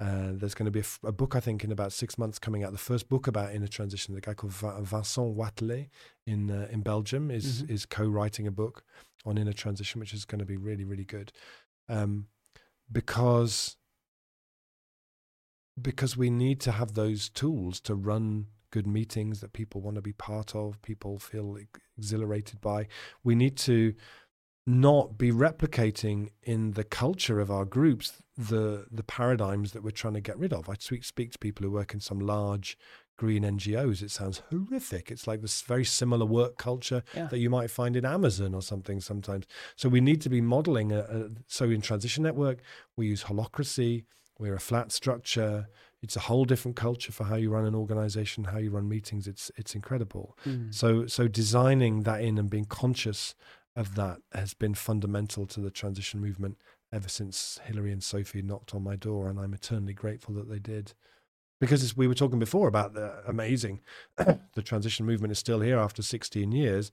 Uh, 0.00 0.30
there's 0.32 0.54
going 0.54 0.64
to 0.64 0.70
be 0.70 0.78
a, 0.78 0.88
f- 0.92 0.98
a 1.04 1.12
book, 1.12 1.36
I 1.36 1.40
think, 1.40 1.62
in 1.62 1.70
about 1.70 1.92
six 1.92 2.16
months 2.16 2.38
coming 2.38 2.64
out. 2.64 2.72
The 2.72 2.78
first 2.92 3.06
book 3.10 3.26
about 3.26 3.54
inner 3.54 3.68
transition. 3.68 4.14
The 4.14 4.22
guy 4.22 4.32
called 4.32 4.54
Vincent 4.54 5.36
Watelet 5.36 5.88
in 6.26 6.50
uh, 6.50 6.66
in 6.74 6.80
Belgium 6.80 7.30
is 7.30 7.62
Mhm. 7.62 7.70
is 7.74 7.86
co-writing 7.86 8.46
a 8.46 8.50
book 8.62 8.82
on 9.26 9.36
inner 9.36 9.52
transition, 9.52 10.00
which 10.00 10.14
is 10.14 10.24
going 10.24 10.38
to 10.38 10.46
be 10.46 10.56
really 10.56 10.84
really 10.84 11.04
good, 11.16 11.28
um, 11.88 12.28
because 12.90 13.76
because 15.80 16.16
we 16.16 16.30
need 16.30 16.60
to 16.60 16.72
have 16.72 16.94
those 16.94 17.28
tools 17.28 17.80
to 17.80 17.94
run 17.94 18.46
good 18.70 18.86
meetings 18.86 19.40
that 19.40 19.52
people 19.52 19.80
want 19.80 19.96
to 19.96 20.02
be 20.02 20.12
part 20.12 20.54
of, 20.54 20.80
people 20.82 21.18
feel 21.18 21.56
exhilarated 21.98 22.60
by. 22.60 22.86
We 23.24 23.34
need 23.34 23.56
to 23.58 23.94
not 24.66 25.18
be 25.18 25.32
replicating 25.32 26.28
in 26.42 26.72
the 26.72 26.84
culture 26.84 27.40
of 27.40 27.50
our 27.50 27.64
groups 27.64 28.22
the 28.36 28.86
the 28.90 29.02
paradigms 29.02 29.72
that 29.72 29.82
we're 29.82 29.90
trying 29.90 30.14
to 30.14 30.20
get 30.20 30.38
rid 30.38 30.52
of. 30.52 30.68
I 30.68 30.74
speak 30.78 31.04
speak 31.04 31.32
to 31.32 31.38
people 31.38 31.64
who 31.64 31.70
work 31.72 31.94
in 31.94 32.00
some 32.00 32.20
large 32.20 32.76
green 33.18 33.42
NGOs. 33.42 34.00
It 34.02 34.10
sounds 34.10 34.42
horrific. 34.50 35.10
It's 35.10 35.26
like 35.26 35.42
this 35.42 35.60
very 35.62 35.84
similar 35.84 36.24
work 36.24 36.56
culture 36.56 37.02
Yeah. 37.14 37.26
that 37.26 37.38
you 37.38 37.50
might 37.50 37.70
find 37.70 37.94
in 37.96 38.06
Amazon 38.06 38.54
or 38.54 38.62
something 38.62 38.98
sometimes. 39.00 39.44
So 39.76 39.90
we 39.90 40.00
need 40.00 40.22
to 40.22 40.30
be 40.30 40.40
modeling. 40.40 40.90
A, 40.92 41.00
a, 41.00 41.28
so 41.46 41.66
in 41.66 41.82
Transition 41.82 42.22
Network, 42.22 42.60
we 42.96 43.08
use 43.08 43.24
holacracy. 43.24 44.04
We're 44.38 44.54
a 44.54 44.60
flat 44.60 44.90
structure. 44.90 45.68
It's 46.02 46.16
a 46.16 46.20
whole 46.20 46.44
different 46.46 46.76
culture 46.76 47.12
for 47.12 47.24
how 47.24 47.36
you 47.36 47.50
run 47.50 47.66
an 47.66 47.74
organization, 47.74 48.44
how 48.44 48.58
you 48.58 48.70
run 48.70 48.88
meetings. 48.88 49.26
It's 49.26 49.50
it's 49.56 49.74
incredible. 49.74 50.36
Mm. 50.46 50.74
So 50.74 51.06
so 51.06 51.28
designing 51.28 52.02
that 52.04 52.22
in 52.22 52.38
and 52.38 52.48
being 52.48 52.64
conscious 52.64 53.34
of 53.76 53.94
that 53.96 54.18
has 54.32 54.54
been 54.54 54.74
fundamental 54.74 55.46
to 55.46 55.60
the 55.60 55.70
transition 55.70 56.20
movement 56.20 56.56
ever 56.92 57.08
since 57.08 57.60
Hilary 57.64 57.92
and 57.92 58.02
Sophie 58.02 58.42
knocked 58.42 58.74
on 58.74 58.82
my 58.82 58.96
door, 58.96 59.28
and 59.28 59.38
I'm 59.38 59.54
eternally 59.54 59.92
grateful 59.94 60.34
that 60.34 60.48
they 60.48 60.58
did. 60.58 60.92
Because 61.60 61.82
as 61.84 61.94
we 61.96 62.08
were 62.08 62.14
talking 62.14 62.38
before 62.38 62.66
about 62.66 62.94
the 62.94 63.22
amazing, 63.28 63.80
the 64.16 64.62
transition 64.62 65.04
movement 65.06 65.30
is 65.32 65.38
still 65.38 65.60
here 65.60 65.78
after 65.78 66.02
16 66.02 66.50
years. 66.52 66.90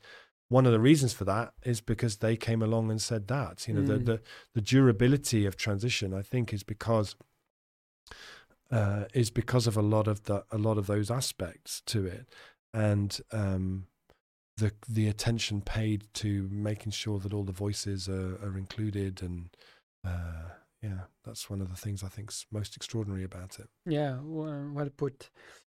One 0.50 0.66
of 0.66 0.72
the 0.74 0.80
reasons 0.80 1.14
for 1.14 1.24
that 1.26 1.54
is 1.64 1.80
because 1.82 2.18
they 2.18 2.36
came 2.36 2.62
along 2.62 2.92
and 2.92 3.02
said 3.02 3.28
that. 3.30 3.68
You 3.68 3.74
know, 3.76 3.82
the, 3.82 3.98
Mm. 3.98 4.06
the 4.06 4.22
the 4.54 4.62
durability 4.62 5.46
of 5.46 5.56
transition, 5.56 6.14
I 6.14 6.22
think, 6.22 6.54
is 6.54 6.64
because 6.64 7.16
uh, 8.72 9.06
is 9.14 9.30
because 9.30 9.68
of 9.68 9.78
a 9.78 9.82
lot 9.82 10.08
of 10.08 10.24
the 10.24 10.44
a 10.52 10.58
lot 10.58 10.78
of 10.78 10.88
those 10.88 11.10
aspects 11.10 11.82
to 11.88 12.06
it, 12.06 12.28
and 12.74 13.20
um, 13.32 13.88
the 14.58 14.72
the 14.88 15.08
attention 15.08 15.62
paid 15.62 16.06
to 16.16 16.50
making 16.52 16.92
sure 16.92 17.20
that 17.20 17.34
all 17.34 17.44
the 17.44 17.52
voices 17.52 18.10
are, 18.10 18.36
are 18.44 18.58
included, 18.58 19.22
and 19.22 19.50
uh, 20.06 20.50
yeah, 20.88 21.04
that's 21.26 21.50
one 21.50 21.62
of 21.62 21.70
the 21.70 21.76
things 21.76 22.04
I 22.04 22.08
think's 22.08 22.46
most 22.52 22.76
extraordinary 22.76 23.24
about 23.24 23.60
it. 23.60 23.68
Yeah, 23.86 24.20
well, 24.24 24.72
well 24.74 24.90
put. 24.96 25.30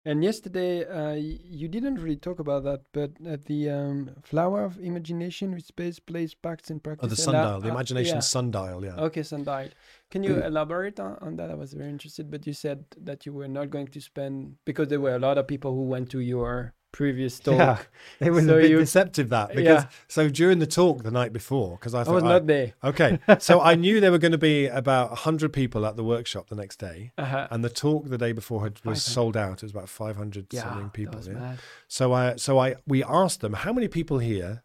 And 0.06 0.22
yesterday, 0.22 0.84
uh, 0.84 1.14
you 1.14 1.66
didn't 1.66 1.94
really 1.94 2.16
talk 2.16 2.38
about 2.38 2.64
that, 2.64 2.82
but 2.92 3.12
at 3.26 3.46
the 3.46 3.70
um, 3.70 4.10
Flower 4.22 4.64
of 4.64 4.78
Imagination 4.78 5.54
with 5.54 5.64
Space, 5.64 5.98
Place, 5.98 6.34
Pacts, 6.34 6.68
and 6.70 6.82
Practice. 6.82 7.06
Oh, 7.06 7.08
the 7.08 7.16
sundial, 7.16 7.60
the 7.60 7.68
uh, 7.68 7.72
imagination 7.72 8.16
yeah. 8.16 8.20
sundial, 8.20 8.84
yeah. 8.84 8.96
Okay, 9.06 9.22
sundial. 9.22 9.70
Can 10.10 10.22
you 10.22 10.42
elaborate 10.42 11.00
on, 11.00 11.16
on 11.22 11.36
that? 11.36 11.50
I 11.50 11.54
was 11.54 11.72
very 11.72 11.88
interested, 11.88 12.30
but 12.30 12.46
you 12.46 12.52
said 12.52 12.84
that 13.00 13.24
you 13.24 13.32
were 13.32 13.48
not 13.48 13.70
going 13.70 13.88
to 13.88 14.00
spend 14.00 14.56
because 14.66 14.88
there 14.88 15.00
were 15.00 15.14
a 15.14 15.18
lot 15.18 15.38
of 15.38 15.48
people 15.48 15.72
who 15.72 15.84
went 15.84 16.10
to 16.10 16.20
your 16.20 16.74
previous 16.94 17.40
talk. 17.40 17.54
Yeah, 17.58 17.78
It 18.26 18.30
was 18.30 18.44
So 18.46 18.56
a 18.58 18.60
bit 18.62 18.70
you- 18.70 18.78
deceptive 18.78 19.28
that 19.30 19.48
because 19.48 19.82
Yeah. 19.82 19.88
so 20.08 20.28
during 20.28 20.58
the 20.60 20.66
talk 20.66 21.02
the 21.02 21.10
night 21.10 21.32
before 21.32 21.76
because 21.76 21.92
I 21.94 22.00
I 22.00 22.04
thought 22.04 22.14
was 22.14 22.24
I- 22.24 22.28
not 22.28 22.46
there. 22.46 22.72
okay 22.84 23.18
so 23.40 23.60
I 23.70 23.74
knew 23.74 24.00
there 24.00 24.12
were 24.12 24.18
going 24.26 24.32
to 24.40 24.46
be 24.52 24.66
about 24.68 25.18
hundred 25.26 25.52
people 25.52 25.84
at 25.86 25.96
the 25.96 26.04
workshop 26.04 26.48
the 26.48 26.54
next 26.56 26.76
day 26.78 27.12
Uh-huh. 27.18 27.48
and 27.50 27.64
the 27.64 27.68
talk 27.68 28.08
the 28.08 28.18
day 28.18 28.32
before 28.32 28.62
had, 28.62 28.80
was 28.84 29.02
sold 29.02 29.36
out. 29.36 29.56
It 29.58 29.62
was 29.64 29.72
about 29.72 29.88
five 29.88 30.16
hundred 30.16 30.46
yeah, 30.52 30.62
something 30.62 30.84
that 30.84 30.92
people. 30.92 31.16
was 31.18 31.26
yeah? 31.28 31.34
mad. 31.34 31.58
So 31.88 32.12
I 32.12 32.36
so 32.36 32.58
I 32.58 32.76
we 32.86 33.02
asked 33.04 33.40
them 33.40 33.54
how 33.64 33.72
many 33.72 33.88
people 33.88 34.18
here 34.20 34.62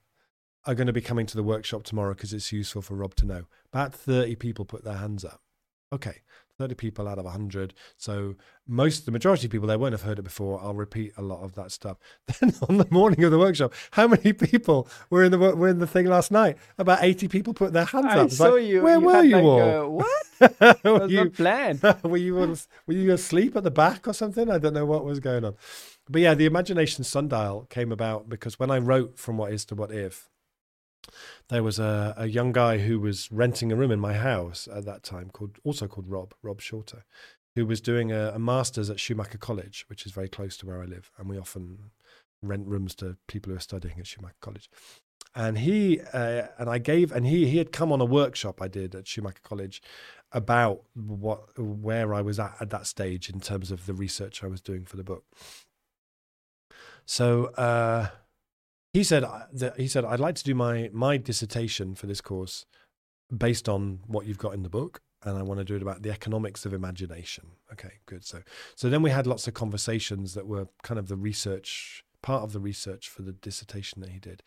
are 0.65 0.75
going 0.75 0.87
to 0.87 0.93
be 0.93 1.01
coming 1.01 1.25
to 1.25 1.35
the 1.35 1.43
workshop 1.53 1.83
tomorrow 1.83 2.13
because 2.13 2.31
it's 2.33 2.51
useful 2.51 2.81
for 2.81 2.95
Rob 2.95 3.15
to 3.15 3.25
know. 3.25 3.43
About 3.73 3.93
thirty 3.93 4.35
people 4.35 4.65
put 4.65 4.83
their 4.83 4.97
hands 5.05 5.23
up. 5.25 5.41
Okay, 5.91 6.17
thirty 6.59 6.75
people 6.75 7.07
out 7.07 7.17
of 7.17 7.25
hundred. 7.25 7.73
So 7.97 8.35
most 8.67 9.05
the 9.05 9.11
majority 9.11 9.47
of 9.47 9.51
people 9.51 9.67
there 9.67 9.79
won't 9.79 9.93
have 9.93 10.03
heard 10.03 10.19
it 10.19 10.23
before. 10.23 10.61
I'll 10.61 10.75
repeat 10.75 11.13
a 11.17 11.21
lot 11.21 11.41
of 11.41 11.55
that 11.55 11.71
stuff. 11.71 11.97
Then 12.39 12.53
on 12.67 12.77
the 12.77 12.87
morning 12.91 13.23
of 13.23 13.31
the 13.31 13.39
workshop, 13.39 13.73
how 13.91 14.07
many 14.07 14.33
people 14.33 14.87
were 15.09 15.23
in 15.23 15.31
the 15.31 15.39
were 15.39 15.69
in 15.69 15.79
the 15.79 15.87
thing 15.87 16.05
last 16.05 16.31
night? 16.31 16.57
About 16.77 16.99
eighty 17.01 17.27
people 17.27 17.53
put 17.53 17.73
their 17.73 17.85
hands 17.85 18.05
I 18.07 18.19
up. 18.19 18.25
It's 18.27 18.37
saw 18.37 18.49
like, 18.49 18.65
you. 18.65 18.81
Where 18.81 18.99
you 18.99 19.05
were 19.05 19.23
you 19.23 19.35
like, 19.35 19.43
all? 19.43 19.61
Uh, 19.61 19.87
what? 19.87 20.83
were 20.83 20.99
was 20.99 21.11
you 21.11 21.23
not 21.23 21.33
planned. 21.33 21.81
were 22.03 22.17
you 22.17 22.37
all, 22.37 22.55
were 22.85 22.93
you 22.93 23.11
asleep 23.13 23.55
at 23.55 23.63
the 23.63 23.71
back 23.71 24.07
or 24.07 24.13
something? 24.13 24.51
I 24.51 24.57
don't 24.57 24.73
know 24.73 24.85
what 24.85 25.05
was 25.05 25.19
going 25.19 25.45
on. 25.45 25.55
But 26.09 26.21
yeah, 26.21 26.33
the 26.33 26.45
imagination 26.45 27.03
sundial 27.03 27.67
came 27.69 27.91
about 27.91 28.29
because 28.29 28.59
when 28.59 28.69
I 28.69 28.79
wrote 28.79 29.17
from 29.17 29.37
what 29.37 29.53
is 29.53 29.63
to 29.65 29.75
what 29.75 29.91
if, 29.91 30.29
there 31.49 31.63
was 31.63 31.79
a, 31.79 32.13
a 32.17 32.27
young 32.27 32.51
guy 32.51 32.79
who 32.79 32.99
was 32.99 33.31
renting 33.31 33.71
a 33.71 33.75
room 33.75 33.91
in 33.91 33.99
my 33.99 34.13
house 34.13 34.67
at 34.73 34.85
that 34.85 35.03
time 35.03 35.29
called 35.31 35.57
also 35.63 35.87
called 35.87 36.07
Rob, 36.07 36.33
Rob 36.41 36.61
Shorter, 36.61 37.05
who 37.55 37.65
was 37.65 37.81
doing 37.81 38.11
a, 38.11 38.31
a 38.35 38.39
master's 38.39 38.89
at 38.89 38.99
Schumacher 38.99 39.37
College, 39.37 39.85
which 39.87 40.05
is 40.05 40.11
very 40.11 40.29
close 40.29 40.57
to 40.57 40.65
where 40.65 40.81
I 40.81 40.85
live, 40.85 41.11
and 41.17 41.29
we 41.29 41.37
often 41.37 41.91
rent 42.41 42.67
rooms 42.67 42.95
to 42.95 43.17
people 43.27 43.51
who 43.51 43.57
are 43.57 43.61
studying 43.61 43.99
at 43.99 44.07
Schumacher 44.07 44.35
College. 44.41 44.69
And 45.35 45.59
he 45.59 46.01
uh, 46.13 46.47
and 46.57 46.69
I 46.69 46.79
gave 46.79 47.11
and 47.11 47.25
he 47.25 47.47
he 47.47 47.57
had 47.59 47.71
come 47.71 47.91
on 47.91 48.01
a 48.01 48.05
workshop 48.05 48.61
I 48.61 48.67
did 48.67 48.95
at 48.95 49.07
Schumacher 49.07 49.41
College 49.43 49.81
about 50.31 50.83
what 50.93 51.57
where 51.57 52.13
I 52.13 52.21
was 52.21 52.39
at 52.39 52.55
at 52.59 52.71
that 52.71 52.87
stage 52.87 53.29
in 53.29 53.39
terms 53.39 53.71
of 53.71 53.85
the 53.85 53.93
research 53.93 54.43
I 54.43 54.47
was 54.47 54.61
doing 54.61 54.85
for 54.85 54.97
the 54.97 55.03
book. 55.03 55.25
So 57.05 57.45
uh, 57.55 58.09
he 58.99 59.03
said 59.03 59.23
uh, 59.23 59.45
he 59.77 59.87
said 59.87 60.03
I'd 60.03 60.19
like 60.19 60.35
to 60.35 60.43
do 60.43 60.53
my 60.53 60.89
my 60.91 61.15
dissertation 61.15 61.95
for 61.95 62.05
this 62.05 62.19
course 62.19 62.65
based 63.35 63.69
on 63.69 63.99
what 64.07 64.25
you've 64.25 64.37
got 64.37 64.53
in 64.53 64.63
the 64.63 64.69
book 64.69 65.01
and 65.23 65.37
I 65.37 65.43
want 65.43 65.59
to 65.59 65.63
do 65.63 65.75
it 65.75 65.81
about 65.81 66.01
the 66.01 66.11
economics 66.11 66.65
of 66.65 66.73
imagination. 66.73 67.45
Okay, 67.71 67.93
good. 68.05 68.25
So 68.25 68.41
so 68.75 68.89
then 68.89 69.01
we 69.01 69.11
had 69.11 69.25
lots 69.25 69.47
of 69.47 69.53
conversations 69.53 70.33
that 70.33 70.47
were 70.47 70.67
kind 70.83 70.99
of 70.99 71.07
the 71.07 71.15
research 71.15 72.03
part 72.21 72.43
of 72.43 72.51
the 72.51 72.59
research 72.59 73.07
for 73.07 73.21
the 73.21 73.31
dissertation 73.31 74.01
that 74.01 74.09
he 74.09 74.19
did. 74.19 74.43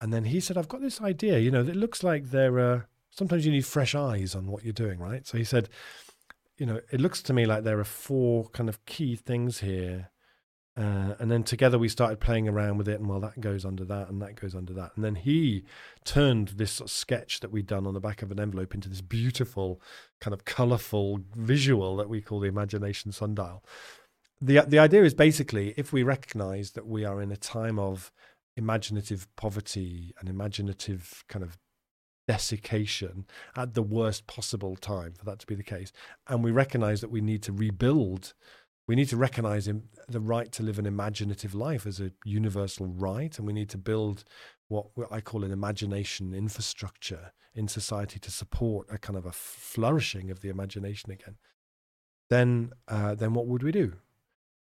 And 0.00 0.12
then 0.12 0.24
he 0.24 0.38
said 0.38 0.56
I've 0.56 0.68
got 0.68 0.80
this 0.80 1.00
idea, 1.00 1.40
you 1.40 1.50
know, 1.50 1.62
it 1.62 1.76
looks 1.76 2.04
like 2.04 2.30
there 2.30 2.58
are 2.60 2.88
sometimes 3.10 3.44
you 3.44 3.50
need 3.50 3.66
fresh 3.66 3.96
eyes 3.96 4.36
on 4.36 4.46
what 4.46 4.62
you're 4.62 4.72
doing, 4.72 5.00
right? 5.00 5.26
So 5.26 5.36
he 5.36 5.44
said, 5.44 5.68
you 6.58 6.66
know, 6.66 6.80
it 6.92 7.00
looks 7.00 7.22
to 7.22 7.32
me 7.32 7.44
like 7.44 7.64
there 7.64 7.80
are 7.80 7.84
four 7.84 8.48
kind 8.50 8.68
of 8.68 8.84
key 8.86 9.16
things 9.16 9.58
here. 9.60 10.09
Uh, 10.80 11.14
and 11.18 11.30
then 11.30 11.42
together 11.42 11.78
we 11.78 11.90
started 11.90 12.20
playing 12.20 12.48
around 12.48 12.78
with 12.78 12.88
it, 12.88 12.98
and 12.98 13.06
well, 13.06 13.20
that 13.20 13.38
goes 13.38 13.66
under 13.66 13.84
that, 13.84 14.08
and 14.08 14.22
that 14.22 14.34
goes 14.34 14.54
under 14.54 14.72
that. 14.72 14.92
And 14.96 15.04
then 15.04 15.14
he 15.14 15.62
turned 16.04 16.48
this 16.48 16.72
sort 16.72 16.88
of 16.88 16.92
sketch 16.92 17.40
that 17.40 17.52
we'd 17.52 17.66
done 17.66 17.86
on 17.86 17.92
the 17.92 18.00
back 18.00 18.22
of 18.22 18.30
an 18.30 18.40
envelope 18.40 18.74
into 18.74 18.88
this 18.88 19.02
beautiful, 19.02 19.78
kind 20.22 20.32
of 20.32 20.46
colorful 20.46 21.20
visual 21.36 21.96
that 21.96 22.08
we 22.08 22.22
call 22.22 22.40
the 22.40 22.48
imagination 22.48 23.12
sundial. 23.12 23.62
The, 24.40 24.64
the 24.66 24.78
idea 24.78 25.04
is 25.04 25.12
basically 25.12 25.74
if 25.76 25.92
we 25.92 26.02
recognize 26.02 26.70
that 26.70 26.86
we 26.86 27.04
are 27.04 27.20
in 27.20 27.30
a 27.30 27.36
time 27.36 27.78
of 27.78 28.10
imaginative 28.56 29.28
poverty 29.36 30.14
and 30.18 30.30
imaginative 30.30 31.24
kind 31.28 31.42
of 31.44 31.58
desiccation 32.26 33.26
at 33.56 33.74
the 33.74 33.82
worst 33.82 34.26
possible 34.26 34.76
time 34.76 35.12
for 35.12 35.24
that 35.26 35.40
to 35.40 35.46
be 35.46 35.54
the 35.54 35.62
case. 35.62 35.92
And 36.26 36.42
we 36.42 36.52
recognize 36.52 37.02
that 37.02 37.10
we 37.10 37.20
need 37.20 37.42
to 37.42 37.52
rebuild, 37.52 38.32
we 38.90 38.96
need 38.96 39.08
to 39.08 39.16
recognize 39.16 39.68
the 40.08 40.18
right 40.18 40.50
to 40.50 40.64
live 40.64 40.76
an 40.76 40.84
imaginative 40.84 41.54
life 41.54 41.86
as 41.86 42.00
a 42.00 42.10
universal 42.24 42.88
right. 42.88 43.38
And 43.38 43.46
we 43.46 43.52
need 43.52 43.68
to 43.68 43.78
build 43.78 44.24
what 44.66 44.86
I 45.12 45.20
call 45.20 45.44
an 45.44 45.52
imagination 45.52 46.34
infrastructure 46.34 47.30
in 47.54 47.68
society 47.68 48.18
to 48.18 48.32
support 48.32 48.88
a 48.90 48.98
kind 48.98 49.16
of 49.16 49.26
a 49.26 49.30
flourishing 49.30 50.28
of 50.32 50.40
the 50.40 50.48
imagination 50.48 51.12
again. 51.12 51.36
Then, 52.30 52.72
uh, 52.88 53.14
then 53.14 53.32
what 53.32 53.46
would 53.46 53.62
we 53.62 53.70
do? 53.70 53.92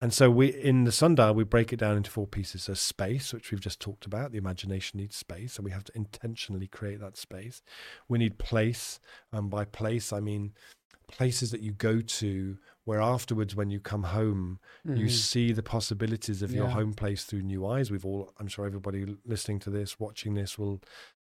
And 0.03 0.13
so 0.13 0.31
we 0.31 0.49
in 0.49 0.85
the 0.85 0.93
sundial 0.93 1.33
we 1.33 1.45
break 1.45 1.73
it 1.73 1.79
down 1.79 1.97
into 1.97 2.11
four 2.11 2.27
pieces. 2.27 2.65
So 2.65 2.75
space, 2.75 3.33
which 3.33 3.51
we've 3.51 3.63
just 3.63 3.81
talked 3.81 4.05
about, 4.05 4.33
the 4.33 4.39
imagination 4.39 5.01
needs 5.01 5.17
space, 5.17 5.57
and 5.57 5.65
we 5.65 5.71
have 5.71 5.85
to 5.85 5.97
intentionally 5.97 6.67
create 6.67 7.01
that 7.01 7.17
space. 7.17 7.63
We 8.11 8.19
need 8.19 8.37
place, 8.37 9.01
and 9.33 9.49
by 9.49 9.65
place 9.65 10.13
I 10.13 10.21
mean 10.21 10.53
places 11.11 11.51
that 11.51 11.63
you 11.63 11.73
go 11.73 12.01
to 12.01 12.59
where 12.89 13.01
afterwards 13.03 13.55
when 13.55 13.69
you 13.71 13.79
come 13.81 14.05
home 14.05 14.59
you 14.85 15.07
Mhm. 15.07 15.11
see 15.11 15.53
the 15.53 15.63
possibilities 15.63 16.41
of 16.43 16.51
your 16.59 16.69
home 16.79 16.95
place 16.95 17.25
through 17.25 17.43
new 17.43 17.67
eyes. 17.67 17.91
We've 17.91 18.05
all 18.11 18.33
I'm 18.39 18.49
sure 18.49 18.65
everybody 18.65 19.01
listening 19.27 19.59
to 19.61 19.71
this, 19.71 20.01
watching 20.01 20.33
this 20.35 20.59
will 20.59 20.81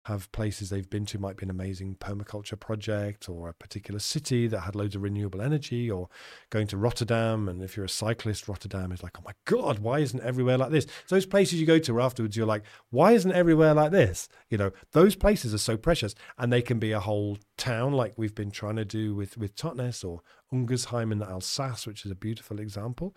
have 0.05 0.31
places 0.33 0.69
they've 0.69 0.89
been 0.89 1.05
to 1.05 1.17
might 1.17 1.37
be 1.37 1.45
an 1.45 1.49
amazing 1.49 1.95
permaculture 1.95 2.59
project 2.59 3.29
or 3.29 3.47
a 3.47 3.53
particular 3.53 3.99
city 3.99 4.47
that 4.47 4.61
had 4.61 4.75
loads 4.75 4.95
of 4.95 5.01
renewable 5.01 5.41
energy 5.41 5.89
or 5.89 6.09
going 6.49 6.67
to 6.67 6.77
Rotterdam 6.77 7.47
and 7.47 7.61
if 7.63 7.77
you're 7.77 7.85
a 7.85 7.89
cyclist 7.89 8.47
Rotterdam 8.47 8.91
is 8.91 9.01
like 9.01 9.17
oh 9.17 9.23
my 9.25 9.31
god 9.45 9.79
why 9.79 9.99
isn't 9.99 10.21
everywhere 10.21 10.57
like 10.57 10.71
this? 10.71 10.85
So 11.05 11.15
those 11.15 11.25
places 11.25 11.59
you 11.59 11.65
go 11.65 11.79
to 11.79 12.01
afterwards 12.01 12.35
you're 12.35 12.45
like 12.45 12.63
why 12.89 13.13
isn't 13.13 13.31
everywhere 13.31 13.73
like 13.73 13.91
this? 13.91 14.27
You 14.49 14.57
know 14.57 14.71
those 14.91 15.15
places 15.15 15.53
are 15.53 15.59
so 15.59 15.77
precious 15.77 16.15
and 16.37 16.51
they 16.51 16.61
can 16.61 16.79
be 16.79 16.91
a 16.91 16.99
whole 16.99 17.37
town 17.57 17.93
like 17.93 18.13
we've 18.17 18.35
been 18.35 18.51
trying 18.51 18.75
to 18.75 18.85
do 18.85 19.15
with 19.15 19.37
with 19.37 19.55
Totnes 19.55 20.03
or 20.03 20.21
Ungersheim 20.53 21.11
in 21.11 21.21
Alsace 21.21 21.87
which 21.87 22.05
is 22.05 22.11
a 22.11 22.15
beautiful 22.15 22.59
example 22.59 23.15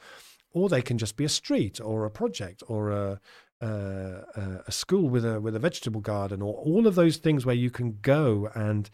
or 0.56 0.70
they 0.70 0.80
can 0.80 0.96
just 0.96 1.16
be 1.16 1.24
a 1.24 1.28
street 1.28 1.80
or 1.82 2.06
a 2.06 2.10
project 2.10 2.62
or 2.66 2.90
a 2.90 3.20
uh, 3.60 4.20
a 4.66 4.72
school 4.72 5.08
with 5.08 5.24
a 5.24 5.40
with 5.40 5.56
a 5.56 5.58
vegetable 5.58 6.00
garden 6.00 6.42
or 6.42 6.54
all 6.54 6.86
of 6.86 6.94
those 6.94 7.16
things 7.16 7.46
where 7.46 7.54
you 7.54 7.70
can 7.70 7.98
go 8.02 8.50
and 8.54 8.90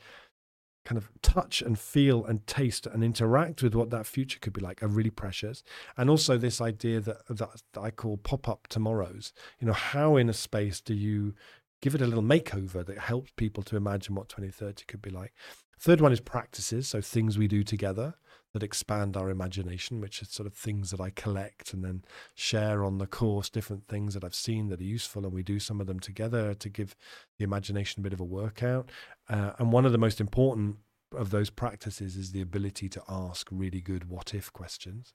kind 0.84 0.98
of 0.98 1.10
touch 1.22 1.62
and 1.62 1.78
feel 1.78 2.24
and 2.24 2.46
taste 2.46 2.86
and 2.86 3.04
interact 3.04 3.62
with 3.62 3.74
what 3.74 3.90
that 3.90 4.06
future 4.06 4.38
could 4.40 4.52
be 4.52 4.60
like 4.60 4.82
are 4.82 4.88
really 4.88 5.10
precious. 5.10 5.62
And 5.96 6.10
also 6.10 6.36
this 6.36 6.60
idea 6.60 7.00
that 7.00 7.26
that, 7.28 7.62
that 7.72 7.80
I 7.80 7.90
call 7.90 8.16
pop-up 8.16 8.66
tomorrows. 8.68 9.32
You 9.60 9.66
know 9.66 9.72
how 9.72 10.16
in 10.16 10.28
a 10.28 10.34
space 10.34 10.80
do 10.80 10.94
you 10.94 11.34
give 11.80 11.94
it 11.94 12.02
a 12.02 12.06
little 12.06 12.22
makeover 12.22 12.84
that 12.84 12.98
helps 12.98 13.32
people 13.36 13.62
to 13.64 13.76
imagine 13.76 14.14
what 14.14 14.28
2030 14.28 14.84
could 14.86 15.02
be 15.02 15.10
like? 15.10 15.32
Third 15.78 16.00
one 16.00 16.12
is 16.12 16.20
practices 16.20 16.88
so 16.88 17.00
things 17.00 17.38
we 17.38 17.48
do 17.48 17.62
together 17.64 18.14
that 18.52 18.62
expand 18.62 19.16
our 19.16 19.30
imagination, 19.30 20.00
which 20.00 20.20
are 20.22 20.26
sort 20.26 20.46
of 20.46 20.52
things 20.52 20.90
that 20.90 21.00
I 21.00 21.10
collect 21.10 21.72
and 21.72 21.82
then 21.82 22.04
share 22.34 22.84
on 22.84 22.98
the 22.98 23.06
course, 23.06 23.48
different 23.48 23.88
things 23.88 24.14
that 24.14 24.24
I've 24.24 24.34
seen 24.34 24.68
that 24.68 24.80
are 24.80 24.84
useful, 24.84 25.24
and 25.24 25.32
we 25.32 25.42
do 25.42 25.58
some 25.58 25.80
of 25.80 25.86
them 25.86 26.00
together 26.00 26.54
to 26.54 26.68
give 26.68 26.94
the 27.38 27.44
imagination 27.44 28.00
a 28.00 28.02
bit 28.02 28.12
of 28.12 28.20
a 28.20 28.24
workout. 28.24 28.90
Uh, 29.28 29.52
and 29.58 29.72
one 29.72 29.86
of 29.86 29.92
the 29.92 29.98
most 29.98 30.20
important 30.20 30.76
of 31.16 31.30
those 31.30 31.50
practices 31.50 32.16
is 32.16 32.32
the 32.32 32.40
ability 32.40 32.88
to 32.88 33.02
ask 33.08 33.48
really 33.50 33.80
good 33.80 34.08
what 34.08 34.34
if 34.34 34.52
questions. 34.52 35.14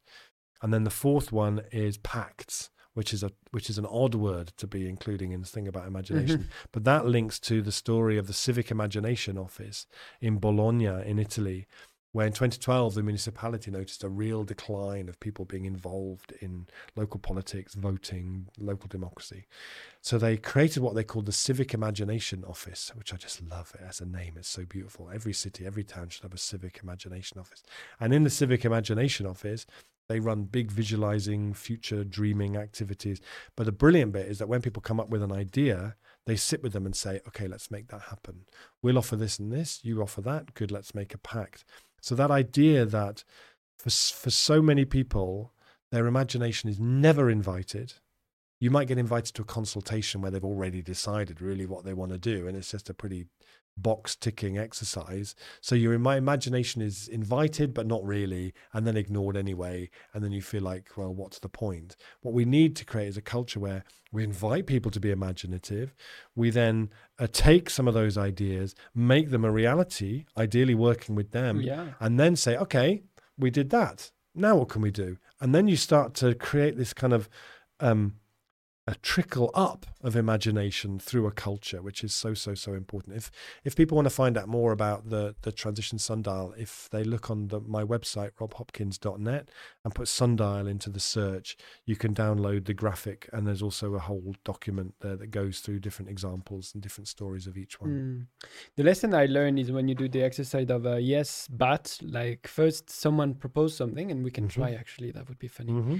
And 0.61 0.73
then 0.73 0.83
the 0.83 0.89
fourth 0.89 1.31
one 1.31 1.61
is 1.71 1.97
pacts, 1.97 2.69
which 2.93 3.13
is 3.13 3.21
a 3.21 3.31
which 3.51 3.69
is 3.69 3.77
an 3.77 3.85
odd 3.85 4.15
word 4.15 4.53
to 4.57 4.65
be 4.65 4.89
including 4.89 5.31
in 5.31 5.41
this 5.41 5.51
thing 5.51 5.67
about 5.67 5.87
imagination. 5.87 6.39
Mm-hmm. 6.39 6.49
But 6.71 6.83
that 6.85 7.05
links 7.05 7.39
to 7.41 7.61
the 7.61 7.71
story 7.71 8.17
of 8.17 8.25
the 8.25 8.33
Civic 8.33 8.71
Imagination 8.71 9.37
Office 9.37 9.85
in 10.19 10.39
Bologna 10.39 10.85
in 10.85 11.19
Italy, 11.19 11.67
where 12.11 12.25
in 12.25 12.33
2012 12.33 12.95
the 12.95 13.03
municipality 13.03 13.69
noticed 13.69 14.03
a 14.03 14.09
real 14.09 14.43
decline 14.43 15.09
of 15.09 15.19
people 15.19 15.45
being 15.45 15.65
involved 15.65 16.33
in 16.41 16.67
local 16.95 17.19
politics, 17.19 17.75
voting, 17.75 18.47
local 18.59 18.87
democracy. 18.87 19.45
So 20.01 20.17
they 20.17 20.37
created 20.37 20.83
what 20.83 20.95
they 20.95 21.03
called 21.03 21.25
the 21.25 21.31
Civic 21.31 21.73
Imagination 21.73 22.43
Office, 22.47 22.91
which 22.95 23.13
I 23.13 23.17
just 23.17 23.41
love 23.43 23.73
it 23.75 23.85
as 23.87 23.99
a 23.99 24.05
name. 24.05 24.35
It's 24.37 24.49
so 24.49 24.65
beautiful. 24.65 25.09
Every 25.13 25.33
city, 25.33 25.65
every 25.65 25.83
town 25.83 26.09
should 26.09 26.23
have 26.23 26.33
a 26.33 26.37
Civic 26.37 26.79
Imagination 26.81 27.39
Office. 27.39 27.63
And 27.99 28.13
in 28.13 28.23
the 28.23 28.29
Civic 28.29 28.65
Imagination 28.65 29.25
Office, 29.25 29.65
they 30.07 30.19
run 30.19 30.43
big 30.43 30.71
visualizing, 30.71 31.53
future 31.53 32.03
dreaming 32.03 32.55
activities. 32.55 33.19
But 33.55 33.65
the 33.65 33.71
brilliant 33.71 34.13
bit 34.13 34.27
is 34.27 34.39
that 34.39 34.47
when 34.47 34.61
people 34.61 34.81
come 34.81 34.99
up 34.99 35.09
with 35.09 35.21
an 35.21 35.33
idea, 35.33 35.97
they 36.25 36.35
sit 36.35 36.63
with 36.63 36.73
them 36.73 36.85
and 36.85 36.95
say, 36.95 37.21
okay, 37.27 37.47
let's 37.47 37.71
make 37.71 37.89
that 37.89 38.03
happen. 38.03 38.45
We'll 38.81 38.97
offer 38.97 39.15
this 39.15 39.39
and 39.39 39.51
this, 39.51 39.79
you 39.83 40.01
offer 40.01 40.21
that. 40.21 40.53
Good, 40.53 40.71
let's 40.71 40.95
make 40.95 41.13
a 41.13 41.17
pact. 41.17 41.65
So 42.07 42.15
that 42.15 42.31
idea 42.31 42.85
that 42.85 43.25
for 43.77 43.89
for 43.89 44.29
so 44.29 44.61
many 44.61 44.85
people, 44.85 45.51
their 45.91 46.07
imagination 46.07 46.69
is 46.69 46.79
never 46.79 47.29
invited. 47.29 47.95
You 48.61 48.71
might 48.71 48.87
get 48.87 48.97
invited 48.97 49.35
to 49.35 49.41
a 49.41 49.53
consultation 49.57 50.21
where 50.21 50.31
they've 50.31 50.51
already 50.53 50.81
decided 50.81 51.41
really 51.41 51.65
what 51.65 51.83
they 51.83 51.93
want 51.93 52.13
to 52.13 52.17
do, 52.17 52.47
and 52.47 52.55
it's 52.55 52.71
just 52.71 52.89
a 52.89 52.93
pretty 52.93 53.25
box 53.77 54.15
ticking 54.15 54.57
exercise. 54.57 55.35
So 55.61 55.75
your 55.75 55.97
my 55.99 56.17
imagination 56.17 56.81
is 56.81 57.07
invited 57.07 57.73
but 57.73 57.87
not 57.87 58.03
really, 58.03 58.53
and 58.73 58.85
then 58.85 58.97
ignored 58.97 59.37
anyway. 59.37 59.89
And 60.13 60.23
then 60.23 60.31
you 60.31 60.41
feel 60.41 60.63
like, 60.63 60.97
well, 60.97 61.13
what's 61.13 61.39
the 61.39 61.49
point? 61.49 61.95
What 62.21 62.33
we 62.33 62.45
need 62.45 62.75
to 62.77 62.85
create 62.85 63.07
is 63.07 63.17
a 63.17 63.21
culture 63.21 63.59
where 63.59 63.83
we 64.11 64.23
invite 64.23 64.65
people 64.65 64.91
to 64.91 64.99
be 64.99 65.11
imaginative. 65.11 65.93
We 66.35 66.49
then 66.49 66.89
uh, 67.19 67.27
take 67.31 67.69
some 67.69 67.87
of 67.87 67.93
those 67.93 68.17
ideas, 68.17 68.75
make 68.95 69.29
them 69.29 69.45
a 69.45 69.51
reality, 69.51 70.25
ideally 70.37 70.75
working 70.75 71.15
with 71.15 71.31
them, 71.31 71.61
yeah. 71.61 71.89
and 71.99 72.19
then 72.19 72.35
say, 72.35 72.57
okay, 72.57 73.03
we 73.37 73.49
did 73.49 73.69
that. 73.69 74.11
Now 74.33 74.57
what 74.57 74.69
can 74.69 74.81
we 74.81 74.91
do? 74.91 75.17
And 75.39 75.53
then 75.53 75.67
you 75.67 75.75
start 75.75 76.13
to 76.15 76.33
create 76.35 76.77
this 76.77 76.93
kind 76.93 77.13
of 77.13 77.29
um, 77.79 78.15
a 78.87 78.95
trickle 78.95 79.51
up 79.53 79.85
of 80.01 80.15
imagination 80.15 80.97
through 80.97 81.27
a 81.27 81.31
culture, 81.31 81.81
which 81.81 82.03
is 82.05 82.13
so 82.13 82.33
so 82.33 82.53
so 82.53 82.73
important. 82.73 83.17
If 83.17 83.29
if 83.65 83.75
people 83.75 83.95
want 83.95 84.05
to 84.05 84.13
find 84.13 84.37
out 84.37 84.47
more 84.47 84.71
about 84.71 85.09
the 85.09 85.35
the 85.41 85.51
transition 85.51 85.99
sundial, 85.99 86.53
if 86.57 86.89
they 86.89 87.03
look 87.03 87.29
on 87.29 87.49
the, 87.49 87.59
my 87.59 87.83
website 87.83 88.31
robhopkins.net 88.39 89.49
and 89.83 89.93
put 89.93 90.07
sundial 90.07 90.67
into 90.67 90.89
the 90.89 91.01
search, 91.01 91.57
you 91.85 91.97
can 91.97 92.13
download 92.13 92.65
the 92.65 92.73
graphic, 92.73 93.29
and 93.33 93.45
there's 93.45 93.61
also 93.61 93.93
a 93.95 93.99
whole 93.99 94.35
document 94.45 94.95
there 95.01 95.17
that 95.17 95.31
goes 95.31 95.59
through 95.59 95.79
different 95.79 96.09
examples 96.09 96.71
and 96.73 96.81
different 96.81 97.09
stories 97.09 97.45
of 97.45 97.57
each 97.57 97.81
one. 97.81 97.91
Mm. 97.91 98.49
The 98.77 98.83
lesson 98.83 99.13
I 99.13 99.25
learned 99.25 99.59
is 99.59 99.69
when 99.69 99.89
you 99.89 99.95
do 99.95 100.07
the 100.07 100.23
exercise 100.23 100.69
of 100.69 100.85
a 100.85 101.01
yes 101.01 101.47
but, 101.51 101.99
like 102.01 102.47
first 102.47 102.89
someone 102.89 103.33
propose 103.33 103.75
something, 103.75 104.11
and 104.11 104.23
we 104.23 104.31
can 104.31 104.47
mm-hmm. 104.47 104.61
try 104.61 104.71
actually. 104.73 105.11
That 105.11 105.27
would 105.27 105.39
be 105.39 105.49
funny. 105.49 105.73
Mm-hmm 105.73 105.97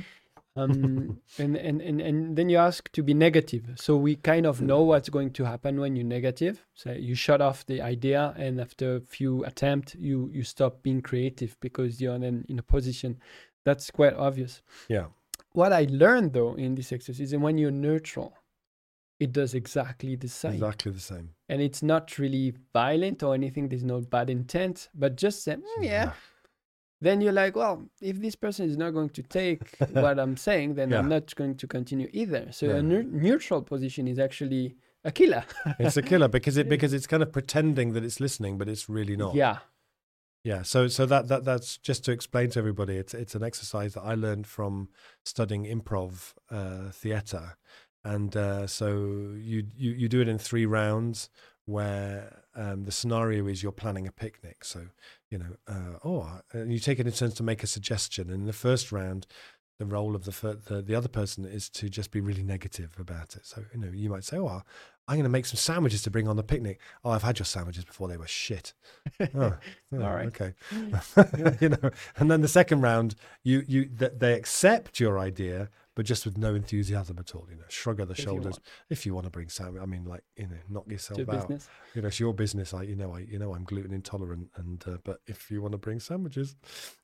um, 0.62 1.20
and, 1.38 1.56
and, 1.56 1.82
and, 1.82 2.02
and 2.02 2.36
then 2.36 2.50
you 2.50 2.58
ask 2.58 2.92
to 2.92 3.04
be 3.04 3.14
negative. 3.14 3.64
So 3.76 3.96
we 3.96 4.16
kind 4.16 4.46
of 4.46 4.62
know 4.62 4.82
what's 4.82 5.10
going 5.10 5.32
to 5.34 5.46
happen 5.46 5.80
when 5.80 5.96
you're 5.96 6.06
negative. 6.06 6.66
So 6.74 6.92
you 6.92 7.16
shut 7.16 7.42
off 7.42 7.66
the 7.66 7.82
idea, 7.82 8.34
and 8.38 8.60
after 8.60 8.96
a 8.96 9.02
few 9.02 9.44
attempts, 9.46 9.96
you, 9.96 10.30
you 10.34 10.44
stop 10.44 10.82
being 10.82 11.02
creative 11.02 11.56
because 11.60 12.02
you're 12.02 12.18
then 12.18 12.46
in 12.50 12.60
a 12.60 12.64
position 12.64 13.20
that's 13.68 13.92
quite 13.92 14.14
obvious. 14.14 14.62
Yeah. 14.88 15.08
What 15.52 15.74
I 15.74 15.88
learned 15.90 16.32
though 16.32 16.54
in 16.54 16.76
this 16.76 16.94
exercise 16.94 17.34
is 17.34 17.36
when 17.36 17.58
you're 17.58 17.70
neutral, 17.70 18.34
it 19.20 19.34
does 19.34 19.54
exactly 19.54 20.16
the 20.16 20.30
same. 20.30 20.54
Exactly 20.54 20.92
the 20.94 21.02
same. 21.02 21.32
And 21.50 21.62
it's 21.62 21.84
not 21.84 22.18
really 22.18 22.54
violent 22.72 23.24
or 23.24 23.34
anything. 23.34 23.68
There's 23.68 23.84
no 23.84 24.00
bad 24.00 24.30
intent, 24.30 24.88
but 24.96 25.18
just 25.18 25.44
say, 25.44 25.56
mm, 25.56 25.64
yeah. 25.82 25.90
yeah 25.90 26.12
then 27.00 27.22
you're 27.22 27.34
like, 27.34 27.56
well, 27.56 27.88
if 28.02 28.20
this 28.20 28.36
person 28.36 28.70
is 28.70 28.78
not 28.78 28.92
going 28.92 29.10
to 29.10 29.24
take 29.24 29.78
what 29.92 30.20
I'm 30.20 30.38
saying, 30.38 30.76
then 30.76 30.92
yeah. 30.92 31.00
I'm 31.00 31.10
not 31.10 31.36
going 31.36 31.56
to 31.56 31.68
continue 31.68 32.10
either. 32.12 32.48
So 32.52 32.68
yeah. 32.68 32.76
a 32.76 32.82
ne- 32.82 33.04
neutral 33.04 33.62
position 33.62 34.08
is 34.08 34.20
actually 34.20 34.76
a 35.04 35.12
killer. 35.12 35.46
it's 35.80 35.98
a 35.98 36.02
killer 36.02 36.28
because 36.28 36.58
it 36.58 36.70
because 36.76 36.94
it's 36.94 37.08
kind 37.08 37.24
of 37.24 37.32
pretending 37.32 37.94
that 37.94 38.04
it's 38.04 38.20
listening, 38.20 38.58
but 38.58 38.68
it's 38.68 38.90
really 38.90 39.16
not. 39.16 39.36
Yeah. 39.36 39.60
Yeah, 40.44 40.62
so 40.62 40.88
so 40.88 41.06
that 41.08 41.28
that 41.28 41.44
that's 41.44 41.78
just 41.78 42.06
to 42.06 42.12
explain 42.12 42.52
to 42.52 42.60
everybody. 42.60 42.96
It's 42.96 43.14
it's 43.14 43.36
an 43.36 43.44
exercise 43.44 43.96
that 43.96 44.04
I 44.04 44.16
learned 44.16 44.48
from 44.48 44.88
studying 45.26 45.66
improv 45.66 46.36
uh, 46.50 46.90
theater, 46.92 47.58
and 48.06 48.34
uh, 48.38 48.66
so 48.66 49.34
you 49.36 49.66
you 49.76 49.92
you 49.92 50.08
do 50.08 50.22
it 50.22 50.30
in 50.30 50.38
three 50.38 50.66
rounds 50.66 51.30
where 51.66 52.44
um, 52.58 52.84
the 52.84 52.92
scenario 52.92 53.48
is 53.48 53.62
you're 53.62 53.72
planning 53.72 54.08
a 54.08 54.12
picnic. 54.12 54.66
So, 54.66 54.88
you 55.30 55.38
know, 55.38 55.56
uh, 55.68 56.00
oh, 56.04 56.42
and 56.52 56.74
you 56.74 56.80
take 56.80 57.00
it 57.00 57.06
in 57.08 57.14
turns 57.14 57.36
to 57.36 57.44
make 57.44 57.64
a 57.64 57.68
suggestion. 57.68 58.30
And 58.30 58.42
in 58.42 58.46
the 58.48 58.54
first 58.54 58.92
round, 58.92 59.28
the 59.80 59.86
role 59.86 60.16
of 60.16 60.26
the, 60.26 60.32
fir- 60.32 60.58
the 60.66 60.82
the 60.82 60.96
other 60.96 61.08
person 61.08 61.46
is 61.46 61.70
to 61.70 61.88
just 61.88 62.10
be 62.10 62.20
really 62.20 62.44
negative 62.44 62.96
about 63.00 63.36
it. 63.36 63.46
So, 63.46 63.64
you 63.72 63.80
know, 63.80 63.92
you 63.94 64.10
might 64.10 64.24
say, 64.24 64.38
oh, 64.38 64.64
I'm 65.08 65.16
going 65.16 65.24
to 65.24 65.30
make 65.30 65.46
some 65.46 65.58
sandwiches 65.58 66.02
to 66.04 66.12
bring 66.12 66.28
on 66.28 66.36
the 66.36 66.44
picnic. 66.44 66.82
Oh, 67.06 67.12
I've 67.12 67.24
had 67.24 67.40
your 67.40 67.46
sandwiches 67.46 67.86
before; 67.86 68.08
they 68.08 68.18
were 68.18 68.28
shit. 68.28 68.74
Oh, 69.36 69.54
oh 69.94 70.04
All 70.04 70.14
right, 70.14 70.28
okay. 70.28 70.54
you 71.62 71.70
know, 71.70 71.92
and 72.18 72.30
then 72.30 72.42
the 72.42 72.48
second 72.48 72.82
round, 72.82 73.16
you 73.44 73.64
you 73.68 73.86
th- 73.86 74.14
they 74.18 74.34
accept 74.34 75.00
your 75.00 75.18
idea, 75.20 75.70
but 75.98 76.06
just 76.06 76.26
with 76.26 76.38
no 76.38 76.54
enthusiasm 76.54 77.18
at 77.18 77.34
all. 77.34 77.48
You 77.50 77.56
know, 77.56 77.64
shrug 77.70 78.00
of 78.00 78.08
the 78.08 78.14
if 78.14 78.20
shoulders. 78.20 78.60
You 78.64 78.72
if 78.92 79.04
you 79.08 79.16
want 79.16 79.26
to 79.26 79.32
bring 79.32 79.50
salmon, 79.50 79.82
I 79.82 79.88
mean, 79.88 80.06
like 80.06 80.24
you 80.36 80.46
know, 80.46 80.58
knock 80.70 80.84
yourself 80.88 81.22
out. 81.22 81.28
Business. 81.28 81.68
You 81.96 82.04
know, 82.04 82.10
it's 82.10 82.20
your 82.20 82.36
business. 82.36 82.72
I, 82.72 82.84
you 82.84 82.96
know, 82.96 83.16
I, 83.16 83.22
you 83.22 83.40
know, 83.40 83.56
I'm 83.56 83.64
gluten 83.64 83.92
intolerant, 83.92 84.52
and 84.58 84.84
uh, 84.88 84.98
but 85.04 85.22
if 85.26 85.50
you 85.50 85.60
want 85.60 85.72
to 85.72 85.80
bring 85.80 86.00
sandwiches, 86.00 86.56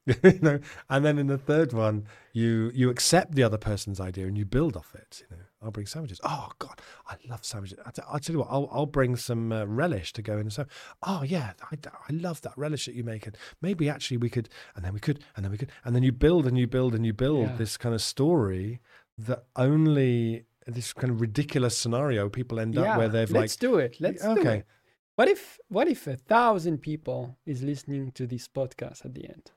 you 0.24 0.40
know, 0.42 0.60
and 0.90 1.06
then 1.06 1.18
in 1.18 1.28
the 1.28 1.38
third 1.38 1.72
one, 1.72 2.06
you 2.34 2.72
you 2.74 2.90
accept 2.90 3.36
the 3.36 3.44
other 3.44 3.58
person's 3.58 4.00
idea 4.00 4.28
and 4.28 4.38
you 4.38 4.46
build 4.46 4.76
off 4.76 4.94
it. 4.96 5.24
You 5.30 5.38
know, 5.38 5.44
I'll 5.62 5.72
bring 5.72 5.86
sandwiches. 5.86 6.20
Oh 6.24 6.50
God, 6.60 6.82
I 7.08 7.16
love 7.30 7.46
sandwiches. 7.46 7.80
I 7.86 7.92
t- 7.92 8.02
I'll 8.08 8.20
tell 8.20 8.34
you 8.34 8.40
what, 8.40 8.50
I'll 8.52 8.68
I'll 8.72 8.86
bring 8.86 9.16
some 9.16 9.52
uh, 9.52 9.66
relish 9.66 10.12
to 10.14 10.22
go 10.22 10.38
in. 10.38 10.50
So, 10.50 10.66
oh 11.04 11.24
yeah, 11.24 11.54
I, 11.72 11.78
I 12.10 12.12
love 12.12 12.42
that 12.42 12.54
relish 12.58 12.86
that 12.86 12.96
you 12.96 13.04
make, 13.04 13.26
and 13.26 13.38
maybe 13.62 13.88
actually 13.90 14.18
we 14.18 14.30
could, 14.30 14.50
and 14.76 14.84
then 14.84 14.94
we 14.94 15.00
could, 15.00 15.24
and 15.36 15.46
then 15.46 15.52
we 15.52 15.58
could, 15.58 15.72
and 15.86 15.96
then 15.96 16.04
you 16.04 16.12
build 16.12 16.48
and 16.48 16.58
you 16.58 16.68
build 16.68 16.94
and 16.94 17.06
you 17.06 17.14
build 17.14 17.48
yeah. 17.48 17.56
this 17.56 17.78
kind 17.78 17.96
of 17.96 18.02
story 18.02 18.82
that 19.18 19.46
only 19.56 20.46
this 20.66 20.94
kind 20.94 21.12
of 21.12 21.22
ridiculous 21.22 21.78
scenario 21.78 22.30
people 22.30 22.60
end 22.60 22.76
yeah, 22.76 22.94
up 22.94 22.98
where 22.98 23.10
they've 23.10 23.30
let's 23.30 23.34
like 23.34 23.42
let's 23.42 23.56
do 23.56 23.76
it 23.78 23.98
let's 24.00 24.24
okay. 24.24 24.42
do 24.42 24.50
it 24.50 24.66
what 25.16 25.28
if 25.28 25.60
what 25.68 25.88
if 25.88 26.08
a 26.08 26.16
thousand 26.16 26.80
people 26.80 27.38
is 27.46 27.62
listening 27.62 28.12
to 28.12 28.26
this 28.26 28.48
podcast 28.48 29.06
at 29.06 29.14
the 29.14 29.28
end 29.28 29.52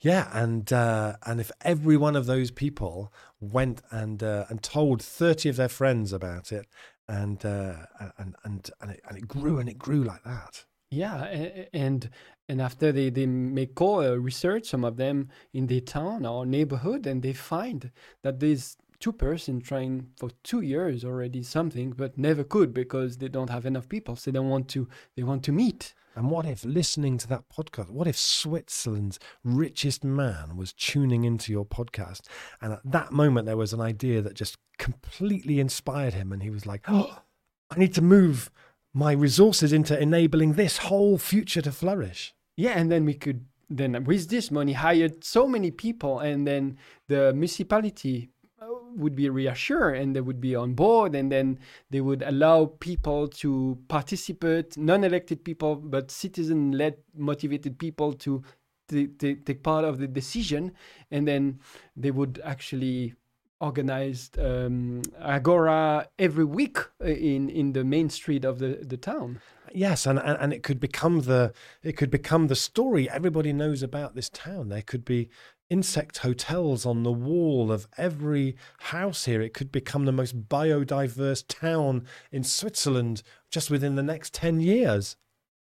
Yeah, 0.00 0.28
and 0.32 0.72
uh, 0.72 1.16
and 1.26 1.40
if 1.40 1.50
every 1.62 1.96
one 1.96 2.16
of 2.16 2.26
those 2.26 2.50
people 2.50 3.12
went 3.38 3.82
and 3.90 4.22
uh, 4.22 4.46
and 4.48 4.62
told 4.62 5.02
thirty 5.02 5.48
of 5.48 5.56
their 5.56 5.68
friends 5.68 6.12
about 6.12 6.52
it, 6.52 6.66
and 7.06 7.44
uh, 7.44 7.86
and 8.16 8.34
and 8.44 8.70
and 8.80 8.90
it, 8.92 9.00
and 9.08 9.18
it 9.18 9.28
grew 9.28 9.58
and 9.58 9.68
it 9.68 9.78
grew 9.78 10.02
like 10.02 10.22
that. 10.24 10.64
Yeah, 10.90 11.24
and 11.72 12.08
and 12.48 12.60
after 12.62 12.92
they 12.92 13.10
they 13.10 13.26
make 13.26 13.74
call 13.74 14.00
uh, 14.00 14.14
research, 14.14 14.66
some 14.66 14.84
of 14.84 14.96
them 14.96 15.28
in 15.52 15.66
their 15.66 15.80
town 15.80 16.24
or 16.24 16.46
neighborhood, 16.46 17.06
and 17.06 17.22
they 17.22 17.34
find 17.34 17.90
that 18.22 18.40
there's 18.40 18.76
two 19.00 19.12
person 19.12 19.60
trying 19.60 20.08
for 20.16 20.30
two 20.42 20.60
years 20.60 21.04
already 21.04 21.42
something, 21.42 21.90
but 21.90 22.18
never 22.18 22.44
could 22.44 22.72
because 22.72 23.18
they 23.18 23.28
don't 23.28 23.50
have 23.50 23.66
enough 23.66 23.88
people. 23.88 24.16
So 24.16 24.30
they 24.30 24.38
want 24.38 24.68
to 24.68 24.88
they 25.16 25.22
want 25.22 25.42
to 25.44 25.52
meet. 25.52 25.94
And 26.20 26.30
what 26.30 26.44
if 26.44 26.66
listening 26.66 27.16
to 27.16 27.28
that 27.28 27.48
podcast, 27.48 27.88
what 27.88 28.06
if 28.06 28.18
Switzerland's 28.18 29.18
richest 29.42 30.04
man 30.04 30.54
was 30.54 30.74
tuning 30.74 31.24
into 31.24 31.50
your 31.50 31.64
podcast? 31.64 32.26
And 32.60 32.74
at 32.74 32.82
that 32.84 33.10
moment, 33.10 33.46
there 33.46 33.56
was 33.56 33.72
an 33.72 33.80
idea 33.80 34.20
that 34.20 34.34
just 34.34 34.58
completely 34.76 35.60
inspired 35.60 36.12
him. 36.12 36.30
And 36.30 36.42
he 36.42 36.50
was 36.50 36.66
like, 36.66 36.84
oh, 36.88 37.22
I 37.70 37.78
need 37.78 37.94
to 37.94 38.02
move 38.02 38.50
my 38.92 39.12
resources 39.12 39.72
into 39.72 39.98
enabling 39.98 40.52
this 40.52 40.76
whole 40.76 41.16
future 41.16 41.62
to 41.62 41.72
flourish. 41.72 42.34
Yeah. 42.54 42.72
And 42.72 42.92
then 42.92 43.06
we 43.06 43.14
could, 43.14 43.46
then 43.70 44.04
with 44.04 44.28
this 44.28 44.50
money, 44.50 44.74
hired 44.74 45.24
so 45.24 45.46
many 45.48 45.70
people. 45.70 46.18
And 46.18 46.46
then 46.46 46.76
the 47.08 47.32
municipality 47.32 48.28
would 48.96 49.14
be 49.14 49.28
reassured 49.28 49.96
and 49.96 50.14
they 50.14 50.20
would 50.20 50.40
be 50.40 50.54
on 50.54 50.74
board 50.74 51.14
and 51.14 51.32
then 51.32 51.58
they 51.90 52.00
would 52.00 52.22
allow 52.22 52.66
people 52.80 53.26
to 53.26 53.78
participate 53.88 54.76
non-elected 54.76 55.42
people 55.44 55.76
but 55.76 56.10
citizen-led 56.10 56.96
motivated 57.14 57.78
people 57.78 58.12
to 58.12 58.42
take 58.90 59.62
part 59.62 59.84
of 59.84 59.98
the 59.98 60.06
decision. 60.06 60.72
And 61.10 61.26
then 61.26 61.60
they 61.96 62.10
would 62.10 62.40
actually 62.44 63.14
organize 63.60 64.30
um, 64.38 65.02
agora 65.20 66.08
every 66.18 66.44
week 66.44 66.78
uh, 66.78 67.08
in 67.08 67.50
in 67.50 67.74
the 67.74 67.84
main 67.84 68.08
street 68.08 68.44
of 68.44 68.58
the 68.58 68.78
the 68.82 68.96
town. 68.96 69.40
Yes 69.72 70.06
and, 70.06 70.18
and 70.18 70.38
and 70.40 70.52
it 70.52 70.62
could 70.62 70.80
become 70.80 71.20
the 71.20 71.52
it 71.82 71.96
could 71.96 72.10
become 72.10 72.46
the 72.46 72.56
story. 72.56 73.08
Everybody 73.10 73.52
knows 73.52 73.82
about 73.82 74.14
this 74.14 74.30
town. 74.30 74.70
There 74.70 74.82
could 74.82 75.04
be 75.04 75.28
insect 75.70 76.18
hotels 76.18 76.84
on 76.84 77.04
the 77.04 77.12
wall 77.12 77.72
of 77.72 77.86
every 77.96 78.56
house 78.78 79.24
here. 79.24 79.40
It 79.40 79.54
could 79.54 79.72
become 79.72 80.04
the 80.04 80.12
most 80.12 80.48
biodiverse 80.48 81.44
town 81.48 82.06
in 82.30 82.44
Switzerland 82.44 83.22
just 83.50 83.70
within 83.70 83.94
the 83.94 84.02
next 84.02 84.34
10 84.34 84.60
years. 84.60 85.16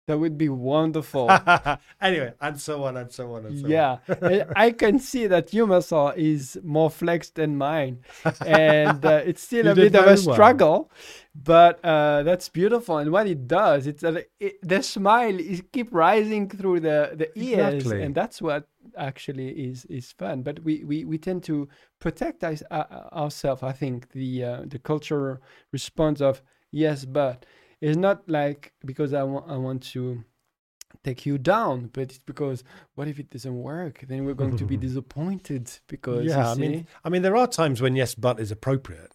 That 0.08 0.18
would 0.18 0.38
be 0.38 0.50
wonderful. 0.50 1.32
anyway, 2.02 2.34
and 2.42 2.60
so 2.60 2.84
on 2.84 2.98
and 2.98 3.10
so 3.10 3.36
on 3.36 3.46
and 3.46 3.60
so 3.60 3.68
yeah. 3.68 3.98
on. 4.10 4.32
Yeah, 4.34 4.52
I 4.54 4.72
can 4.72 5.00
see 5.00 5.28
that 5.28 5.54
your 5.54 5.66
muscle 5.66 6.12
is 6.18 6.60
more 6.62 6.90
flexed 6.90 7.36
than 7.36 7.56
mine, 7.56 8.00
and 8.46 9.06
uh, 9.06 9.22
it's 9.26 9.42
still 9.50 9.68
a 9.68 9.76
bit 9.76 9.96
of 9.96 10.06
a 10.06 10.18
struggle, 10.18 10.70
well. 10.70 10.92
but 11.34 11.86
uh, 11.86 12.24
that's 12.24 12.50
beautiful. 12.50 12.98
And 12.98 13.14
what 13.14 13.28
it 13.28 13.48
does, 13.48 13.88
it's 13.88 14.04
uh, 14.04 14.24
it, 14.42 14.56
the 14.62 14.84
smile 14.84 15.40
is 15.40 15.64
keep 15.72 15.94
rising 15.94 16.50
through 16.50 16.82
the 16.82 17.12
the 17.16 17.30
ears, 17.40 17.76
exactly. 17.76 18.04
and 18.04 18.14
that's 18.14 18.42
what 18.42 18.68
actually 18.98 19.50
is 19.50 19.86
is 19.86 20.12
fun. 20.12 20.44
But 20.44 20.60
we 20.64 20.84
we, 20.84 21.06
we 21.06 21.18
tend 21.18 21.44
to 21.44 21.68
protect 22.00 22.44
us, 22.44 22.64
uh, 22.72 22.86
ourselves. 23.14 23.64
I 23.64 23.72
think 23.72 24.12
the 24.12 24.44
uh, 24.44 24.62
the 24.66 24.80
cultural 24.80 25.38
response 25.72 26.22
of 26.22 26.42
yes, 26.72 27.06
but 27.06 27.46
it's 27.82 27.98
not 27.98 28.28
like 28.30 28.74
because 28.86 29.14
I 29.14 29.24
want 29.24 29.50
I 29.50 29.58
want 29.58 29.84
to 29.94 30.24
take 31.04 31.26
you 31.26 31.38
down, 31.38 31.90
but 31.94 32.02
it's 32.02 32.18
because 32.20 32.64
what 32.96 33.08
if 33.08 33.20
it 33.20 33.30
doesn't 33.30 33.62
work? 33.62 34.06
Then 34.08 34.26
we're 34.26 34.34
going 34.34 34.58
to 34.58 34.66
be 34.66 34.78
disappointed 34.88 35.72
because 35.88 36.26
yeah, 36.26 36.50
I 36.50 36.56
mean, 36.56 36.88
I 37.04 37.10
mean, 37.10 37.22
there 37.22 37.36
are 37.36 37.48
times 37.48 37.82
when 37.82 37.96
yes, 37.96 38.16
but 38.16 38.40
is 38.40 38.52
appropriate. 38.52 39.14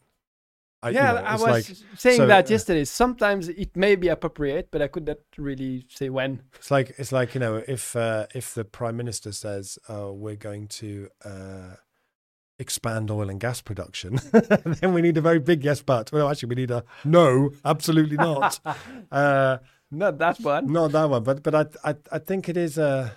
I, 0.81 0.91
yeah, 0.91 1.15
you 1.15 1.19
know, 1.19 1.25
I 1.25 1.33
was 1.33 1.43
like, 1.43 1.77
saying 1.97 2.19
so, 2.19 2.27
that 2.27 2.49
yesterday. 2.49 2.85
Sometimes 2.85 3.49
it 3.49 3.77
may 3.77 3.97
be 3.97 4.09
appropriate, 4.09 4.69
but 4.71 4.81
I 4.81 4.87
could 4.87 5.07
not 5.07 5.19
really 5.37 5.87
say 5.89 6.09
when. 6.09 6.43
It's 6.55 6.71
like 6.71 6.95
it's 6.99 7.11
like 7.11 7.35
you 7.35 7.41
know, 7.41 7.63
if 7.67 7.97
uh, 7.97 8.27
if 8.33 8.55
the 8.55 8.65
prime 8.65 8.97
minister 8.97 9.33
says, 9.33 9.79
"Oh, 9.89 10.13
we're 10.13 10.37
going 10.37 10.69
to 10.69 11.09
uh, 11.25 11.77
expand 12.61 13.11
oil 13.11 13.29
and 13.29 13.41
gas 13.41 13.61
production, 13.61 14.21
then 14.33 14.93
we 14.95 15.03
need 15.03 15.17
a 15.17 15.21
very 15.21 15.41
big 15.41 15.65
yes, 15.65 15.83
but. 15.83 16.13
Well, 16.13 16.31
actually, 16.31 16.51
we 16.51 16.55
need 16.57 16.71
a 16.71 16.85
no, 17.05 17.51
absolutely 17.65 18.17
not. 18.17 18.61
uh, 19.11 19.59
not 19.91 20.19
that 20.19 20.39
one. 20.41 20.73
Not 20.73 20.93
that 20.93 21.11
one. 21.11 21.25
But 21.25 21.43
but 21.43 21.55
I 21.57 21.91
I, 21.91 21.97
I 22.13 22.19
think 22.21 22.49
it 22.49 22.57
is 22.57 22.79
a. 22.79 22.85
Uh, 22.85 23.11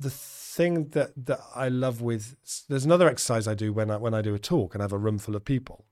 the 0.00 0.10
thing 0.52 0.88
that 0.90 1.12
that 1.16 1.40
I 1.54 1.68
love 1.68 2.02
with 2.02 2.36
there's 2.68 2.84
another 2.84 3.08
exercise 3.08 3.48
I 3.48 3.54
do 3.54 3.72
when 3.72 3.90
I 3.90 3.96
when 3.96 4.14
I 4.14 4.22
do 4.22 4.34
a 4.34 4.38
talk 4.38 4.74
and 4.74 4.82
I 4.82 4.84
have 4.84 4.92
a 4.92 4.98
room 4.98 5.18
full 5.18 5.36
of 5.36 5.44
people. 5.44 5.86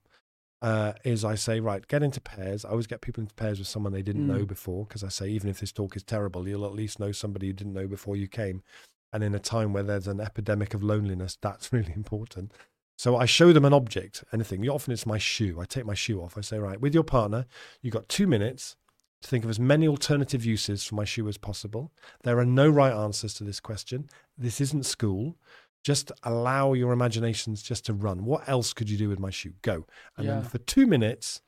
Uh, 0.63 0.93
is 1.05 1.25
I 1.25 1.37
say, 1.37 1.59
right, 1.59 1.89
get 1.89 2.03
into 2.03 2.21
pairs. 2.21 2.67
I 2.67 2.71
always 2.71 2.87
get 2.87 3.01
people 3.01 3.23
into 3.23 3.35
pairs 3.35 3.59
with 3.59 3.67
someone 3.67 3.95
they 3.95 4.03
didn't 4.03 4.27
mm. 4.27 4.37
know 4.37 4.45
before 4.45 4.85
because 4.85 5.03
I 5.03 5.09
say, 5.09 5.31
even 5.31 5.49
if 5.49 5.59
this 5.59 5.73
talk 5.73 5.97
is 5.97 6.03
terrible, 6.03 6.47
you'll 6.47 6.67
at 6.67 6.75
least 6.75 7.01
know 7.01 7.13
somebody 7.13 7.47
you 7.47 7.55
didn't 7.55 7.73
know 7.73 7.87
before 7.87 8.15
you 8.15 8.29
came. 8.29 8.63
And 9.11 9.25
in 9.25 9.35
a 9.35 9.39
time 9.39 9.73
where 9.73 9.83
there's 9.83 10.07
an 10.07 10.21
epidemic 10.21 10.75
of 10.75 10.83
loneliness, 10.83 11.39
that's 11.41 11.73
really 11.73 11.95
important. 11.95 12.53
So 12.99 13.17
I 13.17 13.25
show 13.25 13.55
them 13.55 13.65
an 13.65 13.73
object, 13.73 14.23
anything. 14.35 14.69
Often 14.69 14.93
it's 14.93 15.07
my 15.07 15.17
shoe. 15.17 15.59
I 15.59 15.65
take 15.65 15.87
my 15.87 15.95
shoe 15.95 16.21
off. 16.21 16.37
I 16.37 16.43
say, 16.43 16.59
right, 16.59 16.79
with 16.79 16.93
your 16.93 17.05
partner, 17.05 17.47
you've 17.81 17.95
got 17.95 18.11
two 18.11 18.27
minutes 18.27 18.77
to 19.21 19.29
think 19.29 19.45
of 19.45 19.51
as 19.51 19.61
many 19.61 19.87
alternative 19.87 20.45
uses 20.45 20.85
for 20.85 20.95
my 20.95 21.05
shoe 21.05 21.29
as 21.29 21.37
possible. 21.37 21.93
There 22.23 22.39
are 22.39 22.47
no 22.47 22.69
right 22.69 22.93
answers 22.93 23.35
to 23.35 23.45
this 23.45 23.61
question. 23.61 24.09
This 24.37 24.61
isn't 24.61 24.87
school. 24.87 25.37
Just 25.83 26.13
allow 26.23 26.73
your 26.73 26.93
imaginations 26.93 27.63
just 27.63 27.87
to 27.87 27.93
run. 27.93 28.25
What 28.25 28.49
else 28.49 28.73
could 28.73 28.91
you 28.91 28.99
do 28.99 29.09
with 29.09 29.19
my 29.19 29.31
shoe? 29.31 29.55
Go. 29.63 29.87
And 30.17 30.27
yeah. 30.27 30.35
then 30.35 30.43
for 30.45 30.59
two 30.59 30.87
minutes, 30.87 31.43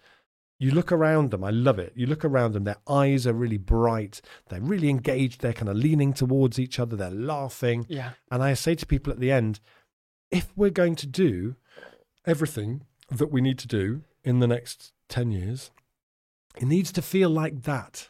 you 0.58 0.70
look 0.70 0.92
around 0.92 1.30
them. 1.30 1.42
I 1.42 1.50
love 1.50 1.78
it. 1.78 1.92
You 1.96 2.06
look 2.06 2.24
around 2.24 2.52
them. 2.52 2.64
Their 2.64 2.76
eyes 2.86 3.26
are 3.26 3.32
really 3.32 3.58
bright. 3.58 4.20
They're 4.48 4.60
really 4.60 4.90
engaged. 4.90 5.40
They're 5.40 5.52
kind 5.52 5.68
of 5.68 5.76
leaning 5.76 6.12
towards 6.12 6.58
each 6.58 6.78
other. 6.78 6.94
They're 6.94 7.10
laughing. 7.10 7.84
Yeah. 7.88 8.10
And 8.30 8.42
I 8.42 8.54
say 8.54 8.74
to 8.76 8.86
people 8.86 9.12
at 9.12 9.18
the 9.18 9.32
end, 9.32 9.60
if 10.30 10.52
we're 10.56 10.70
going 10.70 10.94
to 10.96 11.06
do 11.06 11.56
everything 12.26 12.84
that 13.10 13.32
we 13.32 13.40
need 13.40 13.58
to 13.58 13.66
do 13.66 14.02
in 14.22 14.38
the 14.38 14.46
next 14.46 14.92
10 15.08 15.32
years, 15.32 15.72
it 16.56 16.64
needs 16.64 16.92
to 16.92 17.02
feel 17.02 17.30
like 17.30 17.62
that. 17.62 18.08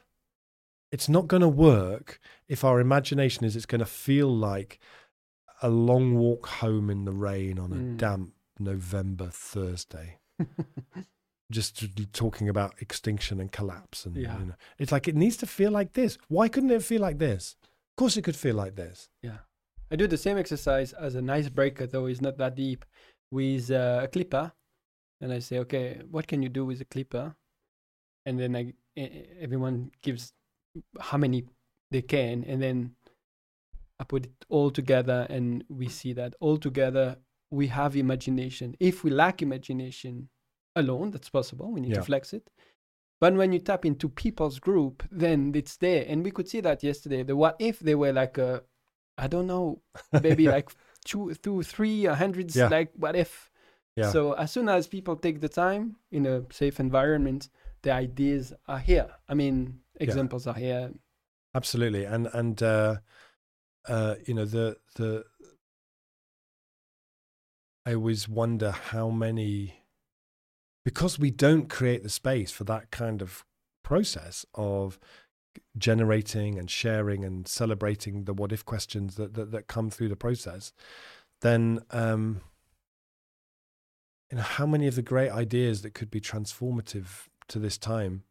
It's 0.90 1.09
not 1.09 1.27
going 1.27 1.40
to 1.40 1.48
work 1.48 2.20
if 2.48 2.64
our 2.64 2.81
imagination 2.81 3.44
is 3.44 3.56
it's 3.56 3.66
going 3.66 3.78
to 3.78 3.86
feel 3.86 4.35
like 4.35 4.78
a 5.62 5.69
long 5.70 6.16
walk 6.16 6.47
home 6.47 6.90
in 6.90 7.05
the 7.05 7.12
rain 7.12 7.59
on 7.59 7.73
a 7.73 7.77
mm. 7.77 7.97
damp 7.97 8.35
November 8.59 9.31
Thursday. 9.32 10.19
just 11.52 11.85
talking 12.12 12.48
about 12.48 12.74
extinction 12.81 13.39
and 13.39 13.52
collapse 13.52 14.06
and 14.06 14.16
yeah. 14.16 14.39
you 14.39 14.47
know 14.47 14.55
it's 14.78 14.90
like 14.90 15.06
it 15.06 15.14
needs 15.14 15.36
to 15.36 15.47
feel 15.47 15.70
like 15.70 15.93
this 15.93 16.19
why 16.28 16.48
couldn't 16.48 16.70
it 16.70 16.82
feel 16.82 17.01
like 17.01 17.19
this 17.19 17.56
of 17.90 17.97
course 17.97 18.16
it 18.16 18.23
could 18.23 18.35
feel 18.35 18.56
like 18.56 18.74
this 18.74 19.10
yeah 19.23 19.39
i 19.90 19.97
do 19.97 20.06
the 20.06 20.16
same 20.16 20.39
exercise 20.39 20.93
as 20.94 21.14
an 21.14 21.28
icebreaker 21.28 21.86
though 21.86 22.06
it's 22.06 22.23
not 22.23 22.39
that 22.39 22.56
deep 22.56 22.85
with 23.31 23.70
uh, 23.70 24.01
a 24.02 24.09
clipper 24.09 24.51
and 25.20 25.32
i 25.32 25.39
say 25.39 25.59
okay 25.59 26.01
what 26.10 26.27
can 26.27 26.43
you 26.43 26.48
do 26.48 26.64
with 26.64 26.81
a 26.81 26.86
clipper 26.86 27.36
and 28.27 28.39
then 28.39 28.57
I, 28.57 28.73
everyone 29.40 29.90
gives 30.03 30.32
how 31.01 31.19
many 31.19 31.44
they 31.90 32.03
can, 32.03 32.44
and 32.44 32.62
then 32.62 32.93
I 33.99 34.05
put 34.05 34.27
it 34.27 34.44
all 34.49 34.70
together, 34.70 35.27
and 35.28 35.65
we 35.69 35.89
see 35.89 36.12
that 36.15 36.35
all 36.40 36.57
together 36.57 37.19
we 37.53 37.66
have 37.69 37.94
imagination. 37.94 38.74
If 38.81 39.05
we 39.05 39.11
lack 39.11 39.43
imagination 39.43 40.31
alone, 40.74 41.11
that's 41.11 41.28
possible. 41.28 41.70
We 41.70 41.82
need 41.82 41.90
yeah. 41.90 41.97
to 41.97 42.03
flex 42.03 42.32
it. 42.32 42.51
But 43.20 43.35
when 43.35 43.53
you 43.53 43.61
tap 43.61 43.85
into 43.85 44.09
people's 44.09 44.59
group, 44.59 45.05
then 45.12 45.53
it's 45.55 45.77
there. 45.77 46.05
And 46.09 46.24
we 46.24 46.32
could 46.32 46.49
see 46.49 46.61
that 46.61 46.82
yesterday. 46.82 47.23
The 47.23 47.36
what 47.36 47.57
if 47.61 47.78
they 47.78 47.94
were 47.94 48.12
like 48.12 48.39
a, 48.39 48.62
I 49.19 49.28
don't 49.28 49.47
know, 49.47 49.82
maybe 50.23 50.49
like 50.57 50.70
two, 51.05 51.35
two, 51.43 51.62
three, 51.62 52.07
hundreds, 52.07 52.57
yeah. 52.57 52.69
like 52.69 52.90
what 52.97 53.15
if. 53.15 53.51
Yeah. 53.97 54.11
So 54.11 54.32
as 54.32 54.51
soon 54.51 54.70
as 54.70 54.86
people 54.86 55.15
take 55.15 55.43
the 55.43 55.51
time 55.51 55.97
in 56.11 56.24
a 56.24 56.43
safe 56.51 56.81
environment, 56.81 57.51
the 57.82 57.92
ideas 57.92 58.52
are 58.68 58.78
here. 58.78 59.10
I 59.28 59.34
mean, 59.34 59.80
examples 60.00 60.46
yeah. 60.46 60.52
are 60.52 60.59
here. 60.59 60.90
Absolutely, 61.54 62.04
and 62.04 62.28
and 62.32 62.62
uh, 62.62 62.96
uh, 63.88 64.14
you 64.26 64.34
know 64.34 64.44
the 64.44 64.76
the. 64.96 65.24
I 67.84 67.94
always 67.94 68.28
wonder 68.28 68.70
how 68.70 69.10
many, 69.10 69.82
because 70.84 71.18
we 71.18 71.32
don't 71.32 71.68
create 71.68 72.04
the 72.04 72.09
space 72.09 72.52
for 72.52 72.62
that 72.64 72.92
kind 72.92 73.20
of 73.20 73.44
process 73.82 74.46
of 74.54 75.00
generating 75.76 76.60
and 76.60 76.70
sharing 76.70 77.24
and 77.24 77.48
celebrating 77.48 78.24
the 78.24 78.32
what 78.32 78.52
if 78.52 78.64
questions 78.64 79.16
that 79.16 79.34
that, 79.34 79.50
that 79.50 79.66
come 79.66 79.90
through 79.90 80.09
the 80.09 80.16
process, 80.16 80.72
then 81.40 81.80
um, 81.90 82.40
you 84.30 84.36
know 84.36 84.44
how 84.44 84.64
many 84.64 84.86
of 84.86 84.94
the 84.94 85.02
great 85.02 85.30
ideas 85.30 85.82
that 85.82 85.92
could 85.92 86.10
be 86.10 86.20
transformative 86.20 87.26
to 87.53 87.59
this 87.59 87.79
time 87.79 88.24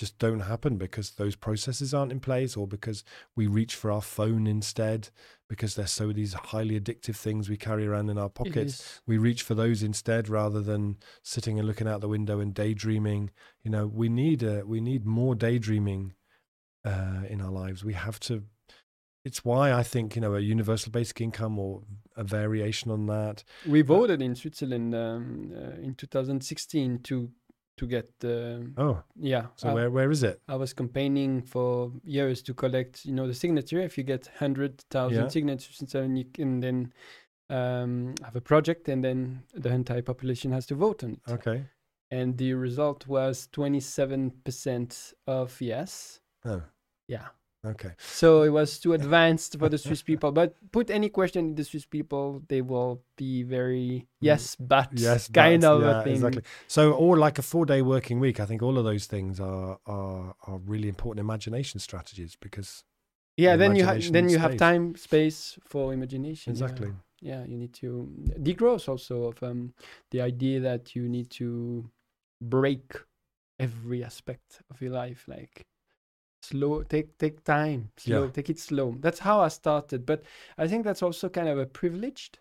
just 0.00 0.18
don't 0.18 0.40
happen 0.40 0.78
because 0.78 1.10
those 1.10 1.36
processes 1.36 1.92
aren't 1.92 2.10
in 2.10 2.20
place 2.20 2.56
or 2.56 2.66
because 2.66 3.04
we 3.36 3.46
reach 3.46 3.74
for 3.74 3.92
our 3.92 4.00
phone 4.00 4.46
instead 4.46 5.10
because 5.46 5.74
there's 5.74 5.90
so 5.90 6.10
these 6.10 6.32
highly 6.32 6.80
addictive 6.80 7.16
things 7.16 7.50
we 7.50 7.58
carry 7.58 7.86
around 7.86 8.08
in 8.08 8.16
our 8.16 8.30
pockets. 8.30 9.02
We 9.06 9.18
reach 9.18 9.42
for 9.42 9.54
those 9.54 9.82
instead 9.82 10.30
rather 10.30 10.62
than 10.62 10.96
sitting 11.22 11.58
and 11.58 11.68
looking 11.68 11.86
out 11.86 12.00
the 12.00 12.08
window 12.08 12.40
and 12.40 12.54
daydreaming. 12.54 13.28
You 13.62 13.70
know 13.70 13.86
we 13.86 14.08
need 14.08 14.42
uh, 14.42 14.62
we 14.64 14.80
need 14.80 15.04
more 15.04 15.34
daydreaming 15.34 16.14
uh, 16.82 17.24
in 17.28 17.42
our 17.42 17.50
lives. 17.50 17.84
We 17.84 17.92
have 17.92 18.18
to 18.20 18.44
it's 19.22 19.44
why 19.44 19.70
i 19.70 19.82
think 19.82 20.16
you 20.16 20.22
know 20.22 20.34
a 20.34 20.40
universal 20.40 20.90
basic 20.90 21.20
income 21.20 21.58
or 21.58 21.82
a 22.16 22.24
variation 22.24 22.90
on 22.90 23.04
that 23.06 23.44
We 23.66 23.82
voted 23.82 24.22
in 24.22 24.34
Switzerland 24.34 24.94
um, 24.94 25.52
uh, 25.54 25.82
in 25.82 25.94
2016 25.94 27.00
to 27.04 27.30
to 27.80 27.86
get 27.86 28.06
the 28.20 28.36
oh 28.84 28.96
yeah. 29.32 29.44
so 29.60 29.68
I, 29.70 29.74
where 29.76 29.90
where 29.96 30.10
is 30.16 30.22
it 30.30 30.36
I 30.54 30.56
was 30.62 30.70
campaigning 30.82 31.32
for 31.54 31.70
years 32.16 32.38
to 32.46 32.52
collect, 32.62 32.94
you 33.08 33.14
know, 33.16 33.26
the 33.32 33.34
signature. 33.44 33.80
If 33.90 33.96
you 33.98 34.04
get 34.04 34.22
hundred 34.44 34.72
thousand 34.94 35.22
Yeah. 35.24 35.30
signatures 35.36 35.80
in 35.80 35.86
seven, 35.94 36.16
you 36.16 36.26
can 36.36 36.60
then 36.60 36.78
um, 37.58 38.14
have 38.26 38.36
a 38.36 38.40
project, 38.52 38.88
and 38.88 39.02
then 39.02 39.42
the 39.64 39.70
entire 39.80 40.02
population 40.02 40.52
has 40.52 40.66
to 40.66 40.74
vote 40.84 41.02
on 41.04 41.10
it. 41.18 41.32
okay 41.36 41.58
And 42.10 42.36
the 42.42 42.52
result 42.54 43.00
was 43.16 43.48
twenty-seven 43.56 44.20
percent 44.44 45.14
of 45.26 45.60
yes. 45.60 46.20
oh 46.44 46.62
Yeah. 47.08 47.28
Okay 47.64 47.90
So 47.98 48.42
it 48.42 48.50
was 48.50 48.78
too 48.78 48.92
advanced 48.94 49.58
for 49.58 49.68
the 49.68 49.78
Swiss 49.78 50.02
people. 50.02 50.32
But 50.32 50.54
put 50.72 50.90
any 50.90 51.08
question 51.10 51.44
in 51.50 51.54
the 51.54 51.64
Swiss 51.64 51.84
people, 51.86 52.42
they 52.48 52.62
will 52.62 53.02
be 53.16 53.42
very 53.42 54.06
yes, 54.20 54.56
but 54.56 54.90
Mm. 54.94 55.00
yes 55.00 55.28
kind 55.28 55.62
but- 55.62 55.72
of 55.72 55.82
yeah, 55.82 56.00
a 56.00 56.04
thing. 56.04 56.14
exactly 56.14 56.42
so 56.68 56.92
or 56.92 57.18
like 57.18 57.38
a 57.38 57.42
four 57.42 57.66
day 57.66 57.82
working 57.82 58.18
week 58.20 58.40
i 58.40 58.46
think 58.46 58.62
all 58.62 58.76
of 58.78 58.84
those 58.84 59.06
things 59.06 59.38
are 59.40 59.78
are 59.86 60.34
are 60.48 60.58
really 60.72 60.88
important 60.88 61.20
imagination 61.20 61.80
strategies 61.80 62.36
because 62.36 62.84
Yeah, 63.36 63.56
then 63.56 63.76
you 63.76 63.84
have 63.84 64.00
then 64.12 64.28
you 64.28 64.38
have 64.38 64.56
time, 64.56 64.94
space 64.96 65.58
for 65.70 65.92
imagination. 65.94 66.48
yeah. 66.54 66.56
exactly 66.64 66.90
Yeah, 67.22 67.42
you 67.50 67.56
need 67.58 67.74
to 67.82 67.88
degrowth 68.48 68.88
also 68.88 69.14
of 69.30 69.42
um, 69.42 69.72
the 70.12 70.20
idea 70.32 70.60
that 70.60 70.82
you 70.96 71.08
need 71.08 71.28
to 71.40 71.48
break 72.40 72.86
every 73.58 74.02
aspect 74.04 74.62
of 74.70 74.80
your 74.82 74.92
life, 75.04 75.22
like 75.28 75.66
slow 76.42 76.82
take 76.82 77.16
take 77.18 77.44
time 77.44 77.90
slow 77.96 78.26
Yeah. 78.26 78.32
take 78.32 78.50
it 78.50 78.58
slow 78.58 78.96
that's 79.00 79.18
how 79.20 79.40
i 79.40 79.48
started 79.48 80.06
but 80.06 80.22
i 80.58 80.66
think 80.66 80.84
that's 80.84 81.02
also 81.02 81.28
kind 81.28 81.48
of 81.48 81.58
a 81.58 81.66
privileged 81.66 82.38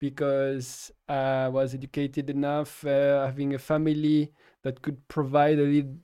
because 0.00 0.90
i 1.08 1.48
was 1.48 1.74
educated 1.74 2.30
enough 2.30 2.84
uh, 2.84 3.26
having 3.26 3.54
a 3.54 3.58
family 3.58 4.32
that 4.62 4.82
could 4.82 5.06
provide 5.08 5.58
a 5.58 5.62
little 5.62 5.96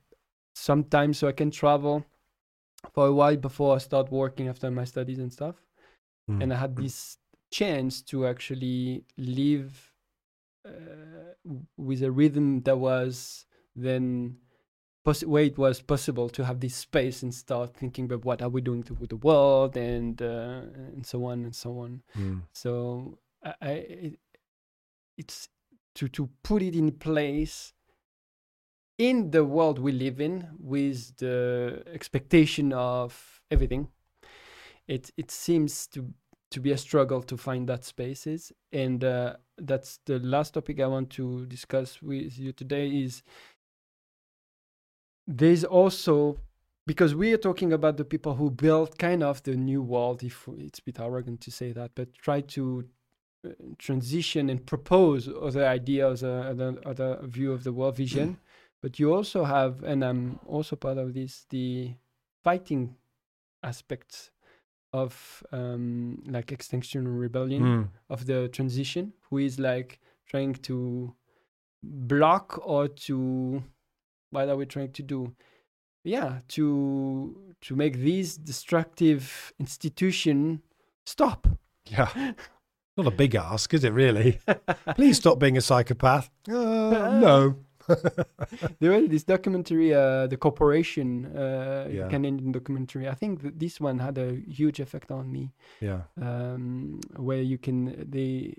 some 0.55 0.83
time 0.83 1.13
so 1.13 1.27
i 1.27 1.31
can 1.31 1.51
travel 1.51 2.05
for 2.93 3.07
a 3.07 3.13
while 3.13 3.35
before 3.37 3.75
i 3.75 3.77
start 3.77 4.11
working 4.11 4.47
after 4.47 4.71
my 4.71 4.83
studies 4.85 5.19
and 5.19 5.31
stuff 5.33 5.55
Mm. 6.29 6.41
and 6.41 6.53
i 6.53 6.57
had 6.57 6.75
this 6.75 7.17
chance 7.51 8.01
to 8.01 8.27
actually 8.27 9.03
live 9.17 9.93
uh, 10.65 11.33
with 11.77 12.03
a 12.03 12.11
rhythm 12.11 12.61
that 12.61 12.77
was 12.77 13.45
then 13.75 14.37
poss- 15.03 15.23
where 15.23 15.43
it 15.43 15.57
was 15.57 15.81
possible 15.81 16.29
to 16.29 16.45
have 16.45 16.59
this 16.59 16.75
space 16.75 17.23
and 17.23 17.33
start 17.33 17.75
thinking 17.75 18.05
about 18.05 18.25
what 18.25 18.41
are 18.41 18.49
we 18.49 18.61
doing 18.61 18.83
to 18.83 18.93
with 18.95 19.09
the 19.09 19.15
world 19.17 19.77
and 19.77 20.21
uh, 20.21 20.61
and 20.93 21.05
so 21.05 21.25
on 21.25 21.43
and 21.43 21.55
so 21.55 21.79
on. 21.79 22.01
Mm. 22.17 22.41
so 22.53 23.19
I, 23.43 23.53
I 23.61 23.69
it, 23.71 24.19
it's 25.17 25.49
to 25.95 26.07
to 26.09 26.29
put 26.43 26.61
it 26.61 26.75
in 26.75 26.91
place 26.91 27.73
in 28.97 29.31
the 29.31 29.45
world 29.45 29.79
we 29.79 29.93
live 29.93 30.19
in 30.19 30.47
with 30.59 31.15
the 31.17 31.83
expectation 31.93 32.73
of 32.73 33.41
everything. 33.49 33.87
It 34.87 35.11
it 35.17 35.31
seems 35.31 35.87
to 35.87 36.13
to 36.51 36.59
be 36.59 36.71
a 36.71 36.77
struggle 36.77 37.21
to 37.21 37.37
find 37.37 37.69
that 37.69 37.85
spaces. 37.85 38.51
And 38.73 39.03
uh, 39.03 39.35
that's 39.61 39.99
the 40.05 40.19
last 40.19 40.53
topic 40.53 40.79
i 40.79 40.87
want 40.87 41.09
to 41.09 41.45
discuss 41.45 42.01
with 42.01 42.37
you 42.37 42.51
today 42.51 42.87
is 42.87 43.23
there's 45.29 45.63
also 45.63 46.37
because 46.87 47.13
we 47.13 47.31
are 47.33 47.37
talking 47.37 47.71
about 47.71 47.97
the 47.97 48.03
people 48.03 48.33
who 48.33 48.49
built 48.49 48.97
kind 48.97 49.21
of 49.21 49.43
the 49.43 49.55
new 49.55 49.81
world 49.81 50.23
if 50.23 50.47
it's 50.57 50.79
a 50.79 50.83
bit 50.83 50.99
arrogant 50.99 51.39
to 51.39 51.51
say 51.51 51.71
that 51.71 51.91
but 51.93 52.11
try 52.15 52.41
to 52.41 52.83
uh, 53.45 53.51
transition 53.77 54.49
and 54.49 54.65
propose 54.65 55.29
other 55.29 55.65
ideas 55.67 56.23
uh, 56.23 56.47
other, 56.51 56.75
other 56.85 57.19
view 57.23 57.51
of 57.53 57.63
the 57.63 57.71
world 57.71 57.95
vision 57.95 58.39
but 58.81 58.97
you 58.99 59.13
also 59.13 59.43
have 59.43 59.83
and 59.83 60.03
i'm 60.03 60.39
also 60.47 60.75
part 60.75 60.97
of 60.97 61.13
this 61.13 61.45
the 61.51 61.93
fighting 62.43 62.95
aspects 63.61 64.31
of 64.91 65.43
um, 65.51 66.23
like 66.25 66.51
extinction 66.51 67.07
rebellion 67.07 67.61
Mm. 67.63 67.87
of 68.09 68.25
the 68.25 68.47
transition 68.47 69.13
who 69.29 69.37
is 69.37 69.59
like 69.59 69.99
trying 70.25 70.55
to 70.55 71.13
block 71.83 72.59
or 72.65 72.87
to 72.87 73.61
what 74.31 74.49
are 74.49 74.55
we 74.55 74.65
trying 74.65 74.91
to 74.91 75.03
do 75.03 75.33
yeah 76.03 76.39
to 76.47 77.35
to 77.61 77.75
make 77.75 77.97
these 77.97 78.37
destructive 78.37 79.53
institution 79.59 80.61
stop 81.05 81.47
Yeah. 81.85 82.09
Not 82.97 83.07
a 83.07 83.11
big 83.11 83.33
ask, 83.35 83.73
is 83.73 83.83
it 83.85 83.93
really? 83.93 84.39
Please 84.95 85.15
stop 85.17 85.39
being 85.39 85.55
a 85.57 85.61
psychopath. 85.61 86.29
Uh, 86.49 87.19
no. 87.27 87.55
there 88.79 88.91
was 88.91 89.07
this 89.09 89.23
documentary 89.23 89.93
uh, 89.93 90.27
the 90.27 90.37
corporation 90.37 91.25
uh, 91.35 91.87
Yeah. 91.89 92.07
canadian 92.09 92.51
documentary 92.51 93.07
i 93.09 93.15
think 93.15 93.41
this 93.57 93.81
one 93.81 93.97
had 93.99 94.17
a 94.19 94.35
huge 94.47 94.79
effect 94.79 95.09
on 95.11 95.31
me 95.31 95.53
yeah. 95.81 96.01
um, 96.21 96.99
where 97.15 97.41
you 97.41 97.57
can 97.57 98.05
they 98.11 98.53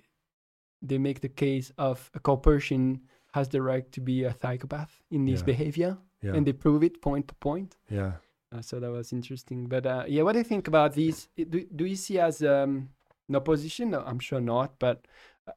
they 0.83 0.99
make 0.99 1.21
the 1.21 1.29
case 1.29 1.71
of 1.79 2.11
a 2.15 2.19
corporation 2.21 3.03
has 3.33 3.49
the 3.49 3.61
right 3.63 3.91
to 3.93 4.01
be 4.01 4.25
a 4.25 4.35
psychopath 4.41 5.03
in 5.11 5.25
this 5.25 5.41
Yeah. 5.41 5.47
behavior 5.53 5.99
Yeah. 6.23 6.35
and 6.37 6.47
they 6.47 6.53
prove 6.53 6.83
it 6.89 7.01
point 7.01 7.27
to 7.29 7.35
point 7.35 7.77
yeah. 7.89 8.13
uh, 8.53 8.61
so 8.63 8.81
that 8.81 8.91
was 8.91 9.13
interesting 9.13 9.69
but 9.69 9.85
uh, 9.87 10.05
yeah 10.09 10.23
what 10.25 10.33
do 10.33 10.39
you 10.39 10.49
think 10.53 10.69
about 10.69 10.93
these 10.95 11.29
do, 11.37 11.59
do 11.75 11.85
you 11.85 11.97
see 11.97 12.19
as 12.19 12.43
um, 12.43 12.89
an 13.29 13.37
opposition 13.37 13.91
no, 13.91 14.01
i'm 14.07 14.19
sure 14.19 14.41
not 14.41 14.79
but 14.79 15.07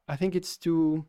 i 0.08 0.16
think 0.16 0.34
it's 0.34 0.56
two 0.56 1.04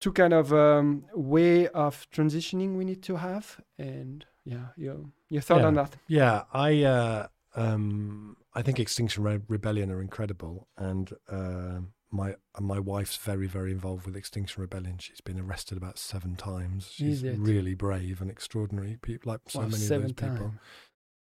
two 0.00 0.12
kind 0.12 0.32
of 0.32 0.52
um, 0.52 1.04
way 1.14 1.68
of 1.68 2.06
transitioning 2.10 2.76
we 2.76 2.84
need 2.84 3.02
to 3.02 3.16
have 3.16 3.60
and 3.78 4.26
yeah 4.44 4.66
your 4.76 4.96
your 5.30 5.42
thought 5.42 5.64
on 5.64 5.74
that 5.74 5.96
Yeah, 6.06 6.44
I 6.52 6.82
uh, 6.84 7.26
um, 7.56 8.36
I 8.54 8.62
think 8.62 8.78
Extinction 8.78 9.24
Re- 9.24 9.40
Rebellion 9.48 9.90
are 9.90 10.02
incredible, 10.02 10.68
and 10.76 11.10
uh, 11.28 11.80
my 12.14 12.36
my 12.60 12.78
wife's 12.78 13.16
very 13.16 13.46
very 13.46 13.72
involved 13.72 14.06
with 14.06 14.16
Extinction 14.16 14.60
Rebellion. 14.62 14.98
She's 14.98 15.20
been 15.20 15.38
arrested 15.40 15.76
about 15.76 15.98
seven 15.98 16.36
times. 16.36 16.88
She's 16.92 17.22
really 17.22 17.74
brave 17.74 18.20
and 18.20 18.30
extraordinary. 18.30 18.98
People 19.02 19.32
like 19.32 19.40
so 19.48 19.60
Wow, 19.60 19.66
many 19.66 19.82
of 19.82 19.88
those 19.88 20.12
people. 20.12 20.54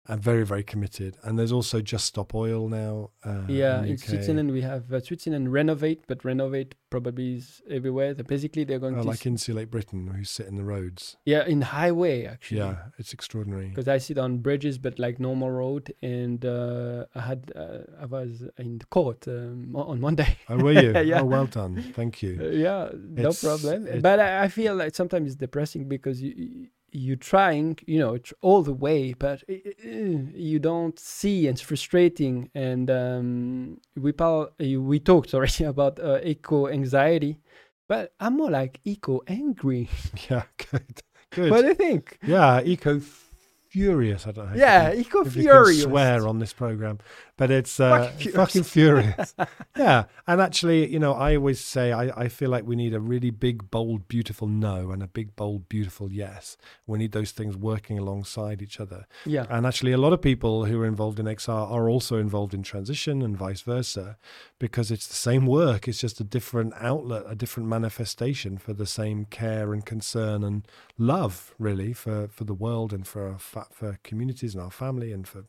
And 0.09 0.21
very 0.21 0.45
very 0.45 0.63
committed. 0.65 1.17
And 1.23 1.39
there's 1.39 1.53
also 1.53 1.81
Just 1.81 2.07
Stop 2.07 2.35
Oil 2.35 2.69
now. 2.69 3.11
Uh, 3.25 3.43
yeah 3.49 3.81
in, 3.81 3.91
in 3.91 3.99
switzerland 3.99 4.51
we 4.51 4.61
have 4.63 4.93
uh, 4.93 5.01
switzerland 5.01 5.53
renovate 5.53 6.03
but 6.09 6.25
renovate 6.25 6.75
probably 6.91 7.35
is 7.37 7.63
everywhere 7.71 8.13
The- 8.13 8.25
basically 8.25 8.65
they're 8.65 8.81
going 8.81 8.97
Oh, 8.99 9.03
to 9.03 9.09
like 9.09 9.25
Insulate 9.27 9.71
Britain, 9.71 10.09
who 10.09 10.25
sit 10.25 10.47
in 10.47 10.57
the 10.57 10.65
roads. 10.65 11.17
yeah 11.25 11.47
in 11.47 11.61
highway 11.63 12.27
actually 12.27 12.59
Yeah, 12.59 12.77
it's 12.99 13.13
extraordinary. 13.13 13.69
because 13.69 13.89
I 13.89 13.99
sit 13.99 14.19
on 14.19 14.39
bridges, 14.39 14.77
but 14.79 14.99
like 14.99 15.21
normal 15.21 15.51
road, 15.51 15.93
and 16.03 16.45
uh, 16.45 17.07
I 17.15 17.21
had 17.21 17.53
uh, 17.57 17.79
I 18.01 18.07
was 18.07 18.43
in 18.59 18.79
the 18.79 18.87
court 18.87 19.27
um, 19.29 19.75
on 19.75 20.01
Monday. 20.01 20.37
Oh, 20.49 20.57
were 20.59 20.73
you? 20.73 20.93
Yeah. 21.13 21.21
Oh, 21.21 21.25
well 21.25 21.47
done. 21.47 21.93
Thank 21.95 22.23
you. 22.23 22.39
Uh, 22.43 22.49
yeah, 22.67 22.91
no 23.25 23.33
problem. 23.33 23.87
it- 23.87 24.03
But 24.03 24.19
I, 24.21 24.45
I 24.45 24.49
feel 24.49 24.75
like 24.75 24.95
sometimes 24.95 25.29
it's 25.29 25.37
depressing 25.47 25.89
because 25.89 26.21
you 26.21 26.33
you- 26.37 26.69
you 26.93 27.17
trying, 27.17 27.79
you 27.87 27.99
know, 27.99 28.19
all 28.43 28.63
the 28.63 28.73
way, 28.73 29.15
but 29.15 29.43
uh, 29.49 29.55
uh, 29.55 29.89
you 30.35 30.59
don't 30.59 30.99
see, 30.99 31.47
and 31.49 31.57
it's 31.57 31.63
frustrating. 31.63 32.51
And 32.55 32.91
um, 32.91 33.79
we 33.97 34.13
pal- 34.13 34.51
we 34.59 35.01
talked 35.01 35.35
already 35.35 35.65
about 35.65 35.99
uh, 35.99 36.21
eco 36.23 36.69
anxiety, 36.69 37.39
but 37.89 38.13
I'm 38.21 38.37
more 38.37 38.51
like 38.51 38.81
eco 38.85 39.23
angry. 39.27 39.89
Yeah, 40.31 40.45
good. 40.71 41.03
Good. 41.31 41.51
what 41.51 41.63
do 41.63 41.69
you 41.69 41.75
think? 41.75 42.19
yeah, 42.27 42.61
eco 42.63 43.01
furious. 43.73 44.27
I 44.27 44.33
don't 44.33 44.53
know. 44.53 44.57
Yeah, 44.57 44.89
if 44.89 44.95
you, 44.95 45.01
eco 45.01 45.21
if 45.23 45.37
you 45.37 45.43
furious. 45.43 45.83
can 45.83 45.91
swear 45.91 46.29
on 46.29 46.39
this 46.39 46.53
program, 46.53 46.99
but 47.39 47.51
it's 47.51 47.81
uh, 47.81 48.11
Fucking 48.11 48.33
fucking 48.33 48.63
furious. 48.65 49.35
yeah, 49.77 50.05
and 50.27 50.41
actually, 50.41 50.93
you 50.93 50.99
know, 50.99 51.15
I 51.15 51.37
always 51.37 51.59
say 51.65 51.91
I, 51.91 52.25
I 52.25 52.29
feel 52.29 52.51
like 52.51 52.67
we 52.67 52.77
need 52.77 52.93
a 52.93 53.01
really 53.01 53.31
big, 53.31 53.71
bold, 53.71 54.09
beautiful 54.09 54.47
no 54.47 54.91
and 54.91 55.03
a 55.03 55.07
big, 55.07 55.35
bold, 55.37 55.69
beautiful 55.69 56.13
yes. 56.13 56.59
We 56.87 56.99
need 56.99 57.13
those 57.13 57.31
things 57.31 57.57
working 57.57 57.99
alongside 57.99 58.61
each 58.61 58.79
other. 58.79 59.07
Yeah. 59.25 59.47
And 59.49 59.67
actually, 59.67 59.93
a 59.93 59.99
lot 59.99 60.13
of 60.13 60.21
people 60.21 60.67
who 60.67 60.81
are 60.83 60.87
involved 60.87 61.19
in 61.19 61.27
XR 61.27 61.71
are 61.71 61.89
also 61.89 62.19
involved 62.19 62.53
in 62.53 62.63
transition 62.63 63.23
and 63.23 63.37
vice 63.37 63.63
versa, 63.63 64.19
because 64.59 64.91
it's 64.91 65.09
the 65.09 65.15
same 65.15 65.47
work. 65.47 65.89
It's 65.89 66.01
just 66.01 66.21
a 66.21 66.25
different 66.25 66.75
outlet, 66.79 67.25
a 67.27 67.35
different 67.35 67.71
manifestation 67.71 68.59
for 68.59 68.75
the 68.75 68.87
same 68.87 69.25
care 69.25 69.73
and 69.73 69.85
concern 69.85 70.45
and 70.45 70.69
love, 70.99 71.55
really, 71.59 71.95
for, 71.95 72.29
for 72.29 72.45
the 72.45 72.55
world 72.55 72.93
and 72.93 73.07
for 73.07 73.27
our 73.27 73.39
for 73.71 73.99
communities 74.03 74.55
and 74.55 74.63
our 74.63 74.71
family 74.71 75.13
and 75.13 75.27
for 75.27 75.45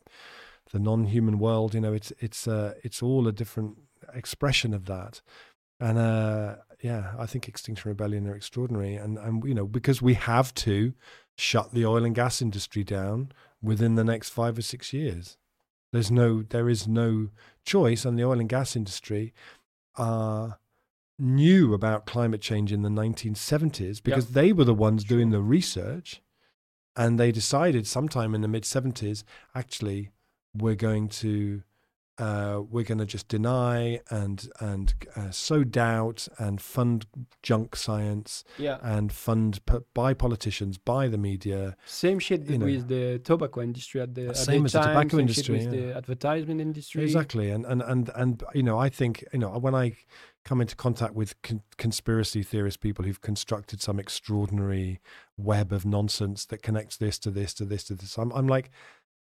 the 0.72 0.78
non-human 0.78 1.38
world. 1.38 1.74
You 1.74 1.80
know, 1.80 1.92
it's 1.92 2.12
it's 2.20 2.46
uh, 2.46 2.74
it's 2.82 3.02
all 3.02 3.26
a 3.26 3.32
different 3.32 3.78
expression 4.12 4.74
of 4.74 4.86
that. 4.86 5.20
And 5.80 5.98
uh, 5.98 6.56
yeah, 6.82 7.12
I 7.18 7.26
think 7.26 7.48
Extinction 7.48 7.88
Rebellion 7.88 8.26
are 8.28 8.36
extraordinary, 8.36 8.94
and 8.94 9.18
and 9.18 9.44
you 9.44 9.54
know 9.54 9.66
because 9.66 10.00
we 10.00 10.14
have 10.14 10.54
to 10.54 10.94
shut 11.36 11.72
the 11.72 11.84
oil 11.84 12.04
and 12.04 12.14
gas 12.14 12.40
industry 12.40 12.84
down 12.84 13.32
within 13.62 13.94
the 13.94 14.04
next 14.04 14.30
five 14.30 14.58
or 14.58 14.62
six 14.62 14.92
years. 14.92 15.36
There's 15.92 16.10
no, 16.10 16.42
there 16.42 16.68
is 16.68 16.88
no 16.88 17.28
choice, 17.64 18.04
and 18.04 18.18
the 18.18 18.24
oil 18.24 18.40
and 18.40 18.48
gas 18.48 18.74
industry 18.74 19.32
uh, 19.96 20.50
knew 21.18 21.72
about 21.72 22.06
climate 22.06 22.40
change 22.40 22.72
in 22.72 22.82
the 22.82 22.88
1970s 22.88 24.02
because 24.02 24.32
they 24.32 24.52
were 24.52 24.64
the 24.64 24.74
ones 24.74 25.04
doing 25.04 25.30
the 25.30 25.40
research, 25.40 26.20
and 26.96 27.18
they 27.18 27.32
decided 27.32 27.86
sometime 27.86 28.34
in 28.34 28.40
the 28.40 28.48
mid 28.48 28.62
70s, 28.64 29.24
actually, 29.54 30.10
we're 30.56 30.76
going 30.76 31.08
to 31.08 31.62
uh, 32.16 32.62
we're 32.70 32.84
going 32.84 32.98
to 32.98 33.04
just 33.06 33.26
deny 33.26 33.98
and 34.08 34.48
and 34.60 34.94
uh, 35.16 35.32
sow 35.32 35.64
doubt 35.64 36.28
and 36.38 36.60
fund 36.60 37.06
junk 37.42 37.74
science 37.74 38.44
Yeah. 38.56 38.78
and 38.82 39.10
fund 39.10 39.58
p- 39.66 39.78
by 39.94 40.14
politicians, 40.14 40.78
by 40.78 41.08
the 41.08 41.18
media. 41.18 41.76
Same 41.86 42.20
shit 42.20 42.48
you 42.48 42.58
know. 42.58 42.66
with 42.66 42.86
the 42.86 43.18
tobacco 43.18 43.62
industry 43.62 44.00
at 44.00 44.14
the, 44.14 44.28
at 44.28 44.36
Same 44.36 44.62
the 44.62 44.66
as 44.66 44.72
the 44.74 44.80
tobacco 44.82 45.18
industry, 45.18 45.56
with 45.58 45.74
yeah. 45.74 45.80
the 45.80 45.96
advertisement 45.96 46.60
industry. 46.60 47.02
Exactly, 47.02 47.50
and 47.50 47.66
and 47.66 47.82
and 47.82 48.08
and 48.14 48.44
you 48.54 48.62
know, 48.62 48.78
I 48.78 48.90
think 48.90 49.24
you 49.32 49.40
know 49.40 49.50
when 49.58 49.74
I 49.74 49.96
come 50.44 50.60
into 50.60 50.76
contact 50.76 51.14
with 51.14 51.40
con- 51.42 51.62
conspiracy 51.78 52.42
theorist 52.42 52.80
people 52.80 53.04
who've 53.04 53.20
constructed 53.20 53.80
some 53.80 53.98
extraordinary 53.98 55.00
web 55.36 55.72
of 55.72 55.86
nonsense 55.86 56.44
that 56.46 56.62
connects 56.62 56.96
this 56.96 57.18
to 57.18 57.30
this 57.30 57.54
to 57.54 57.64
this 57.64 57.84
to 57.84 57.94
this, 57.94 58.18
I'm 58.18 58.30
I'm 58.32 58.46
like, 58.46 58.70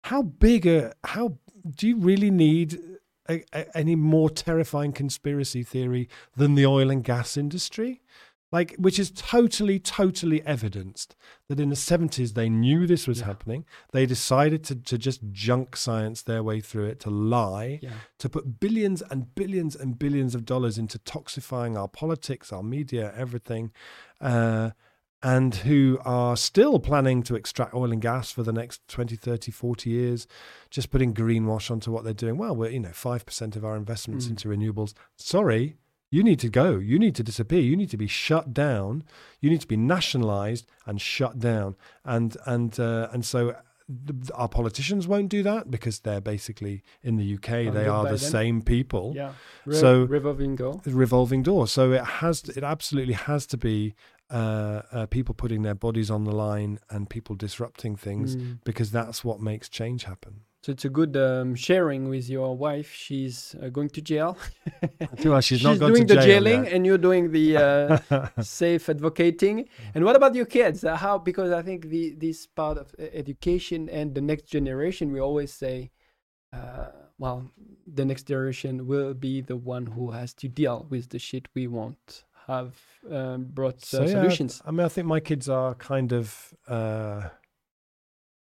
how 0.03 0.21
big 0.21 0.65
a 0.65 0.93
how 1.03 1.37
do 1.69 1.87
you 1.87 1.97
really 1.97 2.31
need? 2.31 2.79
A, 3.27 3.43
a, 3.53 3.75
any 3.75 3.95
more 3.95 4.29
terrifying 4.29 4.91
conspiracy 4.91 5.63
theory 5.63 6.07
than 6.37 6.53
the 6.53 6.67
oil 6.67 6.91
and 6.91 7.03
gas 7.03 7.37
industry? 7.37 8.03
Like 8.51 8.75
which 8.77 8.99
is 8.99 9.11
totally 9.11 9.79
totally 9.79 10.41
evidenced 10.43 11.15
that 11.49 11.59
in 11.59 11.69
the 11.69 11.75
70s 11.75 12.33
they 12.33 12.47
knew 12.49 12.85
this 12.87 13.07
was 13.07 13.19
Yeah. 13.19 13.25
happening 13.25 13.65
they 13.91 14.05
decided 14.05 14.63
to, 14.65 14.75
to 14.75 14.97
just 14.97 15.21
junk 15.31 15.75
science 15.75 16.21
their 16.21 16.43
way 16.43 16.59
through 16.61 16.85
it 16.85 16.99
to 17.01 17.09
lie 17.09 17.79
Yeah. 17.81 17.91
to 18.19 18.29
put 18.29 18.59
billions 18.59 19.01
and 19.01 19.33
billions 19.35 19.75
and 19.75 19.97
billions 19.97 20.35
of 20.35 20.45
dollars 20.45 20.77
into 20.77 20.99
toxifying 20.99 21.77
our 21.77 21.87
politics 21.87 22.53
our 22.53 22.63
media 22.63 23.11
everything 23.15 23.71
uh, 24.21 24.71
and 25.23 25.55
who 25.55 25.97
are 26.05 26.37
still 26.37 26.77
planning 26.79 27.23
to 27.23 27.35
extract 27.35 27.73
oil 27.73 27.91
and 27.91 28.01
gas 28.01 28.31
for 28.31 28.43
the 28.43 28.53
next 28.53 28.87
20 28.87 29.15
30 29.15 29.51
40 29.51 29.89
years 29.89 30.27
just 30.69 30.91
putting 30.91 31.13
greenwash 31.13 31.71
onto 31.71 31.91
what 31.91 32.03
they're 32.03 32.13
doing 32.13 32.37
well 32.37 32.55
we're 32.55 32.69
you 32.69 32.79
know 32.79 32.89
5% 32.89 33.55
of 33.55 33.65
our 33.65 33.75
investments 33.75 34.27
Mm. 34.27 34.29
into 34.31 34.49
renewables 34.49 34.93
sorry 35.17 35.77
you 36.15 36.21
need 36.29 36.39
to 36.45 36.49
go. 36.63 36.67
You 36.91 36.97
need 37.05 37.15
to 37.19 37.23
disappear. 37.31 37.61
You 37.71 37.75
need 37.81 37.91
to 37.95 38.01
be 38.05 38.07
shut 38.25 38.45
down. 38.53 39.03
You 39.41 39.49
need 39.53 39.61
to 39.67 39.71
be 39.75 39.81
nationalized 39.95 40.65
and 40.87 40.95
shut 41.15 41.33
down. 41.51 41.69
And 42.15 42.29
and 42.53 42.71
uh, 42.79 43.07
and 43.13 43.21
so 43.25 43.39
our 44.41 44.49
politicians 44.59 45.07
won't 45.07 45.29
do 45.29 45.41
that 45.43 45.69
because 45.75 45.99
they're 46.05 46.21
basically 46.35 46.75
in 47.03 47.13
the 47.21 47.27
UK. 47.35 47.49
they 47.73 47.87
are 47.95 48.03
the 48.05 48.09
them. 48.25 48.31
same 48.37 48.57
people. 48.75 49.13
Yeah. 49.15 49.33
So- 49.81 50.03
revolving 50.19 50.55
door. 50.55 50.81
Revolving 50.85 51.43
door. 51.43 51.67
So 51.67 51.91
it 51.91 52.05
has. 52.21 52.41
To, 52.43 52.49
it 52.59 52.63
absolutely 52.63 53.13
has 53.31 53.45
to 53.53 53.57
be 53.57 53.93
uh, 54.31 54.81
uh, 54.91 55.05
people 55.17 55.35
putting 55.35 55.61
their 55.67 55.75
bodies 55.75 56.09
on 56.09 56.23
the 56.23 56.35
line 56.47 56.79
and 56.89 57.09
people 57.15 57.35
disrupting 57.35 57.95
things 57.95 58.35
Mm. 58.35 58.57
because 58.69 58.89
that's 58.91 59.19
what 59.27 59.37
makes 59.51 59.69
change 59.69 60.01
happen. 60.05 60.33
So 60.65 60.71
it's 60.71 60.83
a 60.83 60.89
good 60.89 61.15
um, 61.15 61.53
sharing 61.53 62.09
with 62.09 62.27
your 62.27 62.57
wife. 62.57 62.91
She's 62.91 63.55
uh, 63.61 63.69
going 63.69 63.89
to 63.89 64.01
jail. 64.01 64.35
Well, 65.23 65.39
she's 65.39 65.63
not 65.63 65.77
gone 65.77 65.91
doing 65.91 66.07
to 66.07 66.15
the 66.15 66.21
jail 66.21 66.43
jailing, 66.43 66.63
yet. 66.63 66.73
and 66.73 66.85
you're 66.87 66.97
doing 66.97 67.31
the 67.31 67.57
uh, 67.57 68.27
safe 68.41 68.89
advocating. 68.89 69.69
And 69.93 70.03
what 70.03 70.15
about 70.15 70.33
your 70.33 70.47
kids? 70.47 70.83
Uh, 70.83 70.95
how? 70.95 71.19
Because 71.19 71.51
I 71.51 71.61
think 71.61 71.89
the 71.89 72.15
this 72.17 72.47
part 72.47 72.79
of 72.79 72.95
uh, 72.97 73.03
education 73.13 73.89
and 73.89 74.15
the 74.15 74.21
next 74.21 74.45
generation, 74.47 75.11
we 75.11 75.19
always 75.19 75.53
say, 75.53 75.91
uh, 76.51 76.87
well, 77.19 77.51
the 77.85 78.03
next 78.03 78.23
generation 78.23 78.87
will 78.87 79.13
be 79.13 79.41
the 79.41 79.57
one 79.57 79.85
who 79.85 80.11
has 80.11 80.33
to 80.41 80.47
deal 80.47 80.87
with 80.89 81.09
the 81.09 81.19
shit 81.19 81.47
we 81.53 81.67
won't 81.67 82.23
have 82.47 82.73
um, 83.11 83.45
brought 83.53 83.83
uh, 83.83 83.97
So, 83.97 84.01
yeah, 84.01 84.07
solutions. 84.13 84.63
I 84.65 84.71
mean, 84.71 84.85
I 84.85 84.89
think 84.89 85.05
my 85.05 85.19
kids 85.19 85.47
are 85.47 85.75
kind 85.75 86.11
of 86.11 86.55
uh, 86.67 87.29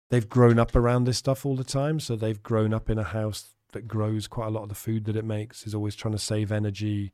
they've 0.10 0.30
grown 0.30 0.60
up 0.60 0.76
around 0.76 1.06
this 1.06 1.18
stuff 1.18 1.45
all 1.45 1.56
the 1.56 1.64
time. 1.64 1.99
So 1.99 2.15
they've 2.15 2.41
grown 2.41 2.73
up 2.73 2.90
in 2.90 2.98
a 2.98 3.03
house 3.03 3.56
that 3.72 3.88
grows 3.88 4.27
quite 4.27 4.48
a 4.48 4.52
lot 4.52 4.64
of 4.64 4.69
the 4.69 4.76
food 4.76 5.06
that 5.06 5.15
it 5.15 5.26
makes. 5.26 5.65
Is 5.65 5.76
always 5.76 5.95
trying 5.95 6.14
to 6.14 6.19
save 6.19 6.52
energy. 6.52 7.11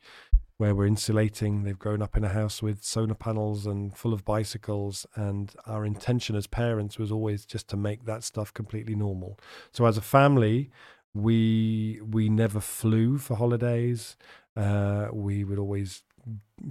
Where 0.58 0.76
we're 0.76 0.86
insulating, 0.86 1.64
they've 1.64 1.80
grown 1.80 2.04
up 2.04 2.16
in 2.16 2.24
a 2.24 2.30
house 2.30 2.62
with 2.62 2.84
solar 2.84 3.16
panels 3.16 3.66
and 3.66 3.98
full 3.98 4.14
of 4.14 4.24
bicycles. 4.24 5.08
And 5.16 5.52
our 5.66 5.84
intention 5.84 6.36
as 6.36 6.46
parents 6.46 7.00
was 7.00 7.12
always 7.12 7.46
just 7.46 7.68
to 7.70 7.78
make 7.78 8.06
that 8.06 8.24
stuff 8.24 8.54
completely 8.54 8.94
normal. 8.94 9.40
So 9.72 9.88
as 9.88 9.98
a 9.98 10.02
family, 10.02 10.70
we 11.16 12.00
we 12.08 12.30
never 12.30 12.60
flew 12.60 13.18
for 13.18 13.36
holidays. 13.36 14.16
Uh, 14.56 15.08
we 15.12 15.44
would 15.44 15.58
always 15.58 16.04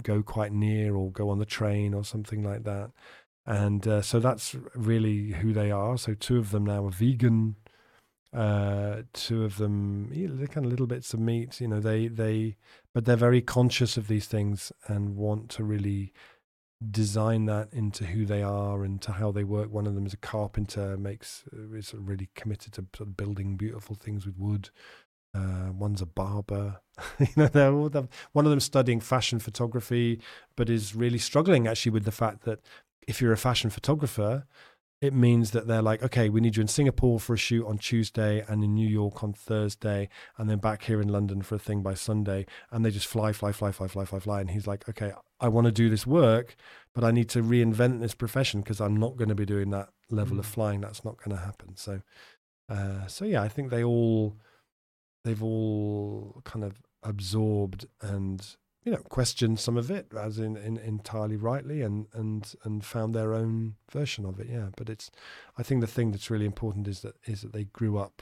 go 0.03 0.23
quite 0.23 0.51
near 0.51 0.95
or 0.95 1.11
go 1.11 1.29
on 1.29 1.39
the 1.39 1.45
train 1.45 1.93
or 1.93 2.03
something 2.03 2.43
like 2.43 2.63
that. 2.63 2.91
And 3.45 3.87
uh, 3.87 4.01
so 4.01 4.19
that's 4.19 4.55
really 4.75 5.31
who 5.31 5.53
they 5.53 5.71
are. 5.71 5.97
So 5.97 6.13
two 6.13 6.37
of 6.37 6.51
them 6.51 6.65
now 6.65 6.85
are 6.85 6.91
vegan. 6.91 7.55
Uh, 8.33 9.01
two 9.13 9.43
of 9.43 9.57
them, 9.57 10.09
they're 10.11 10.47
kind 10.47 10.65
of 10.65 10.71
little 10.71 10.87
bits 10.87 11.13
of 11.13 11.19
meat. 11.19 11.59
You 11.59 11.67
know, 11.67 11.79
they 11.79 12.07
they, 12.07 12.57
but 12.93 13.05
they're 13.05 13.15
very 13.15 13.41
conscious 13.41 13.97
of 13.97 14.07
these 14.07 14.27
things 14.27 14.71
and 14.87 15.15
want 15.15 15.49
to 15.49 15.63
really 15.63 16.13
design 16.89 17.45
that 17.45 17.71
into 17.71 18.05
who 18.05 18.25
they 18.25 18.41
are 18.41 18.83
and 18.83 19.01
to 19.01 19.11
how 19.11 19.31
they 19.31 19.43
work. 19.43 19.71
One 19.71 19.85
of 19.85 19.95
them 19.95 20.05
is 20.05 20.13
a 20.13 20.17
carpenter, 20.17 20.97
makes 20.97 21.43
uh, 21.53 21.75
is 21.75 21.93
really 21.93 22.29
committed 22.35 22.73
to 22.73 22.85
sort 22.95 23.09
of 23.09 23.17
building 23.17 23.55
beautiful 23.55 23.95
things 23.95 24.25
with 24.25 24.37
wood. 24.37 24.69
Uh, 25.33 25.71
one's 25.71 26.01
a 26.01 26.05
barber. 26.05 26.81
you 27.19 27.27
know, 27.35 27.47
they're 27.47 27.73
all 27.73 27.89
the, 27.89 28.07
one 28.33 28.45
of 28.45 28.49
them 28.49 28.59
studying 28.59 28.99
fashion 28.99 29.39
photography, 29.39 30.19
but 30.55 30.69
is 30.69 30.95
really 30.95 31.17
struggling 31.17 31.67
actually 31.67 31.91
with 31.91 32.03
the 32.03 32.11
fact 32.11 32.43
that 32.43 32.59
if 33.07 33.21
you're 33.21 33.33
a 33.33 33.37
fashion 33.37 33.69
photographer, 33.69 34.45
it 35.01 35.13
means 35.15 35.49
that 35.51 35.65
they're 35.65 35.81
like, 35.81 36.03
okay, 36.03 36.29
we 36.29 36.41
need 36.41 36.55
you 36.57 36.61
in 36.61 36.67
Singapore 36.67 37.19
for 37.19 37.33
a 37.33 37.37
shoot 37.37 37.65
on 37.65 37.79
Tuesday 37.79 38.45
and 38.47 38.63
in 38.63 38.75
New 38.75 38.87
York 38.87 39.23
on 39.23 39.33
Thursday, 39.33 40.07
and 40.37 40.47
then 40.47 40.59
back 40.59 40.83
here 40.83 41.01
in 41.01 41.07
London 41.07 41.41
for 41.41 41.55
a 41.55 41.59
thing 41.59 41.81
by 41.81 41.95
Sunday. 41.95 42.45
And 42.69 42.85
they 42.85 42.91
just 42.91 43.07
fly, 43.07 43.33
fly, 43.33 43.51
fly, 43.51 43.71
fly, 43.71 43.87
fly, 43.87 44.05
fly, 44.05 44.19
fly. 44.19 44.41
And 44.41 44.51
he's 44.51 44.67
like, 44.67 44.87
okay, 44.87 45.11
I 45.39 45.47
want 45.47 45.65
to 45.65 45.71
do 45.71 45.89
this 45.89 46.05
work, 46.05 46.55
but 46.93 47.03
I 47.03 47.09
need 47.09 47.29
to 47.29 47.41
reinvent 47.41 47.99
this 47.99 48.13
profession 48.13 48.61
because 48.61 48.79
I'm 48.79 48.95
not 48.95 49.17
going 49.17 49.29
to 49.29 49.35
be 49.35 49.45
doing 49.45 49.71
that 49.71 49.89
level 50.11 50.37
of 50.39 50.45
Mm. 50.45 50.49
flying. 50.49 50.81
That's 50.81 51.03
not 51.03 51.17
going 51.17 51.35
to 51.35 51.43
happen. 51.43 51.75
So, 51.77 52.01
uh, 52.69 53.07
so 53.07 53.25
yeah, 53.25 53.41
I 53.41 53.47
think 53.47 53.71
they 53.71 53.83
all, 53.83 54.37
they've 55.25 55.41
all 55.41 56.41
kind 56.45 56.63
of 56.63 56.79
absorbed 57.01 57.87
and 58.01 58.55
you 58.83 58.91
know 58.91 58.97
questioned 58.97 59.59
some 59.59 59.77
of 59.77 59.91
it 59.91 60.07
as 60.17 60.39
in, 60.39 60.57
in 60.57 60.77
entirely 60.77 61.35
rightly 61.35 61.81
and 61.81 62.07
and 62.13 62.55
and 62.63 62.83
found 62.83 63.13
their 63.13 63.33
own 63.33 63.75
version 63.91 64.25
of 64.25 64.39
it 64.39 64.47
yeah. 64.49 64.69
But 64.75 64.89
it's 64.89 65.11
i 65.57 65.63
think 65.63 65.81
the 65.81 65.87
thing 65.87 66.11
that's 66.11 66.29
really 66.29 66.45
important 66.45 66.87
is 66.87 67.01
that 67.01 67.15
is 67.25 67.41
that 67.41 67.53
they 67.53 67.65
grew 67.65 67.97
up 67.97 68.21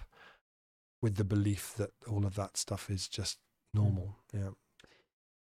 with 1.01 1.15
the 1.15 1.23
belief 1.23 1.73
that 1.77 1.91
all 2.09 2.25
of 2.25 2.35
that 2.35 2.57
stuff 2.57 2.89
is 2.89 3.07
just 3.07 3.37
mm. 3.75 3.81
normal 3.81 4.17
yeah 4.33 4.49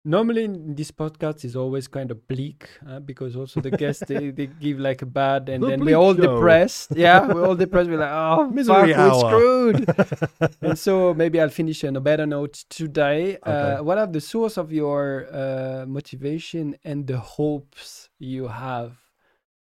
Normally, 0.09 0.45
in 0.45 0.77
this 0.77 0.93
podcast 0.93 1.45
is 1.45 1.57
always 1.57 1.89
kind 1.89 2.13
of 2.13 2.29
bleak 2.29 2.69
uh, 2.89 3.01
because 3.01 3.35
also 3.35 3.61
the 3.61 3.73
guests 3.73 4.05
they, 4.07 4.31
they 4.39 4.47
give 4.47 4.79
like 4.79 5.03
a 5.03 5.07
bad, 5.07 5.49
and 5.49 5.61
The 5.65 5.67
then 5.71 5.85
we're 5.85 5.97
all 5.97 6.15
show. 6.15 6.37
depressed. 6.37 6.93
Yeah, 6.97 7.27
we're 7.27 7.45
all 7.45 7.57
depressed. 7.57 7.91
We're 7.91 7.99
like, 7.99 8.13
oh, 8.13 8.49
Misery 8.49 8.95
fuck, 8.95 9.13
we're 9.13 9.29
screwed. 9.29 10.57
and 10.61 10.79
so 10.79 11.13
maybe 11.13 11.41
I'll 11.41 11.49
finish 11.49 11.83
on 11.83 11.97
a 11.97 12.01
better 12.01 12.25
note 12.25 12.55
today. 12.71 13.37
Uh, 13.43 13.79
what 13.79 13.99
are 13.99 14.07
the 14.07 14.21
source 14.21 14.57
of 14.57 14.73
your 14.73 15.27
uh, 15.35 15.85
motivation 15.89 16.77
and 16.85 17.09
the 17.09 17.19
hopes 17.19 18.09
you 18.21 18.47
have 18.47 18.93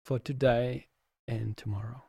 for 0.05 0.21
today 0.21 0.87
and 1.27 1.57
tomorrow? 1.57 2.05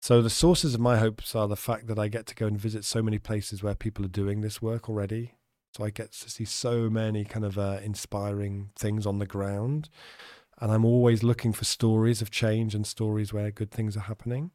So 0.00 0.22
the 0.22 0.30
sources 0.30 0.72
of 0.74 0.80
my 0.80 0.96
hopes 0.98 1.34
are 1.36 1.46
the 1.46 1.56
fact 1.68 1.86
that 1.88 1.98
I 1.98 2.08
get 2.08 2.24
to 2.28 2.34
go 2.34 2.46
and 2.46 2.58
visit 2.58 2.86
so 2.86 3.02
many 3.02 3.18
places 3.18 3.62
where 3.62 3.74
people 3.74 4.06
are 4.06 4.08
doing 4.22 4.40
this 4.40 4.62
work 4.62 4.88
already. 4.88 5.34
So 5.74 5.84
I 5.84 5.90
get 5.90 6.12
to 6.12 6.30
see 6.30 6.44
so 6.44 6.90
many 6.90 7.24
kind 7.24 7.44
of 7.44 7.58
uh, 7.58 7.78
inspiring 7.82 8.70
things 8.76 9.06
on 9.06 9.18
the 9.18 9.26
ground. 9.26 9.88
And 10.60 10.70
I'm 10.70 10.84
always 10.84 11.22
looking 11.22 11.52
for 11.52 11.64
stories 11.64 12.20
of 12.20 12.30
change 12.30 12.74
and 12.74 12.86
stories 12.86 13.32
where 13.32 13.50
good 13.50 13.70
things 13.70 13.96
are 13.96 14.00
happening. 14.00 14.50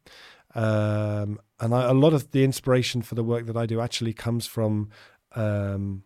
Um, 0.53 1.39
and 1.59 1.73
I, 1.73 1.89
a 1.89 1.93
lot 1.93 2.13
of 2.13 2.31
the 2.31 2.43
inspiration 2.43 3.01
for 3.01 3.15
the 3.15 3.23
work 3.23 3.47
that 3.47 3.57
I 3.57 3.65
do 3.65 3.81
actually 3.81 4.13
comes 4.13 4.45
from 4.45 4.89
um, 5.35 6.03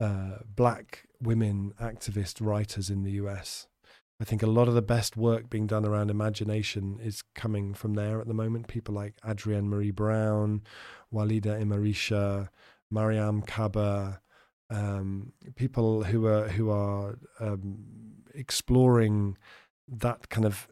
uh, 0.00 0.38
black 0.46 1.04
women 1.20 1.74
activist 1.80 2.40
writers 2.40 2.88
in 2.88 3.02
the 3.02 3.12
US. 3.12 3.66
I 4.20 4.24
think 4.24 4.42
a 4.42 4.46
lot 4.46 4.68
of 4.68 4.74
the 4.74 4.82
best 4.82 5.16
work 5.16 5.50
being 5.50 5.66
done 5.66 5.84
around 5.84 6.10
imagination 6.10 6.98
is 7.02 7.22
coming 7.34 7.74
from 7.74 7.94
there 7.94 8.20
at 8.20 8.28
the 8.28 8.34
moment. 8.34 8.68
People 8.68 8.94
like 8.94 9.14
Adrienne 9.26 9.68
Maree 9.68 9.94
Brown, 9.94 10.62
Walida 11.12 11.60
Imarisha, 11.60 12.50
Mariame 12.92 13.46
Kaba, 13.46 14.20
um, 14.70 15.32
people 15.56 16.04
who 16.04 16.26
are 16.26 16.48
who 16.48 16.70
are 16.70 17.18
um, 17.38 17.84
exploring 18.34 19.36
that 19.88 20.28
kind 20.28 20.46
of 20.46 20.68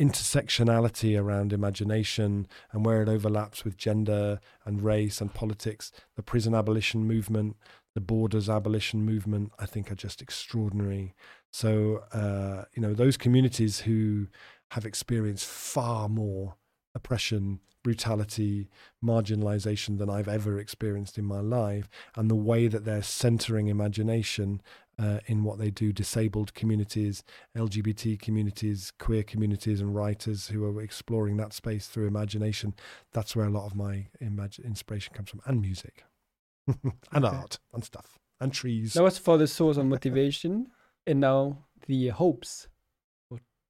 intersectionality 0.00 1.18
around 1.18 1.52
imagination 1.52 2.46
and 2.72 2.84
where 2.84 3.02
it 3.02 3.08
overlaps 3.08 3.64
with 3.64 3.76
gender 3.76 4.38
and 4.64 4.82
race 4.82 5.20
and 5.20 5.32
politics. 5.32 5.90
The 6.16 6.22
prison 6.22 6.54
abolition 6.54 7.06
movement, 7.06 7.56
the 7.94 8.00
borders 8.00 8.50
abolition 8.50 9.04
movement, 9.04 9.52
I 9.58 9.64
think 9.66 9.90
are 9.90 9.96
just 9.96 10.20
extraordinary. 10.20 11.14
So, 11.50 12.04
uh, 12.12 12.64
you 12.74 12.82
know, 12.82 12.92
those 12.92 13.16
communities 13.16 13.80
who 13.80 14.26
have 14.72 14.84
experienced 14.84 15.46
far 15.46 16.08
more 16.08 16.56
oppression, 16.94 17.60
brutality, 17.86 18.68
marginalization 19.00 19.96
than 19.98 20.10
I've 20.10 20.26
ever 20.26 20.58
experienced 20.58 21.18
in 21.18 21.24
my 21.24 21.38
life, 21.38 21.88
and 22.16 22.28
the 22.28 22.34
way 22.34 22.66
that 22.66 22.84
they're 22.84 23.00
centering 23.00 23.68
imagination 23.68 24.60
uh, 24.98 25.20
in 25.26 25.44
what 25.44 25.58
they 25.58 25.70
do, 25.70 25.92
disabled 25.92 26.52
communities, 26.52 27.22
LGBT 27.56 28.18
communities, 28.20 28.92
queer 28.98 29.22
communities, 29.22 29.80
and 29.80 29.94
writers 29.94 30.48
who 30.48 30.64
are 30.64 30.82
exploring 30.82 31.36
that 31.36 31.52
space 31.52 31.86
through 31.86 32.08
imagination. 32.08 32.74
That's 33.12 33.36
where 33.36 33.46
a 33.46 33.50
lot 33.50 33.66
of 33.66 33.76
my 33.76 34.08
imag- 34.20 34.64
inspiration 34.64 35.14
comes 35.14 35.30
from, 35.30 35.42
and 35.46 35.60
music, 35.60 36.02
and 36.66 37.24
okay. 37.24 37.36
art, 37.36 37.60
and 37.72 37.84
stuff, 37.84 38.18
and 38.40 38.52
trees. 38.52 38.94
That 38.94 39.04
was 39.04 39.16
for 39.16 39.38
the 39.38 39.46
source 39.46 39.76
of 39.76 39.86
motivation 39.86 40.72
and 41.06 41.20
now 41.20 41.66
the 41.86 42.08
hopes. 42.08 42.66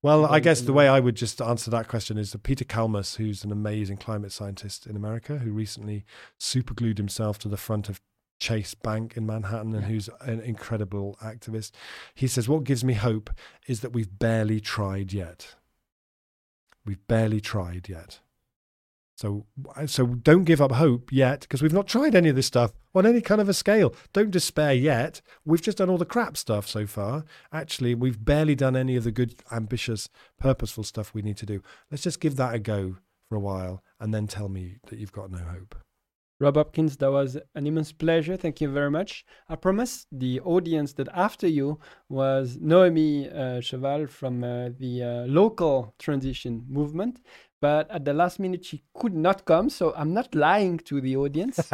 Well, 0.07 0.25
I 0.27 0.39
guess 0.39 0.61
the 0.61 0.73
way 0.73 0.87
um, 0.87 0.95
I 0.95 1.01
would 1.01 1.17
just 1.17 1.43
answer 1.43 1.69
that 1.73 1.89
question 1.89 2.17
is 2.17 2.31
that 2.31 2.45
Peter 2.45 2.65
Kalmus, 2.65 3.17
who's 3.17 3.43
an 3.43 3.51
amazing 3.51 3.97
climate 3.97 4.31
scientist 4.31 4.87
in 4.87 4.95
America, 4.95 5.39
who 5.39 5.51
recently 5.51 6.05
superglued 6.39 6.99
himself 6.99 7.41
to 7.41 7.49
the 7.49 7.57
front 7.57 7.89
of 7.89 8.01
Chase 8.39 8.73
Bank 8.73 9.17
in 9.17 9.27
Manhattan 9.27 9.75
and 9.75 9.87
who's 9.87 10.09
an 10.21 10.39
incredible 10.39 11.19
activist. 11.21 11.73
He 12.15 12.29
says, 12.29 12.49
What 12.49 12.63
gives 12.63 12.85
me 12.85 12.95
hope 12.95 13.31
is 13.67 13.81
that 13.81 13.93
we've 13.93 14.17
barely 14.17 14.61
tried 14.61 15.13
yet. 15.13 15.57
We've 16.85 17.05
barely 17.09 17.41
tried 17.41 17.89
yet. 17.89 18.21
So, 19.17 19.47
so 19.87 20.07
don't 20.07 20.45
give 20.45 20.61
up 20.61 20.73
hope 20.73 21.11
yet 21.11 21.41
because 21.41 21.63
we've 21.63 21.73
not 21.73 21.87
tried 21.87 22.15
any 22.15 22.29
of 22.29 22.37
this 22.37 22.47
stuff 22.47 22.73
on 22.95 23.07
any 23.07 23.23
kind 23.23 23.41
of 23.41 23.49
a 23.49 23.55
scale. 23.55 23.95
Don't 24.13 24.31
despair 24.31 24.75
yet. 24.75 25.23
We've 25.45 25.63
just 25.63 25.79
done 25.79 25.89
all 25.89 25.97
the 25.97 26.05
crap 26.05 26.37
stuff 26.37 26.69
so 26.69 26.87
far. 26.87 27.25
Actually, 27.51 27.95
we've 27.95 28.23
barely 28.23 28.55
done 28.55 28.77
any 28.77 28.95
of 28.95 29.05
the 29.05 29.11
good, 29.11 29.35
ambitious, 29.51 30.11
purposeful 30.39 30.85
stuff 30.85 31.15
we 31.15 31.23
need 31.23 31.39
to 31.39 31.47
do. 31.47 31.63
Let's 31.91 32.03
just 32.03 32.21
give 32.21 32.37
that 32.37 32.55
a 32.55 32.59
go 32.59 32.97
for 33.31 33.37
a 33.37 33.41
while 33.41 33.83
and 33.99 34.13
then 34.13 34.27
tell 34.27 34.51
me 34.51 34.77
that 34.89 34.99
you've 34.99 35.13
got 35.13 35.31
no 35.31 35.39
hope. 35.39 35.75
Rob 36.39 36.57
Hopkins, 36.57 36.99
that 36.99 37.11
was 37.11 37.39
an 37.55 37.67
immense 37.67 37.93
pleasure. 37.93 38.37
Thank 38.37 38.61
you 38.61 38.69
very 38.69 38.91
much. 38.91 39.25
I 39.49 39.57
promised 39.57 40.07
the 40.13 40.41
audience 40.41 40.93
that 40.95 41.09
after 41.15 41.49
you 41.49 41.79
was 42.11 42.59
Noemi 42.61 43.31
uh, 43.31 43.63
Cheval 43.63 44.07
from 44.07 44.45
uh, 44.45 44.69
the 44.79 45.03
uh, 45.03 45.33
local 45.33 45.95
transition 45.99 46.67
movement 46.69 47.21
but 47.61 47.91
at 47.91 48.05
the 48.05 48.13
last 48.13 48.39
minute 48.39 48.65
she 48.65 48.83
could 48.95 49.15
not 49.15 49.45
come 49.45 49.71
so 49.71 49.93
i'm 49.97 50.13
not 50.13 50.35
lying 50.35 50.79
to 50.79 51.01
the 51.01 51.17
audience. 51.17 51.59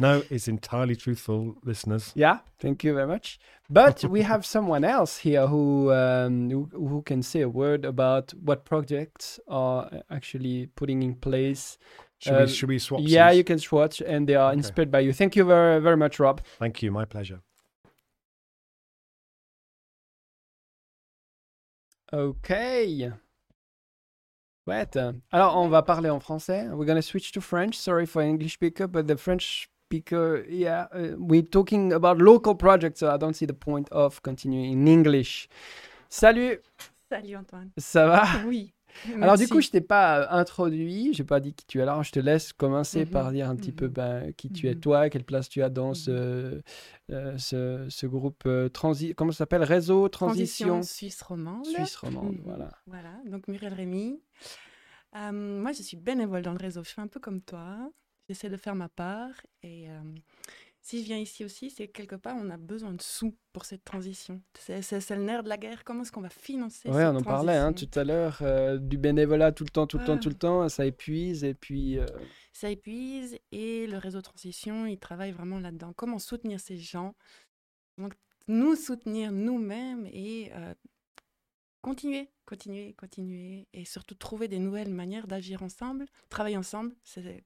No 0.00 0.22
it's 0.30 0.48
entirely 0.48 0.96
truthful 0.96 1.56
listeners. 1.64 2.12
Yeah 2.14 2.38
thank 2.58 2.84
you 2.84 2.94
very 2.94 3.06
much. 3.06 3.38
But 3.70 4.04
we 4.04 4.22
have 4.22 4.44
someone 4.56 4.84
else 4.84 5.18
here 5.18 5.46
who, 5.46 5.92
um, 5.92 6.50
who, 6.50 6.68
who 6.72 7.02
can 7.02 7.22
say 7.22 7.40
a 7.42 7.48
word 7.48 7.84
about 7.84 8.32
what 8.34 8.64
projects 8.64 9.40
are 9.48 9.90
actually 10.10 10.68
putting 10.76 11.02
in 11.02 11.14
place. 11.14 11.78
Should, 12.18 12.40
we, 12.40 12.48
should 12.48 12.68
we 12.68 12.78
swap 12.78 13.00
yeah 13.04 13.30
you 13.30 13.44
can 13.44 13.58
swatch 13.58 14.00
and 14.00 14.26
they 14.26 14.34
are 14.34 14.50
okay. 14.50 14.58
inspired 14.58 14.90
by 14.90 15.00
you. 15.00 15.12
Thank 15.12 15.36
you 15.36 15.44
very 15.44 15.80
very 15.80 15.96
much 15.96 16.18
rob. 16.18 16.40
Thank 16.58 16.82
you 16.82 16.90
my 16.90 17.04
pleasure. 17.04 17.40
Okay 22.12 23.12
Ouais. 24.66 24.86
Alors, 25.30 25.56
on 25.58 25.68
va 25.68 25.82
parler 25.82 26.10
en 26.10 26.20
français. 26.20 26.66
We're 26.72 26.86
gonna 26.86 27.02
switch 27.02 27.32
to 27.32 27.40
French. 27.40 27.74
Sorry 27.76 28.06
for 28.06 28.22
English 28.22 28.54
speaker, 28.54 28.86
but 28.86 29.06
the 29.06 29.16
French 29.16 29.68
speaker, 29.86 30.44
yeah, 30.48 30.86
uh, 30.92 31.14
we're 31.18 31.42
talking 31.42 31.92
about 31.92 32.18
local 32.18 32.54
projects, 32.54 33.00
so 33.00 33.10
I 33.10 33.18
don't 33.18 33.34
see 33.34 33.46
the 33.46 33.54
point 33.54 33.88
of 33.90 34.22
continuing 34.22 34.72
in 34.72 34.88
English. 34.88 35.48
Salut. 36.08 36.62
Salut 37.10 37.36
Antoine. 37.36 37.70
Ça 37.78 38.06
va? 38.06 38.24
Oui. 38.46 38.73
Alors 39.20 39.36
du 39.36 39.48
coup, 39.48 39.60
je 39.60 39.70
t'ai 39.70 39.80
pas 39.80 40.20
euh, 40.20 40.26
introduit, 40.30 41.12
j'ai 41.12 41.24
pas 41.24 41.40
dit 41.40 41.54
qui 41.54 41.66
tu 41.66 41.78
es. 41.78 41.82
Alors 41.82 42.02
je 42.02 42.12
te 42.12 42.20
laisse 42.20 42.52
commencer 42.52 43.04
mhm. 43.04 43.10
par 43.10 43.32
dire 43.32 43.48
un 43.48 43.56
petit 43.56 43.72
peu 43.72 43.86
mhm. 43.86 43.92
ben, 43.92 44.32
qui 44.34 44.50
tu 44.50 44.68
es 44.68 44.74
mhm. 44.74 44.80
toi, 44.80 45.10
quelle 45.10 45.24
place 45.24 45.48
tu 45.48 45.62
as 45.62 45.68
dans 45.68 45.94
ce, 45.94 46.62
euh, 47.10 47.38
ce, 47.38 47.86
ce, 47.88 48.06
groupe 48.06 48.44
euh, 48.46 48.68
transi 48.68 49.14
comment 49.14 49.32
ça 49.32 49.38
s'appelle? 49.38 49.62
Réseau 49.62 50.08
Transition, 50.08 50.82
Suisse 50.82 51.20
romande. 51.22 51.66
Suisse 51.66 51.96
romande, 51.96 52.36
voilà. 52.44 52.70
Voilà. 52.86 53.12
Donc 53.26 53.48
Muriel 53.48 53.74
Rémy. 53.74 54.20
moi, 55.14 55.72
je 55.72 55.82
suis 55.82 55.96
bénévole 55.96 56.42
dans 56.42 56.52
le 56.52 56.58
réseau. 56.58 56.82
Je 56.84 56.90
fais 56.90 57.02
un 57.02 57.08
peu 57.08 57.20
comme 57.20 57.40
toi. 57.40 57.90
J'essaie 58.28 58.48
de 58.48 58.56
faire 58.56 58.74
ma 58.74 58.88
part 58.88 59.34
et 59.62 59.86
si 60.84 61.00
je 61.00 61.06
viens 61.06 61.18
ici 61.18 61.46
aussi, 61.46 61.70
c'est 61.70 61.88
quelque 61.88 62.14
part, 62.14 62.36
on 62.36 62.50
a 62.50 62.58
besoin 62.58 62.92
de 62.92 63.00
sous 63.00 63.34
pour 63.54 63.64
cette 63.64 63.84
transition. 63.84 64.42
C'est 64.52 65.10
le 65.10 65.22
nerf 65.22 65.42
de 65.42 65.48
la 65.48 65.56
guerre. 65.56 65.82
Comment 65.82 66.02
est-ce 66.02 66.12
qu'on 66.12 66.20
va 66.20 66.28
financer 66.28 66.90
Ouais, 66.90 67.06
on 67.06 67.16
en 67.16 67.22
parlait 67.22 67.56
hein, 67.56 67.72
tout 67.72 67.88
à 67.94 68.04
l'heure, 68.04 68.38
euh, 68.42 68.76
du 68.76 68.98
bénévolat 68.98 69.50
tout 69.50 69.64
le 69.64 69.70
temps, 69.70 69.86
tout 69.86 69.96
le 69.96 70.04
temps, 70.04 70.18
tout 70.18 70.28
le 70.28 70.34
temps, 70.34 70.68
ça 70.68 70.84
épuise 70.84 71.42
et 71.42 71.54
puis. 71.54 71.98
Euh, 71.98 72.04
ça 72.52 72.68
épuise 72.68 73.38
et 73.50 73.86
le 73.86 73.96
réseau 73.96 74.20
transition, 74.20 74.84
il 74.84 74.98
travaille 74.98 75.32
vraiment 75.32 75.58
là-dedans. 75.58 75.94
Comment 75.96 76.18
soutenir 76.18 76.60
ces 76.60 76.76
gens? 76.76 77.14
Donc, 77.96 78.12
nous 78.46 78.76
soutenir 78.76 79.32
nous-mêmes 79.32 80.06
et 80.12 80.52
euh, 80.52 80.74
continuer, 81.80 82.28
continuer, 82.44 82.92
continuer 82.92 83.68
et 83.72 83.86
surtout 83.86 84.16
trouver 84.16 84.48
des 84.48 84.58
nouvelles 84.58 84.92
manières 84.92 85.28
d'agir 85.28 85.62
ensemble, 85.62 86.04
travailler 86.28 86.58
ensemble. 86.58 86.94
C'est 87.04 87.42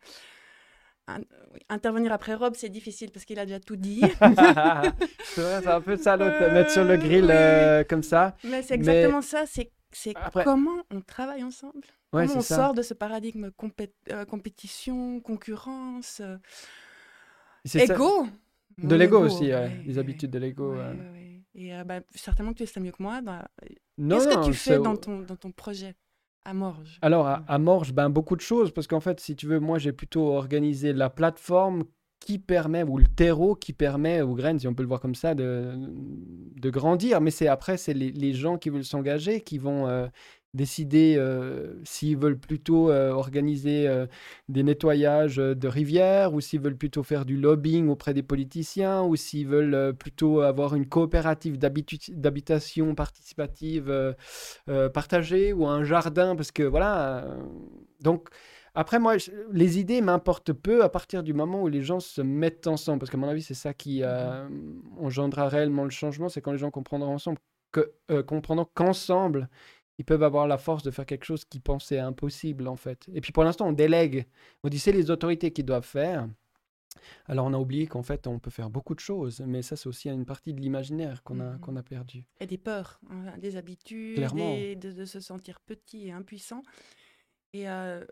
intervenir 1.69 2.13
après 2.13 2.35
Rob, 2.35 2.55
c'est 2.57 2.69
difficile 2.69 3.11
parce 3.11 3.25
qu'il 3.25 3.39
a 3.39 3.47
déjà 3.47 3.61
tout 3.61 3.77
dit. 3.77 4.01
c'est 5.25 5.67
un 5.67 5.81
peu 5.81 5.97
ça, 5.97 6.17
l'autre, 6.17 6.53
mettre 6.53 6.71
sur 6.71 6.85
le 6.85 6.97
grill 6.97 7.29
euh, 7.31 7.85
comme 7.85 8.03
ça. 8.03 8.37
Mais 8.45 8.63
c'est 8.63 8.75
exactement 8.75 9.23
ça, 9.23 9.45
c'est, 9.47 9.71
c'est 9.93 10.15
comment 10.45 10.83
on 10.91 11.01
travaille 11.01 11.43
ensemble. 11.43 11.87
comment 12.11 12.37
on 12.37 12.41
sort 12.41 12.75
de 12.75 12.83
ce 12.83 12.95
paradigme 12.95 13.51
euh, 14.11 14.25
compétition, 14.25 15.21
concurrence, 15.21 16.21
euh, 16.21 16.37
ego. 17.75 18.27
De 18.79 18.95
l'ego 18.95 19.19
aussi, 19.19 19.51
les 19.87 19.99
habitudes 19.99 20.31
de 20.31 20.39
l'ego. 20.39 20.77
Et 21.55 21.73
bah, 21.85 22.01
certainement 22.15 22.53
que 22.53 22.59
tu 22.59 22.67
sais 22.67 22.79
mieux 22.79 22.93
que 22.93 23.03
moi. 23.03 23.21
Bah, 23.21 23.49
qu'est-ce 23.61 24.29
que 24.29 24.45
tu 24.45 24.55
fais 24.55 24.79
dans 24.79 24.97
ton, 24.97 25.21
dans 25.21 25.37
ton 25.37 25.51
projet? 25.51 25.95
À 26.49 26.55
Morges. 26.55 26.99
Alors, 27.03 27.27
à, 27.47 27.59
Morges, 27.59 27.93
ben, 27.93 28.09
beaucoup 28.09 28.35
de 28.35 28.41
choses, 28.41 28.73
parce 28.73 28.87
qu'en 28.87 29.01
fait, 29.01 29.21
si 29.21 29.37
tu 29.37 29.47
veux, 29.47 29.61
moi, 29.61 29.79
j'ai 29.79 29.93
plutôt 29.93 30.33
organisé 30.33 30.93
la 30.93 31.11
plateforme 31.11 31.85
qui 32.21 32.39
permet, 32.39 32.83
ou 32.83 32.99
le 32.99 33.07
terreau 33.07 33.55
qui 33.55 33.73
permet 33.73 34.23
aux 34.23 34.35
graines, 34.35 34.59
si 34.59 34.67
on 34.67 34.75
peut 34.75 34.83
le 34.83 34.89
voir 34.89 35.01
comme 35.01 35.15
ça, 35.15 35.35
de, 35.35 35.75
de 36.57 36.71
grandir. 36.71 37.21
Mais 37.21 37.31
c'est 37.31 37.49
après, 37.49 37.77
c'est 37.77 37.95
les, 37.95 38.11
les, 38.11 38.33
gens 38.33 38.57
qui 38.57 38.71
veulent 38.71 38.85
s'engager 38.85 39.41
qui 39.43 39.59
vont, 39.59 39.87
euh, 39.87 40.07
décider 40.55 41.17
euh, 41.19 41.75
s'ils 41.85 42.17
veulent 42.17 42.39
plutôt 42.39 42.91
euh, 42.91 43.11
organiser 43.11 43.87
euh, 43.87 44.07
des 44.49 44.63
nettoyages 44.63 45.37
de 45.37 45.69
rivières 45.69 46.33
ou 46.33 46.41
s'ils 46.41 46.61
veulent 46.61 46.77
plutôt 46.77 47.03
faire 47.03 47.27
du 47.27 47.37
lobbying 47.37 47.89
auprès 47.89 48.15
des 48.15 48.23
politiciens 48.23 49.03
ou 49.03 49.15
s'ils 49.15 49.47
veulent 49.47 49.95
plutôt 49.95 50.41
avoir 50.41 50.75
une 50.75 50.87
coopérative 50.87 51.59
d'habitation 51.59 52.95
participative 52.95 54.15
partagée 54.95 55.53
ou 55.53 55.67
un 55.67 55.85
jardin 55.85 56.35
parce 56.35 56.51
que 56.51 56.63
voilà 56.63 57.27
donc 58.01 58.29
après 58.75 58.99
moi 58.99 59.17
les 59.53 59.79
idées 59.79 60.01
m'importent 60.01 60.53
peu 60.53 60.83
à 60.83 60.89
partir 60.89 61.23
du 61.23 61.35
moment 61.35 61.63
où 61.63 61.69
les 61.69 61.83
gens 61.83 62.01
se 62.01 62.23
mettent 62.23 62.67
ensemble 62.67 63.01
parce 63.01 63.11
qu'à 63.11 63.19
mon 63.19 63.29
avis 63.29 63.43
c'est 63.43 63.55
ça 63.55 63.75
qui 63.75 64.03
engendrera 64.99 65.49
réellement 65.49 65.85
le 65.85 65.91
changement 65.91 66.29
c'est 66.29 66.41
quand 66.41 66.53
les 66.53 66.59
gens 66.59 66.71
comprendront 66.71 67.15
ensemble 67.15 67.39
que 67.71 67.93
comprendront 68.23 68.67
qu'ensemble 68.75 69.49
ils 69.99 70.05
peuvent 70.05 70.23
avoir 70.23 70.47
la 70.47 70.59
force 70.59 70.83
de 70.83 70.91
faire 70.91 71.07
quelque 71.07 71.25
chose 71.25 71.45
qu'ils 71.45 71.61
pensaient 71.61 71.99
impossible, 71.99 72.69
en 72.69 72.77
fait. 72.77 73.07
Et 73.13 73.21
puis 73.21 73.33
pour 73.33 73.45
l'instant, 73.45 73.69
on 73.69 73.73
délègue. 73.73 74.27
On 74.65 74.69
dit 74.69 74.79
c'est 74.79 74.93
les 74.93 75.11
autorités 75.11 75.53
qui 75.53 75.63
doivent 75.65 75.85
faire. 75.87 76.29
Alors 77.27 77.47
on 77.47 77.53
a 77.55 77.59
oublié 77.59 77.87
qu'en 77.87 78.03
fait, 78.03 78.27
on 78.27 78.39
peut 78.39 78.51
faire 78.51 78.71
beaucoup 78.71 78.95
de 78.95 79.01
choses, 79.01 79.41
mais 79.41 79.63
ça, 79.63 79.77
c'est 79.77 79.89
aussi 79.89 80.09
une 80.09 80.25
partie 80.25 80.53
de 80.55 80.61
l'imaginaire 80.61 81.23
qu'on 81.23 81.41
a, 81.41 81.53
Mhm. 81.53 81.61
qu'on 81.61 81.77
a 81.77 81.83
perdu. 81.83 82.25
Et 82.41 82.47
des 82.47 82.59
peurs, 82.59 83.01
hein, 83.11 83.37
des 83.39 83.57
habitudes, 83.57 84.17
Clairement. 84.17 84.55
des- 84.57 84.75
de, 84.77 84.93
de 84.93 85.05
se 85.05 85.21
sentir 85.21 85.61
petit 85.61 86.09
et 86.09 86.13
impuissant. 86.13 86.63
Et 87.53 87.69
euh, 87.69 88.05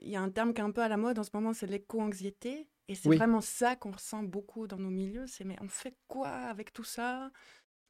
il 0.00 0.08
y 0.10 0.16
a 0.16 0.20
un 0.22 0.30
terme 0.30 0.52
qui 0.52 0.60
est 0.60 0.64
un 0.64 0.70
peu 0.72 0.82
à 0.82 0.88
la 0.88 0.96
mode 0.96 1.18
en 1.18 1.22
ce 1.22 1.30
moment, 1.34 1.52
c'est 1.52 1.66
l'éco-anxiété. 1.66 2.68
Et 2.88 2.94
c'est 2.94 3.08
Oui. 3.08 3.16
vraiment 3.16 3.40
ça 3.40 3.76
qu'on 3.76 3.92
ressent 3.92 4.22
beaucoup 4.24 4.66
dans 4.66 4.78
nos 4.78 4.90
milieux. 4.90 5.26
C'est 5.26 5.44
mais 5.44 5.56
on 5.60 5.68
fait 5.68 5.94
quoi 6.08 6.28
avec 6.28 6.72
tout 6.72 6.84
ça? 6.84 7.30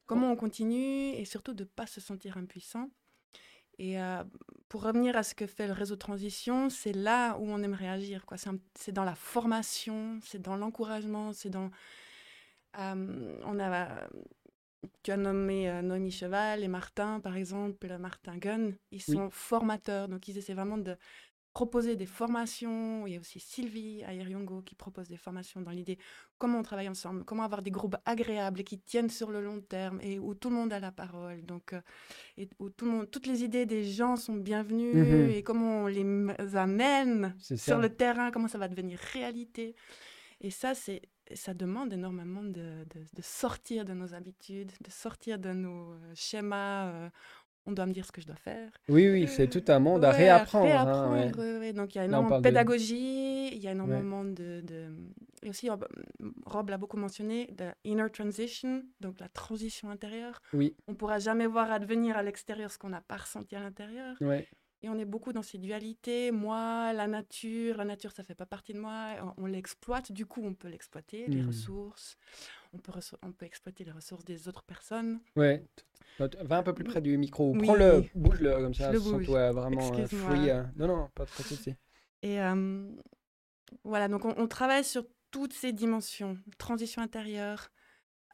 Comment 0.05 0.31
on 0.31 0.35
continue? 0.35 1.13
Et 1.15 1.25
surtout 1.25 1.53
de 1.53 1.63
ne 1.63 1.69
pas 1.69 1.87
se 1.87 1.99
sentir 2.01 2.37
impuissant. 2.37 2.89
Et 3.79 3.99
euh, 3.99 4.23
pour 4.69 4.83
revenir 4.83 5.15
à 5.17 5.23
ce 5.23 5.35
que 5.35 5.47
fait 5.47 5.67
le 5.67 5.73
réseau 5.73 5.95
Transition, 5.95 6.69
c'est 6.69 6.93
là 6.93 7.37
où 7.37 7.49
on 7.49 7.61
aimerait 7.63 7.89
agir. 7.89 8.25
C'est 8.75 8.91
dans 8.91 9.03
la 9.03 9.15
formation, 9.15 10.19
c'est 10.23 10.41
dans 10.41 10.55
l'encouragement, 10.55 11.33
c'est 11.33 11.49
dans... 11.49 11.69
euh, 12.79 13.39
on 13.45 13.59
a, 13.59 14.07
tu 15.03 15.11
as 15.11 15.17
nommé 15.17 15.69
euh, 15.69 15.81
Noémie 15.81 16.11
Cheval 16.11 16.63
et 16.63 16.67
Martin, 16.67 17.19
par 17.19 17.35
exemple, 17.35 17.97
Martin 17.97 18.37
Gunn. 18.37 18.75
Ils 18.91 19.03
Oui. 19.07 19.15
sont 19.15 19.29
formateurs, 19.29 20.07
donc 20.07 20.27
ils 20.27 20.37
essaient 20.37 20.53
vraiment 20.53 20.77
de 20.77 20.95
proposer 21.53 21.95
des 21.95 22.05
formations. 22.07 23.05
Il 23.07 23.13
y 23.13 23.17
a 23.17 23.19
aussi 23.19 23.39
Sylvie 23.39 24.03
Ayeriongo 24.03 24.61
qui 24.61 24.75
propose 24.75 25.07
des 25.07 25.17
formations 25.17 25.61
dans 25.61 25.71
l'idée 25.71 25.97
comment 26.39 26.59
on 26.59 26.63
travaille 26.63 26.89
ensemble, 26.89 27.23
comment 27.25 27.43
avoir 27.43 27.61
des 27.61 27.71
groupes 27.71 27.95
agréables 28.05 28.61
et 28.61 28.63
qui 28.63 28.79
tiennent 28.79 29.09
sur 29.09 29.29
le 29.31 29.41
long 29.41 29.61
terme 29.61 29.99
et 30.01 30.19
où 30.19 30.33
tout 30.35 30.49
le 30.49 30.55
monde 30.55 30.73
a 30.73 30.79
la 30.79 30.91
parole. 30.91 31.45
Donc, 31.45 31.73
euh, 31.73 31.81
et 32.37 32.49
où 32.59 32.69
tout 32.69 32.85
le 32.85 32.91
monde, 32.91 33.11
toutes 33.11 33.27
les 33.27 33.43
idées 33.43 33.65
des 33.65 33.83
gens 33.85 34.15
sont 34.15 34.35
bienvenues 34.35 34.93
Mhm. 34.95 35.29
et 35.29 35.43
comment 35.43 35.83
on 35.83 35.87
les 35.87 36.01
m- 36.01 36.35
amène 36.55 37.35
sur 37.39 37.77
le 37.77 37.89
terrain, 37.95 38.31
comment 38.31 38.47
ça 38.47 38.57
va 38.57 38.67
devenir 38.67 38.99
réalité. 39.13 39.75
Et 40.41 40.49
ça, 40.49 40.73
c'est 40.75 41.01
ça 41.33 41.53
demande 41.53 41.93
énormément 41.93 42.43
de, 42.43 42.83
de- 42.93 43.05
de 43.15 43.21
sortir 43.21 43.85
de 43.85 43.93
nos 43.93 44.13
habitudes, 44.13 44.73
de 44.85 44.91
sortir 44.91 45.39
de 45.39 45.53
nos 45.53 45.93
euh, 45.93 46.11
schémas. 46.15 46.87
euh, 46.89 47.09
on 47.65 47.71
doit 47.71 47.85
me 47.85 47.93
dire 47.93 48.05
ce 48.05 48.11
que 48.11 48.21
je 48.21 48.27
dois 48.27 48.35
faire. 48.35 48.69
Oui, 48.89 49.09
oui, 49.09 49.27
c'est 49.27 49.47
tout 49.47 49.63
un 49.69 49.79
monde 49.79 50.03
à 50.05 50.11
réapprendre. 50.11 50.65
hein, 50.65 50.83
réapprendre, 50.83 51.37
ouais, 51.39 51.59
ouais. 51.59 51.73
Donc 51.73 51.95
il 51.95 51.97
y 51.97 52.01
a 52.01 52.05
énormément 52.05 52.37
de 52.37 52.43
pédagogie, 52.43 53.47
il 53.55 53.57
y 53.59 53.67
a 53.67 53.71
énormément 53.71 54.23
de, 54.25 54.61
de- 54.61 54.91
Et 55.43 55.49
aussi, 55.49 55.69
Rob, 56.45 56.69
l'a 56.69 56.77
beaucoup 56.77 56.97
mentionné, 56.97 57.47
de 57.57 57.65
inner 57.83 58.09
transition, 58.11 58.83
donc 58.99 59.19
la 59.19 59.29
transition 59.29 59.89
intérieure. 59.89 60.41
Oui, 60.53 60.75
On 60.87 60.91
ne 60.93 60.97
pourra 60.97 61.19
jamais 61.19 61.47
voir 61.47 61.71
advenir 61.71 62.17
à 62.17 62.23
l'extérieur 62.23 62.71
ce 62.71 62.77
qu'on 62.77 62.89
n'a 62.89 63.01
pas 63.01 63.17
ressenti 63.17 63.55
à 63.55 63.59
l'intérieur. 63.61 64.15
ouais. 64.21 64.47
Et 64.85 64.89
on 64.89 64.97
est 64.99 65.05
beaucoup 65.05 65.31
dans 65.31 65.43
ces 65.43 65.57
dualités. 65.59 66.31
Moi, 66.31 66.91
la 66.91 67.07
nature, 67.07 67.77
la 67.77 67.85
nature, 67.85 68.11
ça 68.11 68.21
fait 68.21 68.35
pas 68.35 68.45
partie 68.45 68.73
de 68.73 68.79
moi. 68.79 69.11
On, 69.37 69.43
on 69.43 69.45
l'exploite, 69.45 70.11
du 70.11 70.25
coup, 70.25 70.41
on 70.43 70.53
peut 70.53 70.67
l'exploiter, 70.67 71.25
les 71.27 71.37
Mhm. 71.41 71.47
ressources. 71.47 72.17
On 72.73 72.79
peut, 72.79 72.91
reço- 72.91 73.17
on 73.21 73.31
peut 73.31 73.45
exploiter 73.45 73.83
les 73.83 73.91
ressources 73.91 74.25
des 74.25 74.47
autres 74.47 74.63
personnes. 74.63 75.19
Ouais. 75.35 75.63
Va 76.19 76.57
un 76.57 76.63
peu 76.63 76.73
plus 76.73 76.83
près 76.83 77.01
du 77.01 77.17
micro. 77.17 77.53
Oui. 77.53 77.61
Prends-le, 77.63 78.03
bouge-le 78.15 78.51
comme 78.53 78.73
ça. 78.73 78.91
Je 78.91 78.97
le 78.97 78.99
bouge. 78.99 79.27
vraiment 79.27 79.93
euh, 79.99 80.07
free. 80.07 80.49
euh. 80.49 80.63
Non, 80.75 80.87
non, 80.87 81.09
pas, 81.15 81.25
de 81.25 81.29
souci. 81.29 81.75
Et 82.21 82.41
euh, 82.41 82.89
voilà, 83.83 84.07
donc 84.07 84.25
on, 84.25 84.33
on 84.37 84.47
travaille 84.47 84.83
sur 84.83 85.05
toutes 85.31 85.53
ces 85.53 85.71
dimensions. 85.73 86.37
Transition 86.57 87.01
intérieure. 87.01 87.69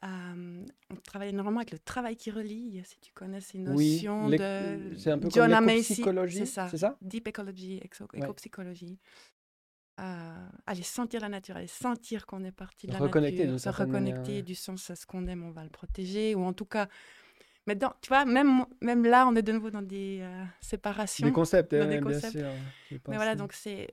euh, 0.04 0.64
on 0.90 0.96
travaille 0.96 1.30
énormément 1.30 1.58
avec 1.60 1.72
le 1.72 1.78
travail 1.78 2.16
qui 2.16 2.30
relie, 2.30 2.80
si 2.84 2.98
tu 3.00 3.12
connais 3.12 3.40
ces 3.40 3.58
notions 3.58 4.28
de 4.30 4.92
c'est 4.96 5.10
un 5.10 5.18
peu 5.18 5.28
John 5.30 5.50
comme 5.50 5.64
Macy. 5.66 5.76
l'éco-psychologie, 5.78 6.38
C'est 6.38 6.46
ça. 6.46 6.68
ça? 6.68 6.96
Deep 7.02 7.28
ecology, 7.28 7.78
éco-psychologie. 7.78 8.98
Aller 10.66 10.82
sentir 10.82 11.20
la 11.20 11.28
nature, 11.28 11.56
aller 11.56 11.66
sentir 11.66 12.26
qu'on 12.26 12.42
est 12.44 12.52
partie 12.52 12.86
de 12.86 12.92
la 12.92 12.98
Reconnecter 12.98 13.44
nature, 13.46 13.60
se 13.60 13.68
manière, 13.68 13.86
reconnecter 13.86 14.42
du 14.42 14.54
sens 14.54 14.90
à 14.90 14.96
ce 14.96 15.04
qu'on 15.04 15.26
aime, 15.26 15.42
on 15.42 15.50
va 15.50 15.62
le 15.62 15.70
protéger, 15.70 16.34
ou 16.34 16.42
en 16.44 16.52
tout 16.52 16.64
cas, 16.64 16.88
mais 17.66 17.74
dans, 17.74 17.92
tu 18.00 18.08
vois, 18.08 18.24
même, 18.24 18.64
même 18.80 19.04
là, 19.04 19.26
on 19.28 19.36
est 19.36 19.42
de 19.42 19.52
nouveau 19.52 19.70
dans 19.70 19.82
des 19.82 20.20
euh, 20.22 20.44
séparations. 20.60 21.26
Des 21.26 21.32
concepts, 21.32 21.74
dans 21.74 21.84
des 21.84 22.00
bien 22.00 22.02
concepts. 22.02 22.32
sûr. 22.32 22.48
j'ai 22.88 23.00
Mais 23.08 23.16
voilà, 23.16 23.34
donc 23.34 23.52
c'est. 23.52 23.88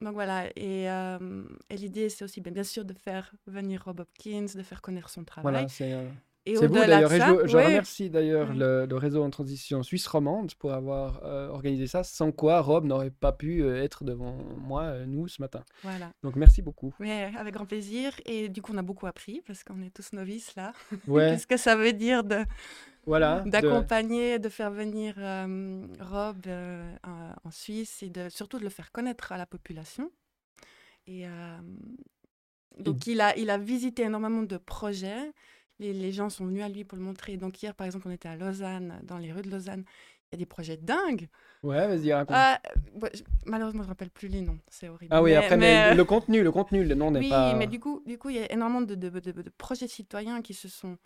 Donc 0.00 0.14
voilà, 0.14 0.46
et, 0.56 0.90
euh, 0.90 1.44
et 1.70 1.76
l'idée, 1.76 2.08
c'est 2.08 2.24
aussi 2.24 2.40
bien, 2.40 2.52
bien 2.52 2.64
sûr 2.64 2.84
de 2.84 2.92
faire 2.92 3.32
venir 3.46 3.84
Rob 3.84 4.00
Hopkins, 4.00 4.46
de 4.54 4.62
faire 4.62 4.80
connaître 4.80 5.08
son 5.10 5.24
travail. 5.24 5.52
Voilà, 5.52 5.68
c'est 5.68 5.92
euh, 5.92 6.08
et 6.44 6.56
c'est 6.56 6.66
vous 6.66 6.74
d'ailleurs. 6.74 7.12
et 7.12 7.20
je, 7.20 7.46
je 7.46 7.56
ouais, 7.56 7.66
remercie 7.66 8.10
d'ailleurs 8.10 8.48
Oui. 8.50 8.58
le, 8.58 8.84
le 8.86 8.96
réseau 8.96 9.22
en 9.22 9.30
transition 9.30 9.82
suisse 9.84 10.06
romande 10.08 10.54
pour 10.56 10.72
avoir 10.72 11.20
euh, 11.24 11.48
organisé 11.48 11.86
ça, 11.86 12.02
sans 12.02 12.32
quoi 12.32 12.60
Rob 12.60 12.84
n'aurait 12.84 13.10
pas 13.12 13.30
pu 13.32 13.62
euh, 13.62 13.82
être 13.82 14.02
devant 14.04 14.36
moi, 14.58 14.82
euh, 14.82 15.06
nous, 15.06 15.28
ce 15.28 15.40
matin. 15.40 15.62
Voilà, 15.84 16.12
Donc 16.24 16.34
merci 16.36 16.60
beaucoup. 16.62 16.92
mais 16.98 17.30
avec 17.38 17.54
grand 17.54 17.66
plaisir. 17.66 18.12
Et 18.26 18.48
du 18.48 18.60
coup, 18.60 18.72
on 18.74 18.78
a 18.78 18.82
beaucoup 18.82 19.06
appris 19.06 19.40
parce 19.46 19.62
qu'on 19.62 19.80
est 19.82 19.94
tous 19.94 20.12
novices 20.12 20.54
là. 20.56 20.72
Ouais, 21.06 21.30
Qu'est-ce 21.30 21.46
que 21.46 21.56
ça 21.56 21.76
veut 21.76 21.92
dire 21.92 22.24
de, 22.24 22.38
voilà. 23.06 23.40
d'accompagner, 23.46 24.38
de... 24.40 24.48
faire 24.48 24.70
venir 24.72 25.14
Rob 26.00 26.46
en- 27.04 27.50
Suisse 27.50 28.02
et 28.02 28.10
de, 28.10 28.28
surtout 28.30 28.58
de 28.58 28.64
le 28.64 28.70
faire 28.70 28.90
connaître 28.90 29.30
à 29.32 29.38
la 29.38 29.46
population. 29.46 30.10
Et 31.06 31.24
donc, 32.78 33.06
il, 33.06 33.20
a, 33.20 33.36
il 33.36 33.50
a 33.50 33.58
visité 33.58 34.02
énormément 34.04 34.42
de 34.42 34.56
projets. 34.56 35.32
Les, 35.82 35.92
les 35.92 36.12
gens 36.12 36.30
sont 36.30 36.46
venus 36.46 36.62
à 36.62 36.68
lui 36.68 36.84
pour 36.84 36.96
le 36.96 37.04
montrer. 37.04 37.36
Donc, 37.36 37.60
hier, 37.62 37.74
par 37.74 37.86
exemple, 37.86 38.06
on 38.08 38.12
était 38.12 38.28
à 38.28 38.36
Lausanne, 38.36 39.00
dans 39.02 39.18
les 39.18 39.32
rues 39.32 39.42
de 39.42 39.50
Lausanne. 39.50 39.84
Il 40.30 40.36
y 40.36 40.36
a 40.36 40.38
des 40.38 40.46
projets 40.46 40.76
dingues. 40.78 41.28
Ouais, 41.62 41.86
vas-y, 41.88 42.12
raconte. 42.12 42.36
Ah, 42.38 42.60
je- 43.12 43.22
malheureusement, 43.44 43.82
je 43.82 43.86
ne 43.86 43.88
me 43.88 43.92
rappelle 43.92 44.10
plus 44.10 44.28
les 44.28 44.40
noms. 44.40 44.58
C'est 44.70 44.88
horrible. 44.88 45.12
Ah 45.14 45.22
oui, 45.22 45.30
Mais- 45.32 45.36
après, 45.36 45.56
mais, 45.58 45.90
mais 45.90 45.94
le 45.94 46.04
contenu, 46.04 46.42
le 46.42 46.50
contenu, 46.52 46.84
le 46.84 46.94
nom 46.94 47.10
n'est 47.10 47.20
oui, 47.20 47.28
pas. 47.28 47.54
mais 47.54 47.66
du 47.66 47.80
coup, 47.80 48.02
du 48.06 48.16
coup, 48.16 48.30
il 48.30 48.36
y 48.36 48.38
a 48.38 48.50
énormément 48.52 48.80
de, 48.80 48.94
de- 48.94 49.10
de- 49.10 49.42
de 49.42 49.50
projets 49.58 49.88
citoyens 49.88 50.40
qui 50.40 50.54
se 50.54 50.68
sont 50.68 50.96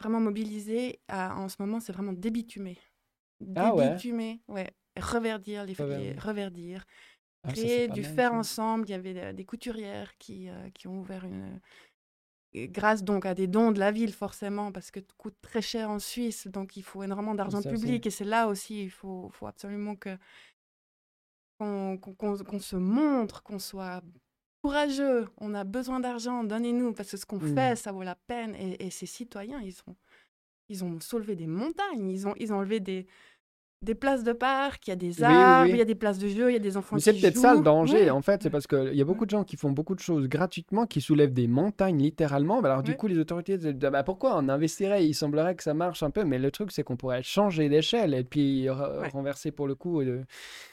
vraiment 0.00 0.20
mobilisés. 0.20 1.00
à- 1.08 1.36
en 1.36 1.48
ce 1.48 1.56
moment, 1.60 1.78
c'est 1.80 1.92
vraiment 1.92 2.12
débitumer. 2.14 2.78
Ah 3.54 3.74
ouais. 3.74 3.88
Débitumer, 3.90 4.40
ouais. 4.48 4.70
Reverdir, 4.98 5.64
les, 5.66 5.74
les- 5.74 5.82
Reverdir. 5.84 6.22
reverdir. 6.24 6.84
Ah, 7.46 7.52
Créer 7.52 7.88
du 7.88 8.02
faire 8.02 8.32
ensemble. 8.32 8.86
Il 8.88 8.92
y 8.92 8.94
avait 8.94 9.16
euh, 9.18 9.32
des 9.32 9.44
couturières 9.44 10.16
qui, 10.18 10.48
euh, 10.48 10.70
qui 10.72 10.88
ont 10.88 10.98
ouvert 11.00 11.24
une. 11.24 11.60
Grâce 12.54 13.02
donc 13.02 13.26
à 13.26 13.34
des 13.34 13.48
dons 13.48 13.72
de 13.72 13.80
la 13.80 13.90
ville, 13.90 14.12
forcément, 14.12 14.70
parce 14.70 14.90
que 14.92 15.00
tout 15.00 15.16
coûte 15.18 15.34
très 15.42 15.60
cher 15.60 15.90
en 15.90 15.98
Suisse, 15.98 16.46
donc 16.46 16.76
il 16.76 16.82
faut 16.84 17.02
énormément 17.02 17.34
d'argent 17.34 17.60
ça 17.60 17.68
aussi. 17.70 17.80
public. 17.82 18.06
Et 18.06 18.10
c'est 18.10 18.24
là 18.24 18.46
aussi, 18.46 18.84
il 18.84 18.90
faut, 18.90 19.28
faut 19.30 19.46
absolument 19.48 19.96
que 19.96 20.16
qu'on 21.58 22.58
se 22.60 22.76
montre, 22.76 23.42
qu'on 23.42 23.58
soit 23.58 24.02
courageux. 24.62 25.28
On 25.38 25.54
a 25.54 25.64
besoin 25.64 26.00
d'argent, 26.00 26.44
donnez-nous, 26.44 26.92
parce 26.92 27.10
que 27.10 27.16
ce 27.16 27.26
qu'on 27.26 27.38
Mm. 27.38 27.54
fait, 27.54 27.76
ça 27.76 27.92
vaut 27.92 28.02
la 28.02 28.14
peine. 28.14 28.54
Et, 28.56 28.86
et 28.86 28.90
ces 28.90 29.06
citoyens, 29.06 29.60
ils 29.60 29.76
ont, 29.86 29.96
ils 30.68 30.84
ont 30.84 31.00
soulevé 31.00 31.36
des 31.36 31.46
montagnes, 31.46 32.08
ils 32.10 32.26
ont, 32.28 32.34
ils 32.38 32.52
ont 32.52 32.56
enlevé 32.58 32.80
des, 32.80 33.06
des 33.84 33.94
places 33.94 34.24
de 34.24 34.32
parc, 34.32 34.86
il 34.86 34.90
y 34.90 34.92
a 34.92 34.96
des 34.96 35.20
Oui, 35.20 35.26
oui, 35.28 35.32
arbres, 35.32 35.62
oui. 35.64 35.70
il 35.74 35.78
y 35.78 35.82
a 35.82 35.84
des 35.84 35.94
places 35.94 36.18
de 36.18 36.28
jeu, 36.28 36.50
il 36.50 36.54
y 36.54 36.56
a 36.56 36.58
des 36.58 36.76
enfants 36.76 36.96
Mais 36.96 37.00
c'est 37.00 37.12
peut-être 37.12 37.36
ça 37.36 37.54
le 37.54 37.60
danger, 37.62 38.10
en 38.10 38.22
fait, 38.22 38.42
c'est 38.42 38.50
parce 38.50 38.66
qu'il 38.66 38.94
y 38.94 39.00
a 39.00 39.04
beaucoup 39.04 39.24
de 39.26 39.30
gens 39.30 39.44
qui 39.44 39.56
font 39.56 39.70
beaucoup 39.70 39.94
de 39.94 40.00
choses 40.00 40.28
gratuitement, 40.28 40.86
qui 40.86 41.00
soulèvent 41.00 41.32
des 41.32 41.46
montagnes 41.48 41.98
littéralement. 42.02 42.60
Alors, 42.60 42.82
du 42.82 42.96
coup, 42.96 43.06
les 43.06 43.18
autorités 43.18 43.58
disent 43.58 43.74
bah, 43.74 44.02
pourquoi 44.02 44.36
on 44.38 44.48
investirait? 44.48 45.06
Il 45.06 45.14
semblerait 45.14 45.54
que 45.54 45.62
ça 45.62 45.74
marche 45.74 46.02
un 46.02 46.10
peu, 46.10 46.24
mais 46.24 46.38
le 46.38 46.50
truc, 46.50 46.72
c'est 46.72 46.82
qu'on 46.82 46.96
pourrait 46.96 47.22
changer 47.22 47.68
d'échelle 47.68 48.14
et 48.14 48.24
puis 48.24 48.68
Ouais. 48.68 49.08
renverser 49.12 49.50
pour 49.50 49.66
le 49.66 49.74
coup. 49.74 50.00
euh, 50.00 50.24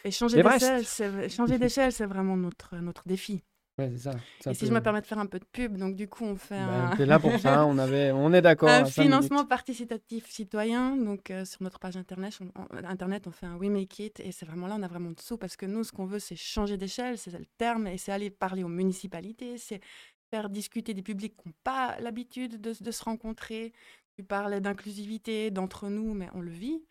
Et 0.04 0.12
changer 0.12 0.42
d'échelle, 0.44 0.86
c'est 0.86 1.30
changer 1.30 1.58
d'échelle, 1.58 1.92
c'est 1.92 2.06
vraiment 2.06 2.38
notre, 2.38 2.76
notre 2.78 3.08
défi. 3.08 3.44
Ouais, 3.82 3.90
c'est 3.92 3.98
ça. 4.10 4.12
c'est 4.40 4.50
un 4.50 4.52
Et 4.52 4.56
si 4.56 4.66
je 4.66 4.72
me 4.72 4.82
permets 4.82 5.02
de 5.02 5.06
faire 5.08 5.20
un 5.20 5.26
peu 5.26 5.40
de 5.40 5.46
pub, 5.46 5.78
donc 5.78 5.96
du 5.96 6.08
coup, 6.08 6.24
on 6.26 6.36
fait 6.36 6.56
Bah, 6.58 6.90
un, 6.92 6.96
T'es 6.96 7.06
là 7.06 7.20
pour 7.20 7.38
ça, 7.40 7.66
on, 7.66 7.78
avait... 7.78 8.12
on 8.12 8.32
est 8.34 8.42
d'accord. 8.42 8.70
un 8.70 8.86
cinq 8.86 9.04
financement 9.04 9.38
minutes. 9.38 9.50
participatif 9.50 10.30
citoyen. 10.30 10.96
Donc, 10.98 11.32
euh, 11.32 11.46
sur 11.46 11.64
notre 11.64 11.80
page 11.80 11.98
internet 11.98 12.38
on, 12.42 12.52
on- 12.62 12.84
internet, 12.86 13.28
on 13.28 13.32
fait 13.32 13.46
un 13.46 13.56
We 13.58 13.70
Make 13.70 14.00
It. 14.00 14.20
Et 14.20 14.32
c'est 14.32 14.46
vraiment 14.46 14.68
là, 14.68 14.76
on 14.78 14.84
a 14.84 14.88
vraiment 14.88 15.12
dessous. 15.12 15.38
Parce 15.38 15.56
que 15.56 15.66
nous, 15.66 15.84
ce 15.84 15.92
qu'on 15.92 16.06
veut, 16.06 16.20
c'est 16.20 16.36
changer 16.36 16.78
d'échelle, 16.78 17.18
c'est 17.18 17.32
le 17.38 17.46
terme. 17.58 17.88
Et 17.88 17.98
c'est 17.98 18.12
aller 18.12 18.30
parler 18.30 18.64
aux 18.64 18.68
municipalités, 18.70 19.58
c'est 19.58 19.82
faire 20.30 20.50
discuter 20.50 20.94
des 20.94 21.02
publics 21.02 21.36
qui 21.38 21.48
n'ont 21.50 21.54
pas 21.64 22.00
l'habitude 22.00 22.62
de, 22.62 22.74
de 22.80 22.92
se 22.92 23.04
rencontrer. 23.04 23.74
Tu 24.16 24.24
parlais 24.24 24.62
d'inclusivité, 24.62 25.52
d'entre 25.52 25.90
nous, 25.90 26.14
mais 26.14 26.30
on 26.34 26.42
le 26.42 26.52
vit. 26.52 26.84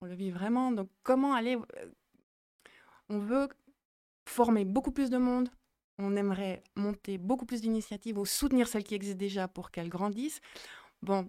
On 0.00 0.06
le 0.06 0.14
vit 0.14 0.30
vraiment. 0.30 0.72
Donc, 0.72 0.88
comment 1.02 1.34
aller. 1.34 1.56
euh, 1.56 1.86
On 3.08 3.18
veut 3.18 3.48
former 4.26 4.64
beaucoup 4.64 4.90
plus 4.92 5.10
de 5.10 5.18
monde. 5.18 5.48
On 5.98 6.16
aimerait 6.16 6.62
monter 6.76 7.18
beaucoup 7.18 7.46
plus 7.46 7.60
d'initiatives 7.60 8.18
ou 8.18 8.26
soutenir 8.26 8.66
celles 8.66 8.82
qui 8.84 8.94
existent 8.94 9.18
déjà 9.18 9.46
pour 9.48 9.70
qu'elles 9.70 9.88
grandissent. 9.88 10.40
Bon, 11.02 11.28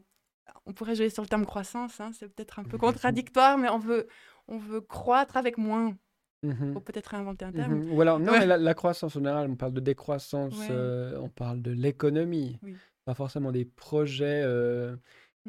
on 0.66 0.74
pourrait 0.74 0.96
jouer 0.96 1.10
sur 1.10 1.22
le 1.22 1.28
terme 1.28 1.46
croissance, 1.46 2.00
hein, 2.00 2.12
c'est 2.18 2.28
peut-être 2.34 2.60
un 2.60 2.64
peu 2.64 2.78
contradictoire, 2.78 3.58
mais 3.58 3.70
on 3.70 3.78
veut, 3.80 4.08
on 4.48 4.58
veut 4.58 4.82
croître 4.82 5.38
avec 5.38 5.58
moins. 5.58 5.96
Faut 6.74 6.80
peut-être 6.80 7.08
réinventer 7.08 7.44
un 7.46 7.52
terme. 7.52 7.74
Mhm. 7.74 7.92
Ou 7.94 8.02
alors, 8.02 8.20
non, 8.20 8.34
Ouais. 8.34 8.40
mais 8.42 8.46
la, 8.46 8.58
la 8.58 8.74
croissance 8.76 9.16
en 9.16 9.20
général, 9.20 9.50
on 9.50 9.56
parle 9.56 9.74
de 9.74 9.80
décroissance, 9.80 10.56
Ouais. 10.60 10.68
euh, 10.70 11.20
on 11.20 11.28
parle 11.30 11.62
de 11.64 11.72
l'économie, 11.72 12.60
Oui. 12.62 12.76
pas 13.04 13.16
forcément 13.16 13.52
des 13.52 13.66
projets 13.66 14.44
euh, 14.46 14.96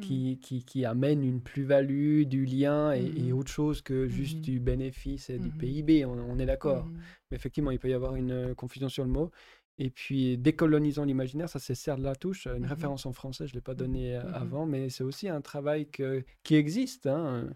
qui, 0.01 0.39
qui, 0.39 0.63
qui 0.63 0.85
amène 0.85 1.23
une 1.23 1.41
plus-value, 1.41 2.23
du 2.23 2.45
lien 2.45 2.93
et, 2.93 3.11
et 3.15 3.31
Mhm. 3.31 3.37
autre 3.39 3.51
chose 3.51 3.81
que 3.81 4.07
juste 4.07 4.37
Mhm. 4.37 4.41
du 4.43 4.59
bénéfice 4.59 5.29
et 5.29 5.39
du 5.39 5.49
Mhm. 5.49 5.57
PIB, 5.57 6.05
on, 6.05 6.11
on 6.11 6.39
est 6.39 6.45
d'accord. 6.45 6.85
Mais 7.31 7.37
effectivement, 7.37 7.71
il 7.71 7.79
peut 7.79 7.89
y 7.89 7.93
avoir 7.93 8.15
une 8.15 8.31
euh, 8.31 8.55
confusion 8.55 8.89
sur 8.89 9.03
le 9.03 9.09
mot. 9.11 9.31
Et 9.79 9.89
puis, 9.91 10.37
décolonisant 10.37 11.03
l'imaginaire, 11.03 11.49
ça 11.49 11.59
c'est 11.59 11.75
Serre 11.75 11.97
de 11.97 12.03
la 12.03 12.15
Touche, 12.15 12.47
une 12.47 12.65
référence 12.65 13.05
en 13.05 13.13
français, 13.13 13.47
je 13.47 13.53
ne 13.53 13.57
l'ai 13.57 13.61
pas 13.61 13.73
Mhm. 13.73 13.77
donné 13.79 14.15
euh, 14.15 14.31
avant, 14.33 14.65
mais 14.65 14.89
c'est 14.89 15.03
aussi 15.03 15.29
un 15.29 15.41
travail 15.41 15.87
que, 15.89 16.23
qui 16.43 16.55
existe 16.55 17.05
hein, 17.07 17.49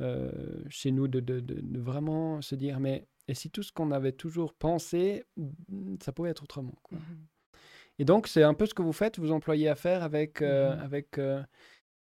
euh, 0.00 0.30
chez 0.68 0.90
nous, 0.92 1.08
de, 1.08 1.20
de- 1.20 1.40
de- 1.40 1.60
de 1.60 1.80
vraiment 1.80 2.40
se 2.42 2.54
dire, 2.54 2.78
mais 2.80 3.06
et 3.26 3.34
si 3.34 3.50
tout 3.50 3.62
ce 3.62 3.72
qu'on 3.72 3.90
avait 3.90 4.12
toujours 4.12 4.54
pensé, 4.54 5.24
mm, 5.36 5.96
ça 6.02 6.12
pouvait 6.12 6.30
être 6.30 6.44
autrement. 6.44 6.74
quoi. 6.82 6.98
Et 7.98 8.04
donc, 8.04 8.28
c'est 8.28 8.42
un 8.42 8.54
peu 8.54 8.66
ce 8.66 8.74
que 8.74 8.82
vous 8.82 8.92
faites, 8.92 9.18
vous 9.18 9.32
employez 9.32 9.68
à 9.68 9.74
faire 9.74 10.02
avec. 10.02 10.42
euh, 10.42 10.76
avec 10.80 11.18
euh, 11.18 11.42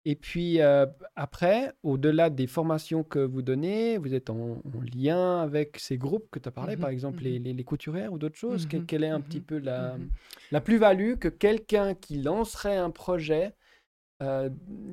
et 0.06 0.15
puis, 0.15 0.60
euh, 0.60 0.86
après, 1.15 1.72
au-delà 1.82 2.30
des 2.30 2.45
formations 2.45 3.03
que 3.06 3.20
vous 3.20 3.41
donnez, 3.41 3.98
vous 3.98 4.14
êtes 4.14 4.30
en, 4.30 4.61
en 4.65 4.82
lien 4.94 5.40
avec 5.40 5.78
ces 5.80 5.98
groupes 5.98 6.28
que 6.30 6.40
tu 6.40 6.49
as 6.49 6.52
parlé, 6.52 6.76
par 6.76 6.90
exemple 6.90 7.20
mhm. 7.20 7.24
les, 7.24 7.40
les, 7.40 7.53
les 7.53 7.64
couturières 7.64 8.11
ou 8.11 8.18
d'autres 8.18 8.36
choses? 8.36 8.65
Que- 8.68 8.78
quelle 8.78 9.06
est 9.06 9.10
un 9.10 9.22
petit 9.22 9.40
peu 9.40 9.60
la, 9.60 9.98
la 10.52 10.60
plus-value 10.60 11.15
que 11.15 11.30
quelqu'un 11.30 11.94
qui 11.94 12.22
lancerait 12.22 12.76
un 12.76 12.90
projet 12.90 13.53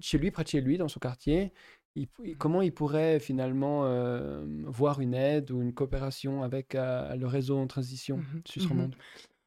chez 0.01 0.19
lui, 0.19 0.31
près 0.31 0.45
de 0.45 0.49
chez 0.49 0.61
lui, 0.61 0.79
dans 0.79 0.89
son 0.89 1.01
quartier, 1.01 1.53
il- 1.97 2.09
comment 2.39 2.63
il 2.63 2.73
pourrait 2.73 3.19
finalement 3.19 3.85
euh, 3.85 4.45
voir 4.67 5.01
une 5.01 5.15
aide 5.15 5.51
ou 5.51 5.61
une 5.61 5.75
coopération 5.75 6.43
avec 6.45 6.75
euh, 6.77 7.17
le 7.17 7.27
réseau 7.27 7.59
en 7.59 7.67
transition 7.67 8.19
Mhm, 8.19 8.43
Suisse 8.45 8.65
mhm. 8.65 8.71
romande 8.71 8.97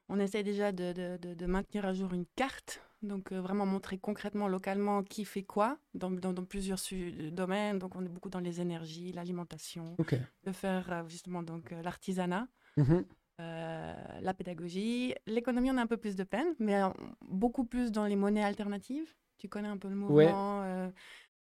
On 0.10 0.20
essaie 0.20 0.44
déjà 0.44 0.72
de, 0.72 0.94
de- 0.94 1.18
de- 1.18 1.34
de 1.34 1.46
maintenir 1.46 1.86
à 1.86 1.94
jour 1.94 2.14
une 2.14 2.26
carte, 2.36 2.82
donc 3.02 3.32
euh, 3.32 3.40
vraiment 3.42 3.66
montrer 3.66 3.98
concrètement, 3.98 4.48
localement, 4.48 5.02
qui 5.04 5.26
fait 5.26 5.44
quoi 5.44 5.78
dans, 5.94 6.12
dans- 6.12 6.34
dans 6.34 6.46
plusieurs 6.46 6.80
su- 6.80 7.32
domaines. 7.32 7.80
Donc 7.80 7.96
on 7.96 8.04
est 8.06 8.10
beaucoup 8.10 8.30
dans 8.30 8.40
les 8.42 8.60
énergies, 8.62 9.12
l'alimentation, 9.14 9.96
de 10.44 10.52
faire 10.52 10.92
euh, 10.92 11.08
justement 11.08 11.42
donc 11.44 11.72
euh, 11.72 11.82
l'artisanat, 11.82 12.48
Mhm. 12.78 13.06
euh, 13.40 13.94
la 14.22 14.34
pédagogie. 14.34 15.14
L'économie, 15.26 15.72
on 15.72 15.78
a 15.78 15.82
un 15.82 15.88
peu 15.88 15.98
plus 15.98 16.16
de 16.16 16.24
peine, 16.24 16.54
mais 16.60 16.82
euh, 16.82 16.90
beaucoup 17.22 17.64
plus 17.66 17.92
dans 17.92 18.06
les 18.06 18.16
monnaies 18.16 18.44
alternatives. 18.44 19.16
Tu 19.38 19.48
connais 19.50 19.68
un 19.70 19.78
peu 19.78 19.88
le 19.90 19.96
Ouais. 19.96 20.26
mouvement. 20.26 20.64
euh, 20.64 20.90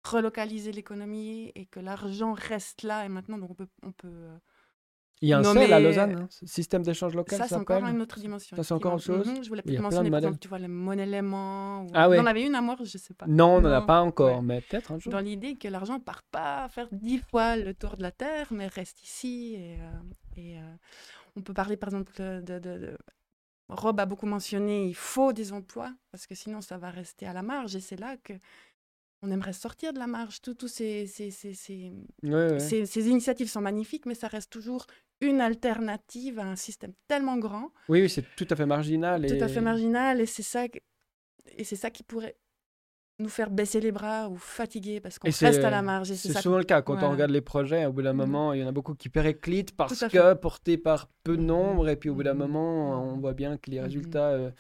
relocaliser 0.03 0.71
l'économie 0.71 1.51
et 1.55 1.65
que 1.65 1.79
l'argent 1.79 2.33
reste 2.33 2.83
là 2.83 3.05
et 3.05 3.09
maintenant 3.09 3.39
donc 3.39 3.49
on 3.49 3.55
peut 3.55 3.67
on 3.81 3.91
peut 3.91 4.07
euh, 4.07 4.37
Il 5.21 5.29
y 5.29 5.33
a 5.33 5.37
un 5.37 5.41
nommer- 5.41 5.61
CEL 5.61 5.73
à 5.73 5.79
Lausanne, 5.79 6.15
hein, 6.23 6.27
système 6.45 6.83
d'échange 6.83 7.15
local. 7.15 7.39
ça 7.39 7.47
c'est 7.47 7.55
encore 7.55 7.85
une 7.85 8.01
autre 8.01 8.19
dimension 8.19 8.55
Ça, 8.57 8.63
c'est 8.63 8.73
encore 8.73 8.93
autre 8.95 9.03
effectivement. 9.03 9.23
chose 9.23 9.37
Mhm, 9.39 9.43
je 9.45 9.49
voulais 9.49 9.61
peut-être 9.61 9.79
mentionner 9.81 10.09
par 10.11 10.17
exemple 10.19 10.39
tu 10.39 10.47
vois 10.49 10.59
léman 10.59 11.83
ou... 11.83 11.87
Ah 11.93 12.09
ouais. 12.09 12.19
on 12.19 12.23
en 12.23 12.25
avait 12.25 12.45
une 12.45 12.53
à 12.55 12.61
moi 12.61 12.75
je 12.83 12.97
sais 12.97 13.13
pas 13.13 13.25
Non, 13.27 13.55
on 13.55 13.61
n'en 13.61 13.71
a 13.71 13.79
Non, 13.79 13.85
pas 13.85 14.01
encore, 14.01 14.37
ouais. 14.37 14.41
mais 14.43 14.61
peut-être 14.61 14.91
un 14.91 14.99
jour. 14.99 15.11
dans 15.13 15.19
l'idée 15.19 15.55
que 15.55 15.67
l'argent 15.69 15.99
part 15.99 16.21
pas 16.23 16.67
faire 16.69 16.87
dix 16.91 17.19
fois 17.19 17.55
le 17.55 17.73
tour 17.73 17.95
de 17.95 18.01
la 18.03 18.11
terre 18.11 18.47
mais 18.51 18.67
reste 18.67 19.01
ici 19.03 19.55
et, 19.55 19.77
euh, 19.79 20.35
et, 20.37 20.57
euh, 20.57 20.61
on 21.37 21.41
peut 21.41 21.53
parler 21.53 21.77
par 21.77 21.89
exemple 21.89 22.11
de, 22.17 22.41
de- 22.41 22.59
de- 22.59 22.97
Rob 23.69 23.99
a 23.99 24.05
beaucoup 24.05 24.27
mentionné 24.27 24.85
il 24.87 24.93
faut 24.95 25.33
des 25.33 25.51
emplois 25.53 25.91
parce 26.11 26.27
que 26.27 26.35
sinon 26.35 26.61
ça 26.61 26.77
va 26.77 26.89
rester 26.91 27.25
à 27.25 27.33
la 27.33 27.41
marge 27.41 27.75
et 27.75 27.79
c'est 27.79 27.99
là 27.99 28.15
que 28.23 28.33
on 29.25 29.31
aimerait 29.31 29.53
sortir 29.53 29.91
de 29.93 29.99
la 29.99 30.07
marge 30.07 30.41
tous 30.41 30.53
tous 30.53 30.67
ces, 30.67 31.07
ces, 31.07 31.31
ces- 31.31 31.53
ces- 31.53 31.91
Ouais, 32.23 32.51
ouais. 32.51 32.59
ces, 32.59 32.85
ces 32.85 33.07
initiatives 33.09 33.49
sont 33.49 33.61
magnifiques, 33.61 34.05
mais 34.05 34.15
ça 34.15 34.27
reste 34.27 34.51
toujours 34.51 34.85
une 35.21 35.41
alternative 35.41 36.39
à 36.39 36.43
un 36.45 36.55
système 36.55 36.93
tellement 37.07 37.37
grand, 37.37 37.71
Oui, 37.89 38.01
oui, 38.01 38.09
c'est 38.09 38.25
tout 38.35 38.47
à 38.49 38.55
fait 38.55 38.65
marginal. 38.65 39.25
tout 39.25 39.43
à 39.43 39.47
fait 39.47 39.61
marginal, 39.61 40.21
et 40.21 40.25
c'est 40.25 40.43
ça, 40.43 40.65
et 41.57 41.63
c'est 41.63 41.75
ça 41.75 41.89
qui 41.89 42.03
pourrait 42.03 42.35
nous 43.19 43.29
faire 43.29 43.49
baisser 43.49 43.79
les 43.79 43.91
bras 43.91 44.27
ou 44.29 44.35
fatiguer 44.35 44.99
parce 44.99 45.19
qu'on 45.19 45.29
reste 45.29 45.63
à 45.63 45.69
la 45.69 45.81
marge. 45.81 46.11
C'est 46.13 46.37
souvent 46.41 46.57
le 46.57 46.63
cas 46.65 46.81
quand 46.81 47.01
on 47.01 47.11
regarde 47.11 47.31
les 47.31 47.41
projets. 47.41 47.85
Au 47.85 47.93
bout 47.93 48.01
d'un 48.01 48.11
Mhm. 48.13 48.17
moment, 48.17 48.53
il 48.53 48.59
y 48.59 48.63
en 48.63 48.67
a 48.67 48.71
beaucoup 48.73 48.93
qui 48.93 49.07
périclitent 49.09 49.75
parce 49.75 49.99
que 50.01 50.09
fait. 50.09 50.35
portés 50.39 50.77
par 50.77 51.07
peu 51.23 51.37
de 51.37 51.41
nombre. 51.41 51.87
Et 51.89 51.95
puis 51.95 52.09
au 52.09 52.15
bout 52.15 52.23
d'un 52.23 52.33
Mhm. 52.33 52.39
moment, 52.39 53.03
on 53.13 53.17
voit 53.17 53.33
bien 53.33 53.57
que 53.57 53.71
les 53.71 53.77
Mhm. 53.79 53.83
résultats. 53.85 54.29
euh, 54.31 54.51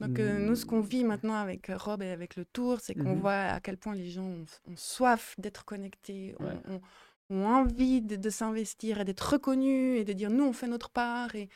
Donc 0.00 0.18
euh, 0.18 0.38
nous, 0.40 0.56
ce 0.56 0.66
qu'on 0.66 0.80
vit 0.80 1.04
maintenant 1.04 1.34
avec 1.34 1.70
Rob 1.74 2.02
et 2.02 2.10
avec 2.10 2.36
le 2.36 2.44
tour, 2.44 2.78
c'est 2.80 2.94
qu'on 2.94 3.14
voit 3.14 3.32
à 3.32 3.60
quel 3.60 3.76
point 3.76 3.94
les 3.94 4.10
gens 4.10 4.24
ont, 4.24 4.44
ont 4.68 4.76
soif 4.76 5.34
d'être 5.38 5.64
connectés, 5.64 6.34
ont, 7.30 7.44
envie 7.44 8.02
de, 8.02 8.16
de 8.16 8.30
s'investir 8.30 9.00
et 9.00 9.04
d'être 9.04 9.32
reconnus 9.32 9.98
et 10.00 10.04
de 10.04 10.12
dire 10.12 10.30
nous, 10.30 10.44
on 10.44 10.52
fait 10.52 10.68
notre 10.68 10.90
part. 10.90 11.34
Et 11.34 11.48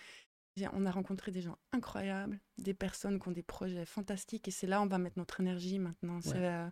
on 0.72 0.86
a 0.86 0.90
rencontré 0.90 1.30
des 1.30 1.40
gens 1.42 1.56
incroyables, 1.72 2.40
des 2.58 2.74
personnes 2.74 3.20
qui 3.20 3.28
ont 3.28 3.32
des 3.32 3.42
projets 3.42 3.84
fantastiques. 3.86 4.48
Et 4.48 4.50
c'est 4.50 4.66
là 4.66 4.82
on 4.82 4.86
va 4.86 4.98
mettre 4.98 5.18
notre 5.18 5.40
énergie 5.40 5.78
maintenant. 5.78 6.20
C'est 6.20 6.34
euh, 6.36 6.68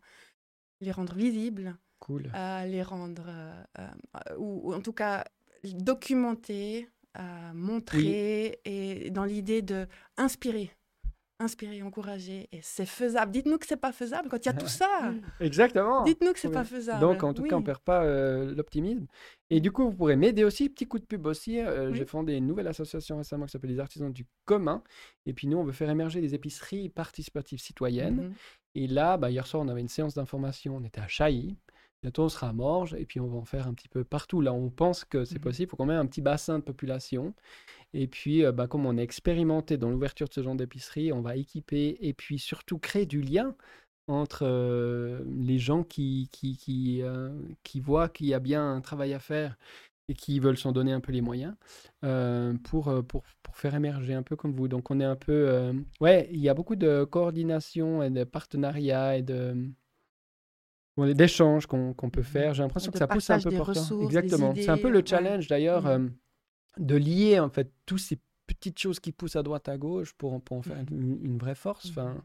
les 0.81 0.93
rendre 0.93 1.15
visibles, 1.15 1.77
Cool. 1.99 2.31
à 2.33 2.67
les 2.67 2.83
rendre, 2.83 3.27
euh, 3.29 3.63
euh, 3.79 4.37
ou, 4.39 4.71
ou 4.71 4.75
en 4.75 4.81
tout 4.81 4.93
cas 4.93 5.25
documenter, 5.65 6.89
euh, 7.19 7.53
montrer, 7.53 8.61
et 8.65 9.11
dans 9.11 9.25
l'idée 9.25 9.63
de 9.63 9.87
inspirer, 10.17 10.71
inspirer, 11.40 11.82
encourager. 11.82 12.48
Et 12.52 12.60
c'est 12.62 12.86
faisable. 12.86 13.31
Dites-nous 13.32 13.59
que 13.59 13.66
c'est 13.66 13.77
pas 13.77 13.93
faisable 13.93 14.28
quand 14.28 14.39
il 14.39 14.47
y 14.47 14.48
a 14.48 14.52
tout 14.55 14.66
ça. 14.69 15.12
Exactement. 15.40 16.05
Dites-nous 16.05 16.32
que 16.32 16.39
c'est 16.39 16.48
Trop 16.48 16.59
pas 16.60 16.65
faisable. 16.65 17.01
Donc, 17.01 17.23
en 17.23 17.32
tout 17.35 17.43
cas, 17.44 17.55
on 17.56 17.59
Oui. 17.59 17.65
perd 17.65 17.81
pas 17.81 18.05
euh, 18.05 18.55
l'optimisme. 18.55 19.06
Et 19.51 19.60
du 19.60 19.70
coup, 19.73 19.85
vous 19.85 19.97
pourrez 19.97 20.16
m'aider 20.16 20.44
aussi. 20.44 20.69
Petit 20.69 20.86
coup 20.86 20.98
de 20.98 21.05
pub 21.05 21.27
aussi. 21.27 21.59
euh, 21.60 21.90
Oui. 21.90 21.97
J'ai 21.98 22.05
fondé 22.06 22.35
une 22.35 22.47
nouvelle 22.47 22.66
association 22.69 23.19
récemment 23.19 23.47
qui 23.47 23.52
s'appelle 23.52 23.70
les 23.70 23.81
Artisans 23.81 24.12
du 24.12 24.27
commun. 24.44 24.82
Et 25.27 25.32
puis, 25.32 25.47
nous, 25.47 25.59
on 25.59 25.65
veut 25.65 25.73
faire 25.73 25.90
émerger 25.90 26.20
des 26.20 26.35
épiceries 26.35 26.89
participatives 26.89 27.60
citoyennes. 27.60 28.16
Mhm. 28.28 28.35
Et 28.74 28.86
là, 28.86 29.16
bah, 29.16 29.31
hier 29.31 29.47
soir, 29.47 29.62
on 29.62 29.69
avait 29.69 29.81
une 29.81 29.89
séance 29.89 30.15
d'information. 30.15 30.77
On 30.77 30.85
était 30.85 31.01
à 31.01 31.09
Chailly. 31.09 31.56
Bientôt, 32.03 32.23
on 32.25 32.29
sera 32.29 32.49
à 32.51 32.53
Morges. 32.53 32.95
Et 32.95 33.05
puis, 33.07 33.20
on 33.20 33.27
va 33.29 33.37
en 33.39 33.45
faire 33.45 33.66
un 33.66 33.75
petit 33.75 33.89
peu 33.89 34.05
partout. 34.05 34.41
Là, 34.41 34.53
on 34.53 34.70
pense 34.70 35.05
que 35.05 35.25
c'est 35.25 35.39
Mhm. 35.39 35.43
possible. 35.43 35.69
Il 35.69 35.70
faut 35.70 35.77
qu'on 35.77 35.87
mette 35.87 35.97
un 35.99 36.07
petit 36.07 36.23
bassin 36.23 36.59
de 36.59 36.65
population. 36.65 37.35
Et 37.95 38.07
puis, 38.09 38.45
euh, 38.45 38.53
bah, 38.53 38.69
comme 38.69 38.87
on 38.87 38.97
est 38.99 39.03
expérimenté 39.03 39.79
dans 39.79 39.91
l'ouverture 39.91 40.29
de 40.29 40.35
ce 40.35 40.43
genre 40.43 40.57
d'épicerie, 40.57 41.12
on 41.12 41.23
va 41.23 41.37
équiper 41.37 41.99
et 42.01 42.15
puis 42.15 42.39
surtout 42.39 42.79
créer 42.79 43.07
du 43.07 43.20
lien 43.23 43.57
entre 44.09 44.45
euh, 44.47 45.23
les 45.27 45.59
gens 45.59 45.85
qui, 45.85 46.29
qui, 46.33 46.57
qui, 46.57 47.03
euh, 47.03 47.31
qui 47.65 47.81
voient 47.81 48.09
qu'il 48.09 48.27
y 48.29 48.35
a 48.35 48.41
bien 48.41 48.75
un 48.75 48.81
travail 48.81 49.15
à 49.15 49.20
faire 49.20 49.57
et 50.09 50.15
qui 50.15 50.41
veulent 50.41 50.59
s'en 50.59 50.73
donner 50.73 50.93
un 50.93 51.01
peu 51.01 51.12
les 51.12 51.20
moyens 51.23 51.55
euh, 52.05 52.55
pour, 52.65 52.93
pour, 53.09 53.23
pour 53.43 53.57
faire 53.57 53.75
émerger 53.75 54.15
un 54.15 54.23
peu 54.23 54.37
comme 54.37 54.55
vous. 54.55 54.69
Donc 54.69 54.91
on 54.91 55.01
est 55.01 55.05
un 55.05 55.16
peu... 55.16 55.33
euh, 55.49 55.73
ouais, 56.01 56.29
il 56.33 56.41
y 56.41 56.49
a 56.49 56.55
beaucoup 56.55 56.77
de 56.77 57.05
coordination 57.05 58.03
et 58.03 58.11
de 58.11 58.25
partenariat 58.25 59.19
et 59.19 59.23
de... 59.23 59.55
d'échanges 61.07 61.66
qu'on 61.66 61.95
peut 62.12 62.23
faire. 62.23 62.55
J'ai 62.55 62.62
l'impression 62.62 62.91
que 62.93 62.99
ça 62.99 63.07
pousse 63.07 63.29
un 63.31 63.41
peu 63.41 63.51
pour 63.51 63.75
ça. 63.75 63.95
Exactement. 64.03 64.55
C'est 64.55 64.69
un 64.69 64.79
peu 64.79 64.91
le 64.91 64.99
ouais. 64.99 65.07
challenge 65.07 65.47
d'ailleurs 65.49 65.83
Mhm. 65.85 65.89
euh, 66.07 66.09
de 66.79 66.97
lier 66.97 67.39
en 67.41 67.51
fait 67.51 67.73
tous 67.87 67.99
ces 67.99 68.19
petites 68.47 68.79
choses 68.79 68.99
qui 69.01 69.12
poussent 69.12 69.37
à 69.37 69.43
droite 69.43 69.69
à 69.69 69.77
gauche 69.77 70.12
pour, 70.15 70.33
en- 70.33 70.41
pour 70.41 70.57
en 70.57 70.62
faire 70.62 70.79
une, 70.91 71.19
une 71.25 71.39
vraie 71.39 71.55
force. 71.55 71.89
Enfin. 71.91 72.23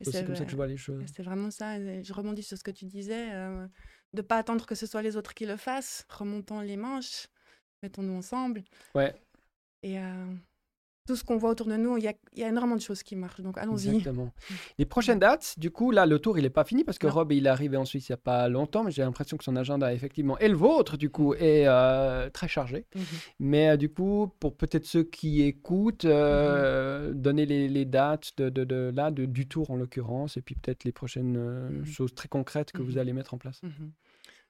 Et 0.00 0.04
c'est 0.04 0.24
comme 0.26 0.36
ça 0.36 0.44
que 0.44 0.50
je 0.50 0.56
vois 0.56 0.66
les 0.66 0.76
choses. 0.76 1.04
C'est 1.14 1.22
vraiment 1.22 1.50
ça. 1.50 1.78
Je 2.02 2.12
rebondis 2.12 2.42
sur 2.42 2.56
ce 2.58 2.62
que 2.64 2.70
tu 2.70 2.84
disais, 2.84 3.32
euh, 3.32 3.66
de 4.12 4.22
pas 4.22 4.36
attendre 4.36 4.64
que 4.66 4.74
ce 4.74 4.86
soit 4.86 5.02
les 5.02 5.16
autres 5.16 5.34
qui 5.34 5.46
le 5.46 5.56
fassent. 5.56 6.06
Remontons 6.10 6.60
les 6.60 6.76
manches, 6.76 7.28
mettons-nous 7.82 8.14
ensemble. 8.14 8.62
Ouais. 8.94 9.14
Et 9.82 9.98
euh, 9.98 10.34
tout 11.06 11.16
ce 11.16 11.24
qu'on 11.24 11.36
voit 11.36 11.50
autour 11.50 11.66
de 11.66 11.76
nous, 11.76 11.96
il 11.96 12.04
y 12.04 12.08
a, 12.08 12.14
il 12.34 12.40
y 12.40 12.44
a 12.44 12.48
énormément 12.48 12.76
de 12.76 12.80
choses 12.82 13.02
qui 13.02 13.16
marchent. 13.16 13.40
Donc 13.40 13.56
allons-y. 13.58 13.88
Exactement. 13.88 14.32
Les 14.78 14.84
prochaines 14.84 15.18
dates, 15.18 15.54
du 15.58 15.70
coup, 15.70 15.90
là, 15.90 16.04
le 16.06 16.18
tour, 16.18 16.38
il 16.38 16.42
n'est 16.42 16.50
pas 16.50 16.64
fini 16.64 16.84
parce 16.84 16.98
que 16.98 17.06
Non. 17.06 17.12
Rob, 17.14 17.32
il 17.32 17.46
est 17.46 17.48
arrivé 17.48 17.76
en 17.76 17.84
Suisse 17.84 18.08
il 18.08 18.12
n'y 18.12 18.14
a 18.14 18.18
pas 18.18 18.48
longtemps, 18.48 18.84
mais 18.84 18.90
j'ai 18.90 19.02
l'impression 19.02 19.36
que 19.36 19.44
son 19.44 19.56
agenda, 19.56 19.92
effectivement, 19.94 20.38
et 20.38 20.48
le 20.48 20.56
vôtre, 20.56 20.96
du 20.96 21.10
coup, 21.10 21.34
est 21.34 21.64
euh, 21.66 22.28
très 22.30 22.48
chargé. 22.48 22.86
Mhm. 22.94 23.02
Mais 23.40 23.68
euh, 23.70 23.76
du 23.76 23.88
coup, 23.88 24.32
pour 24.40 24.56
peut-être 24.56 24.84
ceux 24.86 25.04
qui 25.04 25.42
écoutent, 25.42 26.04
euh, 26.04 27.12
donner 27.12 27.46
les, 27.46 27.68
les 27.68 27.84
dates 27.84 28.32
de, 28.38 28.48
de, 28.50 28.64
de- 28.64 28.92
là, 28.94 29.10
de- 29.10 29.24
du 29.26 29.46
tour 29.48 29.70
en 29.70 29.76
l'occurrence, 29.76 30.36
et 30.36 30.42
puis 30.42 30.54
peut-être 30.54 30.84
les 30.84 30.92
prochaines 30.92 31.36
euh, 31.36 31.70
Mhm. 31.70 31.86
choses 31.86 32.14
très 32.14 32.28
concrètes 32.28 32.72
que 32.72 32.82
vous 32.82 32.92
Mhm. 32.92 32.98
allez 32.98 33.12
mettre 33.12 33.34
en 33.34 33.38
place. 33.38 33.60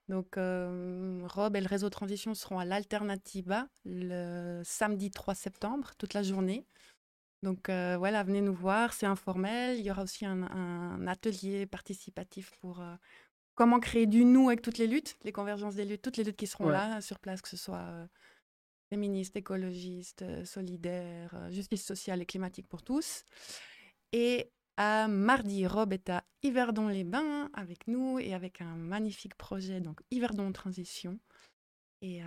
Donc, 0.09 0.37
euh, 0.37 1.27
Rob 1.27 1.57
et 1.57 1.61
le 1.61 1.67
réseau 1.67 1.91
Transition 1.91 2.35
seront 2.35 2.59
à 2.59 2.65
l'Alternativa 2.65 3.69
le 3.85 4.63
samedi 4.65 5.11
3 5.11 5.35
septembre, 5.35 5.93
toute 5.99 6.15
la 6.15 6.23
journée. 6.23 6.65
Donc 7.43 7.69
euh, 7.69 7.97
voilà, 7.99 8.23
venez 8.23 8.41
nous 8.41 8.55
voir, 8.55 8.93
c'est 8.93 9.07
informel. 9.07 9.79
Il 9.79 9.85
y 9.85 9.91
aura 9.91 10.03
aussi 10.03 10.25
un, 10.25 10.43
un 10.45 11.07
atelier 11.07 11.67
participatif 11.67 12.51
pour 12.61 12.81
euh, 12.81 12.95
comment 13.55 13.79
créer 13.79 14.07
du 14.07 14.25
nous 14.25 14.49
avec 14.49 14.63
toutes 14.63 14.79
les 14.79 14.87
luttes, 14.87 15.17
les 15.23 15.33
convergences 15.33 15.75
des 15.75 15.85
luttes, 15.85 16.03
toutes 16.03 16.17
les 16.17 16.25
luttes 16.25 16.37
qui 16.37 16.47
seront 16.47 16.67
Ouais. 16.67 16.73
là 16.73 17.01
sur 17.01 17.19
place, 17.19 17.43
que 17.43 17.49
ce 17.49 17.57
soit 17.57 18.09
féministes, 18.89 19.37
écologistes, 19.37 20.23
euh, 20.23 20.45
solidaires, 20.45 21.35
euh, 21.35 21.51
justice 21.51 21.85
sociale 21.85 22.23
et 22.23 22.27
climatique 22.27 22.69
pour 22.69 22.83
tous. 22.83 23.25
Et 24.13 24.51
à 24.77 25.09
mardi, 25.09 25.67
Rob 25.67 25.93
est 25.93 26.11
à 26.11 26.25
Yverdon-les-Bains 26.43 27.51
avec 27.55 27.87
nous 27.89 28.19
et 28.19 28.35
avec 28.35 28.61
un 28.61 28.77
magnifique 28.77 29.35
projet, 29.37 29.81
donc 29.81 30.01
Yverdon 30.11 30.53
Transition. 30.53 31.19
Et 32.03 32.23
euh, 32.23 32.27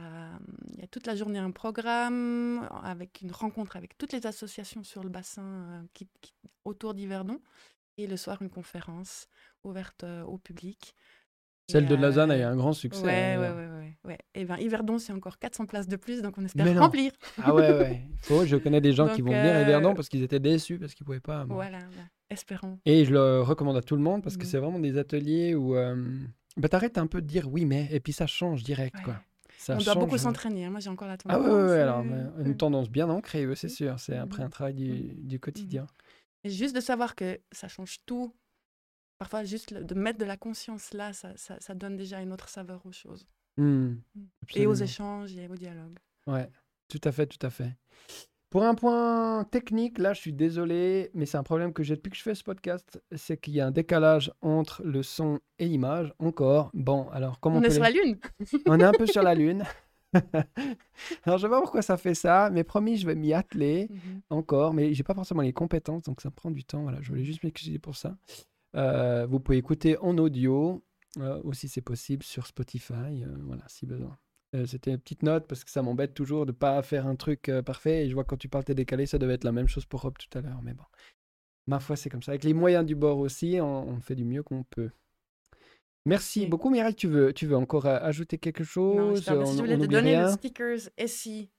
il 0.74 0.80
y 0.80 0.84
a 0.84 0.88
toute 0.88 1.06
la 1.06 1.16
journée 1.16 1.38
un 1.40 1.52
programme 1.52 2.68
avec 2.84 3.22
une 3.22 3.32
rencontre 3.32 3.76
avec 3.78 3.98
toutes 3.98 4.14
les 4.14 4.26
associations 4.26 4.84
sur 4.84 5.04
le 5.04 5.10
bassin 5.10 5.44
euh, 5.44 5.82
qui, 5.94 6.08
qui- 6.22 6.34
autour 6.66 6.96
d'Yverdon. 6.96 7.40
Et 7.98 8.08
le 8.08 8.18
soir, 8.18 8.42
une 8.42 8.50
conférence 8.50 9.28
ouverte 9.64 10.04
euh, 10.04 10.24
au 10.24 10.38
public. 10.38 10.96
Celle 11.70 11.84
Et, 11.84 11.88
de 11.88 11.96
Lausanne 11.96 12.32
a 12.32 12.38
eu 12.38 12.42
un 12.42 12.56
grand 12.56 12.74
succès. 12.74 13.04
Ouais, 13.04 13.34
hein. 13.34 13.42
ouais, 13.42 13.50
ouais, 13.52 13.68
ouais, 13.68 13.98
ouais. 14.06 14.18
Et 14.34 14.46
ben 14.46 14.58
Yverdon, 14.58 14.98
c'est 14.98 15.14
encore 15.14 15.38
400 15.38 15.68
places 15.68 15.88
de 15.88 15.98
plus, 15.98 16.24
donc 16.24 16.38
on 16.38 16.46
espère 16.46 16.80
remplir. 16.80 17.12
Ah 17.44 17.54
ouais, 17.54 17.72
ouais. 17.72 18.02
Faut, 18.24 18.46
je 18.46 18.56
connais 18.56 18.82
des 18.82 18.94
gens 18.94 19.08
qui 19.16 19.22
vont 19.22 19.32
venir 19.32 19.54
à 19.56 19.62
Yverdon 19.62 19.94
parce 19.94 20.10
qu'ils 20.10 20.24
étaient 20.24 20.40
déçus 20.40 20.80
parce 20.80 20.96
qu'ils 20.96 21.06
pouvaient 21.06 21.20
pas. 21.20 21.46
Voilà, 21.46 21.80
bah, 22.30 22.34
espérons. 22.34 22.80
Et 22.86 23.06
je 23.06 23.12
le 23.12 23.42
recommande 23.42 23.78
à 23.78 23.82
tout 23.82 23.96
le 23.96 24.02
monde 24.02 24.24
parce 24.24 24.38
que 24.38 24.44
Mhm. 24.46 24.50
c'est 24.50 24.58
vraiment 24.60 24.80
des 24.80 24.98
ateliers 24.98 25.56
où 25.56 25.76
euh, 25.76 25.96
bah, 26.58 26.70
t'arrêtes 26.70 26.98
un 26.98 27.08
peu 27.08 27.22
de 27.22 27.28
dire 27.28 27.48
oui 27.52 27.66
mais 27.66 27.88
et 27.92 28.00
puis 28.00 28.14
ça 28.14 28.28
change 28.28 28.64
direct 28.64 28.96
Ouais. 28.98 29.04
quoi. 29.04 29.22
Ça 29.58 29.76
on 29.76 29.80
doit 29.82 29.96
beaucoup 29.96 30.18
s'entraîner. 30.18 30.66
hein. 30.66 30.70
Moi, 30.70 30.80
j'ai 30.80 30.90
encore 30.90 31.08
la 31.10 31.18
Ah 31.18 31.38
tendance. 31.38 31.46
ouais, 31.46 31.52
ouais, 31.54 31.64
ouais, 31.68 31.80
alors 31.80 32.00
euh, 32.00 32.04
mais 32.38 32.46
une 32.46 32.56
tendance 32.56 32.90
bien 32.90 33.10
ancrée, 33.10 33.46
c'est 33.56 33.68
Mhm. 33.68 33.74
sûr. 33.74 34.00
C'est 34.00 34.16
après 34.18 34.44
un 34.44 34.50
travail 34.50 34.74
du, 34.74 35.14
du 35.16 35.40
quotidien. 35.40 35.86
Et 36.46 36.50
juste 36.50 36.74
de 36.76 36.80
savoir 36.80 37.16
que 37.16 37.40
ça 37.52 37.68
change 37.68 37.98
tout. 38.06 38.34
Parfois, 39.18 39.44
juste 39.44 39.74
de 39.74 39.94
mettre 39.96 40.18
de 40.18 40.24
la 40.24 40.38
conscience 40.38 40.94
là, 40.94 41.12
ça, 41.12 41.36
ça, 41.36 41.58
ça 41.60 41.74
donne 41.76 41.98
déjà 41.98 42.22
une 42.22 42.32
autre 42.32 42.48
saveur 42.48 42.86
aux 42.86 42.94
choses. 42.94 43.28
Et 44.56 44.66
aux 44.66 44.74
échanges 44.74 45.36
et 45.36 45.50
au 45.50 45.56
dialogue. 45.56 46.00
Ouais, 46.26 46.50
tout 46.88 47.02
à 47.04 47.12
fait, 47.12 47.28
tout 47.28 47.46
à 47.46 47.50
fait. 47.50 47.76
Pour 48.50 48.64
un 48.64 48.74
point 48.74 49.44
technique, 49.52 50.00
là, 50.00 50.14
je 50.14 50.22
suis 50.22 50.34
désolé, 50.34 51.12
mais 51.14 51.28
c'est 51.28 51.38
un 51.38 51.44
problème 51.44 51.72
que 51.72 51.84
j'ai 51.84 51.96
depuis 51.96 52.10
que 52.10 52.18
je 52.18 52.24
fais 52.24 52.34
ce 52.34 52.44
podcast, 52.44 53.00
c'est 53.16 53.38
qu'il 53.40 53.54
y 53.54 53.62
a 53.62 53.68
un 53.68 53.72
décalage 53.72 54.32
entre 54.42 54.82
le 54.84 55.04
son 55.04 55.40
et 55.60 55.68
l'image. 55.68 56.14
Encore. 56.18 56.72
Bon, 56.74 57.08
alors 57.10 57.40
comment 57.40 57.58
On, 57.58 57.60
on, 57.60 57.64
est 57.64 57.70
sur 57.70 57.84
les- 57.84 57.94
la 57.94 58.04
lune. 58.04 58.18
On 58.66 58.80
est 58.80 58.84
un 58.84 58.92
peu 58.92 59.06
sur 59.06 59.22
la 59.22 59.36
lune. 59.36 59.64
alors, 61.24 61.38
je 61.38 61.44
sais 61.46 61.50
pas 61.50 61.62
pourquoi 61.62 61.84
ça 61.84 61.96
fait 61.98 62.16
ça, 62.16 62.50
mais 62.52 62.64
promis, 62.64 62.98
je 62.98 63.06
vais 63.06 63.14
m'y 63.16 63.34
atteler 63.34 63.88
Mhm. 63.92 64.22
encore, 64.32 64.74
mais 64.74 64.94
j'ai 64.96 65.04
pas 65.04 65.14
forcément 65.14 65.42
les 65.44 65.54
compétences, 65.54 66.02
donc 66.04 66.20
ça 66.22 66.30
me 66.30 66.34
prend 66.36 66.50
du 66.50 66.64
temps. 66.64 66.82
Voilà, 66.82 67.00
je 67.02 67.10
voulais 67.10 67.24
juste 67.26 67.44
m'excuser 67.44 67.78
pour 67.78 67.96
ça. 67.96 68.18
Euh, 68.76 69.28
vous 69.30 69.40
pouvez 69.40 69.58
écouter 69.58 69.96
en 70.00 70.18
audio, 70.18 70.84
euh, 71.20 71.40
aussi 71.44 71.68
c'est 71.68 71.82
possible 71.82 72.24
sur 72.24 72.48
Spotify, 72.48 72.94
euh, 73.24 73.28
voilà, 73.44 73.64
si 73.68 73.86
besoin. 73.86 74.18
Euh, 74.56 74.66
C'était 74.66 74.92
une 74.92 74.98
petite 74.98 75.24
note 75.24 75.48
parce 75.48 75.64
que 75.64 75.70
ça 75.72 75.82
m'embête 75.82 76.14
toujours 76.14 76.46
de 76.46 76.52
pas 76.52 76.82
faire 76.82 77.06
un 77.08 77.16
truc 77.16 77.50
euh, 77.50 77.62
parfait. 77.62 78.06
Et 78.06 78.10
je 78.10 78.14
vois 78.16 78.24
quand 78.24 78.38
tu 78.38 78.50
parles 78.50 78.64
t'es 78.64 78.76
décalé, 78.76 79.06
ça 79.06 79.18
devait 79.20 79.34
être 79.36 79.44
la 79.44 79.52
même 79.52 79.68
chose 79.68 79.86
pour 79.86 80.02
Rob 80.02 80.16
tout 80.18 80.38
à 80.38 80.42
l'heure, 80.42 80.62
mais 80.64 80.74
bon. 80.74 80.84
Ma 81.68 81.80
foi, 81.80 81.96
c'est 81.96 82.10
comme 82.10 82.24
ça. 82.24 82.32
Avec 82.32 82.44
les 82.44 82.54
moyens 82.54 82.86
du 82.86 82.96
bord 82.96 83.20
aussi, 83.20 83.60
on, 83.62 83.88
on 83.90 84.00
fait 84.02 84.16
du 84.16 84.26
mieux 84.26 84.42
qu'on 84.42 84.64
peut. 84.64 84.90
Merci 86.06 86.48
beaucoup, 86.48 86.70
Mireille. 86.72 86.96
Tu 86.96 87.08
veux, 87.08 87.34
tu 87.34 87.46
veux 87.46 87.58
encore 87.58 87.86
euh, 87.86 88.00
ajouter 88.02 88.38
quelque 88.40 88.62
Non, 88.62 89.14
chose? 89.14 89.22
je. 89.24 89.34
On- 89.34 89.46
voulais 89.58 89.78
te 89.78 89.86
donner 89.86 90.16
rien 90.16 90.26
le 90.32 90.34
stickers 90.34 90.80
SI. 90.98 91.52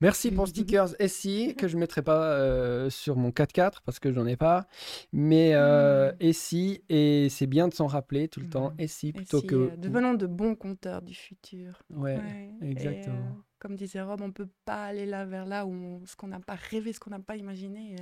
Merci 0.00 0.30
pour 0.30 0.46
stickers 0.48 0.94
SI 1.08 1.54
que 1.56 1.68
je 1.68 1.76
ne 1.76 1.80
mettrai 1.80 2.02
pas 2.02 2.32
euh, 2.32 2.90
sur 2.90 3.16
mon 3.16 3.30
4x4 3.30 3.80
parce 3.84 3.98
que 3.98 4.12
j'en 4.12 4.26
ai 4.26 4.36
pas. 4.36 4.66
Mais 5.12 5.54
euh, 5.54 6.12
SI, 6.32 6.82
et 6.88 7.28
c'est 7.30 7.46
bien 7.46 7.68
de 7.68 7.74
s'en 7.74 7.86
rappeler 7.86 8.28
tout 8.28 8.40
le 8.40 8.48
temps, 8.50 8.72
SI 8.86 9.12
plutôt 9.12 9.40
SI, 9.40 9.46
que. 9.46 9.54
euh, 9.54 9.76
devenons 9.76 10.14
de 10.14 10.26
bons 10.26 10.54
compteurs 10.54 11.00
du 11.02 11.14
futur. 11.14 11.82
Ouais, 11.90 12.16
Ouais. 12.16 12.50
Et, 12.62 12.70
exactement. 12.72 13.16
euh, 13.16 13.42
comme 13.58 13.74
disait 13.76 14.02
Rob, 14.02 14.20
on 14.20 14.32
peut 14.32 14.48
pas 14.64 14.84
aller 14.84 15.06
là 15.06 15.24
vers 15.24 15.46
là 15.46 15.64
où 15.66 15.72
on- 15.72 16.04
ce 16.06 16.14
qu'on 16.14 16.28
n'a 16.28 16.40
pas 16.40 16.56
rêvé, 16.56 16.92
ce 16.92 17.00
qu'on 17.00 17.10
n'a 17.10 17.20
pas 17.20 17.36
imaginé. 17.36 17.96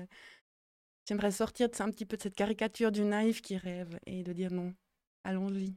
J'aimerais 1.06 1.30
sortir 1.32 1.68
de 1.68 1.74
ça 1.74 1.84
un 1.84 1.90
petit 1.90 2.06
peu 2.06 2.16
de 2.16 2.22
cette 2.22 2.34
caricature 2.34 2.90
du 2.90 3.02
naïf 3.04 3.40
qui 3.42 3.56
rêve 3.56 3.98
et 4.06 4.22
de 4.22 4.32
dire 4.32 4.50
non. 4.50 4.74
Allons-y. 5.22 5.76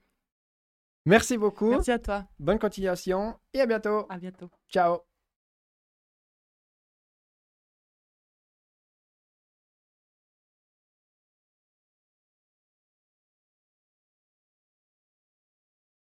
Merci 1.05 1.37
beaucoup. 1.37 1.69
Merci 1.69 1.91
à 1.91 1.99
toi. 1.99 2.27
Bonne 2.39 2.59
continuation 2.59 3.37
et 3.53 3.61
à 3.61 3.65
bientôt. 3.65 4.05
À 4.09 4.17
bientôt. 4.17 4.49
Ciao. 4.69 4.99